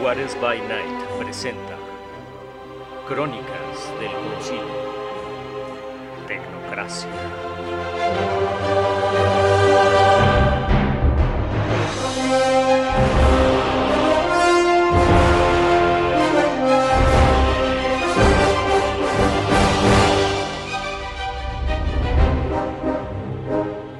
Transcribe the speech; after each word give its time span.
Juárez 0.00 0.34
by 0.40 0.58
Night 0.60 1.04
presenta 1.18 1.76
Crónicas 3.06 3.92
del 4.00 4.10
Concilio. 4.10 4.64
Tecnocracia. 6.26 7.10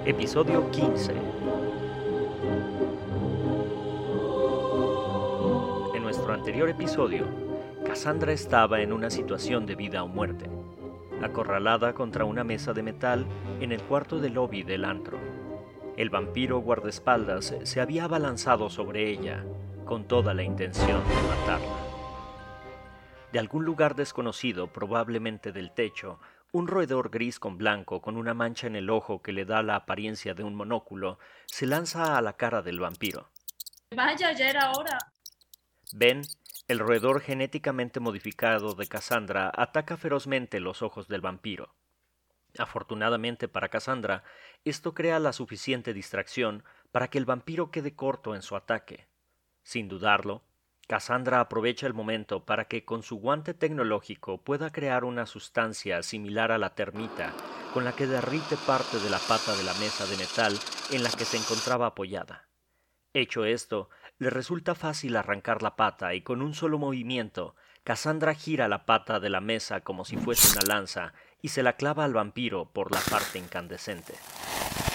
Episodio 0.07 0.71
15. 0.71 1.40
Anterior 6.51 6.69
episodio, 6.69 7.29
Cassandra 7.87 8.33
estaba 8.33 8.81
en 8.81 8.93
una 8.93 9.09
situación 9.09 9.67
de 9.67 9.77
vida 9.77 10.03
o 10.03 10.09
muerte, 10.09 10.51
acorralada 11.23 11.95
contra 11.95 12.25
una 12.25 12.43
mesa 12.43 12.73
de 12.73 12.83
metal 12.83 13.25
en 13.61 13.71
el 13.71 13.81
cuarto 13.85 14.19
de 14.19 14.31
lobby 14.31 14.65
del 14.65 14.85
antro. 14.85 15.21
El 15.97 16.11
vampiro 16.11 16.59
guardaespaldas 16.59 17.55
se 17.63 17.81
había 17.81 18.07
abalanzado 18.07 18.69
sobre 18.69 19.09
ella 19.09 19.45
con 19.85 20.09
toda 20.09 20.35
la 20.35 20.43
intención 20.43 21.01
de 21.09 21.15
matarla. 21.29 21.77
De 23.31 23.39
algún 23.39 23.65
lugar 23.65 23.95
desconocido, 23.95 24.67
probablemente 24.67 25.53
del 25.53 25.71
techo, 25.71 26.19
un 26.51 26.67
roedor 26.67 27.11
gris 27.11 27.39
con 27.39 27.59
blanco, 27.59 28.03
con 28.03 28.17
una 28.17 28.35
mancha 28.35 28.67
en 28.67 28.75
el 28.75 28.91
ojo 28.91 29.23
que 29.23 29.31
le 29.31 29.45
da 29.45 29.63
la 29.63 29.77
apariencia 29.77 30.35
de 30.35 30.43
un 30.43 30.57
monóculo, 30.57 31.21
se 31.47 31.67
lanza 31.67 32.19
a 32.19 32.23
la 32.23 32.33
cara 32.33 32.61
del 32.61 32.81
vampiro. 32.81 33.29
Vaya, 33.95 34.33
ya 34.33 34.51
era 34.51 34.73
hora. 34.73 34.99
Ben, 35.93 36.23
el 36.71 36.79
roedor 36.79 37.21
genéticamente 37.21 37.99
modificado 37.99 38.75
de 38.75 38.87
Cassandra, 38.87 39.51
ataca 39.53 39.97
ferozmente 39.97 40.61
los 40.61 40.83
ojos 40.83 41.09
del 41.09 41.21
vampiro. 41.21 41.75
Afortunadamente 42.59 43.49
para 43.49 43.71
Cassandra, 43.71 44.23
esto 44.65 44.95
crea 44.95 45.19
la 45.19 45.33
suficiente 45.33 45.93
distracción 45.93 46.63
para 46.93 47.09
que 47.09 47.19
el 47.19 47.25
vampiro 47.25 47.73
quede 47.73 47.97
corto 47.97 48.37
en 48.37 48.43
su 48.43 48.55
ataque. 48.55 49.09
Sin 49.65 49.89
dudarlo, 49.89 50.45
Cassandra 50.87 51.41
aprovecha 51.41 51.89
el 51.89 51.95
momento 51.95 52.45
para 52.45 52.67
que 52.67 52.85
con 52.85 53.03
su 53.03 53.17
guante 53.17 53.53
tecnológico 53.53 54.39
pueda 54.39 54.71
crear 54.71 55.03
una 55.03 55.27
sustancia 55.27 56.05
similar 56.05 56.53
a 56.53 56.59
la 56.59 56.77
termita, 56.77 57.33
con 57.75 57.83
la 57.85 57.97
que 57.97 58.07
derrite 58.07 58.57
parte 58.57 59.01
de 59.01 59.11
la 59.11 59.19
pata 59.19 59.57
de 59.57 59.65
la 59.65 59.75
mesa 59.75 60.07
de 60.07 60.17
metal 60.17 60.57
en 60.93 61.03
la 61.03 61.11
que 61.11 61.25
se 61.25 61.37
encontraba 61.37 61.87
apoyada. 61.87 62.49
Hecho 63.13 63.45
esto, 63.45 63.91
le 64.21 64.29
resulta 64.29 64.75
fácil 64.75 65.17
arrancar 65.17 65.63
la 65.63 65.77
pata 65.77 66.15
y 66.15 66.21
con 66.21 66.43
un 66.43 66.53
solo 66.53 66.79
movimiento, 66.79 67.57
Cassandra 67.85 68.35
gira 68.35 68.69
la 68.69 68.85
pata 68.85 69.19
de 69.19 69.31
la 69.31 69.41
mesa 69.41 69.81
como 69.81 70.05
si 70.05 70.19
fuese 70.19 70.59
una 70.59 70.75
lanza 70.75 71.15
y 71.41 71.49
se 71.49 71.63
la 71.63 71.73
clava 71.73 72.05
al 72.05 72.13
vampiro 72.13 72.71
por 72.71 72.93
la 72.93 73.01
parte 73.01 73.39
incandescente. 73.39 74.13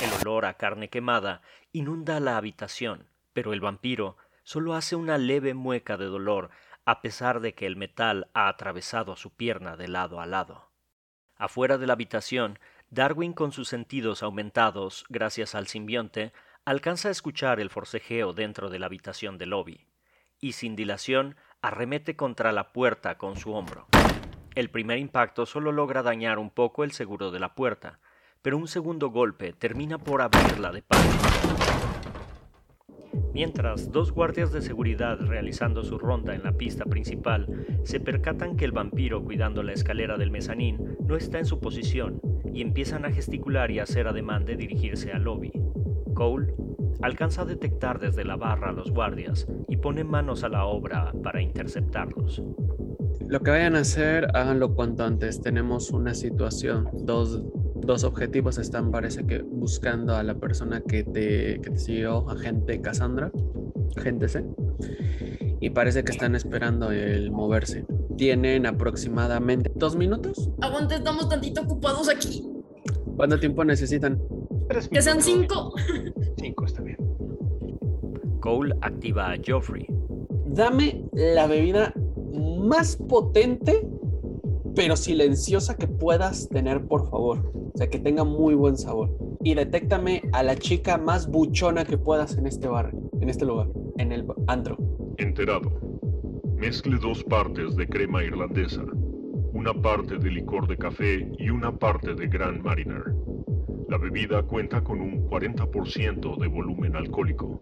El 0.03 0.13
olor 0.21 0.45
a 0.45 0.53
carne 0.53 0.89
quemada 0.89 1.41
inunda 1.71 2.19
la 2.19 2.37
habitación, 2.37 3.07
pero 3.33 3.51
el 3.51 3.61
vampiro 3.61 4.15
solo 4.43 4.75
hace 4.75 4.95
una 4.95 5.17
leve 5.17 5.55
mueca 5.55 5.97
de 5.97 6.05
dolor 6.05 6.51
a 6.85 7.01
pesar 7.01 7.39
de 7.39 7.55
que 7.55 7.65
el 7.65 7.77
metal 7.77 8.29
ha 8.35 8.47
atravesado 8.47 9.15
su 9.15 9.33
pierna 9.33 9.75
de 9.75 9.87
lado 9.87 10.21
a 10.21 10.27
lado. 10.27 10.69
Afuera 11.35 11.79
de 11.79 11.87
la 11.87 11.93
habitación, 11.93 12.59
Darwin 12.91 13.33
con 13.33 13.51
sus 13.51 13.69
sentidos 13.69 14.21
aumentados 14.21 15.03
gracias 15.09 15.55
al 15.55 15.65
simbionte 15.65 16.31
alcanza 16.65 17.09
a 17.09 17.11
escuchar 17.11 17.59
el 17.59 17.69
forcejeo 17.69 18.33
dentro 18.33 18.71
de 18.71 18.79
la 18.79 18.87
habitación 18.87 19.37
del 19.37 19.51
lobby, 19.51 19.85
y 20.39 20.53
sin 20.53 20.75
dilación 20.75 21.35
arremete 21.61 22.15
contra 22.15 22.51
la 22.51 22.73
puerta 22.73 23.19
con 23.19 23.37
su 23.37 23.53
hombro. 23.53 23.85
El 24.55 24.71
primer 24.71 24.97
impacto 24.97 25.45
solo 25.45 25.71
logra 25.71 26.01
dañar 26.01 26.39
un 26.39 26.49
poco 26.49 26.83
el 26.83 26.91
seguro 26.91 27.29
de 27.29 27.39
la 27.39 27.53
puerta, 27.53 27.99
pero 28.41 28.57
un 28.57 28.67
segundo 28.67 29.09
golpe 29.09 29.53
termina 29.53 29.99
por 29.99 30.23
abrirla 30.23 30.71
de 30.71 30.81
par. 30.81 30.99
Mientras, 33.31 33.91
dos 33.91 34.11
guardias 34.11 34.51
de 34.51 34.61
seguridad 34.61 35.19
realizando 35.19 35.83
su 35.83 35.99
ronda 35.99 36.33
en 36.33 36.43
la 36.43 36.53
pista 36.53 36.85
principal 36.85 37.47
se 37.83 37.99
percatan 37.99 38.57
que 38.57 38.65
el 38.65 38.71
vampiro 38.71 39.23
cuidando 39.23 39.61
la 39.61 39.73
escalera 39.73 40.17
del 40.17 40.31
mezanín 40.31 40.97
no 41.01 41.15
está 41.15 41.37
en 41.37 41.45
su 41.45 41.59
posición 41.59 42.21
y 42.53 42.61
empiezan 42.61 43.05
a 43.05 43.11
gesticular 43.11 43.69
y 43.71 43.79
hacer 43.79 44.07
ademán 44.07 44.45
de 44.45 44.55
dirigirse 44.55 45.11
al 45.11 45.23
lobby. 45.23 45.51
Cole 46.15 46.51
alcanza 47.03 47.43
a 47.43 47.45
detectar 47.45 47.99
desde 47.99 48.25
la 48.25 48.35
barra 48.35 48.69
a 48.69 48.73
los 48.73 48.89
guardias 48.91 49.47
y 49.67 49.77
pone 49.77 50.03
manos 50.03 50.43
a 50.43 50.49
la 50.49 50.65
obra 50.65 51.13
para 51.23 51.41
interceptarlos. 51.41 52.41
Lo 53.27 53.39
que 53.41 53.51
vayan 53.51 53.75
a 53.75 53.79
hacer, 53.79 54.27
háganlo 54.35 54.73
cuanto 54.73 55.03
antes. 55.03 55.41
Tenemos 55.41 55.91
una 55.91 56.13
situación, 56.13 56.89
dos, 56.93 57.43
dos 57.75 58.03
objetivos 58.03 58.57
están, 58.57 58.91
parece 58.91 59.25
que 59.25 59.41
buscando 59.41 60.15
a 60.15 60.23
la 60.23 60.35
persona 60.35 60.81
que 60.81 61.03
te, 61.03 61.59
que 61.61 61.69
te 61.71 61.77
siguió, 61.77 62.29
agente 62.29 62.81
Cassandra, 62.81 63.31
agente 63.97 64.27
C, 64.27 64.45
y 65.59 65.69
parece 65.69 66.03
que 66.03 66.11
están 66.11 66.35
esperando 66.35 66.91
el 66.91 67.31
moverse. 67.31 67.85
Tienen 68.17 68.65
aproximadamente 68.65 69.71
dos 69.75 69.95
minutos. 69.95 70.49
Aguante, 70.61 70.95
estamos 70.95 71.27
tantito 71.27 71.61
ocupados 71.61 72.09
aquí. 72.09 72.47
¿Cuánto 73.15 73.39
tiempo 73.39 73.63
necesitan? 73.63 74.21
Tres 74.67 74.89
Que 74.89 75.01
sean 75.01 75.21
cinco. 75.21 75.73
Cinco 76.37 76.65
está 76.65 76.81
bien. 76.81 76.97
Cole 78.39 78.75
activa 78.81 79.31
a 79.31 79.37
Joffrey. 79.45 79.87
Dame 80.47 81.03
la 81.13 81.47
bebida 81.47 81.93
más 82.59 82.95
potente, 82.97 83.87
pero 84.75 84.95
silenciosa 84.95 85.77
que 85.77 85.87
puedas 85.87 86.49
tener, 86.49 86.85
por 86.87 87.09
favor. 87.09 87.51
O 87.73 87.77
sea, 87.77 87.89
que 87.89 87.99
tenga 87.99 88.23
muy 88.23 88.55
buen 88.55 88.77
sabor. 88.77 89.09
Y 89.43 89.53
detéctame 89.53 90.21
a 90.31 90.43
la 90.43 90.55
chica 90.55 90.97
más 90.97 91.27
buchona 91.27 91.85
que 91.85 91.97
puedas 91.97 92.37
en 92.37 92.47
este 92.47 92.67
bar, 92.67 92.93
en 93.21 93.29
este 93.29 93.45
lugar, 93.45 93.67
en 93.97 94.11
el 94.11 94.25
antro. 94.47 94.77
Enterado. 95.17 95.71
Mezcle 96.55 96.97
dos 96.97 97.23
partes 97.23 97.75
de 97.75 97.87
crema 97.87 98.23
irlandesa, 98.23 98.83
una 99.53 99.73
parte 99.73 100.17
de 100.17 100.31
licor 100.31 100.67
de 100.67 100.77
café 100.77 101.29
y 101.37 101.49
una 101.49 101.77
parte 101.77 102.15
de 102.15 102.27
Grand 102.27 102.63
Mariner. 102.63 103.13
La 103.87 103.97
bebida 103.97 104.41
cuenta 104.43 104.83
con 104.83 104.99
un 104.99 105.27
40% 105.29 106.37
de 106.37 106.47
volumen 106.47 106.95
alcohólico. 106.95 107.59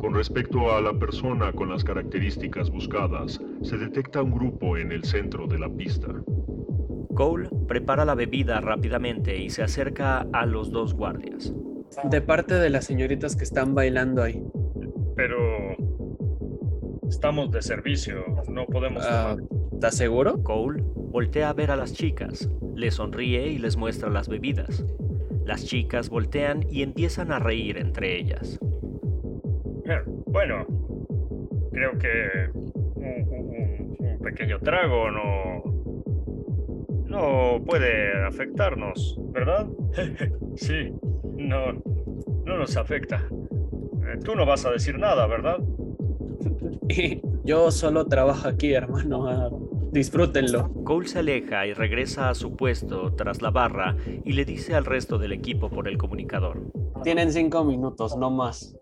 Con 0.00 0.14
respecto 0.14 0.72
a 0.72 0.80
la 0.80 0.92
persona 0.94 1.52
con 1.52 1.68
las 1.70 1.84
características 1.84 2.70
buscadas, 2.70 3.40
se 3.62 3.76
detecta 3.76 4.22
un 4.22 4.30
grupo 4.32 4.76
en 4.76 4.92
el 4.92 5.04
centro 5.04 5.46
de 5.46 5.58
la 5.58 5.68
pista. 5.68 6.08
Cole 7.14 7.50
prepara 7.66 8.04
la 8.04 8.14
bebida 8.14 8.60
rápidamente 8.60 9.36
y 9.36 9.50
se 9.50 9.62
acerca 9.62 10.26
a 10.32 10.46
los 10.46 10.70
dos 10.70 10.94
guardias. 10.94 11.52
De 12.04 12.20
parte 12.20 12.54
de 12.54 12.70
las 12.70 12.84
señoritas 12.84 13.34
que 13.36 13.44
están 13.44 13.74
bailando 13.74 14.22
ahí. 14.22 14.42
Pero 15.16 15.36
estamos 17.08 17.50
de 17.50 17.60
servicio, 17.60 18.24
no 18.48 18.64
podemos 18.66 19.04
Ah. 19.06 19.36
¿Estás 19.72 19.96
seguro? 19.96 20.42
Cole 20.42 20.82
voltea 20.94 21.50
a 21.50 21.52
ver 21.52 21.70
a 21.70 21.76
las 21.76 21.92
chicas, 21.92 22.48
les 22.76 22.94
sonríe 22.94 23.48
y 23.48 23.58
les 23.58 23.76
muestra 23.76 24.08
las 24.08 24.28
bebidas. 24.28 24.84
Las 25.50 25.64
chicas 25.64 26.08
voltean 26.08 26.64
y 26.70 26.82
empiezan 26.84 27.32
a 27.32 27.40
reír 27.40 27.76
entre 27.76 28.16
ellas. 28.16 28.56
Eh, 29.84 29.98
Bueno, 30.26 30.64
creo 31.72 31.98
que 31.98 32.50
un, 32.94 33.04
un- 33.04 33.96
un 33.98 34.18
pequeño 34.20 34.60
trago 34.60 35.10
no 35.10 35.64
no 37.08 37.64
puede 37.66 38.12
afectarnos, 38.24 39.18
¿verdad? 39.32 39.66
sí, 40.54 40.92
no 41.36 41.72
no 42.44 42.56
nos 42.56 42.76
afecta. 42.76 43.26
Eh, 44.06 44.18
Tú 44.24 44.36
no 44.36 44.46
vas 44.46 44.64
a 44.66 44.70
decir 44.70 45.00
nada, 45.00 45.26
¿verdad? 45.26 45.58
Yo 47.44 47.72
solo 47.72 48.06
trabajo 48.06 48.46
aquí, 48.46 48.72
hermano. 48.72 49.68
Disfrútenlo. 49.92 50.72
Cole 50.84 51.08
se 51.08 51.18
aleja 51.18 51.66
y 51.66 51.74
regresa 51.74 52.30
a 52.30 52.34
su 52.34 52.56
puesto 52.56 53.14
tras 53.14 53.42
la 53.42 53.50
barra 53.50 53.96
y 54.24 54.32
le 54.32 54.44
dice 54.44 54.74
al 54.74 54.84
resto 54.84 55.18
del 55.18 55.32
equipo 55.32 55.70
por 55.70 55.88
el 55.88 55.98
comunicador. 55.98 56.60
Tienen 57.02 57.32
cinco 57.32 57.64
minutos, 57.64 58.16
no 58.16 58.30
más. 58.30 58.76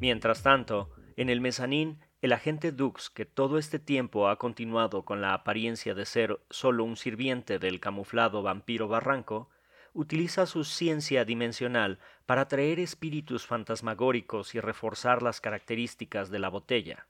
Mientras 0.00 0.42
tanto, 0.42 0.90
en 1.16 1.28
el 1.30 1.40
mezanín, 1.40 2.00
el 2.22 2.32
agente 2.32 2.72
Dux, 2.72 3.10
que 3.10 3.24
todo 3.24 3.58
este 3.58 3.78
tiempo 3.78 4.28
ha 4.28 4.36
continuado 4.36 5.04
con 5.04 5.20
la 5.20 5.34
apariencia 5.34 5.94
de 5.94 6.04
ser 6.04 6.40
solo 6.50 6.84
un 6.84 6.96
sirviente 6.96 7.58
del 7.58 7.80
camuflado 7.80 8.42
vampiro 8.42 8.88
Barranco, 8.88 9.48
utiliza 9.92 10.46
su 10.46 10.64
ciencia 10.64 11.24
dimensional 11.24 11.98
para 12.26 12.42
atraer 12.42 12.78
espíritus 12.78 13.46
fantasmagóricos 13.46 14.54
y 14.54 14.60
reforzar 14.60 15.22
las 15.22 15.40
características 15.40 16.30
de 16.30 16.38
la 16.38 16.48
botella, 16.48 17.06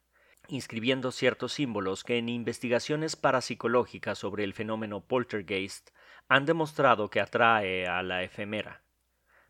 inscribiendo 0.49 1.13
ciertos 1.13 1.53
símbolos 1.53 2.05
que 2.05 2.19
en 2.19 2.29
investigaciones 2.29 3.17
parapsicológicas 3.17 4.19
sobre 4.19 4.45
el 4.45 4.55
fenómeno 4.55 5.01
poltergeist 5.01 5.91
han 6.29 6.47
demostrado 6.47 7.11
que 7.11 7.21
atrae 7.21 7.87
a 7.87 8.03
la 8.03 8.23
efemera. 8.23 8.83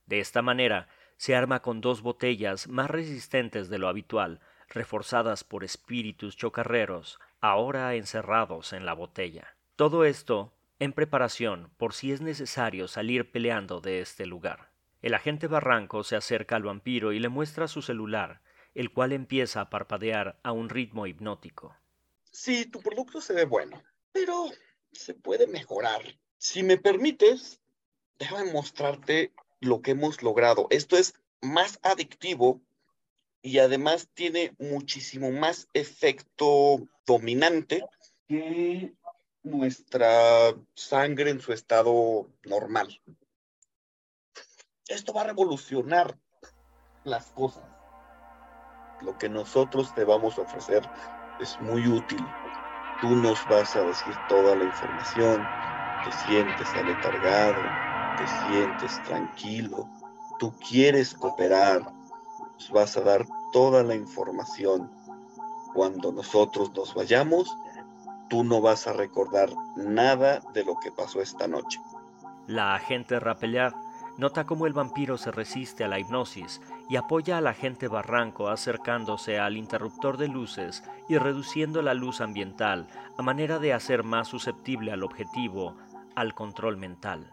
De 0.07 0.21
esta 0.21 0.43
manera, 0.43 0.89
se 1.17 1.37
arma 1.37 1.61
con 1.61 1.81
dos 1.81 2.03
botellas 2.03 2.69
más 2.69 2.91
resistentes 2.91 3.69
de 3.69 3.79
lo 3.79 3.89
habitual, 3.89 4.41
reforzadas 4.69 5.45
por 5.45 5.65
espíritus 5.65 6.37
chocarreros, 6.37 7.19
ahora 7.41 7.95
encerrados 7.95 8.73
en 8.73 8.87
la 8.87 8.95
botella. 8.95 9.57
Todo 9.77 10.05
esto 10.05 10.55
en 10.79 10.93
preparación 10.93 11.71
por 11.77 11.93
si 11.93 12.11
es 12.11 12.23
necesario 12.23 12.89
salir 12.89 13.31
peleando 13.31 13.81
de 13.81 14.01
este 14.01 14.25
lugar. 14.25 14.71
El 15.03 15.15
agente 15.15 15.47
Barranco 15.47 16.03
se 16.05 16.17
acerca 16.17 16.57
al 16.57 16.63
vampiro 16.63 17.13
y 17.13 17.19
le 17.19 17.29
muestra 17.29 17.69
su 17.69 17.83
celular, 17.83 18.41
el 18.75 18.93
cual 18.93 19.13
empieza 19.13 19.61
a 19.61 19.71
parpadear 19.71 20.39
a 20.43 20.53
un 20.53 20.69
ritmo 20.69 21.07
hipnótico. 21.07 21.77
Sí, 22.31 22.67
tu 22.67 22.81
producto 22.81 23.21
se 23.21 23.35
ve 23.35 23.45
bueno, 23.45 23.83
pero 24.13 24.47
se 24.93 25.15
puede 25.15 25.47
mejorar. 25.47 26.03
Si 26.39 26.63
me 26.63 26.79
permites, 26.79 27.61
déjame 28.19 28.53
mostrarte 28.53 29.33
lo 29.61 29.83
que 29.83 29.93
hemos 29.93 30.23
logrado. 30.23 30.67
Esto 30.71 30.97
es 30.97 31.15
más 31.41 31.79
adictivo 31.83 32.61
y 33.43 33.59
además 33.59 34.09
tiene 34.15 34.55
muchísimo 34.59 35.31
más 35.31 35.69
efecto 35.73 36.87
dominante 37.07 37.85
que 38.29 38.93
nuestra 39.43 40.55
sangre 40.75 41.31
en 41.31 41.41
su 41.41 41.53
estado 41.53 42.29
normal. 42.45 43.01
Esto 44.89 45.13
va 45.13 45.23
a 45.23 45.29
revolucionar 45.29 46.19
las 47.05 47.27
cosas. 47.27 47.65
Lo 49.01 49.17
que 49.17 49.29
nosotros 49.29 49.95
te 49.95 50.05
vamos 50.05 50.39
a 50.39 50.43
ofrecer 50.43 50.91
es 51.39 51.61
muy 51.61 51.89
útil. 51.89 52.35
Tú 53.01 53.17
nos 53.17 53.47
vas 53.47 53.77
a 53.77 53.83
decir 53.83 54.17
toda 54.29 54.55
la 54.57 54.65
información, 54.65 55.49
te 56.03 56.13
sientes 56.13 56.77
aletargado, 56.77 57.63
te 58.17 58.27
sientes 58.27 59.03
tranquilo, 59.03 59.89
tú 60.39 60.53
quieres 60.69 61.15
cooperar, 61.15 61.83
nos 62.55 62.71
vas 62.71 62.97
a 62.97 63.01
dar 63.01 63.27
toda 63.53 63.83
la 63.83 63.95
información. 63.95 64.91
Cuando 65.73 66.13
nosotros 66.13 66.75
nos 66.75 66.95
vayamos, 66.95 67.57
tú 68.29 68.45
no 68.45 68.61
vas 68.61 68.87
a 68.87 68.93
recordar 68.93 69.51
nada 69.77 70.41
de 70.53 70.65
lo 70.65 70.79
que 70.79 70.93
pasó 70.93 71.23
esta 71.23 71.49
noche. 71.49 71.81
La 72.47 72.75
agente 72.75 73.19
Rapellat 73.19 73.75
nota 74.17 74.45
cómo 74.45 74.67
el 74.67 74.73
vampiro 74.73 75.19
se 75.19 75.31
resiste 75.31 75.85
a 75.85 75.89
la 75.89 75.99
hipnosis 75.99 76.61
y 76.89 76.97
apoya 76.97 77.39
al 77.39 77.47
agente 77.47 77.89
Barranco 77.89 78.49
acercándose 78.49 79.39
al 79.39 79.57
interruptor 79.57 80.17
de 80.17 80.29
luces 80.29 80.83
y 81.09 81.19
reduciendo 81.19 81.83
la 81.83 81.95
luz 81.95 82.21
ambiental 82.21 82.89
a 83.17 83.23
manera 83.23 83.59
de 83.59 83.73
hacer 83.73 84.03
más 84.03 84.29
susceptible 84.29 84.93
al 84.93 85.03
objetivo 85.03 85.77
al 86.15 86.35
control 86.35 86.77
mental. 86.77 87.33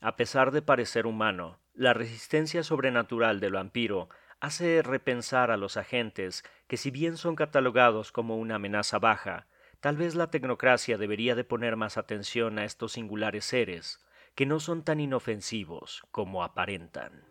A 0.00 0.16
pesar 0.16 0.50
de 0.50 0.62
parecer 0.62 1.06
humano, 1.06 1.58
la 1.74 1.94
resistencia 1.94 2.62
sobrenatural 2.62 3.40
del 3.40 3.52
vampiro 3.52 4.08
hace 4.40 4.82
repensar 4.82 5.50
a 5.50 5.56
los 5.56 5.76
agentes 5.76 6.44
que 6.66 6.76
si 6.76 6.90
bien 6.90 7.16
son 7.16 7.36
catalogados 7.36 8.12
como 8.12 8.36
una 8.36 8.56
amenaza 8.56 8.98
baja, 8.98 9.46
tal 9.80 9.96
vez 9.96 10.14
la 10.14 10.30
tecnocracia 10.30 10.98
debería 10.98 11.34
de 11.34 11.44
poner 11.44 11.76
más 11.76 11.96
atención 11.96 12.58
a 12.58 12.64
estos 12.64 12.92
singulares 12.92 13.44
seres, 13.44 14.05
que 14.36 14.44
no 14.44 14.60
son 14.60 14.84
tan 14.84 15.00
inofensivos 15.00 16.04
como 16.12 16.44
aparentan. 16.44 17.24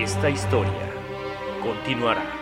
Esta 0.00 0.28
historia 0.28 0.92
continuará. 1.62 2.41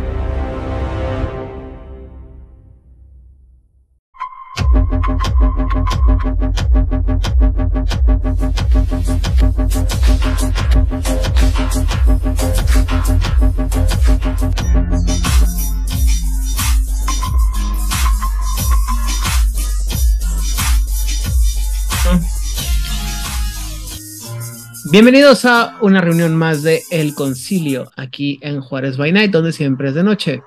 Bienvenidos 24.91 25.45
a 25.45 25.77
una 25.79 26.01
reunión 26.01 26.35
más 26.35 26.63
de 26.63 26.81
El 26.91 27.15
Concilio 27.15 27.89
aquí 27.95 28.39
en 28.41 28.59
Juárez 28.59 28.97
by 28.97 29.13
Night, 29.13 29.31
donde 29.31 29.53
siempre 29.53 29.87
es 29.87 29.95
de 29.95 30.03
noche. 30.03 30.43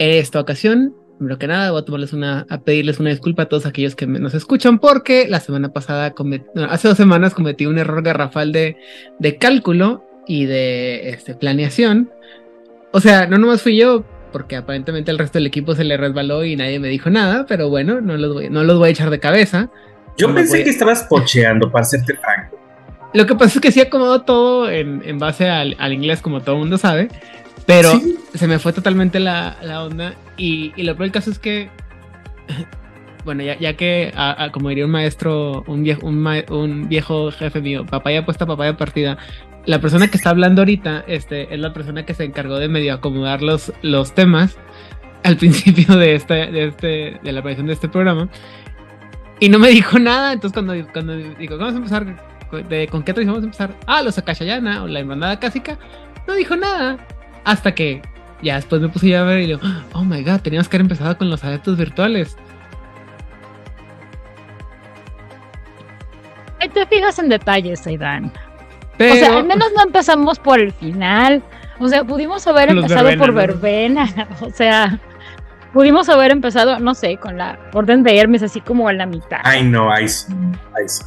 En 0.00 0.10
esta 0.10 0.40
ocasión, 0.40 0.96
primero 1.16 1.38
que 1.38 1.46
nada, 1.46 1.70
voy 1.70 1.80
a 1.80 1.84
tomarles 1.84 2.12
una, 2.12 2.44
a 2.50 2.58
pedirles 2.62 2.98
una 2.98 3.10
disculpa 3.10 3.44
a 3.44 3.46
todos 3.46 3.64
aquellos 3.64 3.94
que 3.94 4.04
nos 4.08 4.34
escuchan, 4.34 4.80
porque 4.80 5.28
la 5.28 5.38
semana 5.38 5.68
pasada, 5.72 6.12
hace 6.70 6.88
dos 6.88 6.96
semanas 6.96 7.34
cometí 7.34 7.66
un 7.66 7.78
error 7.78 8.02
garrafal 8.02 8.50
de, 8.50 8.78
de 9.20 9.36
cálculo 9.38 10.04
y 10.26 10.46
de 10.46 11.10
este, 11.10 11.36
planeación. 11.36 12.10
O 12.90 12.98
sea, 12.98 13.28
no 13.28 13.38
nomás 13.38 13.62
fui 13.62 13.76
yo, 13.76 14.04
porque 14.32 14.56
aparentemente 14.56 15.12
el 15.12 15.18
resto 15.18 15.38
del 15.38 15.46
equipo 15.46 15.76
se 15.76 15.84
le 15.84 15.96
resbaló 15.96 16.44
y 16.44 16.56
nadie 16.56 16.80
me 16.80 16.88
dijo 16.88 17.10
nada, 17.10 17.46
pero 17.46 17.68
bueno, 17.68 18.00
no 18.00 18.16
los 18.16 18.34
voy, 18.34 18.50
no 18.50 18.64
los 18.64 18.78
voy 18.78 18.88
a 18.88 18.90
echar 18.90 19.10
de 19.10 19.20
cabeza. 19.20 19.70
Yo 20.16 20.34
pensé 20.34 20.64
que 20.64 20.70
estabas 20.70 21.04
pocheando, 21.04 21.70
para 21.70 21.84
serte 21.84 22.16
franco. 22.16 22.51
Lo 23.14 23.26
que 23.26 23.34
pasa 23.34 23.54
es 23.58 23.60
que 23.60 23.72
sí 23.72 23.80
acomodó 23.80 24.22
todo 24.22 24.70
en, 24.70 25.02
en 25.04 25.18
base 25.18 25.48
al, 25.48 25.76
al, 25.78 25.92
inglés, 25.92 26.22
como 26.22 26.40
todo 26.40 26.56
mundo 26.56 26.78
sabe, 26.78 27.08
pero 27.66 28.00
se 28.34 28.46
me 28.46 28.58
fue 28.58 28.72
totalmente 28.72 29.20
la, 29.20 29.56
la 29.62 29.84
onda. 29.84 30.14
Y, 30.36 30.72
y, 30.76 30.82
lo 30.84 30.94
peor 30.94 31.04
del 31.04 31.12
caso 31.12 31.30
es 31.30 31.38
que, 31.38 31.68
bueno, 33.24 33.42
ya, 33.42 33.58
ya 33.58 33.76
que, 33.76 34.12
a, 34.16 34.44
a, 34.44 34.52
como 34.52 34.70
diría 34.70 34.86
un 34.86 34.92
maestro, 34.92 35.62
un 35.66 35.82
viejo, 35.82 36.06
un, 36.06 36.18
ma, 36.18 36.36
un 36.48 36.88
viejo 36.88 37.30
jefe 37.30 37.60
mío, 37.60 37.84
papaya 37.84 38.24
puesta, 38.24 38.46
papaya 38.46 38.76
partida, 38.76 39.18
la 39.66 39.80
persona 39.80 40.08
que 40.08 40.16
está 40.16 40.30
hablando 40.30 40.62
ahorita 40.62 41.04
este, 41.06 41.52
es 41.54 41.60
la 41.60 41.72
persona 41.72 42.04
que 42.04 42.14
se 42.14 42.24
encargó 42.24 42.58
de 42.58 42.68
medio 42.68 42.94
acomodar 42.94 43.42
los, 43.42 43.72
los 43.82 44.14
temas 44.14 44.56
al 45.22 45.36
principio 45.38 45.96
de, 45.96 46.14
este, 46.14 46.34
de, 46.50 46.68
este, 46.68 47.20
de 47.22 47.32
la 47.32 47.40
aparición 47.40 47.66
de 47.66 47.74
este 47.74 47.88
programa. 47.88 48.28
Y 49.38 49.48
no 49.48 49.58
me 49.58 49.68
dijo 49.68 49.98
nada, 49.98 50.32
entonces 50.32 50.54
cuando, 50.54 50.74
cuando 50.92 51.16
digo, 51.16 51.58
vamos 51.58 51.74
a 51.74 51.76
empezar 51.76 52.31
de 52.52 52.88
con 52.88 53.02
qué 53.02 53.12
tradición 53.12 53.34
vamos 53.34 53.44
a 53.44 53.64
empezar. 53.64 53.86
Ah, 53.86 54.02
los 54.02 54.18
Akashayana 54.18 54.82
o 54.82 54.86
la 54.86 55.00
hermandad 55.00 55.38
cásica. 55.40 55.78
No 56.26 56.34
dijo 56.34 56.56
nada. 56.56 56.98
Hasta 57.44 57.74
que 57.74 58.02
ya 58.42 58.56
después 58.56 58.80
me 58.80 58.88
puse 58.88 59.16
a 59.16 59.22
ver 59.22 59.40
y 59.40 59.46
digo, 59.46 59.60
oh 59.92 60.04
my 60.04 60.22
god, 60.22 60.40
teníamos 60.40 60.68
que 60.68 60.76
haber 60.76 60.82
empezado 60.82 61.16
con 61.16 61.30
los 61.30 61.42
adeptos 61.44 61.76
virtuales. 61.76 62.36
Ahí 66.60 66.68
te 66.68 66.86
fijas 66.86 67.18
en 67.18 67.28
detalles, 67.28 67.86
Aidan. 67.86 68.32
Pero... 68.96 69.14
O 69.14 69.16
sea, 69.16 69.36
al 69.38 69.44
menos 69.44 69.68
no 69.74 69.82
empezamos 69.82 70.38
por 70.38 70.60
el 70.60 70.72
final. 70.72 71.42
O 71.80 71.88
sea, 71.88 72.04
pudimos 72.04 72.46
haber 72.46 72.70
empezado 72.70 73.04
verbena, 73.04 73.24
por 73.24 73.34
verbena. 73.34 74.08
¿no? 74.16 74.46
O 74.46 74.50
sea, 74.50 75.00
pudimos 75.72 76.08
haber 76.08 76.30
empezado, 76.30 76.78
no 76.78 76.94
sé, 76.94 77.16
con 77.16 77.36
la 77.36 77.58
orden 77.72 78.02
de 78.02 78.18
Hermes, 78.18 78.42
así 78.42 78.60
como 78.60 78.88
a 78.88 78.92
la 78.92 79.06
mitad. 79.06 79.40
Ay, 79.44 79.64
no, 79.64 79.90
ahí 79.90 80.08
sí. 80.08 80.32
Ahí 80.76 80.88
sí. 80.88 81.02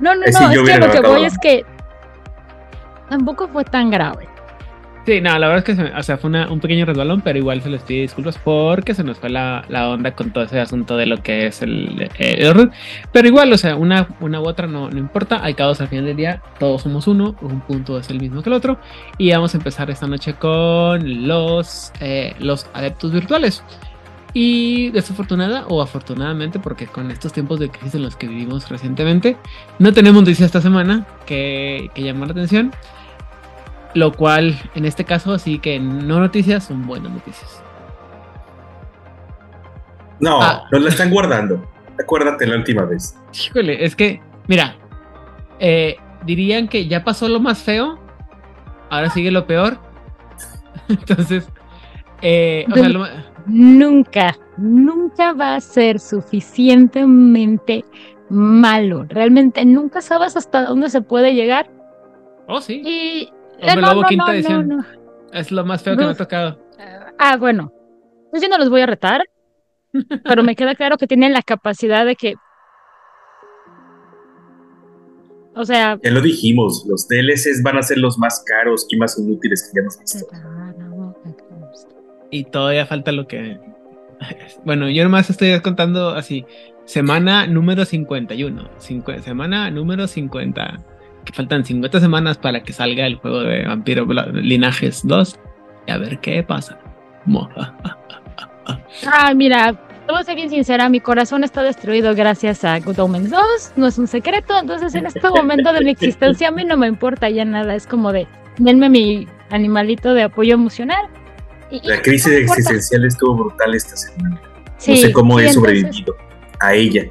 No, 0.00 0.14
no, 0.14 0.20
no, 0.20 0.26
es 0.26 0.38
que 0.38 0.78
lo 0.78 0.90
que 0.90 1.00
voy 1.00 1.24
es 1.24 1.38
que 1.38 1.64
tampoco 3.08 3.48
fue 3.48 3.64
tan 3.64 3.90
grave. 3.90 4.28
Sí, 5.06 5.20
no, 5.20 5.38
la 5.38 5.46
verdad 5.46 5.58
es 5.58 5.64
que 5.64 5.76
se, 5.76 5.84
o 5.94 6.02
sea, 6.02 6.18
fue 6.18 6.28
una, 6.30 6.50
un 6.50 6.58
pequeño 6.58 6.84
resbalón, 6.84 7.20
pero 7.20 7.38
igual 7.38 7.62
se 7.62 7.70
les 7.70 7.80
pide 7.84 8.00
disculpas 8.00 8.38
porque 8.38 8.92
se 8.92 9.04
nos 9.04 9.20
fue 9.20 9.30
la, 9.30 9.64
la 9.68 9.88
onda 9.88 10.10
con 10.16 10.32
todo 10.32 10.42
ese 10.42 10.58
asunto 10.58 10.96
de 10.96 11.06
lo 11.06 11.22
que 11.22 11.46
es 11.46 11.62
el, 11.62 12.10
error. 12.18 12.72
Pero 13.12 13.28
igual, 13.28 13.52
o 13.52 13.56
sea, 13.56 13.76
una, 13.76 14.08
una 14.18 14.40
u 14.40 14.48
otra 14.48 14.66
no, 14.66 14.90
no 14.90 14.98
importa. 14.98 15.36
Al 15.36 15.54
cabo, 15.54 15.74
al 15.78 15.86
final 15.86 16.06
del 16.06 16.16
día, 16.16 16.42
todos 16.58 16.82
somos 16.82 17.06
uno, 17.06 17.36
un 17.40 17.60
punto 17.60 17.96
es 18.00 18.10
el 18.10 18.20
mismo 18.20 18.42
que 18.42 18.50
el 18.50 18.54
otro. 18.54 18.80
Y 19.16 19.30
vamos 19.30 19.54
a 19.54 19.58
empezar 19.58 19.88
esta 19.90 20.08
noche 20.08 20.34
con 20.34 21.28
los, 21.28 21.92
eh, 22.00 22.34
los 22.40 22.68
adeptos 22.74 23.12
virtuales. 23.12 23.62
Y 24.38 24.90
desafortunada 24.90 25.64
o 25.66 25.80
afortunadamente, 25.80 26.58
porque 26.58 26.86
con 26.86 27.10
estos 27.10 27.32
tiempos 27.32 27.58
de 27.58 27.70
crisis 27.70 27.94
en 27.94 28.02
los 28.02 28.16
que 28.16 28.28
vivimos 28.28 28.68
recientemente, 28.68 29.38
no 29.78 29.94
tenemos 29.94 30.20
noticias 30.20 30.48
esta 30.48 30.60
semana 30.60 31.06
que, 31.24 31.90
que 31.94 32.02
llamar 32.02 32.28
la 32.28 32.32
atención. 32.32 32.70
Lo 33.94 34.12
cual, 34.12 34.60
en 34.74 34.84
este 34.84 35.06
caso, 35.06 35.32
así 35.32 35.58
que 35.58 35.78
no 35.80 36.20
noticias 36.20 36.64
son 36.64 36.86
buenas 36.86 37.12
noticias. 37.12 37.62
No, 40.20 40.42
ah. 40.42 40.64
nos 40.70 40.82
la 40.82 40.90
están 40.90 41.08
guardando. 41.08 41.66
Acuérdate 41.98 42.46
la 42.46 42.56
última 42.56 42.84
vez. 42.84 43.18
Híjole, 43.32 43.86
es 43.86 43.96
que, 43.96 44.20
mira, 44.48 44.76
eh, 45.60 45.96
dirían 46.26 46.68
que 46.68 46.86
ya 46.88 47.04
pasó 47.04 47.26
lo 47.30 47.40
más 47.40 47.62
feo, 47.62 47.98
ahora 48.90 49.08
sigue 49.08 49.30
lo 49.30 49.46
peor. 49.46 49.78
Entonces, 50.90 51.48
Eh, 52.22 52.64
nunca, 53.46 54.36
nunca 54.56 55.32
va 55.32 55.56
a 55.56 55.60
ser 55.60 55.98
suficientemente 56.00 57.84
malo. 58.28 59.04
Realmente 59.08 59.64
nunca 59.64 60.00
sabes 60.00 60.36
hasta 60.36 60.66
dónde 60.66 60.90
se 60.90 61.02
puede 61.02 61.34
llegar. 61.34 61.70
Oh, 62.48 62.60
sí. 62.60 62.82
Y. 62.84 63.32
Hombre, 63.62 63.80
no, 63.80 63.94
no, 63.94 64.08
quinta 64.08 64.34
edición. 64.34 64.86
Es 65.32 65.50
lo 65.50 65.64
más 65.64 65.82
feo 65.82 65.96
que 65.96 66.04
me 66.04 66.10
ha 66.10 66.14
tocado. 66.14 66.60
Ah, 67.18 67.36
bueno. 67.36 67.72
Pues 68.30 68.42
yo 68.42 68.48
no 68.48 68.58
los 68.58 68.68
voy 68.68 68.82
a 68.82 68.86
retar. 68.86 69.22
pero 70.24 70.42
me 70.42 70.56
queda 70.56 70.74
claro 70.74 70.96
que 70.98 71.06
tienen 71.06 71.32
la 71.32 71.42
capacidad 71.42 72.04
de 72.04 72.16
que. 72.16 72.34
O 75.54 75.64
sea. 75.64 75.98
Ya 76.02 76.10
lo 76.10 76.20
dijimos, 76.20 76.84
los 76.86 77.08
DLCs 77.08 77.62
van 77.62 77.78
a 77.78 77.82
ser 77.82 77.98
los 77.98 78.18
más 78.18 78.44
caros 78.46 78.86
y 78.90 78.96
más 78.96 79.18
inútiles 79.18 79.62
que 79.62 79.78
ya 79.78 79.80
hemos 79.80 79.98
visto. 79.98 80.26
Y 82.30 82.44
todavía 82.44 82.86
falta 82.86 83.12
lo 83.12 83.26
que. 83.26 83.58
Bueno, 84.64 84.88
yo 84.88 85.04
nomás 85.04 85.30
estoy 85.30 85.60
contando 85.60 86.10
así. 86.10 86.44
Semana 86.84 87.46
número 87.46 87.84
51. 87.84 88.70
semana 88.78 89.70
número 89.70 90.06
50. 90.06 90.80
Que 91.24 91.32
faltan 91.32 91.64
50 91.64 92.00
semanas 92.00 92.38
para 92.38 92.62
que 92.62 92.72
salga 92.72 93.06
el 93.06 93.16
juego 93.16 93.40
de 93.40 93.66
Vampiro 93.66 94.06
Linajes 94.32 95.06
2. 95.06 95.38
Y 95.86 95.90
a 95.90 95.98
ver 95.98 96.18
qué 96.20 96.42
pasa. 96.42 96.78
Ay, 99.06 99.34
mira, 99.34 99.72
voy 100.08 100.20
a 100.20 100.24
ser 100.24 100.36
bien 100.36 100.50
sincera, 100.50 100.88
mi 100.88 101.00
corazón 101.00 101.44
está 101.44 101.62
destruido 101.62 102.14
gracias 102.14 102.64
a 102.64 102.78
Good 102.78 102.98
Omens 102.98 103.30
2, 103.30 103.72
no 103.76 103.86
es 103.86 103.98
un 103.98 104.06
secreto, 104.06 104.58
entonces 104.58 104.94
en 104.94 105.06
este 105.06 105.28
momento 105.28 105.72
de 105.72 105.80
mi 105.82 105.90
existencia 105.90 106.48
a 106.48 106.50
mí 106.50 106.64
no 106.64 106.76
me 106.76 106.86
importa 106.86 107.28
ya 107.28 107.44
nada, 107.44 107.74
es 107.74 107.86
como 107.86 108.12
de, 108.12 108.26
denme 108.58 108.88
mi 108.88 109.26
animalito 109.50 110.14
de 110.14 110.24
apoyo 110.24 110.54
emocional. 110.54 111.06
La 111.70 112.00
crisis 112.02 112.32
existencial 112.32 113.04
estuvo 113.04 113.34
brutal 113.36 113.74
esta 113.74 113.96
semana. 113.96 114.40
no 114.86 114.96
sé 114.96 115.12
cómo 115.12 115.40
he 115.40 115.52
sobrevivido 115.52 116.16
a 116.60 116.74
ella. 116.74 117.04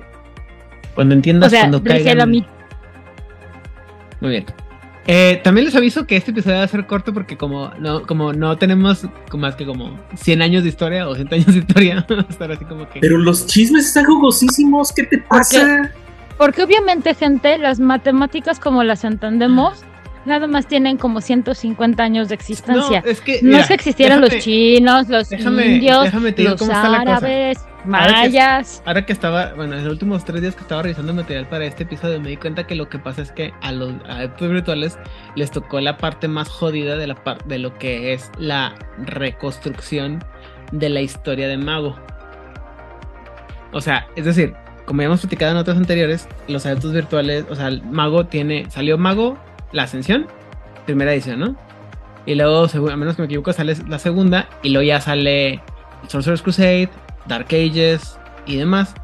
Cuando 0.93 1.13
entiendas 1.15 1.51
cuando 1.53 1.83
caigan... 1.83 2.21
a 2.21 2.25
mí. 2.25 2.45
Muy 4.21 4.31
bien. 4.31 4.45
Eh, 5.07 5.39
también 5.43 5.65
les 5.65 5.75
aviso 5.75 6.07
que 6.07 6.15
este 6.15 6.31
episodio 6.31 6.57
va 6.57 6.63
a 6.63 6.67
ser 6.67 6.88
corto 6.88 7.13
porque 7.13 7.38
como 7.38 7.69
no, 7.77 8.07
como 8.07 8.33
no 8.33 8.57
tenemos 8.57 9.05
más 9.38 9.55
que 9.55 9.63
como 9.63 10.00
100 10.15 10.41
años 10.41 10.63
de 10.63 10.69
historia 10.69 11.07
o 11.07 11.13
100 11.13 11.31
años 11.31 11.45
de 11.47 11.59
historia, 11.59 12.07
estar 12.29 12.51
así 12.51 12.65
como 12.65 12.89
que... 12.89 13.01
Pero 13.01 13.19
los 13.19 13.45
chismes 13.45 13.85
están 13.85 14.05
jugosísimos, 14.05 14.91
¿qué 14.91 15.03
te 15.03 15.19
pasa? 15.19 15.91
Porque, 16.38 16.63
obviamente, 16.63 17.13
gente, 17.13 17.57
las 17.57 17.79
matemáticas 17.79 18.59
como 18.59 18.83
las 18.83 19.03
entendemos, 19.03 19.83
nada 20.25 20.48
más 20.48 20.67
tienen 20.67 20.98
como 20.98 21.22
150 21.22 22.03
años 22.03 22.29
de 22.29 22.36
existencia. 22.36 23.01
No, 23.01 23.12
es 23.12 23.22
que, 23.22 23.39
no 23.41 23.58
es 23.58 23.67
que 23.67 23.74
existieran 23.75 24.22
los 24.22 24.38
chinos, 24.39 25.08
los 25.08 25.32
indios, 25.32 26.13
los 26.38 26.62
árabes 26.70 27.60
mayas. 27.86 28.82
Ahora 28.86 29.05
que, 29.05 29.13
estaba, 29.13 29.53
bueno, 29.53 29.75
en 29.75 29.84
los 29.84 29.94
últimos 29.94 30.25
tres 30.25 30.41
días 30.41 30.55
que 30.55 30.62
estaba 30.62 30.82
revisando 30.84 31.13
material 31.13 31.48
para 31.48 31.65
este 31.65 31.84
episodio, 31.84 32.20
me 32.20 32.29
di 32.29 32.38
cuenta 32.38 32.65
que 32.65 32.75
lo 32.75 32.89
que 32.89 33.00
pasa 33.00 33.22
es 33.22 33.32
que 33.32 33.53
a 33.62 33.72
los 33.72 33.94
adeptos 34.08 34.50
virtuales 34.50 34.98
les 35.36 35.51
tocó 35.51 35.79
la 35.79 35.98
parte 35.98 36.27
más 36.27 36.50
jodida 36.50 36.98
de, 36.98 37.08
la 37.08 37.15
de 37.46 37.60
lo 37.60 37.77
que 37.77 38.13
es 38.13 38.32
la 38.38 38.75
reconstrucción 38.98 40.24
de 40.72 40.89
la 40.89 41.01
historia 41.01 41.48
de 41.48 41.58
Mago. 41.58 41.96
O 43.72 43.82
sea, 43.82 44.08
es 44.15 44.25
decir, 44.25 44.53
como 44.86 45.01
ya 45.01 45.08
hemos 45.08 45.22
platicado 45.22 45.51
en 45.51 45.58
otros 45.58 45.77
anteriores, 45.77 46.27
los 46.48 46.65
adeptos 46.65 46.94
virtuales, 46.94 47.46
o 47.50 47.55
sea, 47.55 47.67
el 47.67 47.84
Mago 47.84 48.25
tiene, 48.25 48.70
salió 48.70 48.98
Mago, 48.98 49.38
la 49.75 49.84
Ascensión, 49.84 50.27
primera 50.86 51.13
edición, 51.13 51.39
¿no? 51.39 51.55
Y 52.25 52.34
luego, 52.36 52.67
a 52.89 52.96
menos 52.96 53.15
que 53.15 53.22
me 53.22 53.25
equivoco, 53.27 53.53
sale 53.53 53.75
la 53.88 54.00
segunda, 54.00 54.48
y 54.63 54.70
luego 54.70 54.88
ya 54.88 55.01
sale 55.01 55.62
Sorcerer's 56.08 56.41
Crusade, 56.41 56.89
Dark 57.27 57.48
Ages 57.50 58.17
y 58.46 58.55
demás. 58.55 58.96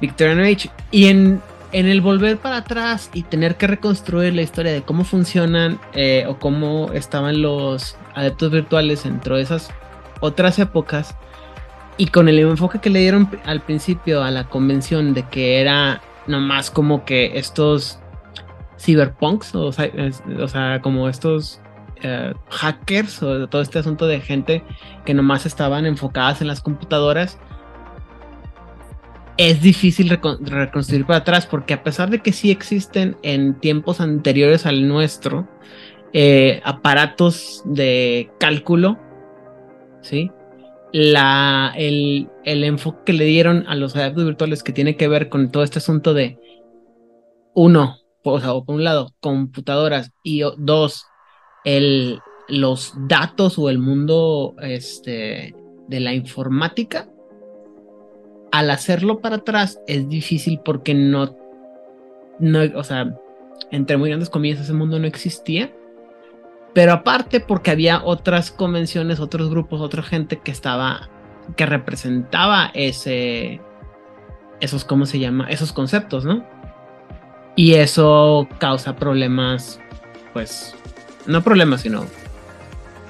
Victorian 0.00 0.40
Age. 0.40 0.70
Y 0.90 1.06
en, 1.06 1.40
en 1.72 1.86
el 1.86 2.00
volver 2.00 2.38
para 2.38 2.58
atrás 2.58 3.10
y 3.14 3.22
tener 3.22 3.56
que 3.56 3.68
reconstruir 3.68 4.34
la 4.34 4.42
historia 4.42 4.72
de 4.72 4.82
cómo 4.82 5.04
funcionan 5.04 5.78
eh, 5.94 6.24
o 6.26 6.38
cómo 6.38 6.90
estaban 6.92 7.40
los 7.40 7.96
adeptos 8.14 8.50
virtuales 8.50 9.04
dentro 9.04 9.36
de 9.36 9.42
esas 9.42 9.70
otras 10.20 10.58
épocas. 10.58 11.14
Y 11.96 12.06
con 12.06 12.28
el 12.28 12.38
enfoque 12.38 12.80
que 12.80 12.90
le 12.90 13.00
dieron 13.00 13.30
al 13.44 13.60
principio 13.60 14.22
a 14.24 14.30
la 14.30 14.44
convención 14.44 15.14
de 15.14 15.22
que 15.28 15.60
era 15.60 16.00
nomás 16.26 16.70
como 16.70 17.04
que 17.04 17.38
estos 17.38 18.00
cyberpunks, 18.80 19.54
o 19.54 19.72
sea, 19.72 20.80
como 20.80 21.08
estos 21.08 21.60
eh, 22.02 22.32
hackers 22.48 23.22
o 23.22 23.48
todo 23.48 23.60
este 23.62 23.78
asunto 23.78 24.06
de 24.06 24.20
gente 24.20 24.64
que 25.04 25.14
nomás 25.14 25.44
estaban 25.44 25.86
enfocadas 25.86 26.40
en 26.40 26.48
las 26.48 26.60
computadoras, 26.60 27.38
es 29.36 29.62
difícil 29.62 30.10
reconstruir 30.40 31.06
para 31.06 31.20
atrás 31.20 31.46
porque 31.46 31.74
a 31.74 31.82
pesar 31.82 32.10
de 32.10 32.20
que 32.20 32.32
sí 32.32 32.50
existen 32.50 33.16
en 33.22 33.58
tiempos 33.58 34.00
anteriores 34.00 34.66
al 34.66 34.86
nuestro 34.86 35.48
eh, 36.12 36.60
aparatos 36.64 37.62
de 37.64 38.30
cálculo, 38.38 38.98
¿sí? 40.00 40.30
La, 40.92 41.72
el, 41.76 42.28
el, 42.44 42.64
enfoque 42.64 42.98
que 43.06 43.12
le 43.12 43.24
dieron 43.24 43.64
a 43.68 43.76
los 43.76 43.94
adeptos 43.94 44.24
virtuales 44.24 44.62
que 44.62 44.72
tiene 44.72 44.96
que 44.96 45.06
ver 45.06 45.28
con 45.28 45.52
todo 45.52 45.62
este 45.62 45.78
asunto 45.78 46.14
de 46.14 46.38
uno, 47.54 47.99
o 48.22 48.64
por 48.64 48.74
un 48.74 48.84
lado, 48.84 49.14
computadoras 49.20 50.12
y 50.22 50.42
dos, 50.58 51.06
el, 51.64 52.20
los 52.48 52.94
datos 53.08 53.58
o 53.58 53.70
el 53.70 53.78
mundo 53.78 54.54
este, 54.60 55.54
de 55.88 56.00
la 56.00 56.14
informática, 56.14 57.08
al 58.52 58.70
hacerlo 58.70 59.20
para 59.20 59.36
atrás 59.36 59.80
es 59.86 60.08
difícil 60.08 60.60
porque 60.64 60.94
no, 60.94 61.36
no, 62.38 62.60
o 62.74 62.84
sea, 62.84 63.16
entre 63.70 63.96
muy 63.96 64.08
grandes 64.08 64.30
comillas, 64.30 64.60
ese 64.60 64.72
mundo 64.72 64.98
no 64.98 65.06
existía. 65.06 65.72
Pero 66.72 66.92
aparte 66.92 67.40
porque 67.40 67.72
había 67.72 68.02
otras 68.04 68.50
convenciones, 68.50 69.18
otros 69.18 69.50
grupos, 69.50 69.80
otra 69.80 70.02
gente 70.02 70.38
que 70.38 70.52
estaba, 70.52 71.10
que 71.56 71.66
representaba 71.66 72.70
ese, 72.74 73.60
esos, 74.60 74.84
¿cómo 74.84 75.06
se 75.06 75.18
llama? 75.18 75.48
Esos 75.50 75.72
conceptos, 75.72 76.24
¿no? 76.24 76.44
Y 77.56 77.74
eso 77.74 78.48
causa 78.58 78.96
problemas, 78.96 79.80
pues, 80.32 80.74
no 81.26 81.42
problemas, 81.42 81.82
sino 81.82 82.06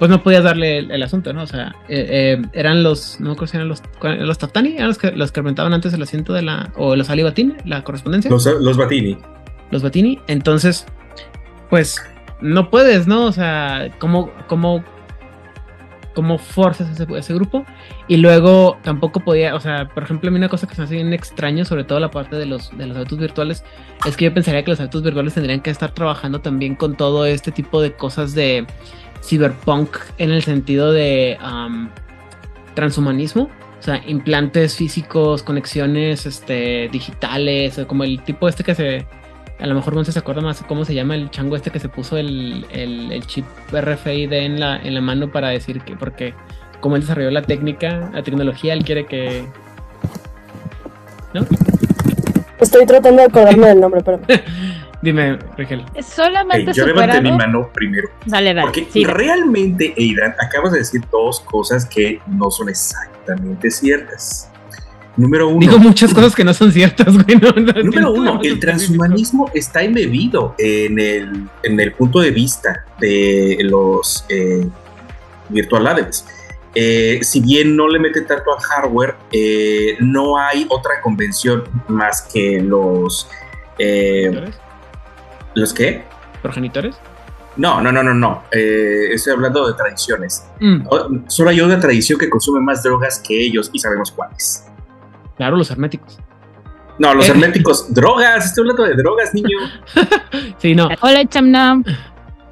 pues 0.00 0.10
no 0.10 0.22
podías 0.22 0.42
darle 0.42 0.78
el, 0.78 1.02
asunto, 1.02 1.34
¿no? 1.34 1.42
O 1.42 1.46
sea, 1.46 1.76
eh, 1.86 2.38
eh, 2.40 2.42
eran 2.54 2.82
los, 2.82 3.20
no 3.20 3.36
creo 3.36 3.46
si 3.46 3.58
eran 3.58 3.68
los, 3.68 3.82
los 4.00 4.38
Tatani, 4.38 4.76
eran 4.76 4.88
los 4.88 4.96
que, 4.96 5.12
los 5.12 5.30
que 5.30 5.40
antes 5.40 5.92
el 5.92 6.02
asiento 6.02 6.32
de 6.32 6.40
la, 6.40 6.72
o 6.76 6.96
los 6.96 7.10
Ali 7.10 7.22
Batini, 7.22 7.52
la 7.66 7.84
correspondencia. 7.84 8.30
Los, 8.30 8.46
los 8.46 8.78
Batini. 8.78 9.18
Los 9.70 9.82
Batini, 9.82 10.18
entonces, 10.26 10.86
pues 11.68 12.02
no 12.40 12.70
puedes, 12.70 13.06
¿no? 13.06 13.26
O 13.26 13.32
sea, 13.32 13.90
¿cómo, 13.98 14.30
cómo 14.46 14.82
cómo 16.14 16.38
forzas 16.38 16.90
ese, 16.90 17.06
ese, 17.16 17.34
grupo. 17.34 17.64
Y 18.08 18.16
luego 18.16 18.78
tampoco 18.82 19.20
podía, 19.20 19.54
o 19.54 19.60
sea, 19.60 19.88
por 19.88 20.02
ejemplo, 20.02 20.28
a 20.28 20.30
mí 20.30 20.38
una 20.38 20.48
cosa 20.48 20.66
que 20.66 20.74
se 20.74 20.80
me 20.80 20.84
hace 20.84 20.94
bien 20.96 21.12
extraño, 21.12 21.64
sobre 21.64 21.84
todo 21.84 22.00
la 22.00 22.10
parte 22.10 22.36
de 22.36 22.46
los, 22.46 22.76
de 22.76 22.86
los 22.86 22.96
autos 22.96 23.18
virtuales, 23.18 23.64
es 24.06 24.16
que 24.16 24.26
yo 24.26 24.34
pensaría 24.34 24.64
que 24.64 24.70
los 24.70 24.80
autos 24.80 25.02
virtuales 25.02 25.34
tendrían 25.34 25.60
que 25.60 25.70
estar 25.70 25.92
trabajando 25.92 26.40
también 26.40 26.74
con 26.74 26.96
todo 26.96 27.26
este 27.26 27.52
tipo 27.52 27.80
de 27.80 27.92
cosas 27.92 28.34
de 28.34 28.66
cyberpunk 29.22 29.96
en 30.18 30.30
el 30.30 30.42
sentido 30.42 30.92
de 30.92 31.38
transhumanismo. 32.74 33.50
O 33.78 33.82
sea, 33.82 34.02
implantes 34.06 34.76
físicos, 34.76 35.42
conexiones 35.42 36.26
este, 36.26 36.90
digitales, 36.92 37.80
como 37.86 38.04
el 38.04 38.22
tipo 38.22 38.46
este 38.46 38.62
que 38.62 38.74
se, 38.74 39.06
a 39.60 39.66
lo 39.66 39.74
mejor 39.74 39.94
no 39.94 40.04
se 40.04 40.18
acuerda 40.18 40.40
más 40.40 40.62
cómo 40.62 40.84
se 40.84 40.94
llama 40.94 41.14
el 41.14 41.30
chango 41.30 41.56
este 41.56 41.70
que 41.70 41.78
se 41.78 41.88
puso 41.88 42.16
el, 42.16 42.66
el, 42.70 43.26
chip 43.26 43.44
RFID 43.72 44.32
en 44.32 44.60
la, 44.60 44.76
en 44.76 44.94
la 44.94 45.00
mano 45.00 45.30
para 45.30 45.48
decir 45.48 45.80
que, 45.82 45.96
porque 45.96 46.34
como 46.80 46.96
él 46.96 47.02
desarrolló 47.02 47.30
la 47.30 47.42
técnica, 47.42 48.10
la 48.12 48.22
tecnología, 48.22 48.72
él 48.72 48.84
quiere 48.84 49.06
que... 49.06 49.44
¿No? 51.34 51.42
Estoy 52.58 52.86
tratando 52.86 53.22
de 53.22 53.28
acordarme 53.28 53.68
del 53.68 53.80
nombre, 53.80 54.02
pero... 54.04 54.20
Dime, 55.02 55.38
Rigel. 55.56 55.84
Solamente 56.02 56.74
Yo 56.74 56.86
levanté 56.86 57.22
mi 57.22 57.32
mano 57.32 57.70
primero. 57.72 58.08
Dale, 58.26 58.52
dale. 58.52 58.66
Porque 58.66 58.86
realmente, 59.06 59.94
Aidan, 59.96 60.34
acabas 60.38 60.72
de 60.72 60.78
decir 60.78 61.00
dos 61.10 61.40
cosas 61.40 61.86
que 61.86 62.20
no 62.26 62.50
son 62.50 62.68
exactamente 62.68 63.70
ciertas. 63.70 64.49
Número 65.20 65.48
uno. 65.48 65.60
Digo 65.60 65.78
muchas 65.78 66.14
cosas 66.14 66.34
que 66.34 66.44
no 66.44 66.54
son 66.54 66.72
ciertas, 66.72 67.14
güey. 67.14 67.36
número 67.84 68.12
uno, 68.12 68.40
el 68.42 68.58
transhumanismo 68.58 69.50
está 69.54 69.82
embebido 69.82 70.54
en 70.58 70.98
el, 70.98 71.48
en 71.62 71.78
el 71.78 71.92
punto 71.92 72.20
de 72.20 72.30
vista 72.30 72.86
de 72.98 73.58
los 73.62 74.24
eh, 74.28 74.66
virtual 75.50 75.86
adepts. 75.86 76.24
Eh, 76.74 77.18
si 77.22 77.40
bien 77.40 77.76
no 77.76 77.88
le 77.88 77.98
meten 77.98 78.26
tanto 78.26 78.56
al 78.56 78.60
hardware, 78.62 79.16
eh, 79.32 79.96
no 80.00 80.38
hay 80.38 80.66
otra 80.70 81.00
convención 81.02 81.64
más 81.88 82.22
que 82.22 82.60
los. 82.60 83.28
¿Los 85.54 85.74
qué? 85.74 86.04
¿Progenitores? 86.42 86.96
No, 87.56 87.80
no, 87.82 87.92
no, 87.92 88.02
no, 88.02 88.14
no. 88.14 88.44
Eh, 88.52 89.08
estoy 89.12 89.34
hablando 89.34 89.66
de 89.66 89.74
tradiciones. 89.74 90.44
Mm. 90.60 91.26
Solo 91.26 91.50
hay 91.50 91.60
una 91.60 91.78
tradición 91.78 92.18
que 92.18 92.30
consume 92.30 92.60
más 92.60 92.82
drogas 92.82 93.18
que 93.18 93.38
ellos 93.38 93.68
y 93.72 93.78
sabemos 93.78 94.12
cuáles. 94.12 94.64
Claro, 95.40 95.56
los 95.56 95.70
herméticos. 95.70 96.18
No, 96.98 97.14
los 97.14 97.26
eh. 97.26 97.30
herméticos, 97.30 97.94
drogas. 97.94 98.44
Estoy 98.44 98.60
hablando 98.60 98.82
de 98.84 98.94
drogas, 98.94 99.32
niño. 99.32 99.56
sí, 100.58 100.74
no. 100.74 100.90
Hola, 101.00 101.26
Chamnam. 101.26 101.82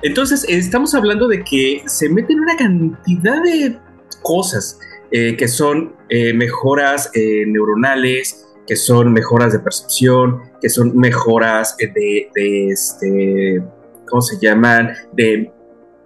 Entonces, 0.00 0.46
estamos 0.48 0.94
hablando 0.94 1.28
de 1.28 1.44
que 1.44 1.82
se 1.84 2.08
meten 2.08 2.40
una 2.40 2.56
cantidad 2.56 3.42
de 3.42 3.78
cosas 4.22 4.80
eh, 5.10 5.36
que 5.36 5.48
son 5.48 5.96
mejoras 6.34 7.10
neuronales, 7.14 8.46
que 8.66 8.74
son 8.74 9.12
mejoras 9.12 9.52
de 9.52 9.58
percepción, 9.58 10.40
que 10.62 10.70
son 10.70 10.96
mejoras 10.96 11.76
de, 11.76 12.30
de 12.34 12.68
este 12.70 13.62
¿cómo 14.08 14.22
se 14.22 14.38
llaman? 14.40 14.94
De 15.12 15.52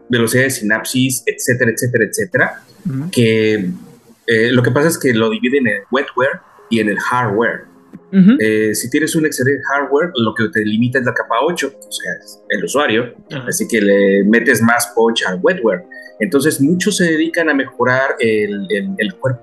velocidad 0.09 0.43
de 0.43 0.51
sinapsis, 0.51 1.23
etcétera, 1.27 1.71
etcétera, 1.71 2.05
etcétera. 2.07 2.63
Que 3.13 3.71
eh, 4.27 4.51
lo 4.53 4.63
que 4.63 4.71
pasa 4.71 4.89
es 4.89 4.99
que 4.99 5.13
lo 5.13 5.31
dividen 5.31 5.67
en 5.67 5.83
wetware 5.91 6.41
y 6.73 6.81
en 6.81 6.89
el 6.89 6.99
hardware. 6.99 7.67
Eh, 8.41 8.75
si 8.75 8.91
tienes 8.91 9.15
un 9.15 9.27
excelente 9.27 9.63
hardware, 9.71 10.11
lo 10.17 10.35
que 10.35 10.49
te 10.49 10.65
limita 10.65 10.99
es 10.99 11.05
la 11.05 11.13
capa 11.13 11.37
8, 11.43 11.73
o 11.79 11.93
sea, 11.93 12.13
el 12.49 12.65
usuario. 12.65 13.15
Así 13.47 13.69
que 13.69 13.81
le 13.81 14.25
metes 14.25 14.63
más 14.63 14.93
punch 14.95 15.23
al 15.27 15.39
wetware. 15.43 15.85
Entonces, 16.19 16.61
muchos 16.61 16.97
se 16.97 17.05
dedican 17.05 17.51
a 17.51 17.55
mejorar 17.55 18.17
el, 18.19 18.67
el, 18.71 19.15
cuerpo. 19.15 19.43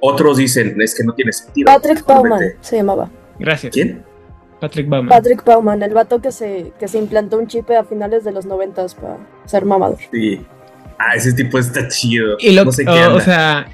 Otros 0.00 0.36
dicen, 0.36 0.80
es 0.80 0.94
que 0.94 1.04
no 1.04 1.14
tiene 1.14 1.32
sentido. 1.32 1.66
Patrick 1.66 2.04
Bauman 2.06 2.40
se 2.60 2.76
llamaba. 2.76 3.10
Gracias. 3.38 3.72
¿Quién? 3.72 4.04
Patrick 4.60 4.88
Bauman. 4.88 5.08
Patrick 5.08 5.44
Bauman, 5.44 5.82
el 5.82 5.94
vato 5.94 6.20
que 6.20 6.30
se, 6.30 6.72
que 6.78 6.86
se 6.86 6.98
implantó 6.98 7.38
un 7.38 7.48
chip 7.48 7.68
a 7.70 7.82
finales 7.82 8.22
de 8.22 8.30
los 8.30 8.46
noventas 8.46 8.94
para 8.94 9.18
ser 9.46 9.64
mamador. 9.64 9.98
Sí. 10.12 10.44
Ah, 10.98 11.16
ese 11.16 11.32
tipo 11.32 11.58
está 11.58 11.88
chido. 11.88 12.36
Y 12.38 12.52
lo, 12.52 12.64
no 12.64 12.72
sé 12.72 12.84
qué 12.84 13.06
o 13.06 13.20
sea... 13.20 13.66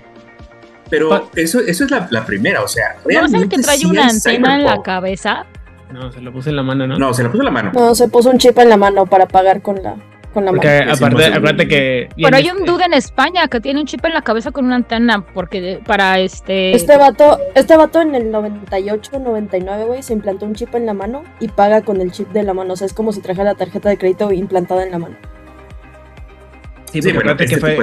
Pero 0.91 1.31
eso, 1.35 1.61
eso 1.61 1.85
es 1.85 1.91
la, 1.91 2.25
primera, 2.25 2.63
o 2.63 2.69
sea, 2.69 2.97
¿No 3.05 3.27
es 3.27 3.33
el 3.33 3.49
que 3.49 3.59
trae 3.59 3.87
una 3.87 4.09
antena 4.09 4.57
en 4.57 4.65
la 4.65 4.83
cabeza? 4.83 5.47
No, 5.93 6.13
se 6.13 6.21
lo 6.21 6.33
puse 6.33 6.51
en 6.51 6.57
la 6.57 6.63
mano, 6.63 6.87
¿no? 6.87 6.99
No, 6.99 7.15
se 7.15 7.23
lo 7.23 7.31
puso 7.31 7.43
en 7.43 7.47
la 7.47 7.51
mano. 7.51 7.73
No, 7.75 7.95
se 7.95 8.09
puso 8.09 8.31
un 8.31 8.39
chip 8.39 8.59
en 8.59 8.69
la 8.69 8.77
mano 8.77 9.07
para 9.07 9.27
pagar 9.27 9.63
con 9.63 9.83
la, 9.83 9.97
porque 10.33 10.85
aparte, 10.89 11.69
que. 11.69 12.09
Pero 12.17 12.37
hay 12.37 12.51
un 12.51 12.65
dude 12.65 12.85
en 12.85 12.95
España 12.95 13.49
que 13.49 13.61
tiene 13.61 13.81
un 13.81 13.87
chip 13.87 14.05
en 14.05 14.15
la 14.15 14.23
cabeza 14.23 14.51
con 14.51 14.67
una 14.67 14.77
antena. 14.77 15.25
Porque 15.35 15.81
para 15.87 16.19
este. 16.19 16.75
Este 16.75 16.97
vato, 16.97 17.39
este 17.55 17.77
vato 17.77 18.01
en 18.03 18.15
el 18.15 18.31
98, 18.31 19.19
99, 19.19 19.85
güey, 19.85 20.03
se 20.03 20.13
implantó 20.13 20.47
un 20.47 20.55
chip 20.55 20.75
en 20.75 20.87
la 20.87 20.95
mano 20.95 21.25
y 21.41 21.49
paga 21.49 21.83
con 21.83 22.01
el 22.01 22.13
chip 22.13 22.29
de 22.31 22.43
la 22.43 22.55
mano. 22.55 22.75
O 22.75 22.77
sea, 22.77 22.87
es 22.87 22.93
como 22.93 23.13
si 23.13 23.21
trajera 23.21 23.45
la 23.45 23.55
tarjeta 23.55 23.89
de 23.89 23.99
crédito 23.99 24.31
implantada 24.33 24.85
en 24.85 24.91
la 24.91 24.99
mano. 24.99 25.17
Sí, 26.93 27.03
sí 27.03 27.13
bueno, 27.13 27.33
este 27.33 27.47
que 27.47 27.57
fue. 27.59 27.75
Eh, 27.75 27.79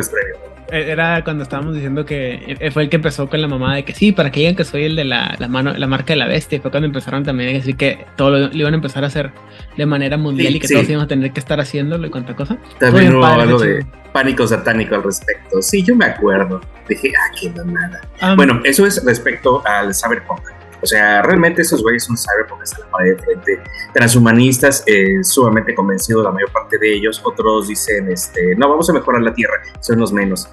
era 0.71 1.23
cuando 1.23 1.43
estábamos 1.43 1.73
diciendo 1.73 2.05
que 2.05 2.69
fue 2.73 2.83
el 2.83 2.89
que 2.89 2.95
empezó 2.95 3.29
con 3.29 3.41
la 3.41 3.47
mamá 3.47 3.75
de 3.75 3.85
que 3.85 3.93
sí, 3.93 4.11
para 4.11 4.31
que 4.31 4.41
digan 4.41 4.55
que 4.55 4.63
soy 4.63 4.83
el 4.83 4.95
de 4.95 5.05
la, 5.05 5.37
mano, 5.49 5.73
la 5.73 5.87
marca 5.87 6.13
de 6.13 6.17
la 6.17 6.27
bestia. 6.27 6.61
Fue 6.61 6.71
cuando 6.71 6.87
empezaron 6.87 7.23
también 7.23 7.49
a 7.49 7.53
decir 7.53 7.75
que 7.75 8.05
todo 8.15 8.31
lo, 8.31 8.53
iban 8.53 8.73
a 8.73 8.77
empezar 8.77 9.03
a 9.03 9.07
hacer 9.07 9.31
de 9.77 9.85
manera 9.85 10.17
mundial 10.17 10.55
y 10.55 10.59
que 10.59 10.67
todos 10.67 10.89
íbamos 10.89 11.05
a 11.05 11.07
tener 11.07 11.31
que 11.31 11.39
estar 11.39 11.59
haciéndolo 11.59 12.07
y 12.07 12.09
cuánta 12.09 12.35
cosa. 12.35 12.57
También 12.79 13.15
hubo 13.15 13.25
algo 13.25 13.59
de 13.59 13.85
pánico 14.11 14.47
satánico 14.47 14.95
al 14.95 15.03
respecto. 15.03 15.61
Sí, 15.61 15.83
yo 15.83 15.95
me 15.95 16.05
acuerdo. 16.05 16.61
Dije, 16.87 17.11
ah, 17.17 17.35
qué 17.39 17.49
mamada. 17.49 18.01
Um, 18.21 18.35
bueno, 18.35 18.61
eso 18.63 18.85
es 18.85 19.03
respecto 19.03 19.61
al 19.65 19.93
Cyberpunk. 19.93 20.54
O 20.85 20.87
sea, 20.87 21.23
realmente 21.23 21.63
esos 21.63 21.81
güeyes 21.81 22.03
son 22.03 22.15
cyberpunk 22.15 22.61
a 22.61 22.79
la 22.79 22.91
pared 22.91 23.17
de 23.17 23.23
frente. 23.23 23.63
Transhumanistas, 23.91 24.83
eh, 24.85 25.23
sumamente 25.23 25.73
convencidos 25.73 26.23
la 26.23 26.31
mayor 26.31 26.51
parte 26.51 26.77
de 26.77 26.93
ellos. 26.93 27.19
Otros 27.25 27.67
dicen, 27.67 28.11
este, 28.11 28.55
no, 28.55 28.69
vamos 28.69 28.87
a 28.87 28.93
mejorar 28.93 29.23
la 29.23 29.33
Tierra, 29.33 29.55
son 29.79 29.97
los 29.97 30.13
menos. 30.13 30.47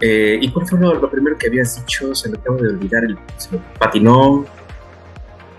Eh, 0.00 0.40
¿Y 0.42 0.50
cuál 0.50 0.66
fue 0.66 0.80
lo, 0.80 1.08
primero 1.08 1.38
que 1.38 1.46
habías 1.46 1.76
dicho? 1.76 2.12
Se 2.16 2.28
me 2.28 2.38
acabo 2.38 2.56
de 2.56 2.70
olvidar, 2.70 3.04
el, 3.04 3.16
se 3.36 3.52
me 3.52 3.62
patinó. 3.78 4.44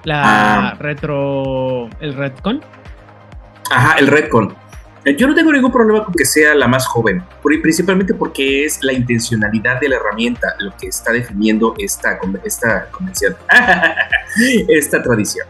La 0.03 0.71
ah. 0.71 0.75
retro. 0.77 1.87
¿El 2.01 2.13
Redcon? 2.13 2.59
Ajá, 3.69 3.97
el 3.97 4.07
Redcon. 4.07 4.53
Eh, 5.03 5.15
yo 5.15 5.27
no 5.27 5.33
tengo 5.33 5.51
ningún 5.51 5.71
problema 5.71 6.05
con 6.05 6.13
que 6.13 6.25
sea 6.25 6.53
la 6.53 6.67
más 6.67 6.85
joven, 6.85 7.23
principalmente 7.41 8.13
porque 8.13 8.65
es 8.65 8.83
la 8.83 8.93
intencionalidad 8.93 9.79
de 9.79 9.89
la 9.89 9.95
herramienta 9.95 10.55
lo 10.59 10.75
que 10.77 10.87
está 10.87 11.11
definiendo 11.11 11.73
esta, 11.77 12.19
esta 12.43 12.87
convención, 12.91 13.35
esta 14.67 15.01
tradición. 15.01 15.47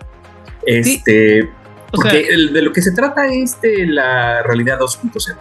Este, 0.66 1.50
porque 1.92 2.28
de 2.54 2.62
lo 2.62 2.72
que 2.72 2.82
se 2.82 2.92
trata 2.92 3.28
es 3.28 3.60
de 3.60 3.86
la 3.88 4.44
realidad 4.44 4.80
2.0. 4.80 5.36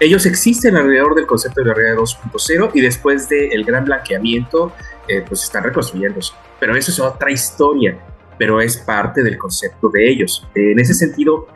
Ellos 0.00 0.26
existen 0.26 0.74
alrededor 0.76 1.14
del 1.14 1.26
concepto 1.26 1.60
de 1.60 1.68
la 1.68 1.74
realidad 1.74 1.98
2.0 1.98 2.70
y 2.74 2.80
después 2.80 3.28
del 3.28 3.64
gran 3.64 3.84
blanqueamiento, 3.84 4.72
eh, 5.06 5.22
pues 5.26 5.44
están 5.44 5.62
reconstruyéndose. 5.62 6.32
Pero 6.58 6.74
eso 6.74 6.90
es 6.90 6.98
otra 6.98 7.30
historia, 7.30 7.98
pero 8.38 8.60
es 8.60 8.78
parte 8.78 9.22
del 9.22 9.36
concepto 9.36 9.90
de 9.90 10.10
ellos. 10.10 10.48
En 10.54 10.80
ese 10.80 10.94
sentido, 10.94 11.46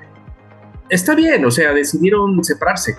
está 0.88 1.14
bien, 1.14 1.44
o 1.44 1.50
sea, 1.50 1.72
decidieron 1.72 2.42
separarse. 2.44 2.96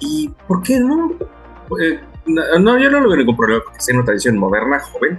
¿Y 0.00 0.30
por 0.48 0.62
qué 0.62 0.80
no? 0.80 1.12
Eh, 1.80 2.00
no, 2.26 2.78
yo 2.78 2.90
no 2.90 3.00
lo 3.00 3.08
veo 3.08 3.18
ningún 3.18 3.36
problema 3.36 3.62
porque 3.64 3.80
sea 3.80 3.94
una 3.94 4.04
tradición 4.04 4.38
moderna, 4.38 4.78
joven, 4.80 5.18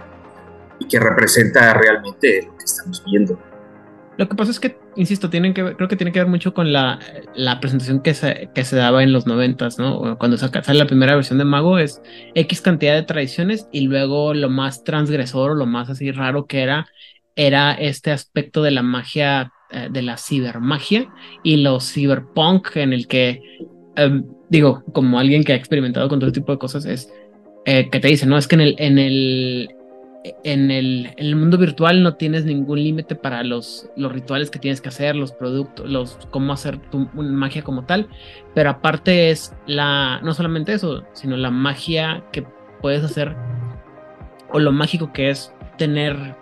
y 0.80 0.88
que 0.88 1.00
representa 1.00 1.74
realmente 1.74 2.48
lo 2.48 2.58
que 2.58 2.66
estamos 2.66 3.04
viendo. 3.06 3.40
Lo 4.18 4.28
que 4.28 4.36
pasa 4.36 4.52
es 4.52 4.60
que, 4.60 4.78
insisto, 4.96 5.30
tienen 5.30 5.54
que 5.54 5.76
creo 5.76 5.88
que 5.88 5.96
tiene 5.96 6.12
que 6.12 6.20
ver 6.20 6.28
mucho 6.28 6.54
con 6.54 6.74
la, 6.74 7.00
la 7.34 7.60
presentación 7.60 8.02
que 8.02 8.14
se, 8.14 8.50
que 8.54 8.66
se 8.66 8.76
daba 8.76 9.04
en 9.04 9.14
los 9.14 9.26
noventas, 9.26 9.80
¿no? 9.80 10.18
Cuando 10.18 10.38
sale 10.38 10.78
la 10.78 10.86
primera 10.86 11.16
versión 11.16 11.40
de 11.40 11.46
Mago 11.46 11.80
es 11.80 12.02
X 12.36 12.62
cantidad 12.62 12.94
de 12.94 13.04
tradiciones 13.04 13.68
y 13.72 13.82
luego 13.82 14.34
lo 14.34 14.50
más 14.50 14.84
transgresor 14.84 15.52
o 15.52 15.56
lo 15.56 15.66
más 15.66 15.90
así 15.90 16.12
raro 16.12 16.46
que 16.46 16.62
era, 16.62 16.88
era 17.36 17.72
este 17.74 18.12
aspecto 18.12 18.62
de 18.62 18.72
la 18.72 18.84
magia 18.84 19.54
eh, 19.72 19.88
de 19.92 20.02
la 20.02 20.18
cibermagia 20.18 21.14
y 21.44 21.58
los 21.58 21.92
cyberpunk 21.94 22.76
en 22.76 22.94
el 22.94 23.08
que, 23.08 23.42
em, 23.96 24.26
digo, 24.50 24.84
como 24.94 25.20
alguien 25.20 25.44
que 25.44 25.54
ha 25.54 25.56
experimentado 25.56 26.10
con 26.10 26.20
todo 26.20 26.32
tipo 26.32 26.52
de 26.52 26.58
cosas, 26.58 26.86
es 26.86 27.12
eh, 27.66 27.90
que 27.90 28.00
te 28.00 28.08
dice, 28.08 28.26
no, 28.26 28.38
es 28.38 28.48
que 28.48 28.56
en 28.56 28.62
el, 28.62 28.76
en 28.80 28.98
el, 28.98 29.70
en 30.44 30.72
el, 30.72 31.36
mundo 31.36 31.58
virtual 31.58 32.04
no 32.04 32.16
tienes 32.16 32.46
ningún 32.46 32.84
límite 32.84 33.16
para 33.16 33.44
los, 33.44 33.90
los 33.96 34.12
rituales 34.12 34.50
que 34.50 34.60
tienes 34.60 34.82
que 34.82 34.90
hacer, 34.90 35.16
los 35.16 35.32
productos, 35.32 35.90
los 35.90 36.18
cómo 36.32 36.54
hacer 36.54 36.78
tu 36.90 37.00
magia 37.14 37.64
como 37.64 37.86
tal, 37.86 38.08
pero 38.54 38.70
aparte 38.70 39.32
es 39.32 39.54
la, 39.68 40.20
no 40.24 40.34
solamente 40.34 40.74
eso, 40.74 41.04
sino 41.14 41.38
la 41.38 41.52
magia 41.52 42.24
que 42.32 42.46
puedes 42.82 43.04
hacer 43.04 43.36
o 44.52 44.60
lo 44.60 44.72
mágico 44.72 45.14
que 45.14 45.30
es 45.30 45.54
tener 45.78 46.36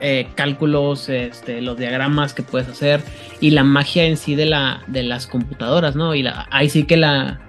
eh, 0.00 0.28
cálculos, 0.34 1.08
este, 1.08 1.60
los 1.60 1.76
diagramas 1.76 2.34
que 2.34 2.42
puedes 2.42 2.68
hacer 2.68 3.02
y 3.40 3.50
la 3.50 3.64
magia 3.64 4.04
en 4.04 4.16
sí 4.16 4.34
de, 4.34 4.46
la, 4.46 4.82
de 4.86 5.02
las 5.02 5.26
computadoras, 5.26 5.96
¿no? 5.96 6.14
Y 6.14 6.22
la, 6.22 6.46
ahí 6.50 6.68
sí 6.68 6.84
que 6.84 6.96
la, 6.96 7.40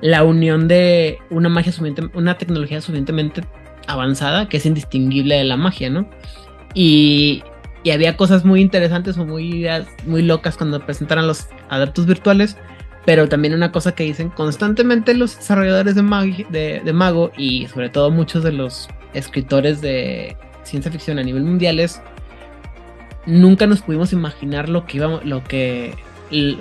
la 0.00 0.22
unión 0.24 0.68
de 0.68 1.18
una 1.30 1.48
magia 1.48 1.72
una 2.14 2.38
tecnología 2.38 2.80
suficientemente 2.80 3.42
avanzada 3.86 4.48
que 4.48 4.58
es 4.58 4.66
indistinguible 4.66 5.36
de 5.36 5.44
la 5.44 5.56
magia, 5.56 5.90
¿no? 5.90 6.08
Y, 6.74 7.42
y 7.82 7.90
había 7.90 8.16
cosas 8.16 8.44
muy 8.44 8.60
interesantes 8.60 9.18
o 9.18 9.26
muy, 9.26 9.66
muy 10.06 10.22
locas 10.22 10.56
cuando 10.56 10.84
presentaran 10.84 11.26
los 11.26 11.48
adeptos 11.68 12.06
virtuales, 12.06 12.56
pero 13.04 13.28
también 13.28 13.54
una 13.54 13.72
cosa 13.72 13.94
que 13.94 14.04
dicen 14.04 14.30
constantemente 14.30 15.14
los 15.14 15.36
desarrolladores 15.36 15.94
de, 15.94 16.82
de 16.84 16.92
Mago 16.92 17.32
y 17.36 17.66
sobre 17.68 17.88
todo 17.88 18.10
muchos 18.10 18.44
de 18.44 18.52
los 18.52 18.88
escritores 19.14 19.80
de 19.80 20.36
ciencia 20.62 20.90
ficción 20.90 21.18
a 21.18 21.22
nivel 21.22 21.44
mundial 21.44 21.80
es 21.80 22.00
nunca 23.26 23.66
nos 23.66 23.82
pudimos 23.82 24.12
imaginar 24.12 24.68
lo 24.68 24.86
que 24.86 24.98
iba, 24.98 25.20
lo 25.24 25.44
que, 25.44 25.94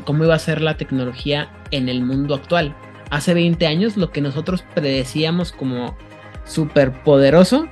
cómo 0.06 0.24
iba 0.24 0.36
a 0.36 0.40
ser 0.40 0.62
la 0.62 0.78
tecnología 0.78 1.50
en 1.72 1.90
el 1.90 2.02
mundo 2.04 2.36
actual. 2.36 2.76
Hace 3.10 3.34
20 3.34 3.66
años 3.66 3.98
lo 3.98 4.12
que 4.12 4.22
nosotros 4.22 4.64
predecíamos 4.76 5.52
como 5.52 5.98
súper 6.46 6.92
poderoso 7.04 7.68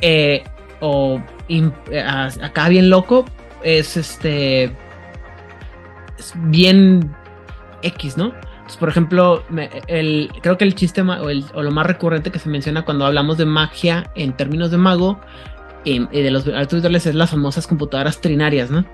eh, 0.00 0.44
o 0.80 1.22
acá 2.42 2.68
bien 2.68 2.90
loco 2.90 3.24
es 3.62 3.96
este 3.96 4.64
es 6.18 6.32
bien 6.34 7.14
X, 7.82 8.16
¿no? 8.16 8.32
Por 8.76 8.88
ejemplo, 8.88 9.42
el, 9.86 10.30
creo 10.42 10.58
que 10.58 10.64
el 10.64 10.74
chiste 10.74 11.02
o, 11.02 11.62
lo 11.62 11.70
más 11.70 11.86
recurrente 11.86 12.30
que 12.30 12.38
se 12.38 12.48
menciona 12.48 12.84
cuando 12.84 13.06
hablamos 13.06 13.38
de 13.38 13.46
magia 13.46 14.10
en 14.14 14.32
términos 14.32 14.70
de 14.70 14.76
mago 14.76 15.20
y, 15.84 16.06
de 16.06 16.30
los 16.30 16.44
virtuales 16.44 17.06
es 17.06 17.14
las 17.14 17.30
famosas 17.30 17.66
computadoras 17.66 18.20
trinarias, 18.20 18.70
¿no? 18.70 18.84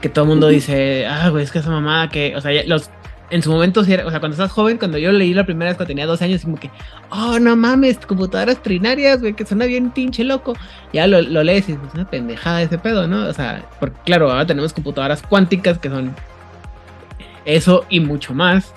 Que 0.00 0.08
todo 0.08 0.24
el 0.24 0.30
mundo 0.30 0.48
dice, 0.48 1.06
ah, 1.06 1.28
güey, 1.30 1.44
es 1.44 1.50
que 1.50 1.58
esa 1.58 1.70
mamada 1.70 2.08
que, 2.08 2.36
o 2.36 2.40
sea, 2.40 2.62
los, 2.64 2.90
en 3.30 3.42
su 3.42 3.50
momento, 3.50 3.80
o 3.80 3.84
sea, 3.84 4.04
cuando 4.04 4.30
estás 4.30 4.50
joven, 4.50 4.78
cuando 4.78 4.96
yo 4.98 5.12
leí 5.12 5.34
la 5.34 5.44
primera 5.44 5.70
vez 5.70 5.76
cuando 5.76 5.88
tenía 5.88 6.06
dos 6.06 6.22
años, 6.22 6.42
como 6.42 6.56
que, 6.56 6.70
oh, 7.10 7.38
no 7.38 7.56
mames, 7.56 7.98
computadoras 7.98 8.62
trinarias, 8.62 9.20
güey, 9.20 9.34
que 9.34 9.44
suena 9.44 9.66
bien 9.66 9.90
pinche 9.90 10.24
loco. 10.24 10.54
Ya 10.92 11.06
lo, 11.06 11.20
lo 11.20 11.42
lees 11.42 11.68
y 11.68 11.72
es 11.72 11.78
una 11.94 12.08
pendejada 12.08 12.62
ese 12.62 12.78
pedo, 12.78 13.06
¿no? 13.06 13.26
O 13.26 13.32
sea, 13.32 13.66
porque 13.80 13.98
claro, 14.04 14.30
ahora 14.30 14.46
tenemos 14.46 14.72
computadoras 14.72 15.22
cuánticas 15.22 15.78
que 15.78 15.90
son 15.90 16.14
Eso 17.44 17.84
y 17.90 18.00
mucho 18.00 18.32
más, 18.34 18.72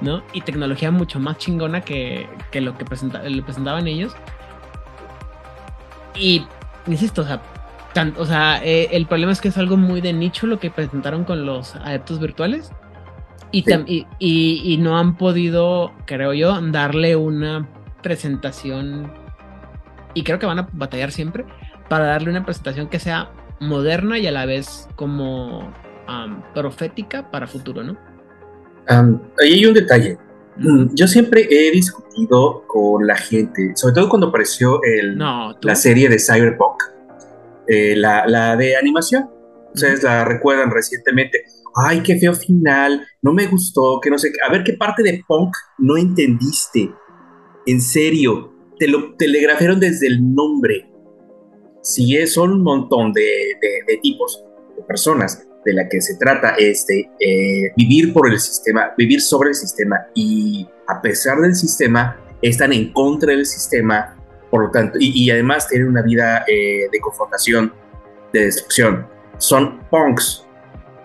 ¿no? 0.00 0.22
Y 0.32 0.42
tecnología 0.42 0.90
mucho 0.90 1.20
más 1.20 1.38
chingona 1.38 1.80
que, 1.80 2.28
lo 2.54 2.76
que 2.76 2.84
le 3.28 3.42
presentaban 3.42 3.86
ellos. 3.86 4.14
Y, 6.14 6.44
insisto, 6.86 7.22
o 7.22 7.24
sea, 7.24 7.42
o 8.16 8.26
sea 8.26 8.64
eh, 8.64 8.88
el 8.92 9.06
problema 9.06 9.32
es 9.32 9.40
que 9.40 9.48
es 9.48 9.58
algo 9.58 9.76
muy 9.76 10.00
de 10.00 10.12
nicho 10.12 10.46
lo 10.46 10.58
que 10.58 10.70
presentaron 10.70 11.24
con 11.24 11.46
los 11.46 11.76
adeptos 11.76 12.18
virtuales. 12.18 12.72
Y, 13.50 13.64
y, 14.18 14.76
no 14.76 14.98
han 14.98 15.16
podido, 15.16 15.92
creo 16.04 16.34
yo, 16.34 16.60
darle 16.60 17.16
una 17.16 17.66
presentación. 18.02 19.10
Y 20.12 20.22
creo 20.22 20.38
que 20.38 20.44
van 20.44 20.58
a 20.58 20.68
batallar 20.72 21.12
siempre 21.12 21.46
para 21.88 22.04
darle 22.04 22.28
una 22.28 22.44
presentación 22.44 22.88
que 22.88 22.98
sea 22.98 23.30
moderna 23.58 24.18
y 24.18 24.26
a 24.26 24.32
la 24.32 24.44
vez 24.44 24.86
como 24.96 25.72
profética 26.54 27.30
para 27.30 27.46
futuro, 27.46 27.82
¿no? 27.82 27.96
Ahí 28.88 29.52
hay 29.52 29.66
un 29.66 29.74
detalle. 29.74 30.18
Mm, 30.56 30.94
yo 30.94 31.06
siempre 31.06 31.46
he 31.50 31.70
discutido 31.70 32.64
con 32.66 33.06
la 33.06 33.16
gente, 33.16 33.72
sobre 33.74 33.94
todo 33.94 34.08
cuando 34.08 34.28
apareció 34.28 34.80
el, 34.82 35.16
la 35.16 35.74
serie 35.74 36.08
de 36.08 36.18
Cyberpunk, 36.18 36.82
eh, 37.68 37.94
la, 37.96 38.56
de 38.56 38.76
animación. 38.76 39.30
Ustedes 39.74 40.02
la 40.02 40.24
recuerdan 40.24 40.70
recientemente. 40.70 41.44
Ay, 41.76 42.02
qué 42.02 42.18
feo 42.18 42.34
final, 42.34 43.06
no 43.22 43.32
me 43.32 43.46
gustó, 43.46 44.00
que 44.00 44.10
no 44.10 44.18
sé. 44.18 44.32
A 44.46 44.50
ver 44.50 44.64
qué 44.64 44.72
parte 44.72 45.02
de 45.02 45.22
punk 45.28 45.54
no 45.78 45.96
entendiste. 45.96 46.90
En 47.66 47.80
serio, 47.80 48.52
te 48.78 48.88
lo 48.88 49.14
telegrafiaron 49.14 49.78
desde 49.78 50.06
el 50.08 50.34
nombre. 50.34 50.90
Es, 51.82 52.32
son 52.32 52.52
un 52.52 52.62
montón 52.62 53.12
de, 53.12 53.22
de 53.86 53.96
tipos, 53.98 54.42
de 54.76 54.82
personas 54.82 55.47
de 55.68 55.74
la 55.74 55.88
que 55.88 56.00
se 56.00 56.16
trata 56.16 56.54
es 56.58 56.86
de 56.86 57.10
eh, 57.20 57.72
vivir 57.76 58.12
por 58.12 58.30
el 58.30 58.40
sistema, 58.40 58.94
vivir 58.96 59.20
sobre 59.20 59.50
el 59.50 59.54
sistema 59.54 59.96
y 60.14 60.66
a 60.86 61.00
pesar 61.02 61.38
del 61.38 61.54
sistema 61.54 62.16
están 62.40 62.72
en 62.72 62.92
contra 62.92 63.32
del 63.32 63.44
sistema, 63.44 64.16
por 64.50 64.64
lo 64.64 64.70
tanto, 64.70 64.96
y, 65.00 65.30
además 65.30 65.68
tienen 65.68 65.88
una 65.88 66.02
vida 66.02 66.44
eh, 66.48 66.88
de 66.90 67.00
confrontación, 67.00 67.72
de 68.32 68.46
destrucción. 68.46 69.06
Son 69.36 69.80
punks, 69.90 70.46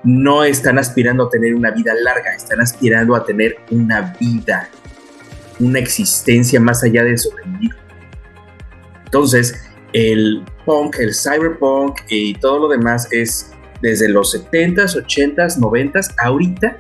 no 0.04 0.44
están 0.44 0.80
aspirando 0.80 1.26
a 1.26 1.30
tener 1.30 1.54
una 1.54 1.72
vida 1.72 1.94
larga, 1.94 2.34
están 2.34 2.62
aspirando 2.62 3.16
a 3.16 3.26
tener 3.26 3.58
una 3.72 4.16
vida, 4.20 4.70
una 5.60 5.80
existencia 5.80 6.60
más 6.60 6.84
allá 6.84 7.04
de 7.04 7.18
sobrevivir. 7.18 7.72
Entonces, 9.06 9.62
el 9.92 10.44
punk, 10.66 11.00
el 11.00 11.14
cyberpunk 11.14 12.00
y 12.08 12.36
todo 12.36 12.60
lo 12.60 12.68
demás 12.70 13.08
es 13.12 13.53
desde 13.84 14.08
los 14.08 14.34
70s, 14.34 14.96
80s, 14.96 15.60
90s, 15.60 16.16
ahorita, 16.18 16.78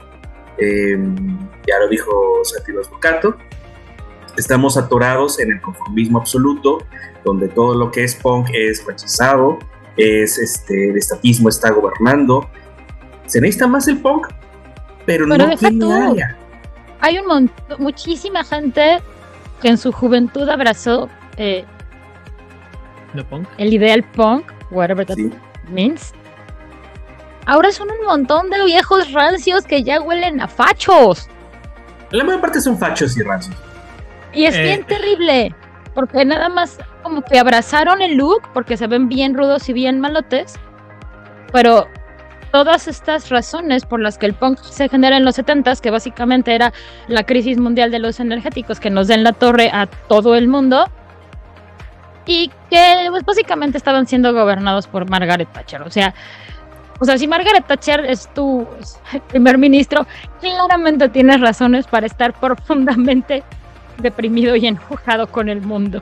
em, 0.58 1.38
ya 1.68 1.78
lo 1.82 1.90
dijo 1.90 2.40
Santiago 2.44 2.80
Bucato, 2.90 3.36
estamos 4.38 4.78
atorados 4.78 5.38
en 5.42 5.52
el 5.52 5.60
conformismo 5.60 6.20
absoluto, 6.20 6.78
donde 7.26 7.50
todo 7.50 7.76
lo 7.76 7.92
que 7.92 8.06
es 8.06 8.16
punk 8.16 8.48
es 8.54 8.86
rechazado, 8.86 9.60
es 9.98 10.38
este, 10.38 10.92
el 10.92 10.98
estatismo 10.98 11.50
está 11.50 11.72
gobernando. 11.72 12.50
Se 13.26 13.42
necesita 13.42 13.68
más 13.68 13.86
el 13.90 13.98
punk, 13.98 14.28
pero, 15.06 15.28
no 15.28 15.36
tiene 15.58 15.94
área. 15.94 16.38
Hay 17.02 17.18
un 17.18 17.28
montón, 17.28 17.84
muchísima 17.84 18.46
gente 18.46 19.02
que 19.62 19.68
en 19.68 19.78
su 19.78 19.92
juventud 19.92 20.48
abrazó 20.48 21.10
eh, 21.36 21.66
punk? 23.30 23.46
el 23.58 23.74
ideal 23.74 24.04
punk, 24.16 24.46
whatever 24.72 25.06
that 25.06 25.18
means, 25.70 26.14
Ahora 27.46 27.72
son 27.72 27.90
un 27.92 28.06
montón 28.06 28.50
de 28.50 28.64
viejos 28.64 29.12
rancios 29.12 29.66
que 29.66 29.84
ya 29.84 30.02
huelen 30.02 30.42
a 30.42 30.48
fachos. 30.48 31.28
La 32.12 32.24
mayor 32.24 32.42
parte 32.42 32.62
son 32.62 32.78
fachos 32.78 33.18
y 33.18 33.24
rancios. 33.24 33.56
Y 34.34 34.46
es 34.46 34.58
bien 34.58 34.82
eh. 34.82 34.86
terrible, 34.88 35.56
porque 35.94 36.26
nada 36.26 36.50
más 36.50 36.80
como 37.04 37.22
que 37.22 37.38
abrazaron 37.38 38.02
el 38.02 38.16
look, 38.16 38.42
porque 38.54 38.78
se 38.78 38.88
ven 38.88 39.10
bien 39.10 39.36
rudos 39.36 39.68
y 39.70 39.74
bien 39.74 40.00
malotes, 40.00 40.56
pero 41.52 41.88
todas 42.52 42.88
estas 42.88 43.30
razones 43.30 43.86
por 43.86 44.00
las 44.00 44.18
que 44.18 44.28
el 44.28 44.34
punk 44.34 44.60
se 44.60 44.88
genera 44.88 45.18
en 45.18 45.26
los 45.26 45.38
70s, 45.38 45.82
que 45.82 45.92
básicamente 45.92 46.56
era 46.56 46.72
la 47.08 47.24
crisis 47.24 47.58
mundial 47.58 47.92
de 47.92 48.00
los 48.00 48.20
energéticos 48.20 48.80
que 48.80 48.90
nos 48.90 49.08
den 49.08 49.24
la 49.24 49.34
torre 49.34 49.70
a 49.74 49.88
todo 49.88 50.36
el 50.36 50.48
mundo, 50.48 50.86
y 52.26 52.50
que 52.70 53.08
pues, 53.10 53.26
básicamente 53.26 53.78
estaban 53.78 54.08
siendo 54.08 54.34
gobernados 54.34 54.88
por 54.88 55.10
Margaret 55.10 55.52
Thatcher. 55.52 55.82
O 55.82 55.92
sea, 55.92 56.14
o 57.00 57.06
sea, 57.06 57.18
si 57.18 57.28
Margaret 57.28 57.66
Thatcher 57.66 58.06
es 58.06 58.32
tu 58.34 58.68
primer 59.30 59.58
ministro, 59.58 60.06
claramente 60.40 61.10
tienes 61.10 61.42
razones 61.42 61.88
para 61.88 62.06
estar 62.06 62.34
profundamente 62.34 63.44
deprimido 63.98 64.56
y 64.56 64.68
enojado 64.68 65.28
con 65.28 65.50
el 65.50 65.62
mundo. 65.62 66.02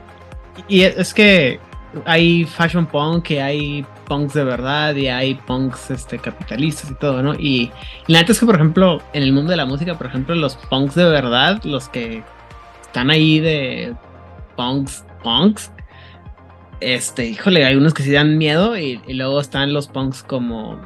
Y 0.68 0.82
es 0.82 1.14
que 1.14 1.60
hay 2.04 2.44
fashion 2.44 2.86
punk, 2.86 3.24
que 3.24 3.42
hay 3.42 3.84
punks 4.06 4.34
de 4.34 4.44
verdad 4.44 4.94
y 4.94 5.08
hay 5.08 5.34
punks 5.34 5.90
este, 5.90 6.18
capitalistas 6.18 6.90
y 6.90 6.94
todo, 6.94 7.22
¿no? 7.22 7.34
Y, 7.34 7.70
la 8.06 8.20
neta 8.20 8.32
es 8.32 8.40
que, 8.40 8.46
por 8.46 8.56
ejemplo, 8.56 9.00
en 9.12 9.22
el 9.22 9.32
mundo 9.32 9.50
de 9.50 9.56
la 9.56 9.66
música, 9.66 9.96
por 9.96 10.06
ejemplo, 10.06 10.34
los 10.34 10.56
punks 10.56 10.94
de 10.94 11.04
verdad, 11.04 11.62
los 11.64 11.88
que 11.88 12.22
están 12.82 13.10
ahí 13.10 13.40
de 13.40 13.94
punks, 14.56 15.04
punks, 15.22 15.72
este, 16.82 17.26
híjole, 17.26 17.64
hay 17.64 17.76
unos 17.76 17.94
que 17.94 18.02
sí 18.02 18.12
dan 18.12 18.38
miedo 18.38 18.76
y, 18.76 19.00
luego 19.08 19.40
están 19.40 19.72
los 19.72 19.88
punks 19.88 20.22
como 20.22 20.80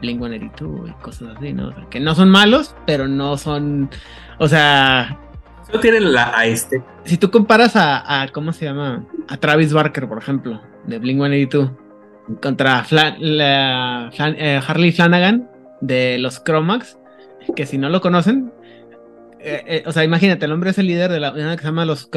Blink 0.00 0.18
182 0.20 0.90
y 0.90 0.92
cosas 1.02 1.36
así, 1.36 1.52
¿no? 1.52 1.72
que 1.90 2.00
no 2.00 2.14
son 2.14 2.30
malos, 2.30 2.74
pero 2.86 3.08
no 3.08 3.36
son, 3.36 3.90
o 4.38 4.48
sea... 4.48 5.18
No 5.72 5.80
tienen 5.80 6.12
la 6.12 6.36
a 6.36 6.44
este. 6.44 6.82
Si 7.04 7.16
tú 7.16 7.30
comparas 7.30 7.72
a, 7.76 8.26
¿cómo 8.32 8.52
se 8.52 8.66
llama? 8.66 9.06
A 9.28 9.38
Travis 9.38 9.72
Barker, 9.72 10.06
por 10.06 10.18
ejemplo, 10.18 10.60
de 10.86 10.98
Blink 10.98 11.18
182, 11.18 11.70
contra 12.42 12.84
eh, 12.90 14.60
Harley 14.66 14.92
Flanagan 14.92 15.48
de 15.80 16.18
los 16.18 16.44
Chromax, 16.44 16.98
que 17.56 17.64
si 17.64 17.78
no 17.78 17.88
lo 17.88 18.02
conocen, 18.02 18.52
eh, 19.44 19.64
eh, 19.66 19.82
o 19.86 19.92
sea, 19.92 20.04
imagínate, 20.04 20.44
el 20.44 20.52
hombre 20.52 20.70
es 20.70 20.78
el 20.78 20.86
líder 20.86 21.10
de 21.10 21.18
la 21.18 21.32
una 21.32 21.56
que 21.56 21.62
se 21.62 21.68
llama 21.68 21.84
los 21.84 22.08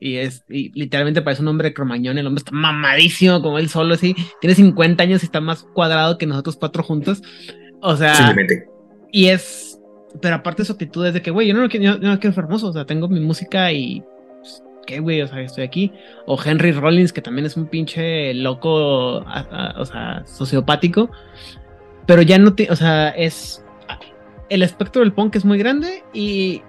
Y 0.00 0.16
es 0.16 0.44
y 0.48 0.70
literalmente 0.78 1.22
parece 1.22 1.42
un 1.42 1.48
hombre 1.48 1.74
cromañón, 1.74 2.18
el 2.18 2.26
hombre 2.26 2.40
está 2.40 2.52
mamadísimo 2.52 3.42
como 3.42 3.58
él 3.58 3.68
solo, 3.68 3.94
así, 3.94 4.14
tiene 4.40 4.54
50 4.54 5.02
años 5.02 5.22
y 5.22 5.26
está 5.26 5.40
más 5.40 5.62
cuadrado 5.62 6.18
que 6.18 6.26
nosotros 6.26 6.56
cuatro 6.56 6.82
juntos. 6.82 7.22
O 7.80 7.96
sea, 7.96 8.34
y 9.12 9.28
es, 9.28 9.80
pero 10.20 10.36
aparte 10.36 10.64
su 10.64 10.72
actitud 10.72 11.06
es 11.06 11.14
de 11.14 11.22
que, 11.22 11.30
güey, 11.30 11.48
yo 11.48 11.54
no, 11.54 11.68
quiero, 11.68 11.98
yo 11.98 12.08
no 12.08 12.18
quiero 12.18 12.34
ser 12.34 12.44
famoso, 12.44 12.68
o 12.68 12.72
sea, 12.72 12.84
tengo 12.84 13.08
mi 13.08 13.20
música 13.20 13.72
y, 13.72 14.02
pues, 14.40 14.62
¿qué, 14.86 15.00
güey? 15.00 15.22
O 15.22 15.28
sea, 15.28 15.40
estoy 15.40 15.64
aquí. 15.64 15.92
O 16.26 16.38
Henry 16.42 16.72
Rollins, 16.72 17.12
que 17.12 17.22
también 17.22 17.46
es 17.46 17.56
un 17.56 17.66
pinche 17.66 18.34
loco, 18.34 19.18
o 19.18 19.84
sea, 19.84 20.22
sociopático, 20.26 21.10
pero 22.06 22.22
ya 22.22 22.38
no, 22.38 22.54
te, 22.54 22.70
o 22.70 22.76
sea, 22.76 23.10
es, 23.10 23.64
el 24.48 24.62
espectro 24.62 25.02
del 25.02 25.12
punk 25.12 25.36
es 25.36 25.44
muy 25.44 25.58
grande 25.58 26.04
y 26.12 26.62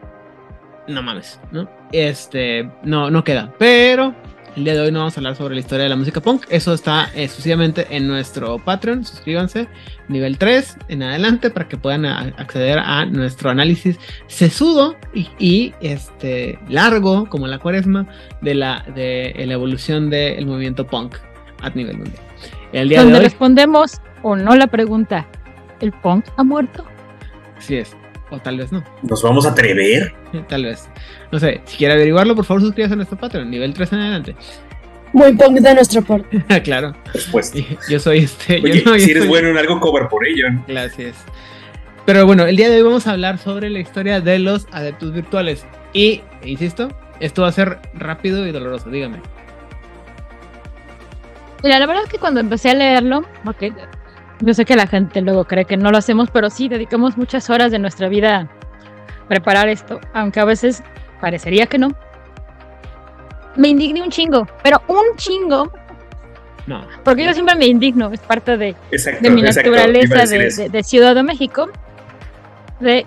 no 0.88 1.02
mames, 1.02 1.40
¿no? 1.52 1.70
Este, 1.92 2.70
no, 2.84 3.10
no 3.10 3.24
queda. 3.24 3.54
Pero 3.58 4.16
el 4.56 4.64
día 4.64 4.74
de 4.74 4.82
hoy 4.82 4.92
no 4.92 5.00
vamos 5.00 5.16
a 5.16 5.20
hablar 5.20 5.36
sobre 5.36 5.54
la 5.54 5.60
historia 5.60 5.84
de 5.84 5.90
la 5.90 5.96
música 5.96 6.20
punk. 6.20 6.46
Eso 6.50 6.74
está 6.74 7.12
exclusivamente 7.14 7.86
en 7.92 8.08
nuestro 8.08 8.58
Patreon. 8.58 9.06
Suscríbanse, 9.06 9.68
nivel 10.08 10.40
3 10.40 10.78
en 10.88 11.04
adelante, 11.04 11.52
para 11.52 11.68
que 11.68 11.78
puedan 11.78 12.06
acceder 12.06 12.80
a 12.80 13.06
nuestro 13.06 13.52
análisis 13.52 14.00
sesudo 14.26 14.96
y, 15.14 15.74
este 15.80 16.58
largo, 16.70 17.30
como 17.30 17.46
la 17.46 17.60
cuaresma, 17.60 18.08
de 18.42 18.56
la, 18.56 18.84
de 18.96 19.34
la 19.46 19.54
evolución 19.54 20.10
del 20.10 20.48
movimiento 20.48 20.88
punk 20.88 21.18
a 21.62 21.70
nivel 21.70 21.98
mundial. 21.98 22.24
El 22.74 22.90
día 22.90 23.04
Donde 23.04 23.20
respondemos 23.20 24.02
o 24.24 24.36
no 24.36 24.56
la 24.56 24.68
pregunta: 24.68 25.28
¿el 25.82 25.92
punk 25.92 26.26
ha 26.36 26.44
muerto? 26.44 26.84
Así 27.58 27.76
es. 27.76 27.96
O 28.30 28.40
tal 28.40 28.58
vez 28.58 28.72
no. 28.72 28.84
¿Nos 29.04 29.24
vamos 29.24 29.46
a 29.46 29.52
atrever? 29.52 30.14
Tal 30.48 30.66
vez. 30.66 30.90
No 31.32 31.40
sé, 31.40 31.62
si 31.66 31.78
quiere 31.78 31.94
averiguarlo, 31.94 32.36
por 32.36 32.46
favor 32.46 32.62
suscríbase 32.62 32.94
a 32.94 32.98
nuestro 32.98 33.18
Patreon, 33.18 33.50
nivel 33.50 33.74
3 33.74 33.94
en 33.94 34.00
adelante. 34.00 34.36
Muy 35.14 35.34
punk 35.34 35.60
de 35.60 35.74
nuestra 35.74 36.02
parte. 36.02 36.44
claro. 36.64 36.94
Después. 37.14 37.54
Yo 37.90 38.00
soy 38.00 38.20
este. 38.20 38.62
Oye, 38.62 39.00
si 39.00 39.12
eres 39.12 39.28
bueno 39.28 39.50
en 39.50 39.58
algo, 39.58 39.80
cover 39.80 40.08
por 40.10 40.28
ello. 40.28 40.48
Gracias. 40.68 41.16
Pero 42.06 42.26
bueno, 42.26 42.46
el 42.46 42.56
día 42.56 42.70
de 42.70 42.78
hoy 42.78 42.84
vamos 42.84 43.08
a 43.08 43.12
hablar 43.12 43.38
sobre 43.38 43.70
la 43.70 43.80
historia 43.80 44.22
de 44.22 44.40
los 44.40 44.68
adeptos 44.72 45.14
virtuales. 45.14 45.66
Y, 45.94 46.22
insisto, 46.44 46.90
esto 47.20 47.42
va 47.42 47.50
a 47.50 47.52
ser 47.52 47.80
rápido 47.94 48.46
y 48.48 48.52
doloroso, 48.52 48.90
dígame. 48.90 49.22
Mira, 51.64 51.80
la 51.80 51.88
verdad 51.88 52.04
es 52.04 52.10
que 52.10 52.20
cuando 52.20 52.40
empecé 52.40 52.70
a 52.70 52.76
leerlo, 52.76 53.26
porque 53.44 53.74
yo 54.40 54.54
sé 54.54 54.66
que 54.66 54.76
la 54.76 54.88
gente 54.88 55.22
luego 55.22 55.46
cree 55.46 55.66
que 55.66 55.78
no 55.78 55.92
lo 55.92 55.98
hacemos, 55.98 56.30
pero 56.32 56.50
sí 56.50 56.70
dedicamos 56.70 57.18
muchas 57.18 57.50
horas 57.50 57.72
de 57.72 57.80
nuestra 57.80 58.08
vida 58.08 58.42
a 58.42 59.28
preparar 59.28 59.68
esto, 59.70 60.00
aunque 60.14 60.40
a 60.40 60.46
veces 60.46 60.84
parecería 61.20 61.66
que 61.66 61.78
no. 61.78 61.90
Me 63.56 63.70
indigné 63.70 64.02
un 64.04 64.10
chingo, 64.10 64.48
pero 64.64 64.82
un 64.88 65.16
chingo. 65.16 65.72
No. 66.68 66.86
Porque 67.04 67.26
yo 67.26 67.34
siempre 67.34 67.56
me 67.56 67.66
indigno, 67.66 68.12
es 68.12 68.20
parte 68.20 68.58
de, 68.58 68.76
de 69.22 69.30
mi 69.30 69.42
naturaleza 69.42 70.26
de, 70.26 70.84
Ciudad 70.84 71.16
de 71.16 71.24
México. 71.24 71.70
de... 72.80 73.06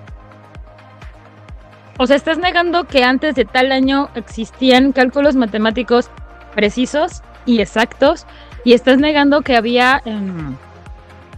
O 1.98 2.06
sea, 2.06 2.16
estás 2.16 2.38
negando 2.38 2.84
que 2.84 3.04
antes 3.04 3.34
de 3.34 3.44
tal 3.44 3.70
año 3.70 4.08
existían 4.14 4.92
cálculos 4.92 5.36
matemáticos 5.36 6.10
precisos 6.54 7.22
y 7.44 7.60
exactos 7.60 8.26
y 8.64 8.72
estás 8.72 8.98
negando 8.98 9.42
que 9.42 9.54
había... 9.54 10.02
Em, 10.04 10.56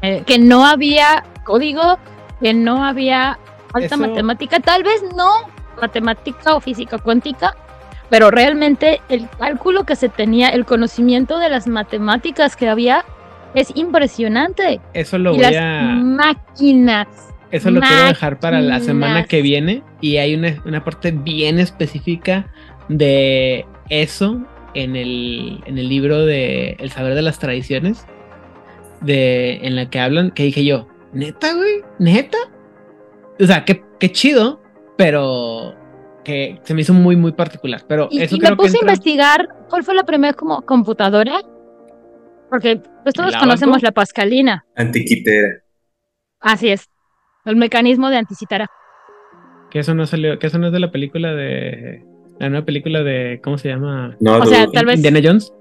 eh, 0.03 0.23
que 0.27 0.39
no 0.39 0.67
había 0.67 1.25
código, 1.45 1.99
que 2.41 2.55
no 2.55 2.85
había 2.85 3.39
alta 3.73 3.97
matemática, 3.97 4.61
tal 4.61 4.83
vez 4.83 5.03
no 5.17 5.31
matemática 5.81 6.55
o 6.55 6.61
física 6.61 6.99
cuántica, 6.99 7.55
pero 8.11 8.31
realmente 8.31 9.01
el 9.09 9.29
cálculo 9.31 9.85
que 9.85 9.97
se 9.97 10.09
tenía, 10.09 10.49
el 10.49 10.67
conocimiento 10.67 11.39
de 11.39 11.49
las 11.49 11.67
matemáticas 11.67 12.57
que 12.57 12.69
había, 12.69 13.05
es 13.55 13.73
impresionante. 13.75 14.81
Eso 14.93 15.19
lo 15.19 15.33
y 15.33 15.37
voy 15.37 15.43
las 15.43 15.57
a. 15.57 15.83
máquinas. 15.95 17.09
Eso 17.51 17.71
lo 17.71 17.81
quiero 17.81 18.05
dejar 18.05 18.39
para 18.41 18.61
la 18.61 18.81
semana 18.81 19.25
que 19.25 19.43
viene. 19.43 19.83
Y 20.01 20.17
hay 20.17 20.35
una, 20.35 20.63
una 20.65 20.85
parte 20.85 21.11
bien 21.11 21.59
específica 21.59 22.47
de 22.89 23.67
eso 23.91 24.41
en 24.75 24.97
el, 24.97 25.63
en 25.67 25.79
el 25.79 25.89
libro 25.89 26.25
de 26.25 26.77
El 26.79 26.91
saber 26.91 27.15
de 27.15 27.23
las 27.23 27.39
tradiciones. 27.39 28.07
De, 29.05 29.55
en 29.67 29.77
la 29.77 29.89
que 29.91 29.99
hablan, 30.01 30.31
que 30.31 30.45
dije 30.45 30.65
yo, 30.65 30.87
neta, 31.13 31.55
güey, 31.55 31.83
neta. 31.99 32.39
O 33.41 33.45
sea, 33.45 33.65
qué, 33.65 33.83
qué 33.99 34.13
chido, 34.13 34.61
pero 34.97 35.75
que 36.25 36.61
se 36.63 36.75
me 36.75 36.83
hizo 36.83 36.95
muy, 36.95 37.17
muy 37.17 37.33
particular. 37.33 37.83
Pero 37.89 38.09
Y, 38.11 38.21
eso 38.23 38.37
y 38.37 38.39
creo 38.39 38.53
me 38.53 38.57
puse 38.57 38.73
que 38.73 38.79
a 38.79 38.83
investigar 38.83 39.49
cuál 39.69 39.83
fue 39.83 39.95
la 39.95 40.05
primera 40.05 40.33
como 40.35 40.63
computadora. 40.63 41.41
Porque 42.49 42.81
pues 43.03 43.15
todos 43.15 43.33
¿El 43.35 43.41
conocemos 43.41 43.83
la 43.83 43.93
pascalina. 43.93 44.65
Antiquitera. 44.77 45.49
Así 46.41 46.69
es. 46.69 46.89
El 47.45 47.57
mecanismo 47.57 48.11
de 48.11 48.19
anticitara. 48.19 48.67
que 49.71 49.79
eso 49.81 49.95
no 49.95 50.07
salió, 50.07 50.39
que 50.39 50.47
eso 50.49 50.59
no 50.59 50.67
es 50.67 50.73
de 50.73 50.79
la 50.81 50.93
película 50.93 51.33
de 51.33 52.05
la 52.39 52.51
nueva 52.51 52.65
película 52.67 53.03
de 53.03 53.41
¿cómo 53.43 53.57
se 53.59 53.69
llama? 53.69 54.17
No, 54.21 54.37
O 54.39 54.47
sea, 54.47 54.67
tal 54.71 54.85
vez- 54.87 54.97
Indiana 54.97 55.21
Jones. 55.25 55.53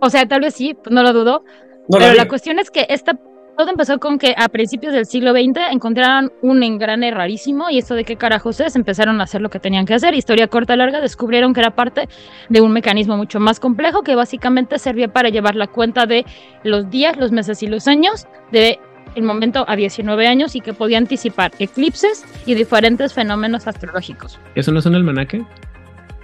O 0.00 0.10
sea, 0.10 0.26
tal 0.26 0.40
vez 0.40 0.54
sí, 0.54 0.74
pues 0.74 0.92
no 0.92 1.02
lo 1.02 1.12
dudo. 1.12 1.44
No 1.88 1.98
pero 1.98 2.12
vi. 2.12 2.16
la 2.16 2.28
cuestión 2.28 2.58
es 2.58 2.70
que 2.70 2.86
esta, 2.88 3.18
todo 3.56 3.70
empezó 3.70 3.98
con 3.98 4.18
que 4.18 4.34
a 4.36 4.48
principios 4.48 4.92
del 4.92 5.06
siglo 5.06 5.32
XX 5.32 5.72
encontraron 5.72 6.32
un 6.42 6.62
engrane 6.62 7.10
rarísimo 7.10 7.70
y 7.70 7.78
esto 7.78 7.94
de 7.94 8.04
qué 8.04 8.16
carajos 8.16 8.60
es, 8.60 8.76
empezaron 8.76 9.20
a 9.20 9.24
hacer 9.24 9.40
lo 9.40 9.48
que 9.48 9.58
tenían 9.58 9.86
que 9.86 9.94
hacer. 9.94 10.14
Historia 10.14 10.48
corta 10.48 10.76
larga, 10.76 11.00
descubrieron 11.00 11.54
que 11.54 11.60
era 11.60 11.74
parte 11.74 12.08
de 12.48 12.60
un 12.60 12.72
mecanismo 12.72 13.16
mucho 13.16 13.40
más 13.40 13.58
complejo 13.58 14.02
que 14.02 14.14
básicamente 14.14 14.78
servía 14.78 15.08
para 15.08 15.30
llevar 15.30 15.54
la 15.54 15.68
cuenta 15.68 16.06
de 16.06 16.26
los 16.64 16.90
días, 16.90 17.16
los 17.16 17.32
meses 17.32 17.62
y 17.62 17.66
los 17.66 17.88
años 17.88 18.26
de 18.52 18.78
el 19.14 19.22
momento 19.22 19.64
a 19.66 19.76
19 19.76 20.26
años 20.26 20.54
y 20.56 20.60
que 20.60 20.74
podía 20.74 20.98
anticipar 20.98 21.50
eclipses 21.58 22.24
y 22.44 22.54
diferentes 22.54 23.14
fenómenos 23.14 23.66
astrológicos. 23.66 24.38
¿Eso 24.54 24.72
no 24.72 24.80
es 24.80 24.86
un 24.86 24.94
almanaque? 24.94 25.42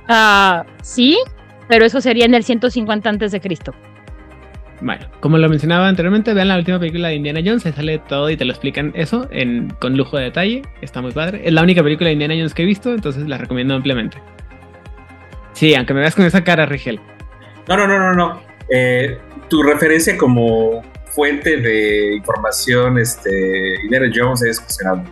Ah, 0.09 0.66
sí, 0.83 1.18
pero 1.68 1.87
eso 1.87 2.03
sería 2.03 2.27
en 2.27 2.35
el 2.35 2.44
150 2.44 3.09
antes 3.09 3.33
de 3.33 3.40
Cristo. 3.40 3.72
Bueno, 4.83 5.07
como 5.21 5.38
lo 5.38 5.49
mencionaba 5.49 5.87
anteriormente, 5.87 6.35
vean 6.35 6.49
la 6.49 6.57
última 6.57 6.81
película 6.81 7.09
de 7.09 7.14
Indiana 7.14 7.40
Jones, 7.45 7.64
ahí 7.64 7.73
sale 7.73 7.99
todo 8.01 8.29
y 8.31 8.37
te 8.37 8.45
lo 8.45 8.51
explican 8.51 8.90
eso 8.97 9.29
en, 9.31 9.71
con 9.81 9.97
lujo 9.97 10.16
de 10.16 10.25
detalle, 10.25 10.62
está 10.81 11.01
muy 11.01 11.12
padre. 11.12 11.42
Es 11.45 11.53
la 11.53 11.62
única 11.62 11.85
película 11.85 12.09
de 12.09 12.14
Indiana 12.14 12.35
Jones 12.35 12.53
que 12.53 12.62
he 12.62 12.66
visto, 12.66 12.92
entonces 12.92 13.29
la 13.29 13.38
recomiendo 13.38 13.75
ampliamente. 13.75 14.18
Sí, 15.53 15.75
aunque 15.77 15.95
me 15.95 16.01
veas 16.01 16.16
con 16.16 16.25
esa 16.25 16.42
cara, 16.42 16.66
Rigel. 16.66 16.99
No, 17.68 17.77
no, 17.77 17.87
no, 17.87 17.99
no, 17.99 18.12
no. 18.14 18.42
Eh, 18.68 19.18
tu 19.49 19.62
referencia 19.62 20.16
como 20.18 20.83
fuente 21.07 21.59
de 21.59 22.16
información, 22.16 22.99
este, 22.99 23.77
Indiana 23.85 24.11
Jones 24.12 24.42
es 24.42 24.59
cuestionable. 24.59 25.05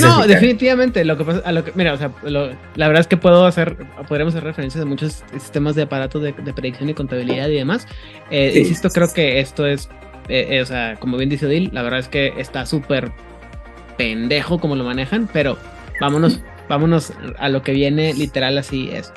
No, 0.00 0.26
definitivamente. 0.26 1.04
Lo 1.04 1.16
que 1.18 1.24
pasa, 1.24 1.42
a 1.44 1.52
lo 1.52 1.64
que, 1.64 1.72
mira, 1.74 1.92
o 1.92 1.96
sea, 1.96 2.10
lo- 2.22 2.50
la 2.76 2.86
verdad 2.88 3.00
es 3.00 3.06
que 3.06 3.16
puedo 3.16 3.46
hacer, 3.46 3.76
podríamos 4.08 4.34
hacer 4.34 4.44
referencias 4.44 4.82
a 4.82 4.86
muchos 4.86 5.24
sistemas 5.32 5.74
de 5.74 5.82
aparatos 5.82 6.22
de, 6.22 6.32
de 6.32 6.52
predicción 6.52 6.88
y 6.88 6.94
contabilidad 6.94 7.48
y 7.48 7.54
demás. 7.56 7.86
Eh, 8.30 8.50
Sí. 8.52 8.58
Insisto, 8.60 8.88
creo 8.90 9.12
que 9.12 9.40
esto 9.40 9.66
es, 9.66 9.88
eh, 10.28 10.46
eh, 10.50 10.60
o 10.62 10.66
sea, 10.66 10.96
como 10.98 11.16
bien 11.16 11.28
dice 11.30 11.46
Odil, 11.46 11.70
la 11.72 11.82
verdad 11.82 12.00
es 12.00 12.08
que 12.08 12.32
está 12.38 12.64
súper 12.66 13.10
pendejo 13.96 14.58
como 14.58 14.76
lo 14.76 14.84
manejan, 14.84 15.28
pero 15.32 15.58
vámonos, 16.00 16.40
vámonos 16.68 17.12
a 17.38 17.48
lo 17.48 17.62
que 17.62 17.72
viene, 17.72 18.14
literal 18.14 18.56
así 18.58 18.90
es. 18.92 19.12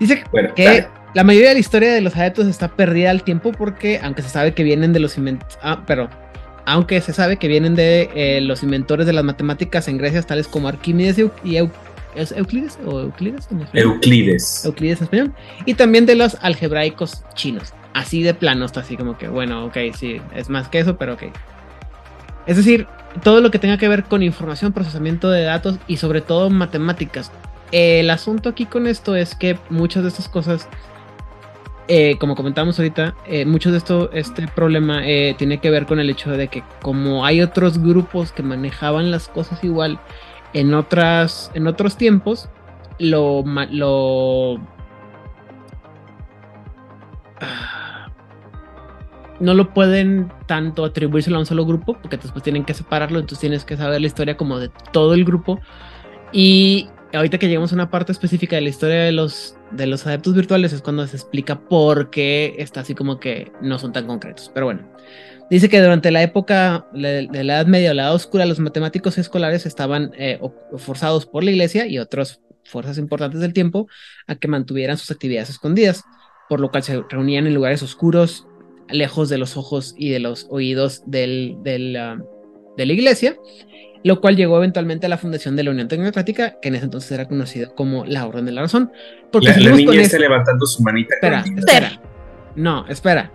Dice 0.00 0.22
Bueno, 0.30 0.54
que 0.54 0.86
la 1.14 1.24
mayoría 1.24 1.48
de 1.48 1.54
la 1.54 1.60
historia 1.60 1.92
de 1.92 2.00
los 2.00 2.16
adeptos 2.16 2.46
está 2.46 2.68
perdida 2.68 3.10
al 3.10 3.22
tiempo 3.24 3.52
porque, 3.52 3.98
aunque 4.02 4.22
se 4.22 4.28
sabe 4.28 4.54
que 4.54 4.62
vienen 4.62 4.92
de 4.92 5.00
los 5.00 5.18
inventos, 5.18 5.58
ah, 5.62 5.82
pero 5.86 6.08
aunque 6.68 7.00
se 7.00 7.12
sabe 7.12 7.36
que 7.38 7.48
vienen 7.48 7.74
de 7.74 8.10
eh, 8.14 8.40
los 8.40 8.62
inventores 8.62 9.06
de 9.06 9.12
las 9.12 9.24
matemáticas 9.24 9.88
en 9.88 9.98
Grecia, 9.98 10.22
tales 10.22 10.46
como 10.48 10.68
Arquímedes 10.68 11.18
y, 11.18 11.22
Eu- 11.22 11.32
y 11.42 11.52
Eu- 11.54 11.70
¿es 12.14 12.32
Euclides 12.32 12.78
o 12.84 13.00
Euclides 13.00 13.48
en? 13.50 13.66
Euclides. 13.72 14.64
Euclides 14.64 14.98
en 14.98 15.04
español, 15.04 15.32
y 15.66 15.74
también 15.74 16.06
de 16.06 16.14
los 16.14 16.36
algebraicos 16.40 17.22
chinos. 17.34 17.72
Así 17.94 18.22
de 18.22 18.34
plano, 18.34 18.64
está 18.64 18.80
así 18.80 18.96
como 18.96 19.16
que, 19.18 19.28
bueno, 19.28 19.64
ok, 19.66 19.76
sí, 19.96 20.20
es 20.34 20.48
más 20.48 20.68
que 20.68 20.78
eso, 20.80 20.96
pero 20.98 21.14
ok. 21.14 21.24
Es 22.46 22.56
decir, 22.56 22.86
todo 23.22 23.40
lo 23.40 23.50
que 23.50 23.58
tenga 23.58 23.78
que 23.78 23.88
ver 23.88 24.04
con 24.04 24.22
información, 24.22 24.72
procesamiento 24.72 25.30
de 25.30 25.42
datos 25.42 25.78
y 25.86 25.96
sobre 25.96 26.20
todo 26.20 26.48
matemáticas. 26.50 27.32
El 27.72 28.08
asunto 28.10 28.48
aquí 28.48 28.66
con 28.66 28.86
esto 28.86 29.16
es 29.16 29.34
que 29.34 29.58
muchas 29.70 30.02
de 30.02 30.08
estas 30.10 30.28
cosas, 30.28 30.68
eh, 31.90 32.16
como 32.18 32.34
comentábamos 32.34 32.78
ahorita, 32.78 33.14
eh, 33.26 33.46
mucho 33.46 33.72
de 33.72 33.78
esto, 33.78 34.10
este 34.12 34.46
problema 34.46 35.08
eh, 35.08 35.34
tiene 35.38 35.58
que 35.58 35.70
ver 35.70 35.86
con 35.86 35.98
el 35.98 36.10
hecho 36.10 36.30
de 36.30 36.48
que 36.48 36.62
como 36.82 37.24
hay 37.24 37.40
otros 37.40 37.78
grupos 37.78 38.30
que 38.30 38.42
manejaban 38.42 39.10
las 39.10 39.28
cosas 39.28 39.64
igual 39.64 39.98
en 40.52 40.74
otras, 40.74 41.50
en 41.54 41.66
otros 41.66 41.96
tiempos, 41.96 42.50
lo, 42.98 43.42
lo 43.70 44.56
ah, 47.40 48.08
no 49.40 49.54
lo 49.54 49.72
pueden 49.72 50.30
tanto 50.44 50.84
atribuírselo 50.84 51.36
a 51.36 51.40
un 51.40 51.46
solo 51.46 51.64
grupo, 51.64 51.96
porque 52.02 52.18
después 52.18 52.42
tienen 52.42 52.64
que 52.64 52.74
separarlo, 52.74 53.18
entonces 53.18 53.40
tienes 53.40 53.64
que 53.64 53.78
saber 53.78 54.02
la 54.02 54.06
historia 54.08 54.36
como 54.36 54.58
de 54.58 54.70
todo 54.92 55.14
el 55.14 55.24
grupo. 55.24 55.58
Y 56.32 56.90
ahorita 57.14 57.38
que 57.38 57.48
llegamos 57.48 57.72
a 57.72 57.76
una 57.76 57.90
parte 57.90 58.12
específica 58.12 58.56
de 58.56 58.62
la 58.62 58.68
historia 58.68 59.04
de 59.04 59.12
los, 59.12 59.57
de 59.70 59.86
los 59.86 60.06
adeptos 60.06 60.34
virtuales 60.34 60.72
es 60.72 60.82
cuando 60.82 61.06
se 61.06 61.16
explica 61.16 61.60
por 61.60 62.10
qué 62.10 62.54
está 62.58 62.80
así 62.80 62.94
como 62.94 63.20
que 63.20 63.52
no 63.60 63.78
son 63.78 63.92
tan 63.92 64.06
concretos. 64.06 64.50
Pero 64.54 64.66
bueno, 64.66 64.82
dice 65.50 65.68
que 65.68 65.80
durante 65.80 66.10
la 66.10 66.22
época 66.22 66.86
de, 66.92 67.28
la 67.30 67.56
Edad 67.56 67.66
Media 67.66 67.90
o 67.90 67.94
la 67.94 68.04
Edad 68.04 68.14
Oscura, 68.14 68.46
los 68.46 68.58
matemáticos 68.58 69.18
escolares 69.18 69.66
estaban 69.66 70.12
eh, 70.18 70.40
forzados 70.76 71.26
por 71.26 71.44
la 71.44 71.50
iglesia 71.50 71.86
y 71.86 71.98
otras 71.98 72.40
fuerzas 72.64 72.98
importantes 72.98 73.40
del 73.40 73.52
tiempo 73.52 73.88
a 74.26 74.34
que 74.34 74.48
mantuvieran 74.48 74.98
sus 74.98 75.10
actividades 75.10 75.50
escondidas, 75.50 76.04
por 76.48 76.60
lo 76.60 76.70
cual 76.70 76.82
se 76.82 77.02
reunían 77.08 77.46
en 77.46 77.54
lugares 77.54 77.82
oscuros, 77.82 78.46
lejos 78.88 79.28
de 79.28 79.38
los 79.38 79.56
ojos 79.56 79.94
y 79.96 80.10
de 80.10 80.20
los 80.20 80.46
oídos 80.50 81.02
ah, 81.06 81.10
de 81.10 82.86
la 82.86 82.92
iglesia, 82.92 83.36
lo 84.04 84.20
cual 84.20 84.36
llegó 84.36 84.56
eventualmente 84.58 85.06
a 85.06 85.08
la 85.08 85.18
fundación 85.18 85.56
de 85.56 85.64
la 85.64 85.70
Unión 85.70 85.88
Tecnocrática, 85.88 86.58
que 86.60 86.68
en 86.68 86.76
ese 86.76 86.84
entonces 86.84 87.10
era 87.12 87.26
conocido 87.26 87.74
como 87.74 88.04
la 88.04 88.26
Orden 88.26 88.44
de 88.44 88.52
la 88.52 88.62
Razón. 88.62 88.92
Porque 89.32 89.48
La, 89.48 89.56
la 89.58 89.70
niña 89.72 89.86
con 89.86 89.94
está 89.96 90.16
esto- 90.16 90.18
levantando 90.18 90.66
su 90.66 90.82
manita. 90.82 91.14
Espera, 91.14 91.44
espera. 91.56 92.00
No, 92.54 92.86
espera. 92.88 93.30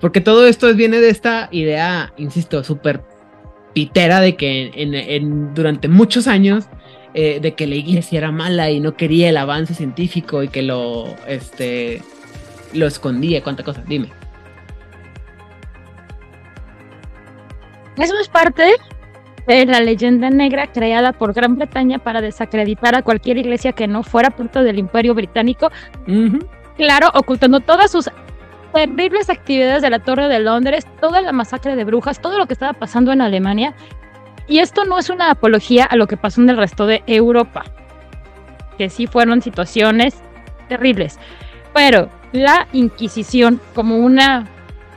Porque 0.00 0.20
todo 0.20 0.46
esto 0.46 0.72
viene 0.74 0.98
de 1.00 1.08
esta 1.10 1.48
idea, 1.52 2.12
insisto, 2.16 2.62
súper 2.64 3.02
pitera 3.74 4.20
de 4.20 4.36
que 4.36 4.70
en, 4.74 4.94
en- 4.94 5.54
durante 5.54 5.88
muchos 5.88 6.26
años 6.26 6.64
eh, 7.14 7.40
de 7.40 7.54
que 7.54 7.66
la 7.66 7.74
iglesia 7.76 8.18
era 8.18 8.30
mala 8.32 8.70
y 8.70 8.80
no 8.80 8.94
quería 8.96 9.28
el 9.30 9.36
avance 9.38 9.74
científico 9.74 10.42
y 10.42 10.48
que 10.48 10.62
lo 10.62 11.14
este 11.26 12.02
lo 12.74 12.86
escondía, 12.86 13.42
cuánta 13.42 13.62
cosa, 13.62 13.82
dime. 13.86 14.10
Eso 17.96 18.14
es 18.20 18.28
parte 18.28 18.72
de 19.46 19.66
la 19.66 19.80
leyenda 19.80 20.28
negra 20.30 20.66
creada 20.66 21.12
por 21.12 21.32
Gran 21.32 21.56
Bretaña 21.56 21.98
para 21.98 22.20
desacreditar 22.20 22.94
a 22.94 23.02
cualquier 23.02 23.38
iglesia 23.38 23.72
que 23.72 23.86
no 23.86 24.02
fuera 24.02 24.30
parte 24.30 24.62
del 24.62 24.78
Imperio 24.78 25.14
Británico, 25.14 25.70
claro, 26.76 27.10
ocultando 27.14 27.60
todas 27.60 27.90
sus 27.90 28.10
terribles 28.74 29.30
actividades 29.30 29.82
de 29.82 29.90
la 29.90 30.00
Torre 30.00 30.28
de 30.28 30.40
Londres, 30.40 30.86
toda 31.00 31.20
la 31.20 31.32
masacre 31.32 31.76
de 31.76 31.84
brujas, 31.84 32.20
todo 32.20 32.38
lo 32.38 32.46
que 32.46 32.54
estaba 32.54 32.72
pasando 32.72 33.12
en 33.12 33.20
Alemania. 33.20 33.74
Y 34.48 34.58
esto 34.58 34.84
no 34.84 34.98
es 34.98 35.10
una 35.10 35.30
apología 35.30 35.84
a 35.84 35.96
lo 35.96 36.06
que 36.06 36.16
pasó 36.16 36.40
en 36.40 36.50
el 36.50 36.56
resto 36.56 36.86
de 36.86 37.02
Europa, 37.06 37.64
que 38.76 38.90
sí 38.90 39.06
fueron 39.06 39.42
situaciones 39.42 40.14
terribles. 40.68 41.18
Pero 41.72 42.08
la 42.32 42.66
Inquisición, 42.72 43.60
como 43.74 43.96
una, 43.98 44.46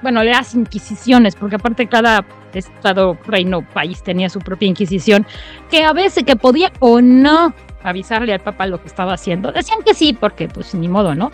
bueno, 0.01 0.23
las 0.23 0.55
Inquisiciones, 0.55 1.35
porque 1.35 1.55
aparte 1.55 1.87
cada 1.87 2.25
estado, 2.53 3.17
reino, 3.25 3.61
país 3.73 4.01
tenía 4.01 4.29
su 4.29 4.39
propia 4.39 4.67
Inquisición, 4.67 5.25
que 5.69 5.83
a 5.83 5.93
veces 5.93 6.23
que 6.23 6.35
podía 6.35 6.71
o 6.79 7.01
no 7.01 7.53
avisarle 7.83 8.33
al 8.33 8.39
Papa 8.39 8.65
lo 8.65 8.81
que 8.81 8.87
estaba 8.87 9.13
haciendo. 9.13 9.51
Decían 9.51 9.79
que 9.85 9.93
sí, 9.93 10.13
porque 10.13 10.47
pues 10.47 10.73
ni 10.73 10.87
modo, 10.87 11.15
¿no? 11.15 11.31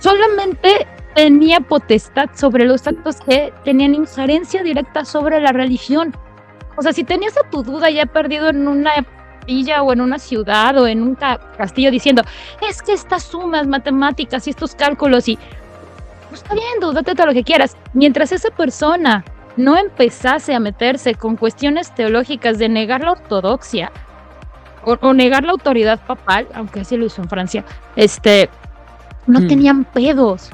Solamente 0.00 0.86
tenía 1.14 1.60
potestad 1.60 2.28
sobre 2.34 2.64
los 2.66 2.86
actos 2.86 3.16
que 3.20 3.52
tenían 3.64 3.94
injerencia 3.94 4.62
directa 4.62 5.04
sobre 5.04 5.40
la 5.40 5.52
religión. 5.52 6.14
O 6.76 6.82
sea, 6.82 6.92
si 6.92 7.04
tenías 7.04 7.36
a 7.38 7.48
tu 7.48 7.62
duda 7.62 7.88
ya 7.90 8.04
perdido 8.06 8.50
en 8.50 8.68
una 8.68 8.92
villa 9.46 9.82
o 9.82 9.92
en 9.92 10.00
una 10.00 10.18
ciudad 10.18 10.76
o 10.78 10.86
en 10.86 11.02
un 11.02 11.14
castillo 11.14 11.90
diciendo, 11.90 12.22
es 12.68 12.82
que 12.82 12.92
estas 12.92 13.22
sumas 13.22 13.66
matemáticas 13.66 14.46
y 14.46 14.50
estos 14.50 14.74
cálculos 14.74 15.28
y... 15.28 15.38
Pues 16.28 16.42
está 16.42 16.54
bien, 16.54 16.80
dúdate 16.80 17.14
todo 17.14 17.28
lo 17.28 17.32
que 17.32 17.44
quieras. 17.44 17.76
Mientras 17.94 18.32
esa 18.32 18.50
persona 18.50 19.24
no 19.56 19.76
empezase 19.78 20.54
a 20.54 20.60
meterse 20.60 21.14
con 21.14 21.36
cuestiones 21.36 21.94
teológicas 21.94 22.58
de 22.58 22.68
negar 22.68 23.02
la 23.02 23.12
ortodoxia 23.12 23.90
o, 24.84 25.12
negar 25.14 25.44
la 25.44 25.52
autoridad 25.52 25.98
papal, 26.06 26.46
aunque 26.54 26.80
así 26.80 26.96
lo 26.96 27.06
hizo 27.06 27.20
en 27.20 27.28
Francia, 27.28 27.64
este, 27.96 28.48
no 29.26 29.40
hmm. 29.40 29.48
tenían 29.48 29.84
pedos. 29.84 30.50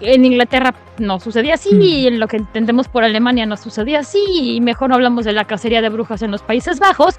En 0.00 0.24
Inglaterra 0.24 0.74
no 0.98 1.20
sucedía 1.20 1.54
así, 1.54 1.74
hmm. 1.74 1.82
y 1.82 2.06
en 2.08 2.18
lo 2.18 2.26
que 2.26 2.38
entendemos 2.38 2.88
por 2.88 3.04
Alemania 3.04 3.46
no 3.46 3.56
sucedía 3.56 4.00
así, 4.00 4.18
y 4.28 4.60
mejor 4.60 4.88
no 4.88 4.96
hablamos 4.96 5.24
de 5.24 5.32
la 5.32 5.44
cacería 5.44 5.80
de 5.80 5.90
brujas 5.90 6.22
en 6.22 6.32
los 6.32 6.42
Países 6.42 6.80
Bajos, 6.80 7.14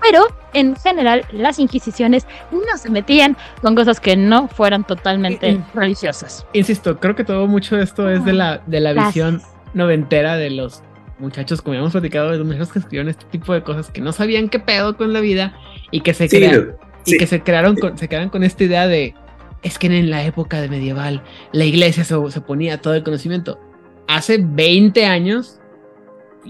pero 0.00 0.26
en 0.52 0.76
general 0.76 1.24
las 1.32 1.58
inquisiciones 1.58 2.24
no 2.52 2.78
se 2.78 2.88
metían 2.88 3.36
con 3.62 3.74
cosas 3.74 3.98
que 3.98 4.16
no 4.16 4.46
fueran 4.46 4.84
totalmente 4.84 5.60
religiosas. 5.74 6.46
Insisto, 6.52 7.00
creo 7.00 7.16
que 7.16 7.24
todo 7.24 7.48
mucho 7.48 7.76
esto 7.78 8.08
es 8.08 8.24
de 8.24 8.32
la, 8.32 8.60
de 8.66 8.78
la 8.78 8.92
visión 8.92 9.42
noventera 9.76 10.36
de 10.36 10.50
los 10.50 10.82
muchachos, 11.18 11.62
como 11.62 11.74
habíamos 11.74 11.92
platicado, 11.92 12.30
de 12.30 12.38
los 12.38 12.46
muchachos 12.46 12.72
que 12.72 12.78
escribieron 12.78 13.08
este 13.08 13.26
tipo 13.26 13.52
de 13.52 13.62
cosas 13.62 13.90
que 13.90 14.00
no 14.00 14.12
sabían 14.12 14.48
qué 14.48 14.58
pedo 14.58 14.96
con 14.96 15.12
la 15.12 15.20
vida 15.20 15.56
y 15.90 16.00
que 16.00 16.14
se, 16.14 16.28
crearon, 16.28 16.76
y 17.04 17.18
que 17.18 17.26
se 17.26 17.42
crearon 17.42 17.76
con, 17.76 17.96
se 17.96 18.08
quedaron 18.08 18.30
con 18.30 18.42
esta 18.42 18.64
idea 18.64 18.88
de 18.88 19.14
es 19.62 19.78
que 19.78 19.86
en 19.86 20.10
la 20.10 20.24
época 20.24 20.60
de 20.60 20.68
medieval 20.68 21.22
la 21.52 21.64
iglesia 21.64 22.04
se, 22.04 22.14
se 22.30 22.40
ponía 22.40 22.80
todo 22.80 22.94
el 22.94 23.02
conocimiento. 23.02 23.60
Hace 24.08 24.38
20 24.40 25.04
años 25.04 25.60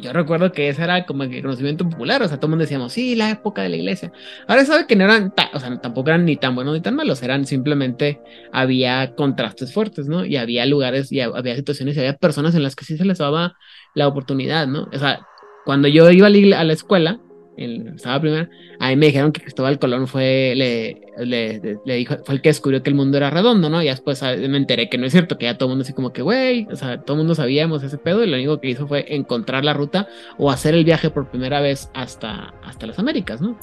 yo 0.01 0.13
recuerdo 0.13 0.53
que 0.53 0.69
ese 0.69 0.83
era 0.83 1.05
como 1.07 1.23
el 1.23 1.43
conocimiento 1.43 1.89
popular, 1.89 2.23
o 2.23 2.29
sea, 2.29 2.37
todo 2.39 2.47
el 2.47 2.51
mundo 2.51 2.63
decíamos, 2.63 2.93
sí, 2.93 3.15
la 3.15 3.31
época 3.31 3.63
de 3.63 3.69
la 3.69 3.77
iglesia. 3.77 4.13
Ahora 4.47 4.65
sabe 4.65 4.87
que 4.87 4.97
no 4.97 5.05
eran, 5.05 5.33
o 5.53 5.61
sea, 5.61 5.81
tampoco 5.81 6.11
eran 6.11 6.25
ni 6.25 6.37
tan 6.37 6.55
buenos 6.55 6.75
ni 6.75 6.81
tan 6.81 6.95
malos, 6.95 7.23
eran 7.23 7.47
simplemente, 7.47 8.21
había 8.53 9.15
contrastes 9.15 9.73
fuertes, 9.73 10.09
¿no? 10.09 10.25
Y 10.25 10.37
había 10.37 10.67
lugares, 10.67 11.13
y 11.13 11.21
había 11.21 11.57
situaciones, 11.57 11.97
y 11.97 12.01
había 12.01 12.17
personas 12.17 12.55
en 12.55 12.63
las 12.63 12.77
que 12.77 12.85
sí 12.85 12.97
se 12.97 13.05
les 13.05 13.19
daba 13.19 13.57
la 13.95 14.09
oportunidad, 14.09 14.67
¿no? 14.67 14.89
O 14.93 14.99
sea, 14.99 15.27
cuando 15.65 15.89
yo 15.89 16.11
iba 16.11 16.29
a 16.29 16.65
la 16.65 16.73
escuela, 16.73 17.21
estaba 17.57 18.21
primero, 18.21 18.49
a 18.79 18.89
mí 18.89 18.97
me 18.97 19.07
dijeron 19.07 19.33
que 19.33 19.41
Cristóbal 19.41 19.79
Colón 19.79 20.07
fue, 20.07 20.53
le, 20.57 21.01
le, 21.25 21.79
le, 21.85 21.95
dijo, 21.95 22.17
fue 22.25 22.35
el 22.35 22.43
que 22.43 22.51
descubrió 22.51 22.83
que 22.83 22.91
el 22.91 22.97
mundo 22.97 23.17
era 23.17 23.31
redondo, 23.31 23.71
¿no? 23.71 23.83
Y 23.83 23.87
después 23.87 24.23
ah, 24.23 24.35
me 24.37 24.57
enteré 24.57 24.89
que 24.89 24.99
no 24.99 25.07
es 25.07 25.13
cierto, 25.13 25.39
que 25.39 25.47
ya 25.47 25.57
todo 25.57 25.69
el 25.69 25.71
mundo 25.71 25.83
así 25.83 25.93
como 25.93 26.13
que, 26.13 26.23
güey, 26.23 26.67
o 26.71 26.77
sea, 26.77 27.01
todo 27.01 27.15
el 27.17 27.19
mundo 27.19 27.35
sabíamos 27.35 27.83
ese 27.83 27.99
pedo 27.99 28.23
y 28.25 28.29
lo 28.29 28.37
único 28.37 28.61
que 28.61 28.69
hizo 28.69 28.87
fue 28.87 29.07
encontrar 29.09 29.65
la 29.65 29.73
ruta 29.73 30.09
o 30.39 30.51
hacer 30.51 30.75
el 30.75 30.85
viaje 30.85 31.11
por 31.11 31.29
primera 31.29 31.61
vez 31.61 31.91
hasta, 31.95 32.55
hasta 32.63 32.87
las 32.87 32.99
Américas, 32.99 33.41
¿no? 33.41 33.59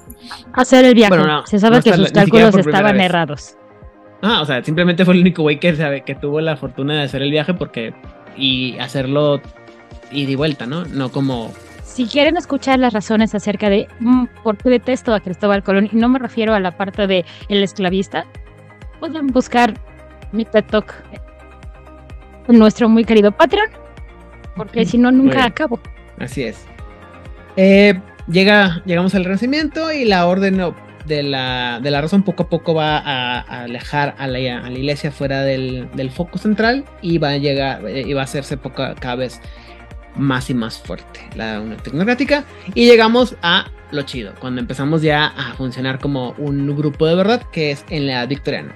Hacer 0.54 0.86
el 0.86 0.96
viaje. 0.96 1.16
Se 1.46 1.60
sabe 1.60 1.82
que 1.82 1.94
sus 1.94 2.12
cálculos 2.12 2.56
estaban 2.58 3.00
errados. 3.00 3.58
Ah, 4.22 4.42
o 4.42 4.46
sea, 4.46 4.64
simplemente 4.64 5.04
fue 5.04 5.16
el 5.16 5.20
único 5.20 5.42
güey 5.42 5.60
que, 5.60 5.76
sabe, 5.76 6.04
que 6.04 6.16
tuvo 6.16 6.40
la 6.40 6.56
fortuna 6.56 6.96
de 6.96 7.02
hacer 7.02 7.22
el 7.22 7.30
viaje 7.30 7.54
porque 7.54 7.94
y 8.38 8.78
hacerlo 8.80 9.42
y 10.12 10.26
de 10.26 10.36
vuelta, 10.36 10.66
¿no? 10.66 10.86
No 10.86 11.12
como 11.12 11.52
si 11.94 12.08
quieren 12.08 12.38
escuchar 12.38 12.80
las 12.80 12.92
razones 12.92 13.36
acerca 13.36 13.70
de 13.70 13.88
mm, 14.00 14.26
por 14.44 14.58
qué 14.58 14.70
detesto 14.70 15.14
a 15.14 15.20
Cristóbal 15.20 15.64
Colón, 15.64 15.90
y 15.92 15.96
no 15.96 16.10
me 16.10 16.18
refiero 16.18 16.56
a 16.56 16.60
la 16.60 16.76
parte 16.76 17.06
de 17.06 17.24
el 17.50 17.62
esclavista, 17.62 18.26
pueden 19.00 19.28
buscar 19.28 19.76
mi 20.32 20.44
TED 20.44 20.64
Talk 20.66 20.92
en 22.48 22.58
nuestro 22.58 22.90
muy 22.90 23.06
querido 23.06 23.32
Patreon, 23.32 23.70
porque 24.56 24.86
si 24.86 24.98
no, 24.98 25.12
nunca 25.12 25.46
acabo. 25.46 25.80
Así 26.20 26.44
es. 26.44 26.66
Eh, 27.58 28.00
llega, 28.28 28.82
llegamos 28.86 29.14
al 29.14 29.26
Renacimiento 29.26 29.92
y 29.92 30.06
la 30.06 30.26
orden 30.26 30.60
de 31.06 31.22
la, 31.22 31.80
de 31.80 31.92
la 31.92 32.02
razón 32.02 32.24
poco 32.24 32.44
a 32.44 32.50
poco 32.50 32.74
va 32.74 32.98
a, 32.98 33.64
alejar 33.64 34.16
a 34.18 34.26
la, 34.26 34.40
a 34.58 34.70
la, 34.70 34.80
iglesia 34.80 35.12
fuera 35.12 35.44
del, 35.44 35.90
del, 35.94 36.10
foco 36.10 36.40
central 36.40 36.86
y 37.04 37.20
va 37.20 37.30
a 37.30 37.38
llegar 37.38 37.88
y 37.88 38.14
va 38.14 38.22
a 38.22 38.24
hacerse 38.24 38.58
poca, 38.58 38.96
cada 38.96 39.16
vez 39.16 39.40
más 40.16 40.50
y 40.50 40.54
más 40.54 40.80
fuerte 40.80 41.22
la 41.36 41.60
Unión 41.62 41.78
Tecnocrática 41.78 42.46
y 42.74 42.86
llegamos 42.86 43.36
a 43.42 43.68
lo 43.92 44.02
chido, 44.02 44.34
cuando 44.40 44.60
empezamos 44.60 45.02
ya 45.02 45.28
a 45.28 45.54
funcionar 45.54 46.00
como 46.00 46.34
un 46.38 46.76
grupo 46.76 47.06
de 47.06 47.16
verdad 47.16 47.44
que 47.52 47.72
es 47.72 47.86
en 47.90 48.08
la 48.08 48.26
victoriana. 48.26 48.76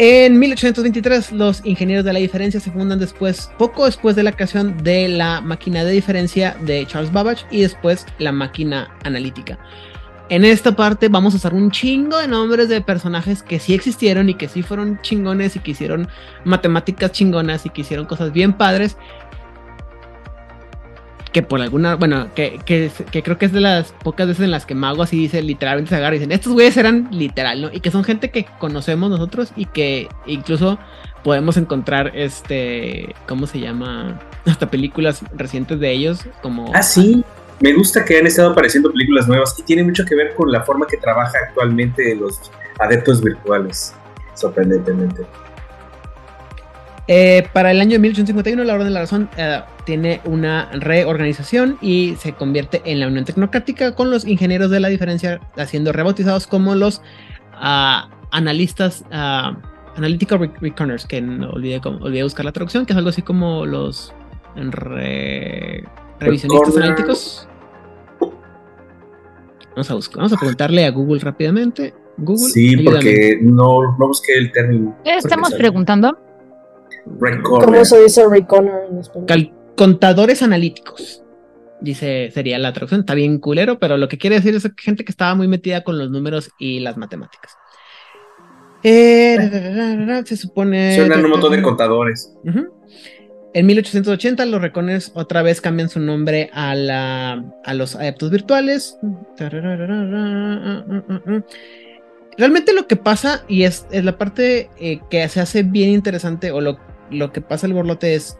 En 0.00 0.38
1823 0.38 1.32
los 1.32 1.64
ingenieros 1.64 2.04
de 2.04 2.12
la 2.12 2.20
diferencia 2.20 2.60
se 2.60 2.70
fundan 2.70 3.00
después, 3.00 3.50
poco 3.58 3.86
después 3.86 4.14
de 4.14 4.22
la 4.22 4.32
creación 4.32 4.76
de 4.84 5.08
la 5.08 5.40
máquina 5.40 5.82
de 5.82 5.90
diferencia 5.90 6.56
de 6.60 6.86
Charles 6.86 7.12
Babbage 7.12 7.46
y 7.50 7.62
después 7.62 8.06
la 8.18 8.30
máquina 8.30 8.94
analítica. 9.02 9.58
En 10.30 10.44
esta 10.44 10.76
parte 10.76 11.08
vamos 11.08 11.32
a 11.32 11.38
usar 11.38 11.54
un 11.54 11.70
chingo 11.70 12.18
de 12.18 12.28
nombres 12.28 12.68
de 12.68 12.80
personajes 12.82 13.42
que 13.42 13.58
sí 13.58 13.74
existieron 13.74 14.28
y 14.28 14.34
que 14.34 14.46
sí 14.46 14.62
fueron 14.62 15.00
chingones 15.00 15.56
y 15.56 15.58
que 15.58 15.70
hicieron 15.70 16.06
matemáticas 16.44 17.10
chingonas 17.12 17.64
y 17.64 17.70
que 17.70 17.80
hicieron 17.80 18.06
cosas 18.06 18.32
bien 18.32 18.52
padres 18.52 18.98
que 21.32 21.42
por 21.42 21.60
alguna, 21.60 21.96
bueno, 21.96 22.28
que, 22.34 22.58
que, 22.64 22.90
creo 23.22 23.38
que 23.38 23.46
es 23.46 23.52
de 23.52 23.60
las 23.60 23.92
pocas 23.92 24.26
veces 24.26 24.44
en 24.44 24.50
las 24.50 24.66
que 24.66 24.74
Mago 24.74 25.02
así 25.02 25.16
dice, 25.16 25.42
literalmente 25.42 25.90
se 25.90 25.96
agarra 25.96 26.16
y 26.16 26.18
dicen, 26.18 26.32
estos 26.32 26.52
güeyes 26.52 26.76
eran 26.76 27.08
literal, 27.10 27.60
¿no? 27.60 27.70
Y 27.72 27.80
que 27.80 27.90
son 27.90 28.04
gente 28.04 28.30
que 28.30 28.46
conocemos 28.58 29.10
nosotros 29.10 29.52
y 29.56 29.66
que 29.66 30.08
incluso 30.26 30.78
podemos 31.22 31.56
encontrar, 31.56 32.12
este, 32.14 33.14
¿cómo 33.26 33.46
se 33.46 33.60
llama? 33.60 34.20
Hasta 34.46 34.70
películas 34.70 35.22
recientes 35.34 35.80
de 35.80 35.92
ellos, 35.92 36.20
como... 36.42 36.72
Ah, 36.74 36.82
sí. 36.82 37.24
Me 37.60 37.74
gusta 37.74 38.04
que 38.04 38.18
han 38.18 38.26
estado 38.26 38.52
apareciendo 38.52 38.90
películas 38.92 39.26
nuevas 39.26 39.54
y 39.58 39.62
tiene 39.62 39.82
mucho 39.82 40.04
que 40.04 40.14
ver 40.14 40.34
con 40.34 40.50
la 40.52 40.62
forma 40.62 40.86
que 40.86 40.96
trabaja 40.96 41.36
actualmente 41.48 42.14
los 42.14 42.40
adeptos 42.78 43.20
virtuales, 43.20 43.92
sorprendentemente. 44.34 45.26
Eh, 47.10 47.48
para 47.54 47.70
el 47.70 47.80
año 47.80 47.98
1851, 47.98 48.64
la 48.64 48.74
Orden 48.74 48.88
de 48.88 48.92
la 48.92 49.00
Razón 49.00 49.30
eh, 49.38 49.62
tiene 49.86 50.20
una 50.26 50.70
reorganización 50.72 51.78
y 51.80 52.16
se 52.18 52.34
convierte 52.34 52.82
en 52.84 53.00
la 53.00 53.06
Unión 53.06 53.24
Tecnocrática 53.24 53.94
con 53.94 54.10
los 54.10 54.26
ingenieros 54.26 54.70
de 54.70 54.78
la 54.78 54.88
diferencia 54.88 55.40
siendo 55.66 55.92
rebautizados 55.92 56.46
como 56.46 56.74
los 56.74 57.00
uh, 57.54 58.10
analistas, 58.30 59.06
uh, 59.10 59.56
analytical 59.96 60.52
reckoners, 60.60 61.06
que 61.06 61.22
no 61.22 61.48
olvidé, 61.48 61.80
olvidé, 61.82 62.24
buscar 62.24 62.44
la 62.44 62.52
traducción, 62.52 62.84
que 62.84 62.92
es 62.92 62.98
algo 62.98 63.08
así 63.08 63.22
como 63.22 63.64
los 63.64 64.12
revisionistas 64.54 66.76
analíticos. 66.76 67.48
Vamos 69.70 69.90
a, 69.90 69.94
buscar, 69.94 70.18
vamos 70.18 70.34
a 70.34 70.36
preguntarle 70.36 70.84
a 70.84 70.90
Google 70.90 71.20
rápidamente. 71.20 71.94
Google, 72.18 72.50
sí, 72.50 72.76
porque 72.76 73.38
no, 73.40 73.96
no 73.96 74.08
busqué 74.08 74.36
el 74.36 74.52
término. 74.52 74.94
¿Qué 75.04 75.16
estamos 75.16 75.54
preguntando? 75.54 76.27
¿Cómo 77.42 77.84
se 77.84 78.02
dice 78.02 78.28
recorner 78.28 78.84
en 78.90 78.98
español? 78.98 79.52
contadores 79.78 80.42
analíticos. 80.42 81.22
Dice, 81.80 82.30
sería 82.34 82.58
la 82.58 82.72
traducción. 82.72 83.00
Está 83.00 83.14
bien 83.14 83.38
culero, 83.38 83.78
pero 83.78 83.96
lo 83.96 84.08
que 84.08 84.18
quiere 84.18 84.36
decir 84.36 84.54
es 84.54 84.68
gente 84.76 85.04
que 85.04 85.12
estaba 85.12 85.34
muy 85.36 85.46
metida 85.46 85.84
con 85.84 85.96
los 85.96 86.10
números 86.10 86.50
y 86.58 86.80
las 86.80 86.96
matemáticas. 86.96 87.56
Eh, 88.82 89.36
se 90.24 90.36
supone. 90.36 90.96
Suenan 90.96 91.24
un 91.24 91.30
montón 91.30 91.52
de 91.52 91.62
contadores. 91.62 92.34
En 93.54 93.66
1880 93.66 94.44
los 94.46 94.60
Reconers 94.60 95.12
otra 95.14 95.42
vez 95.42 95.60
cambian 95.60 95.88
su 95.88 96.00
nombre 96.00 96.50
a, 96.52 96.74
la, 96.74 97.44
a 97.64 97.74
los 97.74 97.96
adeptos 97.96 98.30
virtuales. 98.30 98.98
Realmente 102.36 102.72
lo 102.72 102.86
que 102.86 102.96
pasa, 102.96 103.44
y 103.48 103.62
es, 103.64 103.86
es 103.90 104.04
la 104.04 104.18
parte 104.18 104.70
eh, 104.78 105.00
que 105.10 105.28
se 105.28 105.40
hace 105.40 105.62
bien 105.64 105.90
interesante, 105.90 106.52
o 106.52 106.60
lo, 106.60 106.78
lo 107.10 107.32
que 107.32 107.40
pasa 107.40 107.66
el 107.66 107.72
borlote 107.72 108.14
es, 108.14 108.38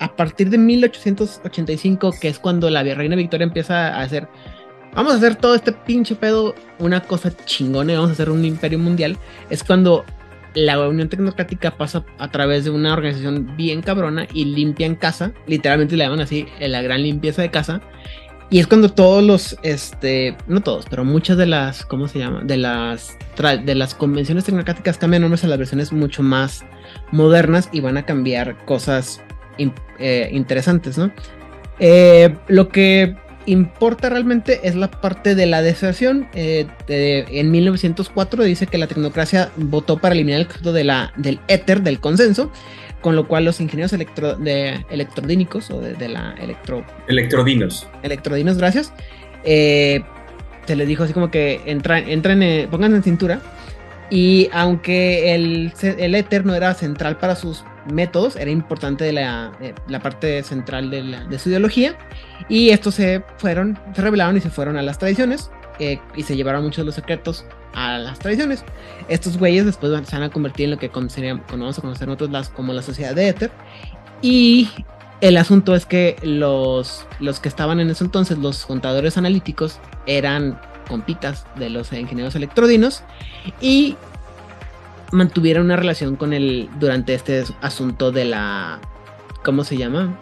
a 0.00 0.14
partir 0.16 0.50
de 0.50 0.58
1885, 0.58 2.14
que 2.20 2.28
es 2.28 2.38
cuando 2.38 2.68
la 2.70 2.82
reina 2.82 3.16
Victoria 3.16 3.44
empieza 3.44 3.88
a 3.88 4.02
hacer, 4.02 4.28
vamos 4.94 5.14
a 5.14 5.16
hacer 5.16 5.36
todo 5.36 5.54
este 5.54 5.72
pinche 5.72 6.14
pedo 6.14 6.54
una 6.78 7.00
cosa 7.00 7.32
chingona, 7.44 7.94
vamos 7.94 8.10
a 8.10 8.12
hacer 8.14 8.30
un 8.30 8.44
imperio 8.44 8.78
mundial, 8.78 9.16
es 9.50 9.62
cuando 9.62 10.04
la 10.54 10.78
Unión 10.88 11.08
Tecnocrática 11.08 11.76
pasa 11.76 12.04
a 12.18 12.30
través 12.30 12.64
de 12.64 12.70
una 12.70 12.92
organización 12.92 13.56
bien 13.56 13.80
cabrona 13.80 14.26
y 14.32 14.44
limpia 14.44 14.86
en 14.86 14.96
casa, 14.96 15.32
literalmente 15.46 15.96
le 15.96 16.04
llaman 16.04 16.20
así 16.20 16.46
la 16.60 16.82
gran 16.82 17.02
limpieza 17.02 17.42
de 17.42 17.50
casa, 17.50 17.80
y 18.52 18.58
es 18.58 18.66
cuando 18.66 18.90
todos 18.90 19.24
los, 19.24 19.56
este, 19.62 20.36
no 20.46 20.60
todos, 20.60 20.84
pero 20.90 21.06
muchas 21.06 21.38
de 21.38 21.46
las, 21.46 21.86
¿cómo 21.86 22.06
se 22.06 22.18
llama? 22.18 22.42
De 22.44 22.58
las, 22.58 23.16
de 23.64 23.74
las 23.74 23.94
convenciones 23.94 24.44
tecnocráticas 24.44 24.98
cambian 24.98 25.22
nombres 25.22 25.42
a 25.44 25.46
las 25.46 25.56
versiones 25.56 25.90
mucho 25.90 26.22
más 26.22 26.62
modernas 27.12 27.70
y 27.72 27.80
van 27.80 27.96
a 27.96 28.04
cambiar 28.04 28.62
cosas 28.66 29.22
eh, 29.98 30.28
interesantes, 30.32 30.98
¿no? 30.98 31.10
Eh, 31.78 32.36
lo 32.48 32.68
que 32.68 33.16
importa 33.46 34.10
realmente 34.10 34.60
es 34.64 34.74
la 34.74 34.90
parte 34.90 35.34
de 35.34 35.46
la 35.46 35.62
deserción. 35.62 36.28
Eh, 36.34 36.66
en 36.88 37.50
1904 37.50 38.44
dice 38.44 38.66
que 38.66 38.76
la 38.76 38.86
tecnocracia 38.86 39.50
votó 39.56 39.96
para 39.96 40.14
eliminar 40.14 40.40
el 40.40 40.46
concepto 40.46 40.74
de 40.74 40.84
la, 40.84 41.14
del 41.16 41.40
éter, 41.48 41.82
del 41.82 42.00
consenso, 42.00 42.52
con 43.02 43.16
lo 43.16 43.28
cual 43.28 43.44
los 43.44 43.60
ingenieros 43.60 43.92
electro, 43.92 44.36
de 44.36 44.86
electrodínicos 44.88 45.70
o 45.70 45.80
de, 45.80 46.08
la 46.08 46.34
electro... 46.40 46.84
Electrodinos. 47.08 47.86
Electrodinos, 48.02 48.56
gracias. 48.56 48.92
Eh, 49.44 50.02
se 50.66 50.76
les 50.76 50.88
dijo 50.88 51.02
así 51.02 51.12
como 51.12 51.30
que 51.30 51.60
entran, 51.66 52.08
entran 52.08 52.42
eh, 52.42 52.68
pongan 52.70 52.94
en 52.94 53.02
cintura. 53.02 53.40
Y 54.08 54.48
aunque 54.52 55.34
el, 55.34 55.72
el 55.82 56.14
éter 56.14 56.46
no 56.46 56.54
era 56.54 56.74
central 56.74 57.18
para 57.18 57.34
sus 57.34 57.64
métodos, 57.90 58.36
era 58.36 58.50
importante 58.50 59.04
de 59.04 59.12
la, 59.12 59.52
eh, 59.60 59.74
la 59.88 60.00
parte 60.00 60.42
central 60.42 60.90
de, 60.90 61.02
la, 61.02 61.24
de, 61.24 61.38
su 61.38 61.48
ideología. 61.48 61.96
Y 62.48 62.70
estos 62.70 62.94
se 62.94 63.22
fueron, 63.38 63.78
se 63.94 64.02
revelaron 64.02 64.36
y 64.36 64.40
se 64.40 64.50
fueron 64.50 64.76
a 64.76 64.82
las 64.82 64.98
tradiciones. 64.98 65.50
Y 65.78 66.22
se 66.22 66.36
llevaron 66.36 66.64
muchos 66.64 66.78
de 66.78 66.84
los 66.84 66.94
secretos 66.94 67.44
a 67.74 67.98
las 67.98 68.18
tradiciones. 68.18 68.64
Estos 69.08 69.38
güeyes 69.38 69.64
después 69.64 69.92
se 70.06 70.16
van 70.16 70.22
a 70.22 70.30
convertir 70.30 70.64
en 70.64 70.72
lo 70.72 70.78
que 70.78 70.88
vamos 70.88 71.78
a 71.78 71.80
conocer 71.80 72.08
nosotros 72.08 72.48
como 72.50 72.72
la 72.72 72.82
sociedad 72.82 73.14
de 73.14 73.28
éter. 73.28 73.50
Y 74.20 74.68
el 75.20 75.36
asunto 75.36 75.74
es 75.74 75.86
que 75.86 76.16
los, 76.22 77.06
los 77.20 77.40
que 77.40 77.48
estaban 77.48 77.80
en 77.80 77.90
ese 77.90 78.04
entonces, 78.04 78.38
los 78.38 78.66
contadores 78.66 79.16
analíticos, 79.16 79.78
eran 80.06 80.60
compitas 80.88 81.46
de 81.56 81.70
los 81.70 81.92
ingenieros 81.92 82.34
electrodinos 82.34 83.02
y 83.60 83.96
mantuvieron 85.12 85.66
una 85.66 85.76
relación 85.76 86.16
con 86.16 86.32
él 86.32 86.68
durante 86.78 87.14
este 87.14 87.44
asunto 87.60 88.12
de 88.12 88.24
la. 88.24 88.80
¿Cómo 89.44 89.64
se 89.64 89.76
llama? 89.76 90.18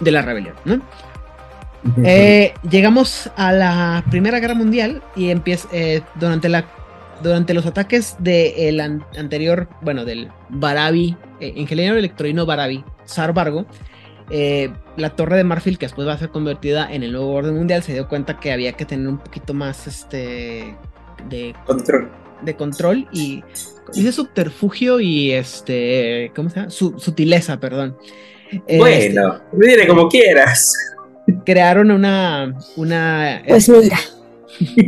De 0.00 0.10
la 0.10 0.22
rebelión, 0.22 0.54
¿no? 0.64 0.80
Eh, 2.04 2.54
llegamos 2.70 3.30
a 3.36 3.52
la 3.52 4.04
Primera 4.10 4.38
Guerra 4.38 4.54
Mundial 4.54 5.02
y 5.16 5.30
empieza 5.30 5.68
eh, 5.72 6.02
durante 6.14 6.48
la 6.48 6.64
durante 7.22 7.54
los 7.54 7.66
ataques 7.66 8.16
del 8.18 8.80
anterior, 8.80 9.68
bueno, 9.80 10.04
del 10.04 10.28
Barabi, 10.48 11.16
eh, 11.40 11.52
ingeniero 11.56 11.96
electrodino 11.96 12.44
Barabi, 12.44 12.84
Sarbargo, 13.04 13.66
eh, 14.30 14.70
la 14.96 15.10
torre 15.10 15.36
de 15.36 15.44
marfil, 15.44 15.78
que 15.78 15.86
después 15.86 16.06
va 16.06 16.14
a 16.14 16.18
ser 16.18 16.30
convertida 16.30 16.92
en 16.92 17.02
el 17.02 17.12
nuevo 17.12 17.32
orden 17.32 17.54
mundial, 17.54 17.82
se 17.82 17.92
dio 17.92 18.08
cuenta 18.08 18.38
que 18.38 18.52
había 18.52 18.72
que 18.72 18.84
tener 18.84 19.06
un 19.08 19.18
poquito 19.18 19.54
más 19.54 19.86
este 19.86 20.76
de 21.28 21.54
control, 21.64 22.10
de 22.42 22.56
control 22.56 23.08
y 23.12 23.44
dice 23.94 24.12
subterfugio 24.12 25.00
y 25.00 25.32
este, 25.32 26.32
¿cómo 26.34 26.50
se 26.50 26.56
llama? 26.56 26.70
sutileza, 26.70 27.58
perdón. 27.60 27.96
Bueno, 28.66 28.86
este, 28.86 29.20
mire 29.52 29.86
como 29.86 30.08
quieras. 30.08 30.91
Crearon 31.44 31.90
una, 31.90 32.54
una. 32.76 33.42
Pues 33.46 33.68
mira, 33.68 33.98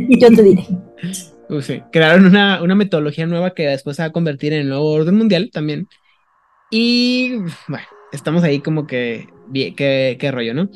yo 0.09 0.29
te 0.29 0.43
diré. 0.43 0.67
crearon 1.91 2.25
una, 2.25 2.61
una 2.61 2.75
metodología 2.75 3.25
nueva 3.25 3.53
que 3.53 3.67
después 3.67 3.95
se 3.95 4.03
va 4.03 4.07
a 4.07 4.11
convertir 4.11 4.53
en 4.53 4.61
el 4.61 4.69
nuevo 4.69 4.91
orden 4.91 5.15
mundial 5.15 5.49
también. 5.51 5.87
Y 6.71 7.35
bueno, 7.67 7.85
estamos 8.11 8.43
ahí 8.43 8.59
como 8.59 8.87
que, 8.87 9.27
qué, 9.53 10.17
qué 10.19 10.31
rollo, 10.31 10.53
¿no? 10.53 10.69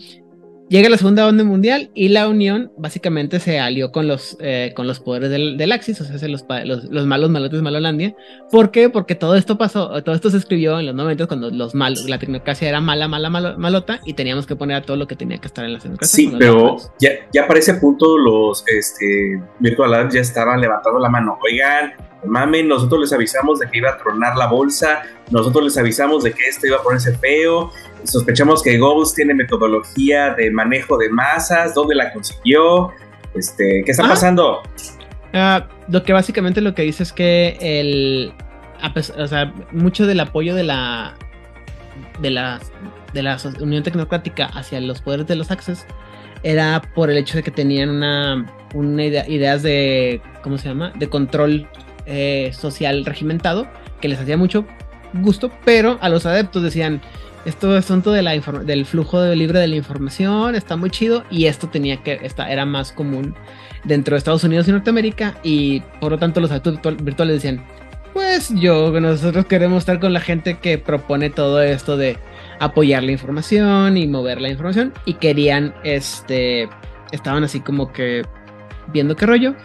Llega 0.69 0.87
la 0.87 0.97
segunda 0.97 1.27
onda 1.27 1.43
mundial 1.43 1.89
y 1.95 2.09
la 2.09 2.27
Unión 2.29 2.71
básicamente 2.77 3.39
se 3.39 3.59
alió 3.59 3.91
con 3.91 4.07
los, 4.07 4.37
eh, 4.39 4.71
con 4.75 4.85
los 4.85 4.99
poderes 4.99 5.31
del, 5.31 5.57
del, 5.57 5.71
Axis, 5.71 5.99
o 5.99 6.03
sea, 6.03 6.27
los, 6.27 6.45
los, 6.65 6.83
los 6.83 7.05
malos 7.07 7.31
malotes 7.31 7.57
de 7.57 7.63
Malolandia. 7.63 8.15
¿Por 8.51 8.69
qué? 8.69 8.87
Porque 8.87 9.15
todo 9.15 9.35
esto 9.35 9.57
pasó, 9.57 10.03
todo 10.03 10.13
esto 10.13 10.29
se 10.29 10.37
escribió 10.37 10.79
en 10.79 10.85
los 10.85 10.93
90 10.93 11.25
cuando 11.25 11.49
los 11.49 11.73
malos, 11.73 12.07
la 12.07 12.19
tecnocracia 12.19 12.69
era 12.69 12.81
mala, 12.81 13.07
mala, 13.07 13.31
malota 13.57 13.99
y 14.05 14.13
teníamos 14.13 14.45
que 14.45 14.55
poner 14.55 14.77
a 14.77 14.81
todo 14.83 14.95
lo 14.95 15.07
que 15.07 15.15
tenía 15.15 15.39
que 15.39 15.47
estar 15.47 15.65
en 15.65 15.73
la 15.73 15.79
tecnocracia. 15.79 16.15
Sí, 16.15 16.31
pero 16.37 16.77
ya, 16.99 17.09
ya 17.33 17.47
para 17.47 17.59
ese 17.59 17.73
punto 17.75 18.15
los 18.19 18.63
este, 18.67 19.41
Virtual 19.57 20.07
ya 20.11 20.21
estaban 20.21 20.61
levantando 20.61 20.99
la 20.99 21.09
mano. 21.09 21.39
Oigan, 21.43 21.93
mamen, 22.25 22.67
nosotros 22.67 23.01
les 23.01 23.13
avisamos 23.13 23.59
de 23.59 23.69
que 23.69 23.77
iba 23.77 23.91
a 23.91 23.97
tronar 23.97 24.35
la 24.35 24.47
bolsa, 24.47 25.03
nosotros 25.31 25.63
les 25.63 25.77
avisamos 25.77 26.23
de 26.23 26.33
que 26.33 26.47
esto 26.47 26.67
iba 26.67 26.77
a 26.77 26.83
ponerse 26.83 27.15
feo, 27.17 27.71
sospechamos 28.03 28.61
que 28.61 28.77
Ghost 28.77 29.15
tiene 29.15 29.33
metodología 29.33 30.33
de 30.33 30.51
manejo 30.51 30.97
de 30.97 31.09
masas, 31.09 31.73
¿dónde 31.73 31.95
la 31.95 32.11
consiguió? 32.11 32.91
Este, 33.35 33.83
¿Qué 33.85 33.91
está 33.91 34.05
ah. 34.05 34.09
pasando? 34.09 34.61
Ah, 35.33 35.67
lo 35.87 36.03
que 36.03 36.13
básicamente 36.13 36.61
lo 36.61 36.73
que 36.73 36.81
dice 36.81 37.03
es 37.03 37.13
que 37.13 37.57
el, 37.61 38.33
o 39.17 39.27
sea, 39.27 39.53
mucho 39.71 40.07
del 40.07 40.19
apoyo 40.19 40.55
de 40.55 40.63
la 40.63 41.15
de 42.19 42.31
la 42.31 42.59
de 43.13 43.23
la 43.23 43.37
Unión 43.59 43.83
Tecnocrática 43.83 44.45
hacia 44.45 44.79
los 44.81 45.01
poderes 45.01 45.27
de 45.27 45.35
los 45.35 45.51
Access 45.51 45.85
era 46.43 46.81
por 46.95 47.09
el 47.09 47.17
hecho 47.17 47.37
de 47.37 47.43
que 47.43 47.51
tenían 47.51 47.89
una, 47.89 48.45
una 48.73 49.03
idea, 49.03 49.27
ideas 49.27 49.63
de 49.63 50.21
¿cómo 50.41 50.57
se 50.57 50.69
llama? 50.69 50.91
de 50.95 51.09
control 51.09 51.67
eh, 52.09 52.51
social 52.53 53.05
regimentado 53.05 53.67
que 54.01 54.07
les 54.07 54.19
hacía 54.19 54.35
mucho 54.35 54.65
gusto, 55.13 55.51
pero 55.63 55.97
a 56.01 56.09
los 56.09 56.25
adeptos 56.25 56.63
decían, 56.63 57.01
esto 57.45 57.77
es 57.77 57.85
asunto 57.85 58.11
de 58.11 58.21
la 58.21 58.31
del 58.31 58.85
flujo 58.85 59.21
de 59.21 59.35
libre 59.35 59.59
de 59.59 59.67
la 59.67 59.75
información, 59.75 60.55
está 60.55 60.75
muy 60.75 60.89
chido 60.89 61.23
y 61.29 61.45
esto 61.45 61.69
tenía 61.69 61.97
que, 62.03 62.19
esta, 62.23 62.51
era 62.51 62.65
más 62.65 62.91
común 62.91 63.35
dentro 63.83 64.15
de 64.15 64.17
Estados 64.17 64.43
Unidos 64.43 64.67
y 64.67 64.71
Norteamérica 64.71 65.35
y 65.43 65.81
por 66.01 66.11
lo 66.11 66.17
tanto 66.17 66.41
los 66.41 66.51
adeptos 66.51 66.79
virtuales 67.03 67.35
decían, 67.35 67.63
pues 68.13 68.49
yo, 68.55 68.91
nosotros 68.99 69.45
queremos 69.45 69.79
estar 69.79 69.99
con 69.99 70.11
la 70.11 70.19
gente 70.19 70.57
que 70.57 70.77
propone 70.77 71.29
todo 71.29 71.61
esto 71.61 71.95
de 71.95 72.17
apoyar 72.59 73.03
la 73.03 73.11
información 73.11 73.97
y 73.97 74.07
mover 74.07 74.41
la 74.41 74.49
información 74.49 74.93
y 75.05 75.13
querían, 75.13 75.73
este, 75.83 76.67
estaban 77.11 77.43
así 77.43 77.59
como 77.61 77.93
que 77.93 78.23
viendo 78.87 79.15
qué 79.15 79.25
rollo 79.25 79.55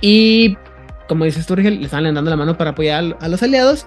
y 0.00 0.58
como 1.08 1.24
dice 1.24 1.42
Sturgel, 1.42 1.78
le 1.78 1.84
estaban 1.84 2.12
dando 2.14 2.30
la 2.30 2.36
mano 2.36 2.56
para 2.56 2.70
apoyar 2.70 3.16
a 3.20 3.28
los 3.28 3.42
aliados, 3.42 3.86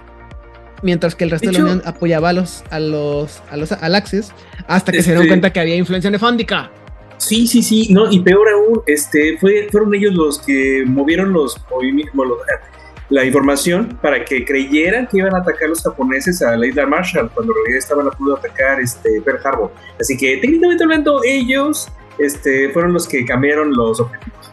mientras 0.82 1.14
que 1.14 1.24
el 1.24 1.30
resto 1.30 1.50
de, 1.50 1.58
la 1.58 1.64
Unión 1.64 1.82
apoyaba 1.84 2.30
a 2.30 2.32
los, 2.32 2.64
a 2.70 2.80
los, 2.80 3.42
a 3.50 3.56
los 3.56 3.72
Alaxes, 3.72 4.32
hasta 4.66 4.92
que 4.92 5.02
se 5.02 5.10
dieron 5.10 5.22
este 5.22 5.28
cuenta 5.28 5.52
que 5.52 5.60
había 5.60 5.76
influencia 5.76 6.10
nefándica. 6.10 6.70
Sí, 7.18 7.46
sí, 7.46 7.62
sí, 7.62 7.92
no, 7.92 8.10
y 8.10 8.20
peor 8.20 8.48
aún, 8.48 8.82
este, 8.86 9.36
fue, 9.38 9.68
fueron 9.70 9.94
ellos 9.94 10.14
los 10.14 10.38
que 10.40 10.84
movieron 10.86 11.32
los 11.32 11.60
movimientos, 11.70 12.14
la 13.10 13.24
información 13.24 13.98
para 14.00 14.24
que 14.24 14.44
creyeran 14.44 15.06
que 15.06 15.18
iban 15.18 15.34
a 15.34 15.38
atacar 15.38 15.68
los 15.68 15.82
japoneses 15.82 16.40
a 16.40 16.56
la 16.56 16.66
isla 16.66 16.86
Marshall, 16.86 17.30
cuando 17.34 17.52
en 17.52 17.56
realidad 17.56 17.78
estaban 17.78 18.06
a 18.06 18.10
punto 18.10 18.34
de 18.34 18.38
atacar 18.38 18.80
este, 18.80 19.20
Pearl 19.20 19.40
Harbor. 19.44 19.72
Así 20.00 20.16
que 20.16 20.38
técnicamente 20.38 20.84
hablando, 20.84 21.20
ellos 21.24 21.88
este, 22.18 22.70
fueron 22.70 22.92
los 22.92 23.06
que 23.06 23.24
cambiaron 23.26 23.72
los 23.74 24.00
objetivos. 24.00 24.52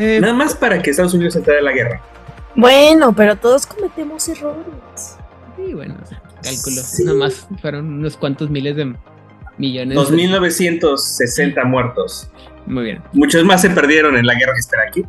Eh, 0.00 0.18
Nada 0.18 0.32
más 0.32 0.54
para 0.54 0.80
que 0.80 0.90
Estados 0.90 1.12
Unidos 1.12 1.36
entrara 1.36 1.58
en 1.58 1.64
la 1.66 1.72
guerra. 1.72 2.00
Bueno, 2.56 3.14
pero 3.14 3.36
todos 3.36 3.66
cometemos 3.66 4.26
errores. 4.30 5.18
Sí, 5.56 5.74
bueno, 5.74 5.96
o 6.02 6.06
sea, 6.06 6.22
cálculo. 6.42 6.76
Nada 7.04 7.18
más 7.18 7.46
fueron 7.60 7.86
unos 7.86 8.16
cuantos 8.16 8.48
miles 8.48 8.76
de 8.76 8.94
millones. 9.58 9.98
2.960 9.98 11.64
muertos. 11.66 12.30
Muy 12.64 12.84
bien. 12.84 13.02
Muchos 13.12 13.44
más 13.44 13.60
se 13.60 13.68
perdieron 13.68 14.16
en 14.16 14.26
la 14.26 14.34
guerra 14.34 14.54
que 14.54 14.60
espera 14.60 14.84
aquí. 14.88 15.04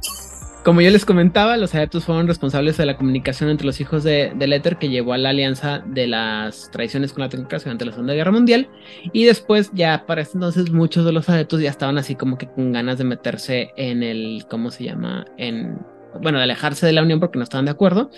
Como 0.64 0.82
yo 0.82 0.91
les 0.91 1.05
comentaba, 1.05 1.57
los 1.57 1.74
adeptos 1.74 2.05
fueron 2.05 2.28
responsables 2.28 2.78
de 2.78 2.86
la 2.86 2.95
comunicación 2.95 3.49
entre 3.49 3.66
los 3.66 3.82
hijos 3.82 4.03
de, 4.03 4.32
del 4.36 4.53
éter 4.53 4.78
que 4.78 4.89
llevó 4.89 5.14
a 5.14 5.18
la 5.18 5.30
alianza 5.30 5.84
de 5.88 6.05
las 6.05 6.70
tradiciones 6.70 7.14
con 7.14 7.22
la 7.22 7.30
tecnología 7.30 7.59
durante 7.59 7.86
la 7.86 7.91
Segunda 7.91 8.14
Guerra 8.14 8.32
Mundial. 8.32 8.70
Y 9.12 9.26
después, 9.26 9.72
ya 9.74 10.05
para 10.05 10.22
ese 10.22 10.34
entonces, 10.36 10.72
muchos 10.72 11.03
de 11.03 11.14
los 11.14 11.28
adeptos 11.30 11.62
ya 11.62 11.70
estaban 11.72 11.97
así 11.97 12.14
como 12.14 12.38
que 12.38 12.47
con 12.47 12.72
ganas 12.72 12.99
de 12.99 13.05
meterse 13.05 13.72
en 13.76 14.03
el, 14.03 14.45
¿cómo 14.47 14.70
se 14.70 14.84
llama? 14.84 15.26
En, 15.38 15.80
bueno, 16.22 16.38
de 16.38 16.43
alejarse 16.43 16.86
de 16.86 16.93
la 16.93 17.01
Unión 17.01 17.20
porque 17.20 17.39
no 17.39 17.43
estaban 17.43 17.66
de 17.66 17.72
acuerdo. 17.72 18.12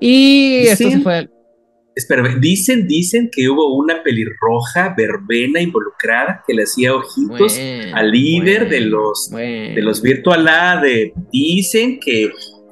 Y 0.00 0.64
esto 0.68 0.90
se 0.90 1.00
fue 1.00 1.28
Espera, 1.94 2.22
dicen, 2.40 2.86
dicen 2.88 3.28
que 3.30 3.50
hubo 3.50 3.76
una 3.76 4.02
pelirroja 4.02 4.94
verbena 4.96 5.60
involucrada 5.60 6.42
que 6.46 6.54
le 6.54 6.62
hacía 6.62 6.94
ojitos 6.94 7.58
al 7.92 8.10
líder 8.10 8.70
de 8.70 8.80
los 8.80 9.30
de 9.30 9.80
los 9.82 10.00
Virtual 10.00 10.48
ADE. 10.48 11.12
Dicen 11.30 12.00
que 12.00 12.30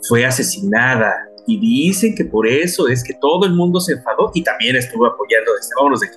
fue 0.08 0.24
asesinada 0.24 1.12
y 1.46 1.60
dicen 1.60 2.14
que 2.14 2.24
por 2.24 2.48
eso 2.48 2.88
es 2.88 3.04
que 3.04 3.12
todo 3.20 3.44
el 3.44 3.52
mundo 3.52 3.78
se 3.80 3.92
enfadó 3.92 4.30
y 4.32 4.42
también 4.42 4.76
estuvo 4.76 5.04
apoyando 5.04 5.50
este. 5.60 5.74
Vámonos 5.76 6.00
de 6.00 6.06
aquí. 6.06 6.16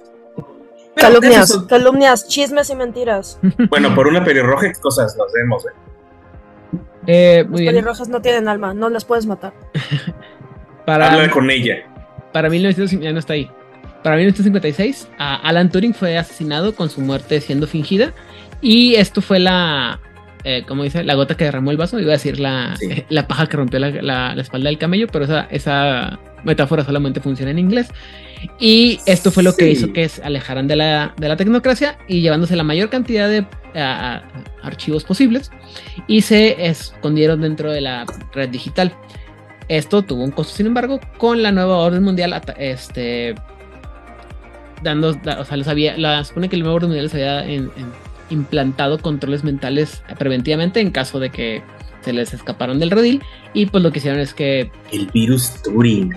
Calumnias, 0.95 1.65
calumnias, 1.67 2.27
chismes 2.27 2.69
y 2.69 2.75
mentiras. 2.75 3.37
Bueno, 3.69 3.93
por 3.95 4.07
una 4.07 4.23
pelirroja, 4.23 4.71
¿qué 4.71 4.79
cosas 4.79 5.17
nos 5.17 5.33
vemos? 5.33 5.65
Eh? 5.65 5.69
Eh, 7.05 7.45
las 7.49 7.61
pelirrojas 7.61 8.07
no 8.07 8.21
tienen 8.21 8.47
alma, 8.47 8.73
no 8.73 8.89
las 8.89 9.03
puedes 9.03 9.25
matar. 9.25 9.53
Para... 10.85 11.11
Habla 11.11 11.31
con 11.31 11.49
ella 11.49 11.92
para 12.33 12.49
1956, 12.49 13.01
ya 13.01 13.13
no 13.13 13.19
está 13.19 13.33
ahí. 13.33 13.49
Para 14.03 14.17
1956, 14.17 15.07
Alan 15.17 15.71
Turing 15.71 15.93
fue 15.93 16.17
asesinado 16.17 16.75
con 16.75 16.89
su 16.89 16.99
muerte 16.99 17.39
siendo 17.39 17.67
fingida. 17.67 18.13
Y 18.61 18.95
esto 18.95 19.21
fue 19.21 19.39
la, 19.39 20.01
eh, 20.43 20.63
como 20.67 20.83
dice, 20.83 21.03
la 21.03 21.15
gota 21.15 21.37
que 21.37 21.45
derramó 21.45 21.71
el 21.71 21.77
vaso. 21.77 21.99
Iba 21.99 22.09
a 22.09 22.17
decir 22.17 22.39
la, 22.39 22.75
la 23.09 23.27
paja 23.27 23.47
que 23.47 23.55
rompió 23.55 23.79
la, 23.79 24.33
espalda 24.33 24.69
del 24.69 24.77
camello, 24.77 25.07
pero 25.07 25.25
esa, 25.25 25.47
esa 25.51 26.19
metáfora 26.43 26.83
solamente 26.83 27.21
funciona 27.21 27.51
en 27.51 27.59
inglés. 27.59 27.87
Y 28.59 28.99
esto 29.05 29.31
fue 29.31 29.43
lo 29.43 29.55
que 29.55 29.69
hizo 29.69 29.93
que 29.93 30.09
se 30.09 30.21
alejaran 30.21 30.67
de 30.67 30.75
la, 30.75 31.13
de 31.17 31.29
la 31.29 31.37
tecnocracia 31.37 31.97
y 32.09 32.21
llevándose 32.21 32.57
la 32.57 32.63
mayor 32.63 32.89
cantidad 32.89 33.29
de 33.29 33.45
archivos 34.61 35.03
posibles 35.03 35.49
y 36.07 36.21
se 36.21 36.67
escondieron 36.67 37.41
dentro 37.41 37.71
de 37.71 37.81
la 37.81 38.05
red 38.33 38.49
digital. 38.49 38.93
Esto 39.67 40.01
tuvo 40.01 40.23
un 40.23 40.31
costo, 40.31 40.55
sin 40.55 40.67
embargo, 40.67 40.99
con 41.17 41.41
la 41.41 41.51
nueva 41.51 41.77
orden 41.77 42.03
mundial, 42.03 42.39
este, 42.57 43.35
dando, 44.81 45.09
o 45.09 45.45
sea, 45.45 45.57
les 45.57 45.67
había, 45.67 45.97
la, 45.97 46.23
supone 46.23 46.49
que 46.49 46.55
el 46.55 46.63
nuevo 46.63 46.75
orden 46.75 46.89
mundial 46.89 47.05
les 47.05 47.13
había 47.13 47.45
implantado 48.29 48.99
controles 48.99 49.43
mentales 49.43 50.03
preventivamente 50.17 50.79
en 50.79 50.91
caso 50.91 51.19
de 51.19 51.29
que 51.29 51.61
se 52.01 52.13
les 52.13 52.33
escaparon 52.33 52.79
del 52.79 52.91
redil 52.91 53.21
y 53.53 53.67
pues 53.67 53.83
lo 53.83 53.91
que 53.91 53.99
hicieron 53.99 54.19
es 54.19 54.33
que 54.33 54.71
el 54.91 55.07
virus 55.07 55.61
Turing 55.63 56.13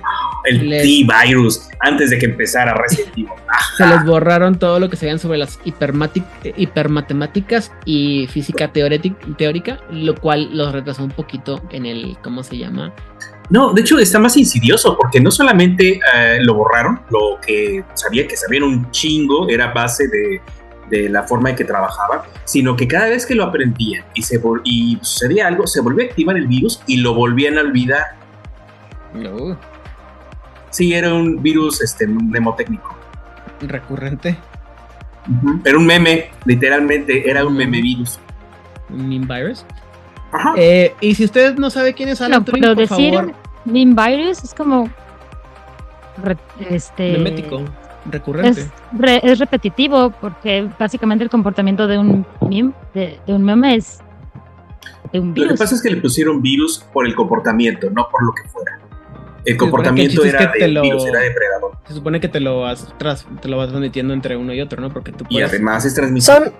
el 0.46 0.70
T-Virus 0.70 1.68
antes 1.80 2.10
de 2.10 2.18
que 2.18 2.26
empezara 2.26 2.74
Resident. 2.74 3.14
Se 3.76 3.86
les 3.86 4.04
borraron 4.04 4.58
todo 4.58 4.78
lo 4.80 4.88
que 4.88 4.96
sabían 4.96 5.18
sobre 5.18 5.36
las 5.38 5.58
hipermatemáticas 5.64 7.72
y 7.84 8.26
física 8.28 8.72
teórica, 8.72 9.80
lo 9.90 10.14
cual 10.14 10.56
los 10.56 10.72
retrasó 10.72 11.04
un 11.04 11.10
poquito 11.10 11.62
en 11.70 11.84
el, 11.86 12.16
¿cómo 12.22 12.42
se 12.42 12.58
llama? 12.58 12.92
No, 13.48 13.72
de 13.72 13.80
hecho 13.80 13.98
está 13.98 14.18
más 14.18 14.36
insidioso 14.36 14.96
porque 14.96 15.20
no 15.20 15.30
solamente 15.30 16.00
eh, 16.14 16.38
lo 16.40 16.54
borraron, 16.54 17.00
lo 17.10 17.38
que 17.44 17.84
sabía 17.94 18.26
que 18.26 18.36
sabían 18.36 18.64
un 18.64 18.90
chingo 18.90 19.48
era 19.48 19.72
base 19.72 20.08
de, 20.08 20.40
de 20.90 21.08
la 21.08 21.24
forma 21.24 21.50
en 21.50 21.56
que 21.56 21.64
trabajaba, 21.64 22.26
sino 22.44 22.76
que 22.76 22.86
cada 22.86 23.08
vez 23.08 23.26
que 23.26 23.34
lo 23.34 23.44
aprendían 23.44 24.04
y, 24.14 24.22
se 24.22 24.40
y 24.64 24.98
sucedía 25.02 25.46
algo, 25.46 25.66
se 25.66 25.80
volvía 25.80 26.06
a 26.06 26.08
activar 26.08 26.36
el 26.36 26.46
virus 26.46 26.82
y 26.86 26.98
lo 26.98 27.14
volvían 27.14 27.58
a 27.58 27.62
olvidar. 27.62 28.04
No. 29.14 29.58
Sí, 30.70 30.92
era 30.92 31.12
un 31.12 31.42
virus 31.42 31.80
este, 31.80 32.06
mnemotécnico. 32.06 32.96
Recurrente. 33.60 34.36
Era 35.64 35.78
un 35.78 35.86
meme, 35.86 36.30
literalmente, 36.44 37.28
era 37.28 37.44
un 37.44 37.56
meme 37.56 37.80
virus. 37.80 38.20
¿Un 38.90 39.08
meme 39.08 39.26
virus? 39.26 39.64
Ajá. 40.36 40.54
Eh, 40.56 40.94
y 41.00 41.14
si 41.14 41.24
usted 41.24 41.56
no 41.56 41.70
sabe 41.70 41.94
quién 41.94 42.08
es 42.08 42.20
Alan 42.20 42.44
Turing, 42.44 42.62
por 42.62 42.76
decir 42.76 43.14
favor. 43.14 43.34
Meme 43.64 43.94
virus 43.94 44.44
es 44.44 44.54
como. 44.54 44.88
este. 46.70 47.12
Memético, 47.12 47.62
recurrente. 48.10 48.66
Es, 49.22 49.38
repetitivo 49.38 50.10
porque 50.10 50.68
básicamente 50.78 51.24
el 51.24 51.30
comportamiento 51.30 51.86
de 51.86 51.98
un 51.98 52.26
meme, 52.48 52.72
de, 52.94 53.18
un 53.26 53.44
meme 53.44 53.76
es. 53.76 54.00
De 55.12 55.20
un 55.20 55.32
virus. 55.32 55.50
Lo 55.50 55.54
que 55.54 55.58
pasa 55.58 55.74
es 55.74 55.82
que 55.82 55.90
le 55.90 55.96
pusieron 55.96 56.42
virus 56.42 56.84
por 56.92 57.06
el 57.06 57.14
comportamiento, 57.14 57.88
no 57.90 58.08
por 58.10 58.24
lo 58.24 58.32
que 58.32 58.48
fuera 58.48 58.78
el 59.46 59.56
comportamiento 59.56 60.24
era, 60.24 60.52
de 60.52 60.80
virus, 60.80 61.06
era 61.06 61.20
depredador. 61.20 61.78
Se 61.86 61.94
supone 61.94 62.20
que 62.20 62.28
te 62.28 62.40
lo 62.40 62.60
vas, 62.60 62.92
te 63.40 63.48
lo 63.48 63.56
vas 63.56 63.68
transmitiendo 63.68 64.12
entre 64.12 64.36
uno 64.36 64.52
y 64.52 64.60
otro, 64.60 64.82
¿no? 64.82 64.90
Porque 64.90 65.12
tú 65.12 65.24
Y 65.28 65.40
además 65.40 65.84
es 65.84 65.94
transmisión. 65.94 66.44
Son, 66.44 66.52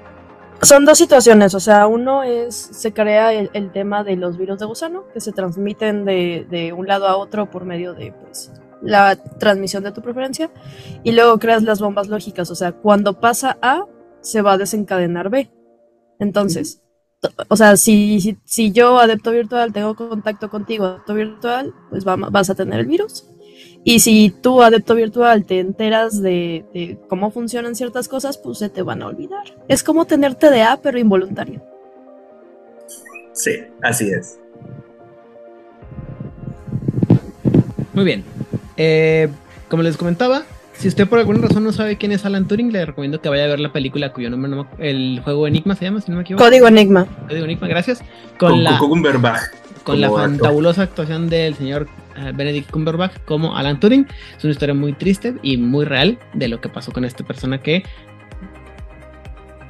son 0.62 0.84
dos 0.84 0.98
situaciones, 0.98 1.54
o 1.54 1.60
sea, 1.60 1.86
uno 1.86 2.22
es, 2.22 2.54
se 2.54 2.92
crea 2.92 3.32
el, 3.32 3.72
tema 3.72 4.04
de 4.04 4.16
los 4.16 4.36
virus 4.36 4.58
de 4.58 4.66
gusano, 4.66 5.04
que 5.12 5.20
se 5.20 5.32
transmiten 5.32 6.04
de, 6.04 6.46
de, 6.50 6.72
un 6.72 6.86
lado 6.86 7.06
a 7.06 7.16
otro 7.16 7.50
por 7.50 7.64
medio 7.64 7.94
de, 7.94 8.12
pues, 8.12 8.52
la 8.82 9.16
transmisión 9.16 9.82
de 9.84 9.92
tu 9.92 10.02
preferencia, 10.02 10.50
y 11.02 11.12
luego 11.12 11.38
creas 11.38 11.62
las 11.62 11.80
bombas 11.80 12.08
lógicas, 12.08 12.50
o 12.50 12.54
sea, 12.54 12.72
cuando 12.72 13.20
pasa 13.20 13.58
A, 13.62 13.84
se 14.20 14.42
va 14.42 14.52
a 14.52 14.58
desencadenar 14.58 15.30
B. 15.30 15.50
Entonces, 16.18 16.82
o 17.48 17.56
sea, 17.56 17.76
si, 17.76 18.38
si, 18.44 18.72
yo, 18.72 18.98
adepto 18.98 19.30
virtual, 19.30 19.72
tengo 19.72 19.94
contacto 19.94 20.50
contigo, 20.50 20.86
adepto 20.86 21.14
virtual, 21.14 21.74
pues 21.90 22.04
vas 22.04 22.50
a 22.50 22.54
tener 22.54 22.80
el 22.80 22.86
virus. 22.86 23.28
Y 23.84 24.00
si 24.00 24.30
tú, 24.30 24.62
adepto 24.62 24.94
virtual, 24.96 25.44
te 25.44 25.60
enteras 25.60 26.20
de, 26.20 26.98
cómo 27.08 27.30
funcionan 27.30 27.76
ciertas 27.76 28.08
cosas, 28.08 28.36
pues 28.36 28.58
se 28.58 28.68
te 28.68 28.82
van 28.82 29.02
a 29.02 29.06
olvidar. 29.06 29.44
Es 29.68 29.84
como 29.84 30.06
tener 30.06 30.34
TDA, 30.34 30.80
pero 30.82 30.98
involuntario. 30.98 31.62
Sí, 33.32 33.52
así 33.82 34.10
es. 34.10 34.38
Muy 37.92 38.04
bien. 38.04 38.24
Eh, 38.76 39.28
como 39.68 39.82
les 39.82 39.96
comentaba, 39.96 40.42
si 40.72 40.88
usted 40.88 41.08
por 41.08 41.18
alguna 41.18 41.46
razón 41.46 41.64
no 41.64 41.72
sabe 41.72 41.96
quién 41.96 42.12
es 42.12 42.24
Alan 42.24 42.48
Turing, 42.48 42.72
le 42.72 42.84
recomiendo 42.84 43.20
que 43.20 43.28
vaya 43.28 43.44
a 43.44 43.48
ver 43.48 43.60
la 43.60 43.72
película 43.72 44.12
cuyo 44.12 44.30
nombre 44.30 44.50
no 44.50 44.66
El 44.78 45.20
juego 45.22 45.46
Enigma 45.46 45.74
se 45.74 45.84
llama, 45.84 46.00
si 46.00 46.10
no 46.10 46.16
me 46.16 46.22
equivoco. 46.22 46.44
Código 46.44 46.68
Enigma. 46.68 47.06
Código 47.28 47.44
Enigma, 47.44 47.68
gracias. 47.68 48.02
Con, 48.38 48.64
la, 48.64 48.78
con 49.84 50.00
la 50.00 50.10
fantabulosa 50.10 50.82
actuación 50.82 51.28
del 51.28 51.54
señor 51.54 51.86
Benedict 52.34 52.70
Cumberbatch 52.70 53.18
como 53.24 53.56
Alan 53.56 53.80
Turing. 53.80 54.06
Es 54.36 54.44
una 54.44 54.52
historia 54.52 54.74
muy 54.74 54.92
triste 54.92 55.34
y 55.42 55.56
muy 55.56 55.84
real 55.84 56.18
de 56.34 56.48
lo 56.48 56.60
que 56.60 56.68
pasó 56.68 56.92
con 56.92 57.04
esta 57.04 57.24
persona 57.24 57.58
que 57.58 57.84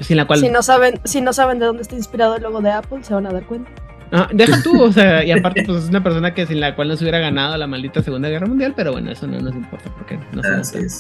sin 0.01 0.19
la 0.19 0.27
cual 0.27 0.41
si 0.41 0.51
no 0.51 0.63
saben 0.63 1.01
si 1.05 1.23
no 1.23 1.33
saben 1.33 1.59
de 1.59 1.65
dónde 1.65 1.81
está 1.81 1.95
inspirado 1.95 2.37
el 2.37 2.43
logo 2.43 2.61
de 2.61 2.71
Apple 2.71 3.03
se 3.03 3.15
van 3.15 3.27
a 3.27 3.31
dar 3.31 3.47
cuenta 3.47 3.71
Ah, 4.13 4.29
deja 4.33 4.63
tú, 4.63 4.83
o 4.83 4.93
sea, 4.93 5.25
y 5.25 5.33
aparte, 5.33 5.63
pues 5.67 5.85
es 5.85 5.89
una 5.91 6.03
persona 6.03 6.33
que 6.33 6.47
sin 6.47 6.61
la 6.61 6.77
cual 6.77 6.89
no 6.89 6.97
se 6.97 7.05
hubiera 7.05 7.19
ganado 7.19 7.57
la 7.57 7.67
maldita 7.67 8.03
Segunda 8.03 8.29
Guerra 8.29 8.47
Mundial, 8.47 8.73
pero 8.77 8.93
bueno, 8.93 9.11
eso 9.11 9.27
no 9.27 9.39
nos 9.41 9.55
importa 9.55 9.91
porque 9.97 10.19
no 10.33 10.43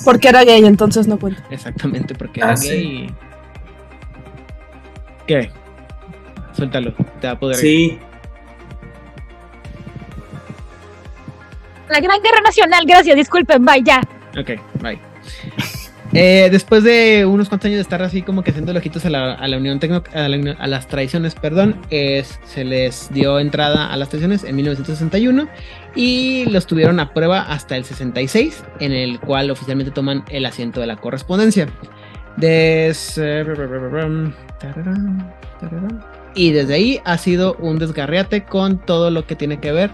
Porque 0.04 0.28
era 0.28 0.44
gay, 0.44 0.64
entonces 0.64 1.06
no 1.06 1.18
cuenta. 1.18 1.42
Exactamente, 1.50 2.14
porque 2.14 2.40
era 2.40 2.54
gay. 2.56 3.10
¿Qué? 5.26 5.50
Suéltalo, 6.54 6.94
te 7.20 7.26
va 7.26 7.34
a 7.34 7.38
poder. 7.38 7.56
Sí. 7.56 7.98
La 11.88 12.00
Gran 12.00 12.20
Guerra 12.22 12.40
Nacional, 12.42 12.84
gracias, 12.86 13.16
disculpen, 13.16 13.64
bye, 13.64 13.82
ya. 13.84 14.00
Ok, 14.38 14.52
bye. 14.82 14.98
Eh, 16.12 16.48
después 16.50 16.82
de 16.84 17.26
unos 17.26 17.48
cuantos 17.48 17.66
años 17.66 17.76
de 17.76 17.82
estar 17.82 18.02
así 18.02 18.22
como 18.22 18.42
que 18.42 18.50
haciendo 18.50 18.72
ojitos 18.72 19.04
a 19.04 19.10
la, 19.10 19.34
a 19.34 19.48
la 19.48 19.56
Unión 19.56 19.80
Tecno, 19.80 20.02
a, 20.14 20.66
las 20.66 20.86
tradiciones, 20.86 21.34
perdón, 21.34 21.78
se 21.90 22.64
les 22.64 23.12
dio 23.12 23.38
entrada 23.38 23.92
a 23.92 23.96
las 23.96 24.08
tradiciones 24.08 24.44
en 24.44 24.56
1961 24.56 25.48
y 25.94 26.46
los 26.46 26.66
tuvieron 26.66 27.00
a 27.00 27.12
prueba 27.12 27.42
hasta 27.42 27.76
el 27.76 27.84
66, 27.84 28.64
en 28.80 28.92
el 28.92 29.20
cual 29.20 29.50
oficialmente 29.50 29.90
toman 29.90 30.24
el 30.30 30.46
asiento 30.46 30.80
de 30.80 30.86
la 30.86 30.96
correspondencia. 30.96 31.68
y 36.34 36.52
desde 36.52 36.74
ahí 36.74 37.00
ha 37.04 37.18
sido 37.18 37.56
un 37.58 37.78
desgarriate 37.78 38.44
con 38.44 38.78
todo 38.78 39.10
lo 39.10 39.26
que 39.26 39.36
tiene 39.36 39.58
que 39.58 39.72
ver 39.72 39.90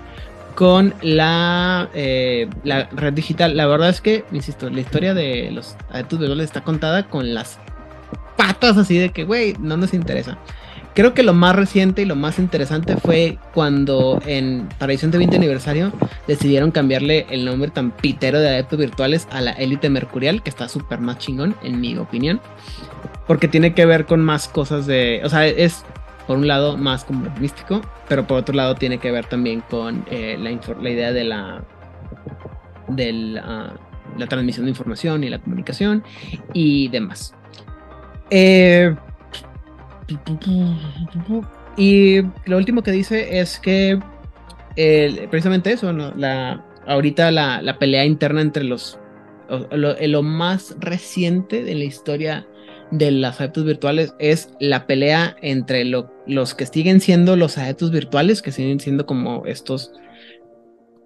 con 0.55 0.95
la, 1.03 1.89
eh, 1.95 2.49
la 2.65 2.89
red 2.93 3.13
digital. 3.13 3.57
La 3.57 3.67
verdad 3.67 3.89
es 3.89 4.01
que, 4.01 4.25
insisto, 4.33 4.71
la 4.71 4.81
historia 4.81 5.15
de 5.15 5.51
los 5.51 5.77
adeptos 5.91 6.19
visuales 6.19 6.45
está 6.45 6.63
contada 6.63 7.09
con 7.09 7.35
las 7.35 7.59
patas 8.37 8.77
así 8.77 8.99
de 8.99 9.11
que, 9.11 9.25
güey, 9.25 9.55
no 9.59 9.77
nos 9.77 9.95
interesa. 9.95 10.39
Creo 10.95 11.15
que 11.15 11.23
lo 11.23 11.33
más 11.33 11.57
reciente 11.57 12.03
y 12.03 12.05
lo 12.05 12.17
más 12.17 12.39
interesante 12.39 12.97
fue 12.97 13.39
cuando 13.55 14.21
en 14.27 14.69
para 14.79 14.93
edición 14.93 15.11
de 15.11 15.19
20 15.19 15.37
aniversario 15.37 15.91
decidieron 16.27 16.71
cambiarle 16.71 17.27
el 17.31 17.47
nombre 17.47 17.71
tan 17.71 17.93
pitero 17.93 18.41
de 18.41 18.49
adeptos 18.49 18.79
virtuales 18.79 19.27
a 19.31 19.41
la 19.41 19.53
élite 19.53 19.89
mercurial, 19.89 20.43
que 20.43 20.51
está 20.51 20.69
súper 20.69 21.01
más 21.01 21.17
chingón, 21.17 21.57
en 21.63 21.81
mi 21.81 21.97
opinión. 21.97 22.41
Porque 23.27 23.49
tiene 23.49 23.73
que 23.73 23.87
ver 23.87 24.05
con 24.05 24.21
más 24.21 24.49
cosas 24.49 24.87
de. 24.87 25.23
O 25.25 25.31
sea, 25.31 25.47
es 25.47 25.85
por 26.27 26.39
un 26.39 26.47
lado 26.47 26.77
más 26.77 27.05
como 27.05 27.29
místico, 27.39 27.81
pero 28.09 28.27
por 28.27 28.39
otro 28.39 28.55
lado 28.55 28.75
tiene 28.75 28.99
que 28.99 29.11
ver 29.11 29.27
también 29.27 29.63
con 29.69 30.05
eh, 30.11 30.37
la, 30.39 30.51
la, 30.81 30.91
idea 30.91 31.13
de 31.13 31.25
la 31.25 31.65
de 32.89 33.41
ah, 33.43 33.75
la, 34.17 34.27
transmisión 34.27 34.67
de 34.67 34.71
información 34.71 35.25
y 35.25 35.31
la 35.31 35.39
comunicación 35.39 36.03
y 36.53 36.89
demás. 36.89 37.35
Eh, 38.31 38.95
y 41.77 42.23
lo 42.47 42.57
último 42.57 42.83
que 42.83 42.91
dice 42.93 43.41
es 43.41 43.59
que 43.59 43.99
precisamente 45.31 45.73
eso, 45.73 45.93
la, 45.93 46.65
ahorita 46.87 47.31
la, 47.31 47.77
pelea 47.79 48.05
interna 48.05 48.41
entre 48.41 48.65
los 48.65 48.99
lo, 49.71 50.23
más 50.23 50.77
reciente 50.79 51.63
de 51.63 51.75
la 51.75 51.85
historia 51.85 52.47
de 52.93 53.11
los 53.11 53.41
adeptos 53.41 53.65
virtuales 53.65 54.15
es 54.19 54.51
la 54.61 54.87
pelea 54.87 55.35
entre 55.41 55.85
los 55.85 56.55
que 56.55 56.67
siguen 56.67 57.01
siendo 57.01 57.37
los 57.37 57.59
adeptos 57.59 57.91
virtuales, 57.91 58.43
que 58.43 58.53
siguen 58.53 58.79
siendo 58.79 59.07
como 59.07 59.45
estos, 59.47 59.93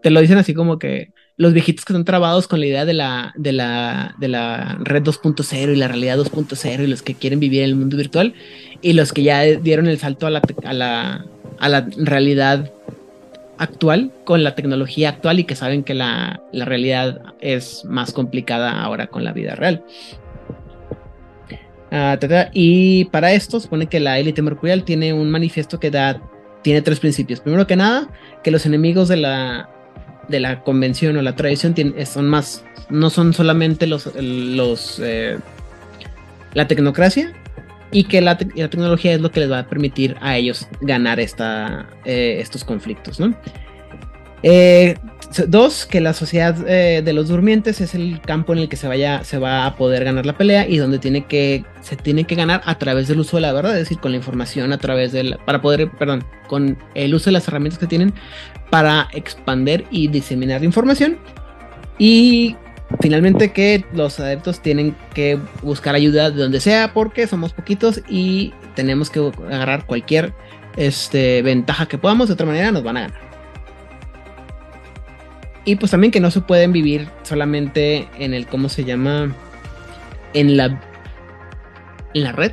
te 0.02 0.10
lo 0.10 0.20
dicen 0.20 0.36
así 0.36 0.52
como 0.52 0.78
que 0.78 1.12
los 1.36 1.52
viejitos 1.52 1.84
que 1.84 1.92
están 1.92 2.04
trabados 2.04 2.48
con 2.48 2.60
la 2.60 2.66
idea 2.66 2.84
de 2.84 2.94
la, 2.94 3.32
de 3.36 3.52
la, 3.52 4.14
de 4.18 4.28
la 4.28 4.78
red 4.80 5.02
2.0 5.02 5.72
y 5.72 5.76
la 5.76 5.88
realidad 5.88 6.18
2.0 6.18 6.82
y 6.82 6.86
los 6.86 7.02
que 7.02 7.14
quieren 7.14 7.40
vivir 7.40 7.62
en 7.62 7.68
el 7.70 7.76
mundo 7.76 7.96
virtual 7.96 8.34
y 8.82 8.94
los 8.94 9.12
que 9.12 9.22
ya 9.22 9.42
dieron 9.42 9.86
el 9.86 9.98
salto 9.98 10.26
a 10.26 10.30
la, 10.30 10.42
a 10.64 10.72
la, 10.72 11.26
a 11.58 11.68
la 11.68 11.86
realidad 11.98 12.72
actual 13.58 14.10
con 14.24 14.42
la 14.42 14.54
tecnología 14.54 15.10
actual 15.10 15.38
y 15.38 15.44
que 15.44 15.54
saben 15.54 15.84
que 15.84 15.94
la, 15.94 16.42
la 16.52 16.64
realidad 16.64 17.34
es 17.40 17.84
más 17.84 18.12
complicada 18.12 18.82
ahora 18.82 19.06
con 19.06 19.22
la 19.22 19.32
vida 19.32 19.54
real. 19.54 19.84
Ah, 21.90 22.18
y 22.52 23.04
para 23.06 23.32
esto 23.32 23.60
supone 23.60 23.86
que 23.86 24.00
la 24.00 24.18
élite 24.18 24.42
mercurial 24.42 24.84
tiene 24.84 25.12
un 25.12 25.30
manifiesto 25.30 25.78
que 25.78 25.90
da, 25.90 26.20
tiene 26.62 26.82
tres 26.82 27.00
principios. 27.00 27.40
Primero 27.40 27.66
que 27.66 27.76
nada, 27.76 28.08
que 28.42 28.50
los 28.50 28.66
enemigos 28.66 29.08
de 29.08 29.16
la, 29.16 29.70
de 30.28 30.40
la 30.40 30.62
convención 30.62 31.16
o 31.16 31.22
la 31.22 31.36
tradición 31.36 31.74
son 32.04 32.28
más, 32.28 32.64
no 32.90 33.10
son 33.10 33.32
solamente 33.32 33.86
los, 33.86 34.10
eh, 35.02 35.38
la 36.54 36.66
tecnocracia 36.66 37.32
y 37.92 38.04
que 38.04 38.20
la, 38.20 38.36
tecnología 38.36 39.14
es 39.14 39.20
lo 39.20 39.30
que 39.30 39.40
les 39.40 39.50
va 39.50 39.60
a 39.60 39.68
permitir 39.68 40.16
a 40.20 40.36
ellos 40.36 40.66
ganar 40.80 41.20
esta, 41.20 41.88
eh, 42.04 42.38
estos 42.40 42.64
conflictos, 42.64 43.20
¿no? 43.20 43.34
Eh, 44.48 44.94
dos, 45.48 45.86
que 45.86 46.00
la 46.00 46.12
sociedad 46.12 46.56
eh, 46.68 47.02
de 47.04 47.12
los 47.12 47.26
durmientes 47.26 47.80
es 47.80 47.96
el 47.96 48.20
campo 48.20 48.52
en 48.52 48.60
el 48.60 48.68
que 48.68 48.76
se, 48.76 48.86
vaya, 48.86 49.24
se 49.24 49.38
va 49.38 49.66
a 49.66 49.74
poder 49.74 50.04
ganar 50.04 50.24
la 50.24 50.38
pelea 50.38 50.68
y 50.68 50.76
donde 50.76 51.00
tiene 51.00 51.24
que, 51.24 51.64
se 51.80 51.96
tiene 51.96 52.22
que 52.28 52.36
ganar 52.36 52.62
a 52.64 52.78
través 52.78 53.08
del 53.08 53.18
uso 53.18 53.38
de 53.38 53.40
la 53.40 53.52
verdad, 53.52 53.72
es 53.72 53.80
decir, 53.80 53.98
con 53.98 54.12
la 54.12 54.18
información 54.18 54.72
a 54.72 54.78
través 54.78 55.10
de 55.10 55.36
para 55.44 55.60
poder, 55.60 55.90
perdón, 55.90 56.22
con 56.46 56.78
el 56.94 57.12
uso 57.12 57.24
de 57.24 57.32
las 57.32 57.48
herramientas 57.48 57.80
que 57.80 57.88
tienen 57.88 58.14
para 58.70 59.08
expander 59.14 59.84
y 59.90 60.06
diseminar 60.06 60.60
la 60.60 60.66
información. 60.66 61.18
Y 61.98 62.54
finalmente 63.00 63.50
que 63.50 63.84
los 63.94 64.20
adeptos 64.20 64.60
tienen 64.60 64.94
que 65.12 65.40
buscar 65.62 65.96
ayuda 65.96 66.30
de 66.30 66.40
donde 66.40 66.60
sea 66.60 66.94
porque 66.94 67.26
somos 67.26 67.52
poquitos 67.52 68.00
y 68.08 68.54
tenemos 68.76 69.10
que 69.10 69.28
agarrar 69.50 69.86
cualquier 69.86 70.34
este, 70.76 71.42
ventaja 71.42 71.86
que 71.86 71.98
podamos, 71.98 72.28
de 72.28 72.34
otra 72.34 72.46
manera 72.46 72.70
nos 72.70 72.84
van 72.84 72.98
a 72.98 73.00
ganar. 73.00 73.25
Y 75.66 75.76
pues 75.76 75.90
también 75.90 76.12
que 76.12 76.20
no 76.20 76.30
se 76.30 76.40
pueden 76.40 76.72
vivir 76.72 77.08
solamente 77.22 78.08
en 78.18 78.32
el, 78.32 78.46
¿cómo 78.46 78.68
se 78.68 78.84
llama? 78.84 79.34
En 80.32 80.56
la, 80.56 80.80
en 82.14 82.22
la 82.22 82.32
red 82.32 82.52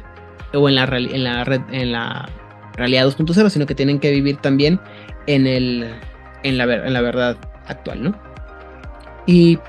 o 0.54 0.68
en 0.68 0.76
la, 0.76 0.84
en 0.86 1.24
la 1.24 1.44
red, 1.44 1.62
en 1.72 1.92
la 1.92 2.28
realidad 2.76 3.06
2.0, 3.06 3.50
sino 3.50 3.68
que 3.68 3.76
tienen 3.76 4.00
que 4.00 4.12
vivir 4.12 4.38
también 4.38 4.80
en, 5.28 5.46
el, 5.46 5.94
en, 6.42 6.58
la, 6.58 6.64
en 6.64 6.92
la 6.92 7.02
verdad 7.02 7.38
actual, 7.68 8.04
¿no? 8.04 8.16
Y 9.28 9.60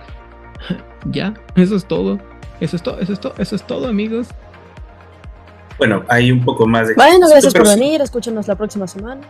ya, 1.10 1.34
eso 1.54 1.76
es 1.76 1.84
todo. 1.84 2.18
Eso 2.60 2.76
es 2.76 2.82
todo, 2.82 2.98
eso 3.00 3.12
es 3.12 3.20
todo, 3.20 3.34
eso 3.36 3.56
es 3.56 3.66
todo, 3.66 3.88
amigos. 3.88 4.28
Bueno, 5.76 6.02
hay 6.08 6.30
un 6.32 6.42
poco 6.44 6.66
más 6.66 6.88
de. 6.88 6.94
Bueno, 6.94 7.28
gracias 7.28 7.52
por 7.52 7.66
venir, 7.66 8.00
escúchenos 8.00 8.48
la 8.48 8.54
próxima 8.54 8.86
semana. 8.86 9.20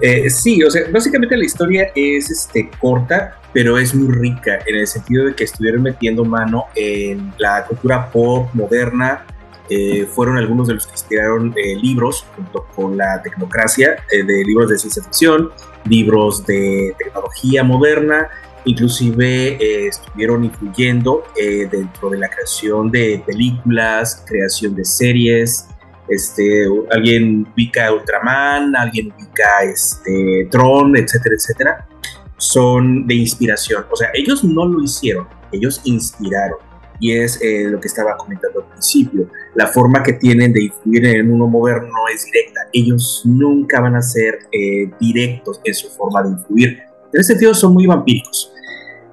Eh, 0.00 0.28
sí, 0.30 0.62
o 0.62 0.70
sea, 0.70 0.82
básicamente 0.90 1.36
la 1.36 1.44
historia 1.44 1.90
es 1.94 2.30
este, 2.30 2.70
corta, 2.78 3.40
pero 3.52 3.78
es 3.78 3.94
muy 3.94 4.12
rica 4.14 4.58
en 4.66 4.76
el 4.76 4.86
sentido 4.86 5.24
de 5.24 5.34
que 5.34 5.44
estuvieron 5.44 5.82
metiendo 5.82 6.24
mano 6.24 6.66
en 6.74 7.32
la 7.38 7.64
cultura 7.66 8.10
pop 8.10 8.48
moderna. 8.52 9.24
Eh, 9.68 10.06
fueron 10.06 10.36
algunos 10.36 10.68
de 10.68 10.74
los 10.74 10.86
que 10.86 10.92
inspiraron 10.92 11.52
eh, 11.56 11.74
libros 11.76 12.24
junto 12.36 12.66
con 12.76 12.96
la 12.96 13.20
tecnocracia, 13.22 13.96
de 14.10 14.44
libros 14.44 14.70
de 14.70 14.78
ciencia 14.78 15.02
ficción, 15.02 15.50
libros 15.84 16.46
de 16.46 16.94
tecnología 16.98 17.64
moderna, 17.64 18.28
inclusive 18.64 19.86
estuvieron 19.88 20.44
influyendo 20.44 21.24
dentro 21.36 22.10
de 22.10 22.18
la 22.18 22.28
creación 22.28 22.90
de 22.90 23.22
películas, 23.24 24.24
creación 24.26 24.74
de 24.74 24.84
series, 24.84 25.68
este, 26.08 26.66
alguien 26.90 27.46
ubica 27.52 27.92
Ultraman, 27.92 28.74
alguien 28.76 29.12
ubica 29.12 29.62
este, 29.64 30.48
Tron, 30.50 30.96
etcétera, 30.96 31.34
etcétera, 31.34 31.88
son 32.36 33.06
de 33.06 33.14
inspiración. 33.14 33.84
O 33.90 33.96
sea, 33.96 34.10
ellos 34.14 34.44
no 34.44 34.66
lo 34.66 34.82
hicieron, 34.82 35.26
ellos 35.52 35.80
inspiraron. 35.84 36.58
Y 36.98 37.12
es 37.12 37.38
eh, 37.42 37.64
lo 37.68 37.78
que 37.78 37.88
estaba 37.88 38.16
comentando 38.16 38.60
al 38.60 38.68
principio. 38.70 39.28
La 39.54 39.66
forma 39.66 40.02
que 40.02 40.14
tienen 40.14 40.52
de 40.54 40.64
influir 40.64 41.04
en 41.04 41.28
mundo 41.28 41.46
moderno 41.46 41.88
no 41.88 42.08
es 42.12 42.24
directa. 42.24 42.60
Ellos 42.72 43.22
nunca 43.26 43.80
van 43.80 43.96
a 43.96 44.02
ser 44.02 44.38
eh, 44.50 44.90
directos 44.98 45.60
en 45.62 45.74
su 45.74 45.88
forma 45.90 46.22
de 46.22 46.30
influir. 46.30 46.78
En 47.12 47.20
ese 47.20 47.32
sentido, 47.32 47.52
son 47.52 47.74
muy 47.74 47.86
vampíricos 47.86 48.52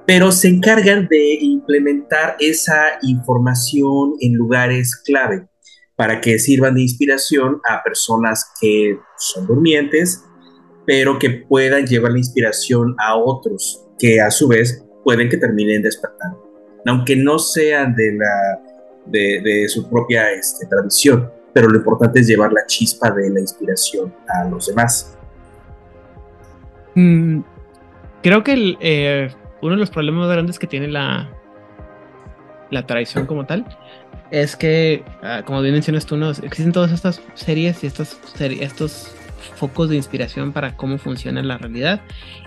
pero 0.06 0.34
se 0.34 0.50
encargan 0.50 1.08
de 1.08 1.38
implementar 1.40 2.36
esa 2.38 2.98
información 3.04 4.16
en 4.20 4.34
lugares 4.34 4.98
clave 4.98 5.48
para 5.96 6.22
que 6.22 6.40
sirvan 6.40 6.76
de 6.76 6.82
inspiración 6.82 7.62
a 7.70 7.84
personas 7.84 8.52
que 8.60 8.98
son 9.18 9.46
durmientes, 9.46 10.24
pero 10.86 11.20
que 11.20 11.46
puedan 11.48 11.86
llevar 11.86 12.12
la 12.12 12.18
inspiración 12.18 12.96
a 13.00 13.16
otros 13.16 13.86
que 14.00 14.20
a 14.20 14.32
su 14.32 14.48
vez 14.48 14.86
pueden 15.04 15.30
que 15.30 15.38
terminen 15.38 15.82
despertando, 15.82 16.42
aunque 16.86 17.16
no 17.16 17.38
sean 17.40 17.94
de, 17.96 18.14
la, 18.14 18.62
de, 19.06 19.66
su 19.68 19.90
propia 19.90 20.32
este, 20.32 20.66
tradición, 20.68 21.30
pero 21.54 21.70
lo 21.70 21.78
importante 21.78 22.20
es 22.22 22.28
llevar 22.28 22.52
la 22.52 22.66
chispa 22.66 23.12
de 23.12 23.30
la 23.30 23.40
inspiración 23.40 24.14
a 24.28 24.46
los 24.46 24.68
demás. 24.68 25.18
Mm, 26.96 27.42
creo 28.22 28.44
que 28.44 28.78
eh, 28.80 29.30
uno 29.62 29.72
de 29.72 29.80
los 29.80 29.92
problemas 29.92 30.30
grandes 30.30 30.58
que 30.58 30.68
tiene 30.68 30.88
la, 30.88 31.30
la 32.72 32.86
tradición 32.86 33.26
como 33.26 33.46
tal 33.46 33.66
es 34.34 34.56
que, 34.56 35.04
ah, 35.22 35.44
como 35.46 35.62
bien 35.62 35.76
mencionas 35.76 36.08
tú, 36.08 36.18
¿no? 36.18 36.32
existen 36.32 36.72
todas 36.72 36.92
estas 36.92 37.22
series 37.36 37.84
y 37.84 37.88
estos, 37.88 38.18
estos 38.40 39.16
focos 39.56 39.90
de 39.90 39.96
inspiración 39.96 40.52
para 40.54 40.76
cómo 40.76 40.98
funciona 40.98 41.44
la 41.44 41.60
realidad 41.60 42.02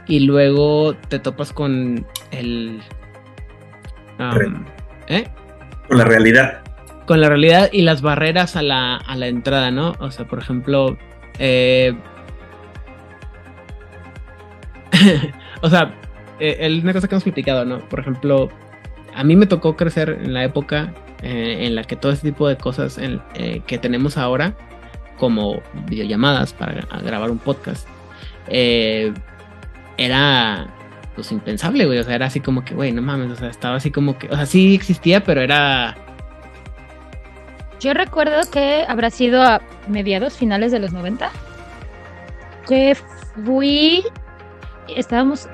y 0.08 0.18
luego 0.20 0.96
te 1.08 1.20
topas 1.20 1.52
con 1.52 2.04
el... 2.32 2.80
¿eh? 5.06 5.28
Con 5.86 5.98
la 5.98 6.04
realidad. 6.04 6.64
Con 7.06 7.20
la 7.20 7.28
realidad 7.28 7.68
y 7.70 7.82
las 7.82 8.02
barreras 8.02 8.56
a 8.56 8.62
la, 8.62 8.96
a 8.96 9.14
la 9.14 9.28
entrada, 9.28 9.70
¿no? 9.70 9.94
O 10.00 10.10
sea, 10.10 10.26
por 10.26 10.40
ejemplo, 10.40 10.98
eh, 11.38 11.94
o 15.62 15.70
sea, 15.70 15.94
eh, 16.40 16.56
es 16.58 16.82
una 16.82 16.92
cosa 16.92 17.06
que 17.06 17.14
hemos 17.14 17.22
criticado, 17.22 17.64
¿no? 17.64 17.78
Por 17.88 18.00
ejemplo, 18.00 18.48
a 19.14 19.22
mí 19.22 19.36
me 19.36 19.46
tocó 19.46 19.76
crecer 19.76 20.18
en 20.20 20.34
la 20.34 20.42
época 20.42 20.92
eh, 21.22 21.66
en 21.66 21.74
la 21.74 21.84
que 21.84 21.96
todo 21.96 22.12
este 22.12 22.28
tipo 22.28 22.48
de 22.48 22.56
cosas 22.56 22.98
eh, 22.98 23.62
que 23.66 23.78
tenemos 23.78 24.16
ahora, 24.18 24.54
como 25.18 25.62
videollamadas 25.86 26.52
para 26.52 26.82
grabar 27.02 27.30
un 27.30 27.38
podcast, 27.38 27.88
eh, 28.48 29.12
era 29.96 30.68
pues 31.14 31.32
impensable, 31.32 31.86
güey. 31.86 31.98
O 31.98 32.04
sea, 32.04 32.14
era 32.14 32.26
así 32.26 32.40
como 32.40 32.64
que, 32.64 32.74
güey, 32.74 32.92
no 32.92 33.02
mames, 33.02 33.32
o 33.32 33.36
sea, 33.36 33.48
estaba 33.48 33.76
así 33.76 33.90
como 33.90 34.18
que, 34.18 34.28
o 34.28 34.36
sea, 34.36 34.46
sí 34.46 34.74
existía, 34.74 35.24
pero 35.24 35.40
era... 35.40 35.96
Yo 37.80 37.94
recuerdo 37.94 38.50
que 38.50 38.84
habrá 38.88 39.10
sido 39.10 39.42
a 39.42 39.60
mediados, 39.88 40.34
finales 40.36 40.72
de 40.72 40.78
los 40.78 40.92
90, 40.92 41.30
que 42.68 42.96
fui, 43.44 44.02
estábamos, 44.94 45.48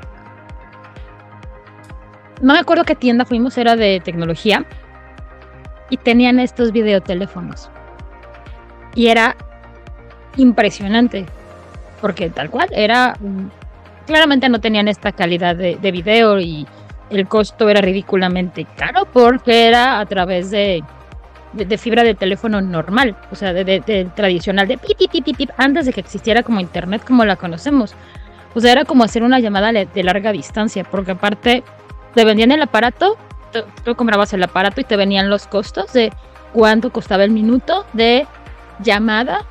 no 2.40 2.54
me 2.54 2.60
acuerdo 2.60 2.84
qué 2.84 2.94
tienda 2.94 3.24
fuimos, 3.24 3.58
era 3.58 3.74
de 3.74 4.00
tecnología, 4.00 4.64
y 5.92 5.98
tenían 5.98 6.40
estos 6.40 6.72
videoteléfonos. 6.72 7.70
Y 8.94 9.08
era 9.08 9.36
impresionante, 10.36 11.26
porque 12.00 12.30
tal 12.30 12.48
cual, 12.48 12.68
era... 12.72 13.14
Claramente 14.06 14.48
no 14.48 14.58
tenían 14.58 14.88
esta 14.88 15.12
calidad 15.12 15.54
de, 15.54 15.92
video 15.92 16.40
y 16.40 16.66
el 17.10 17.28
costo 17.28 17.68
era 17.68 17.82
ridículamente 17.82 18.66
caro 18.76 19.06
porque 19.12 19.68
era 19.68 20.00
a 20.00 20.06
través 20.06 20.50
de, 20.50 20.82
de, 21.52 21.78
fibra 21.78 22.02
de 22.02 22.14
teléfono 22.14 22.62
normal, 22.62 23.14
o 23.30 23.36
sea, 23.36 23.52
de, 23.52 24.08
tradicional, 24.16 24.66
de 24.66 24.78
pip, 24.78 25.10
pip, 25.10 25.36
pip, 25.36 25.50
antes 25.58 25.84
de 25.86 25.92
que 25.92 26.00
existiera 26.00 26.42
como 26.42 26.58
internet 26.58 27.04
como 27.06 27.24
la 27.26 27.36
conocemos. 27.36 27.94
O 28.54 28.60
sea, 28.60 28.72
era 28.72 28.86
como 28.86 29.04
hacer 29.04 29.22
una 29.22 29.40
llamada 29.40 29.72
de 29.72 30.02
larga 30.02 30.32
distancia, 30.32 30.84
porque 30.84 31.12
aparte 31.12 31.62
te 32.14 32.24
vendían 32.24 32.50
el 32.50 32.62
aparato 32.62 33.18
tú, 33.52 33.94
comprabas 33.94 34.32
el 34.32 34.42
aparato 34.42 34.80
y 34.80 34.84
te 34.84 34.96
venían 34.96 35.30
los 35.30 35.46
costos 35.46 35.92
de 35.92 36.12
cuánto 36.52 36.92
costaba 36.92 37.24
el 37.24 37.30
minuto 37.30 37.84
de 37.92 38.26
llamada 38.80 39.46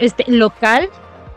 este, 0.00 0.24
local, 0.28 0.88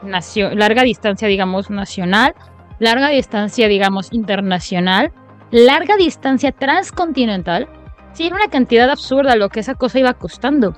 larga 0.04 0.84
distancia, 0.84 1.28
digamos, 1.28 1.70
nacional, 1.70 2.34
larga 2.80 3.10
distancia, 3.10 3.68
digamos, 3.68 4.12
internacional, 4.12 5.12
larga 5.52 5.96
distancia 5.96 6.52
transcontinental. 6.52 7.68
Sí, 8.14 8.28
era 8.28 8.36
una 8.36 8.50
cantidad 8.50 8.90
absurda 8.90 9.36
lo 9.36 9.50
que 9.50 9.60
esa 9.60 9.76
cosa 9.76 10.00
iba 10.00 10.14
costando. 10.14 10.76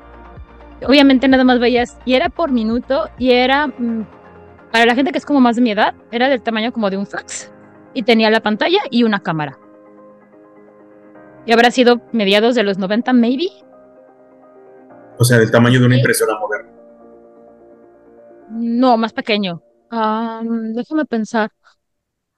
Obviamente 0.86 1.28
nada 1.28 1.44
más 1.44 1.60
veías, 1.60 1.98
y 2.06 2.14
era 2.14 2.30
por 2.30 2.52
minuto, 2.52 3.10
y 3.18 3.32
era, 3.32 3.68
mm, 3.68 4.06
para 4.72 4.86
la 4.86 4.96
gente 4.96 5.12
que 5.12 5.18
es 5.18 5.26
como 5.26 5.42
más 5.42 5.56
de 5.56 5.62
mi 5.62 5.72
edad, 5.72 5.94
era 6.12 6.30
del 6.30 6.42
tamaño 6.42 6.72
como 6.72 6.90
de 6.90 6.98
un 6.98 7.06
fax. 7.06 7.52
Y 7.94 8.04
tenía 8.04 8.30
la 8.30 8.42
pantalla 8.42 8.80
y 8.90 9.04
una 9.04 9.20
cámara. 9.20 9.58
Y 11.46 11.54
habrá 11.54 11.72
sido 11.72 12.02
mediados 12.12 12.56
de 12.56 12.64
los 12.64 12.78
90, 12.78 13.14
maybe. 13.14 13.50
O 15.18 15.24
sea, 15.24 15.38
del 15.38 15.52
tamaño 15.52 15.80
de 15.80 15.86
una 15.86 15.98
impresora 15.98 16.38
moderna. 16.40 16.72
No, 18.52 18.98
más 18.98 19.14
pequeño. 19.14 19.62
déjame 19.92 21.06
pensar. 21.06 21.52